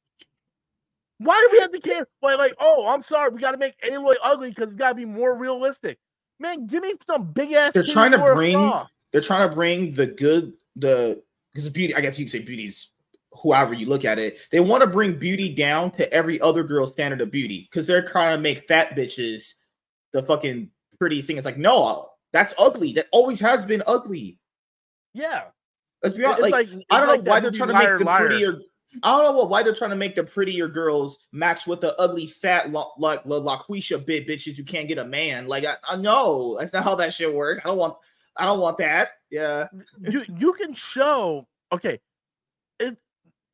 Why 1.17 1.45
do 1.45 1.49
we 1.51 1.59
have 1.59 1.73
to 1.73 1.81
cater? 1.81 2.07
Like, 2.21 2.37
like 2.37 2.55
oh, 2.61 2.87
I'm 2.87 3.01
sorry, 3.01 3.31
we 3.31 3.41
got 3.41 3.51
to 3.51 3.57
make 3.57 3.75
Aloy 3.81 4.13
ugly 4.23 4.51
because 4.51 4.67
it's 4.67 4.79
got 4.79 4.91
to 4.91 4.95
be 4.95 5.03
more 5.03 5.35
realistic. 5.35 5.99
Man, 6.39 6.67
give 6.67 6.83
me 6.83 6.93
some 7.05 7.31
big 7.31 7.51
ass. 7.51 7.73
They're 7.73 7.83
trying 7.83 8.11
to 8.11 8.33
bring. 8.33 8.71
They're 9.11 9.21
trying 9.21 9.49
to 9.49 9.53
bring 9.53 9.91
the 9.91 10.05
good, 10.05 10.53
the 10.75 11.21
because 11.53 11.69
beauty. 11.69 11.95
I 11.95 12.01
guess 12.01 12.17
you 12.17 12.25
could 12.25 12.31
say 12.31 12.39
beauty's 12.39 12.91
whoever 13.31 13.73
you 13.73 13.85
look 13.85 14.05
at 14.05 14.19
it. 14.19 14.37
They 14.51 14.59
want 14.59 14.81
to 14.81 14.87
bring 14.87 15.17
beauty 15.17 15.53
down 15.53 15.91
to 15.91 16.11
every 16.13 16.39
other 16.41 16.63
girl's 16.63 16.91
standard 16.91 17.21
of 17.21 17.31
beauty 17.31 17.67
because 17.69 17.87
they're 17.87 18.05
trying 18.05 18.37
to 18.37 18.41
make 18.41 18.67
fat 18.67 18.95
bitches 18.95 19.53
the 20.13 20.21
fucking 20.21 20.69
pretty 20.97 21.21
thing. 21.21 21.37
It's 21.37 21.45
like 21.45 21.57
no, 21.57 22.09
that's 22.31 22.53
ugly. 22.59 22.93
That 22.93 23.07
always 23.11 23.39
has 23.39 23.65
been 23.65 23.83
ugly. 23.87 24.37
Yeah. 25.13 25.45
Let's 26.03 26.15
be 26.15 26.23
honest. 26.23 26.41
Like, 26.41 26.51
like 26.53 26.69
I 26.91 26.99
don't 26.99 27.09
like 27.09 27.23
know 27.23 27.31
why 27.31 27.39
they're 27.39 27.51
trying 27.51 27.69
to 27.69 27.73
make 27.73 27.99
the 27.99 28.05
prettier. 28.05 28.59
I 29.03 29.17
don't 29.17 29.35
know 29.35 29.43
why 29.45 29.63
they're 29.63 29.75
trying 29.75 29.91
to 29.91 29.95
make 29.95 30.15
the 30.15 30.23
prettier 30.23 30.67
girls 30.67 31.19
match 31.31 31.67
with 31.67 31.81
the 31.81 31.99
ugly, 31.99 32.27
fat, 32.27 32.71
like 32.71 32.89
La, 32.97 33.37
La, 33.37 33.57
LaQuisha 33.57 34.05
bit 34.05 34.27
bitches 34.27 34.57
who 34.57 34.63
can't 34.63 34.87
get 34.87 34.97
a 34.97 35.05
man. 35.05 35.47
Like 35.47 35.65
I, 35.65 35.75
I 35.89 35.95
know 35.95 36.57
that's 36.59 36.73
not 36.73 36.83
how 36.83 36.95
that 36.95 37.13
shit 37.13 37.33
works. 37.33 37.59
I 37.63 37.67
don't 37.67 37.77
want. 37.77 37.95
I 38.37 38.45
don't 38.45 38.59
want 38.59 38.77
that. 38.77 39.09
Yeah. 39.29 39.67
you 39.99 40.23
you 40.37 40.53
can 40.53 40.73
show. 40.73 41.47
Okay. 41.71 41.99
It 42.79 42.97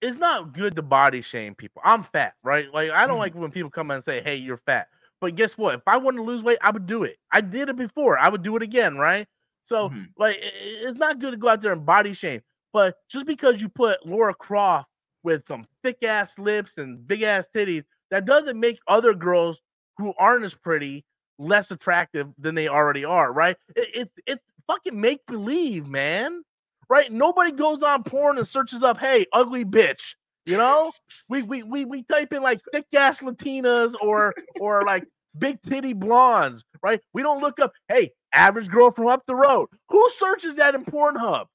it's 0.02 0.18
not 0.18 0.54
good 0.54 0.76
to 0.76 0.82
body 0.82 1.22
shame 1.22 1.56
people. 1.56 1.82
I'm 1.84 2.04
fat, 2.04 2.34
right? 2.44 2.74
Like 2.74 2.92
I 2.92 3.06
don't 3.08 3.18
mm. 3.18 3.22
like 3.22 3.36
when 3.36 3.52
people 3.52 3.72
come 3.72 3.92
and 3.92 4.04
say, 4.04 4.22
"Hey, 4.22 4.36
you're 4.36 4.58
fat." 4.58 4.88
But 5.22 5.36
guess 5.36 5.58
what? 5.58 5.76
If 5.76 5.82
I 5.88 5.98
wanted 5.98 6.18
to 6.18 6.24
lose 6.24 6.44
weight, 6.44 6.60
I 6.62 6.72
would 6.72 6.86
do 6.86 7.04
it. 7.04 7.18
I 7.32 7.42
did 7.42 7.70
it 7.70 7.78
before. 7.78 8.18
I 8.18 8.30
would 8.30 8.44
do 8.44 8.56
it 8.56 8.62
again, 8.62 8.98
right? 8.98 9.28
So, 9.64 9.90
mm-hmm. 9.90 10.04
like, 10.18 10.38
it's 10.42 10.98
not 10.98 11.20
good 11.20 11.32
to 11.32 11.38
go 11.38 11.48
out 11.48 11.62
there 11.62 11.72
and 11.72 11.86
body 11.86 12.14
shame. 12.14 12.42
But 12.74 12.98
just 13.10 13.26
because 13.26 13.62
you 13.62 13.70
put 13.70 14.06
Laura 14.06 14.34
Croft 14.34 14.90
with 15.26 15.45
some 15.47 15.65
thick 15.84 16.03
ass 16.03 16.39
lips 16.39 16.78
and 16.78 17.05
big 17.05 17.23
ass 17.23 17.47
titties, 17.53 17.84
that 18.11 18.26
doesn't 18.26 18.59
make 18.59 18.80
other 18.88 19.13
girls 19.13 19.59
who 19.97 20.13
aren't 20.17 20.45
as 20.45 20.53
pretty 20.53 21.03
less 21.38 21.71
attractive 21.71 22.30
than 22.38 22.55
they 22.55 22.69
already 22.69 23.03
are, 23.03 23.34
right? 23.34 23.57
It, 23.76 23.89
it 23.93 24.11
it's 24.26 24.43
fucking 24.67 24.99
make 24.99 25.26
believe, 25.26 25.88
man. 25.88 26.43
Right? 26.88 27.11
Nobody 27.11 27.51
goes 27.51 27.82
on 27.82 28.03
porn 28.03 28.38
and 28.38 28.47
searches 28.47 28.84
up, 28.84 28.99
"Hey, 28.99 29.26
ugly 29.34 29.65
bitch." 29.65 30.13
You 30.45 30.57
know, 30.57 30.91
we 31.28 31.41
we 31.41 31.63
we 31.63 31.86
we 31.86 32.03
type 32.03 32.32
in 32.32 32.43
like 32.43 32.61
thick 32.71 32.86
ass 32.95 33.21
Latinas 33.21 33.95
or 33.99 34.36
or 34.59 34.84
like 34.84 35.03
big 35.38 35.59
titty 35.63 35.93
blondes, 35.93 36.63
right? 36.84 37.01
We 37.13 37.23
don't 37.23 37.41
look 37.41 37.59
up, 37.59 37.73
hey, 37.89 38.11
average 38.34 38.69
girl 38.69 38.91
from 38.91 39.07
up 39.07 39.23
the 39.26 39.36
road. 39.36 39.69
Who 39.89 40.07
searches 40.19 40.55
that 40.55 40.76
in 40.76 40.86
Pornhub? 40.86 41.47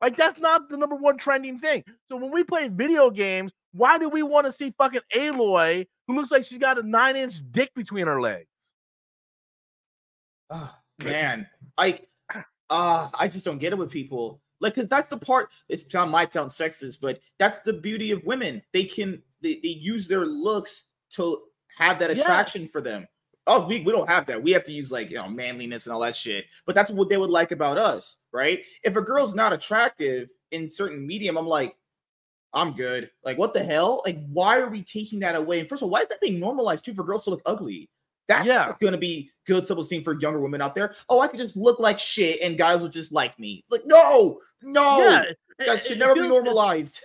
Like 0.00 0.16
that's 0.16 0.38
not 0.38 0.68
the 0.68 0.76
number 0.76 0.96
one 0.96 1.18
trending 1.18 1.58
thing. 1.58 1.84
So 2.08 2.16
when 2.16 2.30
we 2.30 2.44
play 2.44 2.68
video 2.68 3.10
games, 3.10 3.52
why 3.72 3.98
do 3.98 4.08
we 4.08 4.22
want 4.22 4.46
to 4.46 4.52
see 4.52 4.72
fucking 4.78 5.00
Aloy 5.14 5.86
who 6.06 6.14
looks 6.14 6.30
like 6.30 6.44
she's 6.44 6.58
got 6.58 6.78
a 6.78 6.82
nine 6.82 7.16
inch 7.16 7.40
dick 7.50 7.74
between 7.74 8.06
her 8.06 8.20
legs? 8.20 8.46
Oh, 10.50 10.74
man, 11.02 11.46
like, 11.76 12.08
uh, 12.70 13.08
I 13.18 13.28
just 13.28 13.44
don't 13.44 13.58
get 13.58 13.72
it 13.72 13.78
with 13.78 13.90
people. 13.90 14.40
Like, 14.60 14.74
cause 14.74 14.88
that's 14.88 15.08
the 15.08 15.16
part. 15.16 15.50
It's 15.68 15.92
not 15.92 16.08
my 16.10 16.26
sound 16.28 16.50
sexist, 16.50 16.98
but 17.00 17.20
that's 17.38 17.60
the 17.60 17.72
beauty 17.72 18.10
of 18.10 18.24
women. 18.24 18.62
They 18.72 18.84
can 18.84 19.22
they, 19.40 19.60
they 19.62 19.68
use 19.68 20.08
their 20.08 20.26
looks 20.26 20.84
to 21.10 21.42
have 21.76 21.98
that 22.00 22.10
attraction 22.10 22.62
yeah. 22.62 22.68
for 22.68 22.80
them. 22.80 23.06
Oh, 23.48 23.66
we, 23.66 23.80
we 23.82 23.90
don't 23.90 24.08
have 24.08 24.26
that. 24.26 24.42
We 24.42 24.52
have 24.52 24.64
to 24.64 24.72
use 24.72 24.92
like 24.92 25.10
you 25.10 25.16
know 25.16 25.28
manliness 25.28 25.86
and 25.86 25.94
all 25.94 26.00
that 26.00 26.14
shit. 26.14 26.44
But 26.66 26.74
that's 26.74 26.90
what 26.90 27.08
they 27.08 27.16
would 27.16 27.30
like 27.30 27.50
about 27.50 27.78
us, 27.78 28.18
right? 28.30 28.60
If 28.84 28.94
a 28.94 29.00
girl's 29.00 29.34
not 29.34 29.52
attractive 29.52 30.30
in 30.52 30.70
certain 30.70 31.06
medium, 31.06 31.36
I'm 31.36 31.46
like, 31.46 31.74
I'm 32.52 32.72
good. 32.72 33.10
Like, 33.24 33.38
what 33.38 33.54
the 33.54 33.64
hell? 33.64 34.02
Like, 34.04 34.18
why 34.28 34.58
are 34.58 34.68
we 34.68 34.82
taking 34.82 35.20
that 35.20 35.34
away? 35.34 35.60
And 35.60 35.68
first 35.68 35.82
of 35.82 35.84
all, 35.84 35.90
why 35.90 36.00
is 36.00 36.08
that 36.08 36.20
being 36.20 36.38
normalized 36.38 36.84
too 36.84 36.94
for 36.94 37.04
girls 37.04 37.24
to 37.24 37.30
look 37.30 37.42
ugly? 37.46 37.90
That's 38.26 38.46
yeah. 38.46 38.72
going 38.78 38.92
to 38.92 38.98
be 38.98 39.30
good 39.46 39.66
self-esteem 39.66 40.02
for 40.02 40.20
younger 40.20 40.40
women 40.40 40.60
out 40.60 40.74
there. 40.74 40.94
Oh, 41.08 41.20
I 41.20 41.28
could 41.28 41.40
just 41.40 41.56
look 41.56 41.80
like 41.80 41.98
shit 41.98 42.40
and 42.42 42.58
guys 42.58 42.82
will 42.82 42.90
just 42.90 43.10
like 43.10 43.38
me. 43.38 43.64
Like, 43.70 43.82
no, 43.86 44.40
no, 44.62 44.98
yeah, 45.00 45.22
that 45.58 45.68
it, 45.68 45.82
should 45.82 45.92
it, 45.92 46.00
never 46.00 46.12
it 46.12 46.16
feels, 46.16 46.26
be 46.26 46.28
normalized. 46.28 47.02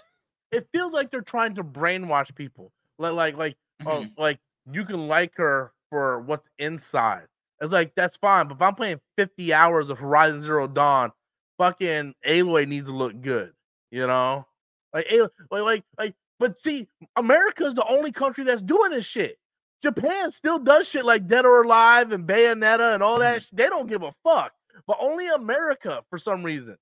It 0.51 0.67
feels 0.73 0.91
like 0.91 1.11
they're 1.11 1.21
trying 1.21 1.55
to 1.55 1.63
brainwash 1.63 2.35
people. 2.35 2.73
Like, 2.97 3.13
like, 3.13 3.37
like, 3.37 3.57
oh, 3.85 3.89
mm-hmm. 3.89 4.09
oh, 4.17 4.21
like 4.21 4.39
you 4.71 4.83
can 4.85 5.07
like 5.07 5.33
her 5.37 5.71
for 5.93 6.21
what's 6.21 6.49
inside. 6.57 7.27
It's 7.61 7.71
like 7.71 7.93
that's 7.93 8.17
fine, 8.17 8.47
but 8.47 8.55
if 8.55 8.61
I'm 8.63 8.73
playing 8.73 8.99
50 9.15 9.53
hours 9.53 9.91
of 9.91 9.99
Horizon 9.99 10.41
Zero 10.41 10.67
Dawn, 10.67 11.11
fucking 11.59 12.15
Aloy 12.27 12.67
needs 12.67 12.87
to 12.87 12.95
look 12.95 13.21
good, 13.21 13.53
you 13.91 14.07
know? 14.07 14.47
Like, 14.91 15.05
like, 15.51 15.61
like, 15.61 15.83
like, 15.99 16.15
but 16.39 16.59
see, 16.59 16.87
America 17.15 17.63
is 17.67 17.75
the 17.75 17.85
only 17.85 18.11
country 18.11 18.43
that's 18.43 18.63
doing 18.63 18.89
this 18.89 19.05
shit. 19.05 19.37
Japan 19.83 20.31
still 20.31 20.57
does 20.57 20.89
shit 20.89 21.05
like 21.05 21.27
Dead 21.27 21.45
or 21.45 21.61
Alive 21.61 22.11
and 22.11 22.27
Bayonetta 22.27 22.95
and 22.95 23.03
all 23.03 23.19
that. 23.19 23.41
Mm-hmm. 23.41 23.55
They 23.55 23.67
don't 23.67 23.87
give 23.87 24.01
a 24.01 24.15
fuck. 24.23 24.51
But 24.87 24.97
only 24.99 25.27
America, 25.27 26.01
for 26.09 26.17
some 26.17 26.41
reason, 26.41 26.75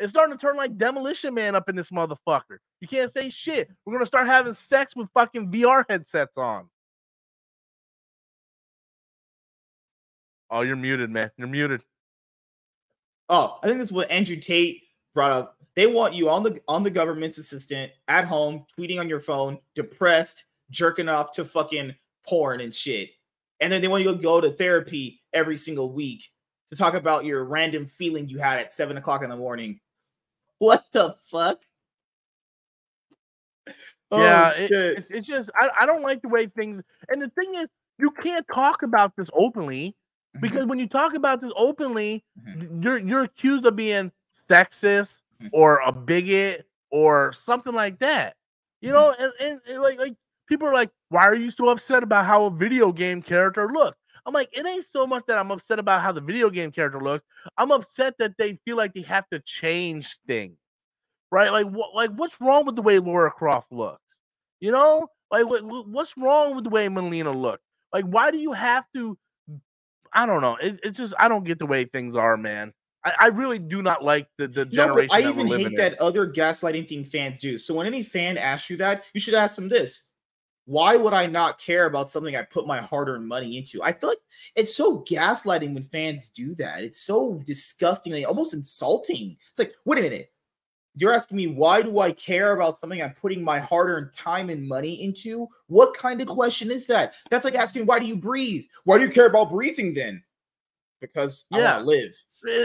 it's 0.00 0.10
starting 0.10 0.38
to 0.38 0.40
turn 0.40 0.56
like 0.56 0.78
Demolition 0.78 1.34
Man 1.34 1.54
up 1.54 1.68
in 1.68 1.76
this 1.76 1.90
motherfucker. 1.90 2.58
You 2.80 2.88
can't 2.88 3.12
say 3.12 3.28
shit. 3.28 3.68
We're 3.84 3.92
gonna 3.92 4.06
start 4.06 4.26
having 4.26 4.54
sex 4.54 4.96
with 4.96 5.10
fucking 5.12 5.52
VR 5.52 5.84
headsets 5.86 6.38
on. 6.38 6.70
Oh, 10.50 10.62
you're 10.62 10.76
muted, 10.76 11.10
man. 11.10 11.30
You're 11.36 11.48
muted. 11.48 11.82
Oh, 13.28 13.58
I 13.62 13.66
think 13.66 13.78
that's 13.78 13.92
what 13.92 14.10
Andrew 14.10 14.36
Tate 14.36 14.82
brought 15.14 15.32
up. 15.32 15.56
They 15.76 15.86
want 15.86 16.14
you 16.14 16.28
on 16.30 16.42
the 16.42 16.60
on 16.66 16.82
the 16.82 16.90
government's 16.90 17.38
assistant 17.38 17.92
at 18.08 18.24
home, 18.24 18.64
tweeting 18.76 18.98
on 18.98 19.08
your 19.08 19.20
phone, 19.20 19.58
depressed, 19.74 20.44
jerking 20.70 21.08
off 21.08 21.32
to 21.32 21.44
fucking 21.44 21.94
porn 22.26 22.60
and 22.60 22.74
shit. 22.74 23.10
And 23.60 23.72
then 23.72 23.82
they 23.82 23.88
want 23.88 24.04
you 24.04 24.12
to 24.12 24.20
go 24.20 24.40
to 24.40 24.50
therapy 24.50 25.20
every 25.32 25.56
single 25.56 25.92
week 25.92 26.24
to 26.70 26.76
talk 26.76 26.94
about 26.94 27.24
your 27.24 27.44
random 27.44 27.86
feeling 27.86 28.28
you 28.28 28.38
had 28.38 28.58
at 28.58 28.72
seven 28.72 28.96
o'clock 28.96 29.22
in 29.22 29.30
the 29.30 29.36
morning. 29.36 29.80
What 30.60 30.82
the 30.90 31.14
fuck? 31.30 31.62
Oh, 34.10 34.20
yeah, 34.20 34.52
oh, 34.56 34.60
it, 34.60 34.70
it's, 34.72 35.06
it's 35.08 35.26
just 35.28 35.50
I, 35.54 35.68
I 35.82 35.86
don't 35.86 36.02
like 36.02 36.20
the 36.20 36.28
way 36.28 36.48
things. 36.48 36.82
And 37.08 37.22
the 37.22 37.30
thing 37.30 37.54
is, 37.54 37.68
you 37.96 38.10
can't 38.10 38.44
talk 38.52 38.82
about 38.82 39.12
this 39.16 39.30
openly. 39.32 39.94
Because 40.40 40.66
when 40.66 40.78
you 40.78 40.88
talk 40.88 41.14
about 41.14 41.40
this 41.40 41.52
openly, 41.56 42.24
mm-hmm. 42.46 42.82
you're 42.82 42.98
you're 42.98 43.22
accused 43.24 43.66
of 43.66 43.76
being 43.76 44.12
sexist 44.48 45.22
mm-hmm. 45.42 45.48
or 45.52 45.80
a 45.84 45.92
bigot 45.92 46.66
or 46.90 47.32
something 47.32 47.74
like 47.74 47.98
that. 48.00 48.34
You 48.80 48.92
know, 48.92 49.14
and, 49.18 49.32
and, 49.40 49.60
and, 49.68 49.82
like 49.82 49.98
like 49.98 50.14
people 50.48 50.68
are 50.68 50.74
like, 50.74 50.90
why 51.08 51.24
are 51.26 51.34
you 51.34 51.50
so 51.50 51.68
upset 51.68 52.02
about 52.02 52.24
how 52.24 52.46
a 52.46 52.50
video 52.50 52.92
game 52.92 53.22
character 53.22 53.70
looks? 53.72 53.98
I'm 54.26 54.34
like, 54.34 54.50
it 54.52 54.66
ain't 54.66 54.84
so 54.84 55.06
much 55.06 55.24
that 55.26 55.38
I'm 55.38 55.50
upset 55.50 55.78
about 55.78 56.02
how 56.02 56.12
the 56.12 56.20
video 56.20 56.50
game 56.50 56.70
character 56.70 57.00
looks. 57.00 57.24
I'm 57.56 57.70
upset 57.70 58.14
that 58.18 58.36
they 58.36 58.58
feel 58.64 58.76
like 58.76 58.92
they 58.92 59.00
have 59.02 59.28
to 59.30 59.40
change 59.40 60.18
things, 60.26 60.58
right? 61.30 61.50
Like, 61.50 61.66
what, 61.66 61.94
like 61.94 62.10
what's 62.10 62.40
wrong 62.40 62.66
with 62.66 62.76
the 62.76 62.82
way 62.82 62.98
Laura 62.98 63.30
Croft 63.30 63.72
looks? 63.72 64.02
You 64.60 64.70
know, 64.70 65.08
like 65.30 65.46
what, 65.46 65.64
what's 65.88 66.16
wrong 66.16 66.54
with 66.54 66.64
the 66.64 66.70
way 66.70 66.88
Mileena 66.88 67.34
looks? 67.34 67.62
Like, 67.92 68.04
why 68.04 68.30
do 68.30 68.38
you 68.38 68.52
have 68.52 68.84
to 68.94 69.16
I 70.12 70.26
don't 70.26 70.40
know. 70.40 70.56
It, 70.56 70.80
it's 70.82 70.98
just 70.98 71.14
I 71.18 71.28
don't 71.28 71.44
get 71.44 71.58
the 71.58 71.66
way 71.66 71.84
things 71.84 72.16
are, 72.16 72.36
man. 72.36 72.72
I, 73.04 73.12
I 73.18 73.26
really 73.28 73.58
do 73.58 73.82
not 73.82 74.04
like 74.04 74.28
the 74.38 74.48
the 74.48 74.64
generation. 74.64 75.20
No, 75.20 75.28
I 75.28 75.30
even 75.30 75.46
hate 75.46 75.66
in. 75.66 75.74
that 75.74 75.98
other 76.00 76.30
gaslighting 76.30 76.88
thing 76.88 77.04
fans 77.04 77.38
do. 77.38 77.58
So 77.58 77.74
when 77.74 77.86
any 77.86 78.02
fan 78.02 78.36
asks 78.38 78.70
you 78.70 78.76
that, 78.78 79.04
you 79.14 79.20
should 79.20 79.34
ask 79.34 79.56
them 79.56 79.68
this: 79.68 80.04
why 80.68 80.96
would 80.96 81.14
I 81.14 81.26
not 81.26 81.58
care 81.58 81.86
about 81.86 82.10
something 82.10 82.36
I 82.36 82.42
put 82.42 82.66
my 82.66 82.78
hard-earned 82.78 83.26
money 83.26 83.56
into? 83.56 83.82
I 83.82 83.92
feel 83.92 84.10
like 84.10 84.18
it's 84.54 84.74
so 84.76 85.02
gaslighting 85.08 85.72
when 85.72 85.82
fans 85.82 86.28
do 86.28 86.54
that. 86.56 86.84
It's 86.84 87.00
so 87.00 87.40
disgustingly 87.46 88.26
almost 88.26 88.52
insulting. 88.52 89.36
It's 89.50 89.58
like, 89.58 89.72
wait 89.86 90.00
a 90.00 90.02
minute. 90.02 90.30
You're 91.00 91.12
asking 91.12 91.36
me 91.36 91.46
why 91.46 91.82
do 91.82 92.00
I 92.00 92.12
care 92.12 92.52
about 92.52 92.80
something 92.80 93.00
I'm 93.02 93.12
putting 93.14 93.42
my 93.42 93.58
hard-earned 93.60 94.12
time 94.12 94.50
and 94.50 94.66
money 94.66 95.02
into? 95.02 95.46
What 95.68 95.94
kind 95.94 96.20
of 96.20 96.26
question 96.26 96.70
is 96.70 96.86
that? 96.88 97.14
That's 97.30 97.44
like 97.44 97.54
asking 97.54 97.86
why 97.86 97.98
do 98.00 98.06
you 98.06 98.16
breathe? 98.16 98.64
Why 98.84 98.98
do 98.98 99.04
you 99.04 99.10
care 99.10 99.26
about 99.26 99.50
breathing 99.50 99.92
then? 99.92 100.22
Because 101.00 101.46
I 101.52 101.58
Yeah. 101.58 101.72
want 101.74 101.78
to 101.78 101.84
live. 101.90 102.14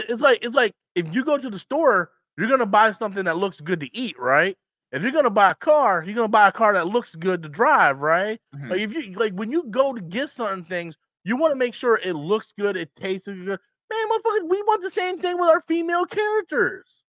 It's 0.08 0.22
like 0.22 0.40
it's 0.42 0.54
like 0.54 0.72
if 0.94 1.14
you 1.14 1.24
go 1.24 1.38
to 1.38 1.48
the 1.48 1.58
store, 1.58 2.10
you're 2.36 2.48
gonna 2.48 2.66
buy 2.66 2.90
something 2.90 3.24
that 3.24 3.36
looks 3.36 3.60
good 3.60 3.78
to 3.80 3.96
eat, 3.96 4.18
right? 4.18 4.58
If 4.90 5.02
you're 5.02 5.12
gonna 5.12 5.30
buy 5.30 5.50
a 5.50 5.54
car, 5.54 6.02
you're 6.04 6.14
gonna 6.16 6.28
buy 6.28 6.48
a 6.48 6.52
car 6.52 6.72
that 6.72 6.88
looks 6.88 7.14
good 7.14 7.42
to 7.42 7.48
drive, 7.48 8.00
right? 8.00 8.40
Mhm. 8.54 8.70
Like 8.70 8.80
if 8.80 8.92
you 8.92 9.12
like 9.12 9.32
when 9.34 9.52
you 9.52 9.64
go 9.70 9.92
to 9.92 10.00
get 10.00 10.30
certain 10.30 10.64
things, 10.64 10.96
you 11.22 11.36
want 11.36 11.52
to 11.52 11.56
make 11.56 11.74
sure 11.74 12.00
it 12.02 12.14
looks 12.14 12.52
good, 12.58 12.76
it 12.76 12.94
tastes 12.96 13.28
good. 13.28 13.46
Man, 13.46 14.08
motherfucker, 14.08 14.48
we 14.48 14.60
want 14.62 14.82
the 14.82 14.90
same 14.90 15.18
thing 15.18 15.38
with 15.38 15.48
our 15.48 15.60
female 15.62 16.06
characters, 16.06 17.03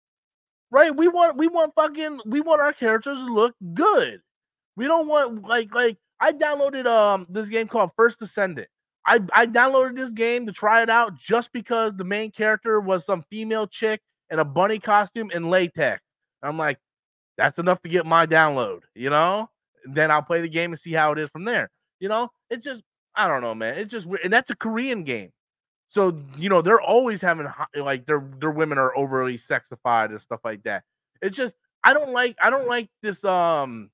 right? 0.74 0.94
We 0.94 1.08
want 1.08 1.38
we 1.38 1.48
want 1.48 1.74
fucking 1.76 2.20
we 2.26 2.42
want 2.42 2.60
our 2.60 2.74
characters 2.74 3.20
to 3.20 3.34
look 3.34 3.56
good. 3.74 4.20
We 4.76 4.86
don't 4.86 5.08
want 5.08 5.48
like 5.48 5.74
like 5.74 5.98
I 6.20 6.34
downloaded 6.34 6.88
um 6.88 7.28
this 7.30 7.48
game 7.48 7.68
called 7.68 7.92
First 7.96 8.20
Descendant. 8.20 8.68
I 9.06 9.20
I 9.32 9.46
downloaded 9.46 9.96
this 9.96 10.10
game 10.10 10.48
to 10.48 10.52
try 10.52 10.82
it 10.82 10.90
out 10.90 11.16
just 11.16 11.54
because 11.54 11.94
the 11.96 12.04
main 12.04 12.32
character 12.32 12.80
was 12.80 13.06
some 13.06 13.24
female 13.30 13.68
chick 13.68 14.02
in 14.32 14.40
a 14.40 14.46
bunny 14.46 14.80
costume 14.80 15.30
and 15.34 15.50
latex. 15.50 16.02
I'm 16.42 16.58
like, 16.58 16.80
that's 17.38 17.60
enough 17.60 17.82
to 17.84 17.90
get 17.90 18.06
my 18.06 18.26
download, 18.26 18.80
you 18.96 19.10
know? 19.10 19.50
Then 19.86 20.12
I'll 20.12 20.24
play 20.24 20.42
the 20.42 20.50
game 20.50 20.72
and 20.72 20.80
see 20.80 20.92
how 20.92 21.12
it 21.12 21.20
is 21.20 21.30
from 21.30 21.46
there. 21.46 21.70
You 22.00 22.10
know, 22.10 22.30
it's 22.50 22.66
just 22.66 22.82
I 23.16 23.28
don't 23.28 23.42
know, 23.42 23.54
man. 23.54 23.78
It's 23.78 23.92
just 23.92 24.08
weird. 24.08 24.22
And 24.24 24.34
that's 24.34 24.50
a 24.50 24.56
Korean 24.56 25.04
game. 25.04 25.30
So, 25.94 26.20
you 26.38 26.50
know, 26.50 26.64
they're 26.64 26.82
always 26.82 27.22
having 27.22 27.48
like 27.76 28.08
their 28.08 28.28
their 28.40 28.50
women 28.50 28.80
are 28.80 28.98
overly 28.98 29.38
sexified 29.38 30.10
and 30.10 30.20
stuff 30.20 30.40
like 30.44 30.64
that. 30.64 30.84
It's 31.22 31.38
just 31.38 31.56
I 31.84 31.94
don't 31.94 32.12
like 32.12 32.36
I 32.42 32.50
don't 32.50 32.68
like 32.68 32.90
this 33.04 33.24
um 33.24 33.92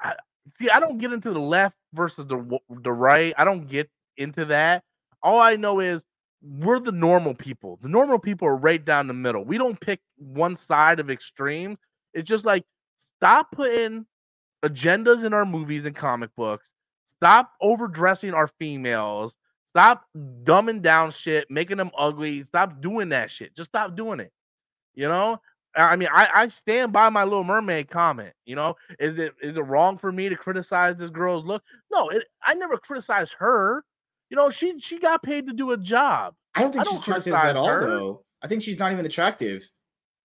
I, 0.00 0.14
see 0.56 0.70
I 0.70 0.80
don't 0.80 0.98
get 0.98 1.12
into 1.12 1.30
the 1.32 1.38
left 1.40 1.76
versus 1.92 2.26
the 2.26 2.58
the 2.68 2.92
right. 2.92 3.32
I 3.38 3.44
don't 3.44 3.68
get 3.68 3.88
into 4.16 4.46
that. 4.46 4.82
All 5.22 5.40
I 5.40 5.54
know 5.54 5.78
is 5.78 6.02
we're 6.42 6.80
the 6.80 6.92
normal 6.92 7.32
people. 7.34 7.78
The 7.80 7.88
normal 7.88 8.18
people 8.18 8.48
are 8.48 8.56
right 8.56 8.84
down 8.84 9.06
the 9.06 9.14
middle. 9.14 9.44
We 9.44 9.56
don't 9.56 9.80
pick 9.80 10.00
one 10.16 10.56
side 10.56 10.98
of 10.98 11.10
extremes. 11.10 11.78
It's 12.12 12.28
just 12.28 12.44
like 12.44 12.64
stop 12.96 13.52
putting 13.52 14.04
agendas 14.64 15.22
in 15.24 15.32
our 15.32 15.46
movies 15.46 15.84
and 15.84 15.94
comic 15.94 16.30
books. 16.36 16.72
Stop 17.16 17.52
overdressing 17.62 18.34
our 18.34 18.48
females. 18.48 19.36
Stop 19.74 20.04
dumbing 20.44 20.82
down 20.82 21.10
shit, 21.10 21.50
making 21.50 21.78
them 21.78 21.90
ugly. 21.98 22.44
Stop 22.44 22.80
doing 22.80 23.08
that 23.08 23.28
shit. 23.28 23.56
Just 23.56 23.70
stop 23.70 23.96
doing 23.96 24.20
it. 24.20 24.32
You 24.94 25.08
know? 25.08 25.40
I 25.76 25.96
mean, 25.96 26.08
I, 26.14 26.28
I 26.32 26.46
stand 26.46 26.92
by 26.92 27.08
my 27.08 27.24
Little 27.24 27.42
Mermaid 27.42 27.90
comment. 27.90 28.32
You 28.46 28.54
know, 28.54 28.76
is 29.00 29.18
it 29.18 29.34
is 29.42 29.56
it 29.56 29.62
wrong 29.62 29.98
for 29.98 30.12
me 30.12 30.28
to 30.28 30.36
criticize 30.36 30.96
this 30.96 31.10
girl's 31.10 31.44
look? 31.44 31.64
No, 31.92 32.08
it, 32.10 32.24
I 32.44 32.54
never 32.54 32.76
criticized 32.76 33.34
her. 33.38 33.84
You 34.30 34.36
know, 34.36 34.50
she 34.50 34.78
she 34.78 35.00
got 35.00 35.24
paid 35.24 35.48
to 35.48 35.52
do 35.52 35.72
a 35.72 35.76
job. 35.76 36.34
I 36.54 36.60
don't 36.60 36.70
think 36.70 36.82
I 36.82 36.84
she's 36.84 36.92
don't 36.92 37.02
attractive 37.02 37.32
at 37.32 37.56
all, 37.56 37.66
her. 37.66 37.80
though. 37.86 38.24
I 38.42 38.46
think 38.46 38.62
she's 38.62 38.78
not 38.78 38.92
even 38.92 39.04
attractive, 39.04 39.68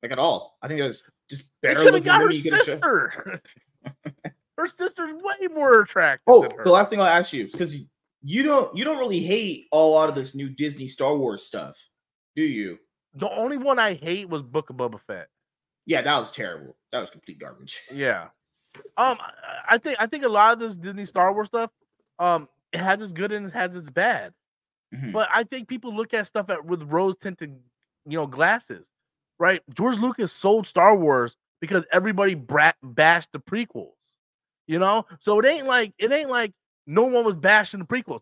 like 0.03 0.11
at 0.11 0.19
all. 0.19 0.57
I 0.61 0.67
think 0.67 0.81
it 0.81 0.83
was 0.83 1.03
just 1.27 1.45
They 1.63 1.69
better 1.69 1.81
should 1.81 1.93
have 1.95 2.03
got 2.03 2.21
her 2.21 2.27
women 2.27 2.35
you 2.35 2.43
could 2.43 2.53
have. 2.53 2.65
sister. 2.65 3.41
her 4.57 4.67
sister's 4.67 5.13
way 5.13 5.47
more 5.51 5.81
attractive. 5.81 6.25
Oh, 6.27 6.43
than 6.43 6.51
her. 6.51 6.63
the 6.63 6.71
last 6.71 6.91
thing 6.91 6.99
I'll 6.99 7.07
ask 7.07 7.33
you 7.33 7.47
because 7.51 7.75
you 8.21 8.43
don't 8.43 8.75
you 8.77 8.83
don't 8.83 8.97
really 8.99 9.21
hate 9.21 9.67
a 9.71 9.77
lot 9.77 10.09
of 10.09 10.15
this 10.15 10.35
new 10.35 10.49
Disney 10.49 10.87
Star 10.87 11.15
Wars 11.15 11.43
stuff, 11.43 11.77
do 12.35 12.41
you? 12.43 12.77
The 13.15 13.29
only 13.29 13.57
one 13.57 13.79
I 13.79 13.93
hate 13.93 14.29
was 14.29 14.41
Book 14.43 14.69
of 14.69 14.75
Boba 14.77 14.99
Fett. 15.07 15.27
Yeah, 15.85 16.01
that 16.03 16.19
was 16.19 16.31
terrible. 16.31 16.75
That 16.91 17.01
was 17.01 17.09
complete 17.09 17.39
garbage. 17.39 17.81
Yeah. 17.93 18.27
Um, 18.97 19.17
I- 19.67 19.79
think 19.79 19.97
I 19.99 20.05
think 20.05 20.23
a 20.25 20.29
lot 20.29 20.53
of 20.53 20.59
this 20.59 20.75
Disney 20.75 21.05
Star 21.05 21.33
Wars 21.33 21.47
stuff, 21.47 21.71
um, 22.19 22.47
it 22.71 22.79
has 22.79 23.01
its 23.01 23.11
good 23.11 23.31
and 23.31 23.47
it 23.47 23.53
has 23.53 23.75
its 23.75 23.89
bad. 23.89 24.33
Mhm. 24.93 25.11
But 25.11 25.27
I 25.33 25.43
think 25.43 25.67
people 25.67 25.95
look 25.95 26.13
at 26.13 26.27
stuff 26.27 26.49
at, 26.49 26.63
with 26.65 26.83
rose 26.83 27.15
tinted, 27.17 27.55
you 28.05 28.17
know, 28.17 28.27
glasses, 28.27 28.91
right? 29.39 29.61
George 29.73 29.97
Lucas 29.97 30.31
sold 30.31 30.67
Star 30.67 30.95
Wars 30.95 31.35
because 31.61 31.83
everybody 31.91 32.35
brat 32.35 32.75
bashed 32.83 33.29
the 33.33 33.39
prequels, 33.39 33.93
you 34.67 34.77
know. 34.79 35.05
So 35.19 35.39
it 35.39 35.45
ain't 35.45 35.65
like 35.67 35.93
it 35.97 36.11
ain't 36.11 36.29
like 36.29 36.53
no 36.89 37.03
one 37.03 37.23
was 37.23 37.35
bashing 37.35 37.79
the 37.79 37.85
prequels. 37.85 38.21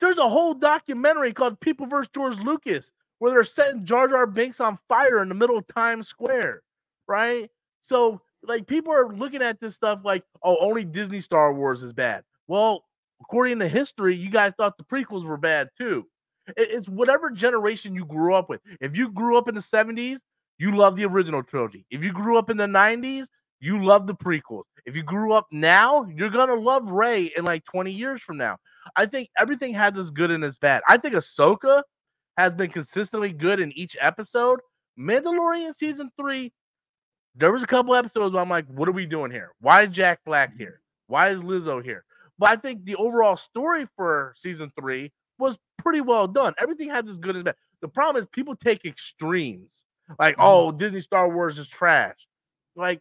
There's 0.00 0.18
a 0.18 0.28
whole 0.28 0.54
documentary 0.54 1.32
called 1.32 1.60
People 1.60 1.86
vs. 1.86 2.10
George 2.14 2.38
Lucas 2.38 2.90
where 3.18 3.30
they're 3.30 3.44
setting 3.44 3.84
Jar 3.84 4.08
Jar 4.08 4.26
Binks 4.26 4.60
on 4.60 4.78
fire 4.88 5.22
in 5.22 5.28
the 5.28 5.34
middle 5.34 5.56
of 5.56 5.66
Times 5.68 6.08
Square, 6.08 6.62
right? 7.06 7.50
So 7.82 8.20
like 8.42 8.66
people 8.66 8.92
are 8.92 9.14
looking 9.14 9.42
at 9.42 9.60
this 9.60 9.74
stuff 9.74 10.00
like, 10.04 10.24
oh, 10.42 10.56
only 10.60 10.84
Disney 10.84 11.20
Star 11.20 11.52
Wars 11.52 11.82
is 11.82 11.92
bad. 11.92 12.24
Well, 12.48 12.84
according 13.20 13.58
to 13.60 13.68
history, 13.68 14.14
you 14.14 14.30
guys 14.30 14.52
thought 14.56 14.76
the 14.76 14.84
prequels 14.84 15.24
were 15.24 15.36
bad 15.36 15.70
too. 15.78 16.06
It's 16.56 16.88
whatever 16.88 17.30
generation 17.30 17.94
you 17.94 18.04
grew 18.04 18.34
up 18.34 18.48
with. 18.48 18.60
If 18.80 18.96
you 18.96 19.10
grew 19.10 19.36
up 19.36 19.48
in 19.48 19.54
the 19.54 19.60
70s, 19.60 20.20
you 20.58 20.76
love 20.76 20.96
the 20.96 21.04
original 21.04 21.42
trilogy. 21.42 21.84
If 21.90 22.04
you 22.04 22.12
grew 22.12 22.38
up 22.38 22.50
in 22.50 22.56
the 22.56 22.66
90s, 22.66 23.26
you 23.60 23.82
love 23.82 24.06
the 24.06 24.14
prequels. 24.14 24.64
If 24.86 24.94
you 24.96 25.02
grew 25.02 25.32
up 25.32 25.46
now, 25.50 26.06
you're 26.14 26.30
gonna 26.30 26.54
love 26.54 26.88
Rey 26.90 27.32
in 27.36 27.44
like 27.44 27.64
20 27.64 27.90
years 27.90 28.22
from 28.22 28.36
now. 28.38 28.56
I 28.94 29.06
think 29.06 29.28
everything 29.38 29.74
has 29.74 29.98
its 29.98 30.10
good 30.10 30.30
and 30.30 30.44
its 30.44 30.58
bad. 30.58 30.82
I 30.88 30.96
think 30.96 31.14
Ahsoka 31.14 31.82
has 32.38 32.52
been 32.52 32.70
consistently 32.70 33.32
good 33.32 33.58
in 33.60 33.72
each 33.72 33.96
episode. 34.00 34.60
Mandalorian 34.98 35.74
season 35.74 36.10
three, 36.18 36.52
there 37.34 37.52
was 37.52 37.62
a 37.62 37.66
couple 37.66 37.94
episodes 37.94 38.32
where 38.32 38.42
I'm 38.42 38.48
like, 38.48 38.66
what 38.68 38.88
are 38.88 38.92
we 38.92 39.06
doing 39.06 39.30
here? 39.30 39.52
Why 39.60 39.82
is 39.82 39.94
Jack 39.94 40.20
Black 40.24 40.56
here? 40.56 40.80
Why 41.08 41.30
is 41.30 41.40
Lizzo 41.40 41.82
here? 41.82 42.04
But 42.38 42.50
I 42.50 42.56
think 42.56 42.84
the 42.84 42.96
overall 42.96 43.36
story 43.36 43.86
for 43.96 44.34
season 44.36 44.70
three 44.78 45.12
was 45.38 45.58
pretty 45.78 46.00
well 46.00 46.28
done. 46.28 46.54
Everything 46.58 46.90
has 46.90 47.08
its 47.08 47.18
good 47.18 47.34
and 47.36 47.44
bad. 47.44 47.56
The 47.82 47.88
problem 47.88 48.22
is 48.22 48.28
people 48.32 48.54
take 48.56 48.84
extremes. 48.84 49.84
Like, 50.18 50.36
Mhm. 50.36 50.44
oh, 50.44 50.72
Disney 50.72 51.00
Star 51.00 51.28
Wars 51.28 51.58
is 51.58 51.68
trash. 51.68 52.16
Like, 52.76 53.00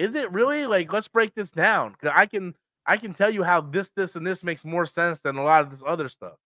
is 0.00 0.14
it 0.14 0.32
really? 0.32 0.66
Like, 0.66 0.92
let's 0.92 1.08
break 1.08 1.34
this 1.34 1.50
down. 1.50 1.94
Cause 2.00 2.10
I 2.14 2.26
can 2.26 2.54
I 2.86 2.96
can 2.96 3.12
tell 3.14 3.30
you 3.30 3.42
how 3.42 3.60
this, 3.60 3.90
this, 3.90 4.16
and 4.16 4.26
this 4.26 4.42
makes 4.42 4.64
more 4.64 4.86
sense 4.86 5.20
than 5.20 5.36
a 5.36 5.44
lot 5.44 5.60
of 5.60 5.70
this 5.70 5.82
other 5.86 6.08
stuff. 6.08 6.38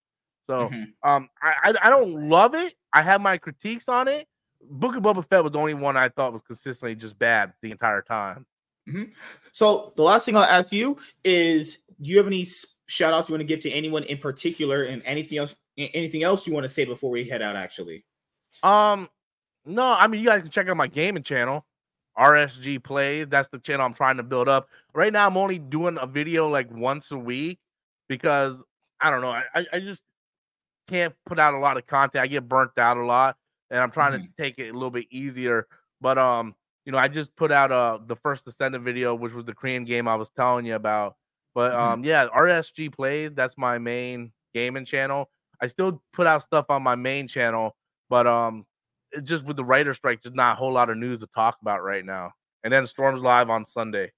So 0.42 0.68
Mhm. 0.68 0.92
um 1.02 1.28
I, 1.40 1.70
I 1.70 1.86
I 1.86 1.90
don't 1.90 2.28
love 2.28 2.54
it. 2.54 2.74
I 2.92 3.02
have 3.02 3.20
my 3.20 3.38
critiques 3.38 3.88
on 3.88 4.08
it. 4.08 4.26
Book 4.62 4.96
of 4.96 5.02
Boba 5.02 5.24
Fett 5.28 5.42
was 5.44 5.52
the 5.52 5.58
only 5.58 5.74
one 5.74 5.96
I 5.96 6.08
thought 6.08 6.32
was 6.32 6.42
consistently 6.42 6.94
just 6.94 7.18
bad 7.18 7.52
the 7.62 7.70
entire 7.70 8.02
time. 8.02 8.46
So 9.52 9.92
the 9.96 10.02
last 10.02 10.26
thing 10.26 10.36
I'll 10.36 10.42
ask 10.42 10.72
you 10.72 10.98
is: 11.24 11.78
Do 12.00 12.10
you 12.10 12.18
have 12.18 12.26
any 12.26 12.46
shout 12.86 13.14
outs 13.14 13.28
you 13.28 13.32
want 13.34 13.40
to 13.40 13.46
give 13.46 13.60
to 13.60 13.70
anyone 13.70 14.02
in 14.04 14.18
particular, 14.18 14.82
and 14.84 15.02
anything 15.04 15.38
else? 15.38 15.54
Anything 15.76 16.22
else 16.22 16.46
you 16.46 16.52
want 16.52 16.64
to 16.64 16.68
say 16.68 16.84
before 16.84 17.10
we 17.10 17.24
head 17.28 17.42
out? 17.42 17.56
Actually, 17.56 18.04
Um, 18.62 19.08
no, 19.64 19.84
I 19.84 20.06
mean 20.06 20.20
you 20.20 20.26
guys 20.26 20.42
can 20.42 20.50
check 20.50 20.68
out 20.68 20.76
my 20.76 20.86
gaming 20.86 21.22
channel, 21.22 21.64
RSG 22.18 22.82
Plays. 22.82 23.26
That's 23.28 23.48
the 23.48 23.58
channel 23.58 23.84
I'm 23.86 23.94
trying 23.94 24.16
to 24.18 24.22
build 24.22 24.48
up. 24.48 24.68
Right 24.94 25.12
now, 25.12 25.26
I'm 25.26 25.36
only 25.36 25.58
doing 25.58 25.98
a 26.00 26.06
video 26.06 26.48
like 26.48 26.70
once 26.72 27.10
a 27.10 27.18
week 27.18 27.58
because 28.08 28.62
I 29.00 29.10
don't 29.10 29.20
know. 29.20 29.30
I, 29.30 29.66
I- 29.72 29.80
just 29.80 30.02
can't 30.88 31.14
put 31.26 31.38
out 31.38 31.54
a 31.54 31.58
lot 31.58 31.76
of 31.76 31.86
content. 31.86 32.22
I 32.22 32.26
get 32.26 32.48
burnt 32.48 32.72
out 32.78 32.96
a 32.96 33.04
lot, 33.04 33.36
and 33.70 33.80
I'm 33.80 33.90
trying 33.90 34.12
to 34.20 34.28
take 34.36 34.58
it 34.58 34.68
a 34.70 34.72
little 34.72 34.90
bit 34.90 35.06
easier. 35.10 35.66
But 36.00 36.18
um, 36.18 36.54
you 36.84 36.92
know, 36.92 36.98
I 36.98 37.08
just 37.08 37.34
put 37.36 37.50
out 37.50 37.72
uh 37.72 37.98
the 38.06 38.16
first 38.16 38.44
Descendant 38.44 38.84
video, 38.84 39.14
which 39.14 39.32
was 39.32 39.44
the 39.44 39.54
Korean 39.54 39.84
game 39.84 40.06
I 40.08 40.14
was 40.16 40.30
telling 40.30 40.66
you 40.66 40.74
about. 40.74 41.16
But 41.54 41.72
Mhm. 41.72 41.78
um, 41.78 42.04
yeah, 42.04 42.26
RSG 42.28 42.92
Plays. 42.92 43.30
That's 43.34 43.56
my 43.56 43.78
main 43.78 44.32
gaming 44.54 44.84
channel. 44.84 45.30
I 45.60 45.66
still 45.68 46.02
put 46.12 46.26
out 46.26 46.42
stuff 46.42 46.66
on 46.68 46.82
my 46.82 46.96
main 46.96 47.28
channel, 47.28 47.74
but 48.10 48.26
um, 48.26 48.66
just 49.22 49.44
with 49.44 49.56
the 49.56 49.64
writer 49.64 49.94
strike, 49.94 50.22
there's 50.22 50.34
not 50.34 50.54
a 50.54 50.56
whole 50.56 50.72
lot 50.72 50.90
of 50.90 50.96
news 50.96 51.20
to 51.20 51.26
talk 51.34 51.56
about 51.62 51.82
right 51.82 52.04
now. 52.04 52.32
And 52.64 52.72
then 52.72 52.86
Storm's 52.86 53.22
live 53.22 53.50
on 53.50 53.64
Sunday. 53.64 54.12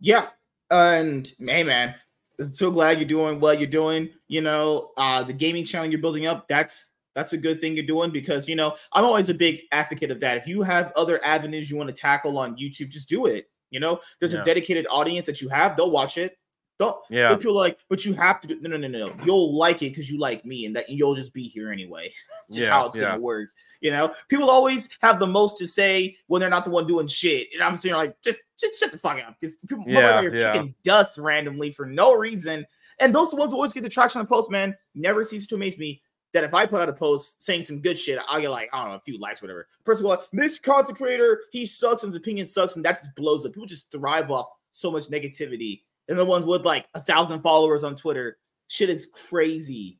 yeah. 0.00 0.28
And 0.70 1.30
hey, 1.38 1.62
man, 1.62 1.94
I'm 2.40 2.54
so 2.54 2.70
glad 2.70 2.98
you're 2.98 3.08
doing 3.08 3.38
what 3.40 3.60
you're 3.60 3.68
doing. 3.70 4.08
You 4.28 4.40
know, 4.40 4.90
uh, 4.96 5.22
the 5.22 5.32
gaming 5.32 5.64
channel 5.64 5.88
you're 5.90 6.00
building 6.00 6.26
up. 6.26 6.48
That's 6.48 6.92
that's 7.14 7.32
a 7.32 7.36
good 7.36 7.60
thing 7.60 7.76
you're 7.76 7.86
doing 7.86 8.10
because 8.10 8.48
you 8.48 8.56
know 8.56 8.74
I'm 8.92 9.04
always 9.04 9.28
a 9.28 9.34
big 9.34 9.60
advocate 9.70 10.10
of 10.10 10.20
that. 10.20 10.36
If 10.36 10.46
you 10.48 10.62
have 10.62 10.90
other 10.96 11.24
avenues 11.24 11.70
you 11.70 11.76
want 11.76 11.88
to 11.88 11.94
tackle 11.94 12.38
on 12.38 12.56
YouTube, 12.56 12.88
just 12.88 13.08
do 13.08 13.26
it. 13.26 13.48
You 13.70 13.78
know, 13.80 14.00
there's 14.18 14.34
Yeah. 14.34 14.40
a 14.40 14.44
dedicated 14.44 14.86
audience 14.90 15.26
that 15.26 15.40
you 15.40 15.48
have; 15.50 15.76
they'll 15.76 15.90
watch 15.90 16.18
it. 16.18 16.36
Don't 16.80 16.96
Yeah. 17.08 17.36
people 17.36 17.54
like, 17.54 17.78
but 17.88 18.04
you 18.04 18.14
have 18.14 18.40
to 18.40 18.48
do 18.48 18.60
no 18.60 18.70
no 18.70 18.76
no 18.76 18.88
no. 18.88 19.14
You'll 19.24 19.56
like 19.56 19.82
it 19.82 19.90
because 19.90 20.10
you 20.10 20.18
like 20.18 20.44
me 20.44 20.66
and 20.66 20.74
that 20.74 20.88
you'll 20.88 21.14
just 21.14 21.32
be 21.32 21.44
here 21.44 21.70
anyway. 21.70 22.12
Just 22.48 22.60
Yeah, 22.60 22.70
how 22.70 22.86
it's 22.86 22.96
yeah. 22.96 23.02
gonna 23.04 23.20
work. 23.20 23.50
You 23.84 23.90
know, 23.90 24.14
people 24.28 24.48
always 24.48 24.88
have 25.02 25.18
the 25.18 25.26
most 25.26 25.58
to 25.58 25.66
say 25.66 26.16
when 26.28 26.40
they're 26.40 26.48
not 26.48 26.64
the 26.64 26.70
one 26.70 26.86
doing 26.86 27.06
shit. 27.06 27.48
And 27.52 27.62
I'm 27.62 27.76
sitting 27.76 27.94
like, 27.94 28.16
just 28.22 28.40
just 28.58 28.80
shut 28.80 28.90
the 28.90 28.96
fuck 28.96 29.18
up. 29.18 29.36
Because 29.38 29.56
people 29.56 29.84
Yeah, 29.86 30.20
are 30.20 30.34
yeah. 30.34 30.52
kicking 30.54 30.74
dust 30.84 31.18
randomly 31.18 31.70
for 31.70 31.84
no 31.84 32.14
reason. 32.16 32.64
And 32.98 33.14
those 33.14 33.34
ones 33.34 33.52
who 33.52 33.56
always 33.56 33.74
get 33.74 33.82
the 33.82 33.90
traction 33.90 34.20
on 34.20 34.24
the 34.24 34.28
post, 34.30 34.50
man. 34.50 34.74
Never 34.94 35.22
ceases 35.22 35.46
to 35.48 35.56
amaze 35.56 35.76
me 35.76 36.00
that 36.32 36.44
if 36.44 36.54
I 36.54 36.64
put 36.64 36.80
out 36.80 36.88
a 36.88 36.94
post 36.94 37.42
saying 37.42 37.64
some 37.64 37.82
good 37.82 37.98
shit, 37.98 38.18
I'll 38.26 38.40
get 38.40 38.50
like, 38.50 38.70
I 38.72 38.80
don't 38.80 38.88
know, 38.88 38.96
a 38.96 39.00
few 39.00 39.18
likes, 39.18 39.42
whatever. 39.42 39.68
Person 39.84 40.04
will 40.04 40.16
be 40.16 40.22
like, 40.22 40.30
this 40.32 40.58
content 40.58 40.96
creator, 40.96 41.42
he 41.52 41.66
sucks 41.66 42.04
and 42.04 42.10
his 42.10 42.16
opinion 42.18 42.46
sucks, 42.46 42.76
and 42.76 42.84
that 42.86 43.00
just 43.00 43.14
blows 43.16 43.44
up. 43.44 43.52
People 43.52 43.66
just 43.66 43.90
thrive 43.92 44.30
off 44.30 44.46
so 44.72 44.90
much 44.90 45.10
negativity. 45.10 45.82
And 46.08 46.18
the 46.18 46.24
ones 46.24 46.46
with 46.46 46.64
like 46.64 46.86
a 46.94 47.00
thousand 47.02 47.40
followers 47.40 47.84
on 47.84 47.96
Twitter, 47.96 48.38
shit 48.68 48.88
is 48.88 49.10
crazy. 49.12 49.98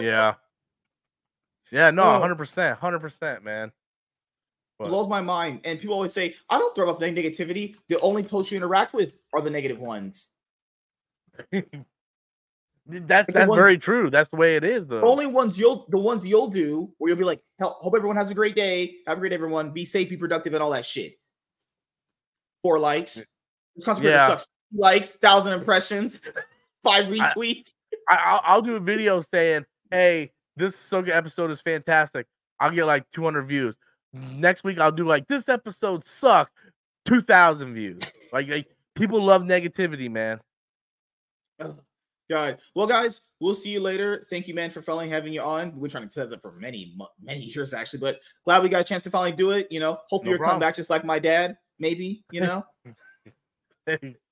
Yeah. 0.00 0.36
Yeah, 1.70 1.90
no, 1.90 2.02
Oh. 2.02 2.20
100%. 2.20 2.78
100%, 2.78 3.42
man. 3.42 3.72
But- 4.78 4.88
blows 4.88 5.08
my 5.08 5.20
mind. 5.22 5.60
And 5.64 5.78
people 5.78 5.94
always 5.94 6.12
say, 6.12 6.34
I 6.50 6.58
don't 6.58 6.74
throw 6.74 6.90
up 6.90 7.00
neg- 7.00 7.16
negativity. 7.16 7.76
The 7.88 7.98
only 8.00 8.22
posts 8.22 8.52
you 8.52 8.56
interact 8.58 8.92
with 8.94 9.16
are 9.34 9.40
the 9.40 9.50
negative 9.50 9.78
ones. 9.78 10.28
That's 12.88 13.32
that's 13.32 13.48
one- 13.48 13.56
very 13.58 13.78
true. 13.78 14.10
That's 14.10 14.30
the 14.30 14.36
way 14.36 14.54
it 14.54 14.62
is, 14.62 14.86
though. 14.86 15.00
The 15.00 15.06
only 15.06 15.26
ones 15.26 15.58
you'll 15.58 15.86
the 15.88 15.98
ones 15.98 16.24
you'll 16.24 16.46
do 16.46 16.92
where 16.98 17.08
you'll 17.08 17.18
be 17.18 17.24
like, 17.24 17.40
Hell, 17.58 17.76
hope 17.80 17.94
everyone 17.96 18.16
has 18.16 18.30
a 18.30 18.34
great 18.34 18.54
day. 18.54 18.98
Have 19.08 19.16
a 19.16 19.20
great 19.20 19.30
day, 19.30 19.34
everyone. 19.34 19.70
Be 19.72 19.84
safe, 19.84 20.08
be 20.08 20.16
productive, 20.16 20.54
and 20.54 20.62
all 20.62 20.70
that 20.70 20.84
shit. 20.84 21.14
Four 22.62 22.78
likes. 22.78 23.14
This 23.74 23.84
content 23.84 24.06
Yeah. 24.06 24.28
sucks. 24.28 24.46
Likes, 24.72 25.14
thousand 25.16 25.54
impressions, 25.54 26.20
five 26.84 27.06
retweets. 27.06 27.70
I, 28.08 28.16
I'll, 28.24 28.40
I'll 28.44 28.62
do 28.62 28.76
a 28.76 28.80
video 28.80 29.20
saying, 29.20 29.64
"Hey, 29.90 30.30
this 30.56 30.74
Ahsoka 30.76 31.10
episode 31.10 31.50
is 31.50 31.60
fantastic." 31.60 32.26
I'll 32.58 32.70
get 32.70 32.86
like 32.86 33.04
200 33.12 33.42
views. 33.42 33.74
Next 34.12 34.64
week, 34.64 34.78
I'll 34.78 34.92
do 34.92 35.06
like 35.06 35.28
this 35.28 35.48
episode 35.48 36.04
sucks, 36.04 36.50
2,000 37.04 37.74
views. 37.74 38.00
Like, 38.32 38.48
like 38.48 38.66
people 38.94 39.22
love 39.22 39.42
negativity, 39.42 40.10
man. 40.10 40.40
God. 42.28 42.58
Well, 42.74 42.86
guys, 42.86 43.22
we'll 43.40 43.54
see 43.54 43.70
you 43.70 43.80
later. 43.80 44.26
Thank 44.28 44.48
you, 44.48 44.54
man, 44.54 44.70
for 44.70 44.82
finally 44.82 45.08
having 45.08 45.32
you 45.32 45.42
on. 45.42 45.72
We've 45.72 45.82
been 45.82 45.90
trying 45.90 46.06
to 46.08 46.12
set 46.12 46.30
that 46.30 46.42
for 46.42 46.52
many, 46.52 46.96
many 47.22 47.40
years, 47.40 47.72
actually, 47.72 48.00
but 48.00 48.20
glad 48.44 48.62
we 48.62 48.68
got 48.68 48.80
a 48.80 48.84
chance 48.84 49.02
to 49.04 49.10
finally 49.10 49.32
do 49.32 49.50
it. 49.50 49.68
You 49.70 49.80
know, 49.80 49.98
hopefully 50.08 50.24
No 50.24 50.30
you're 50.30 50.38
come 50.38 50.44
problem. 50.44 50.60
back 50.60 50.74
just 50.74 50.90
like 50.90 51.04
my 51.04 51.18
dad, 51.18 51.56
maybe, 51.78 52.24
you 52.32 52.40
know. 52.40 52.64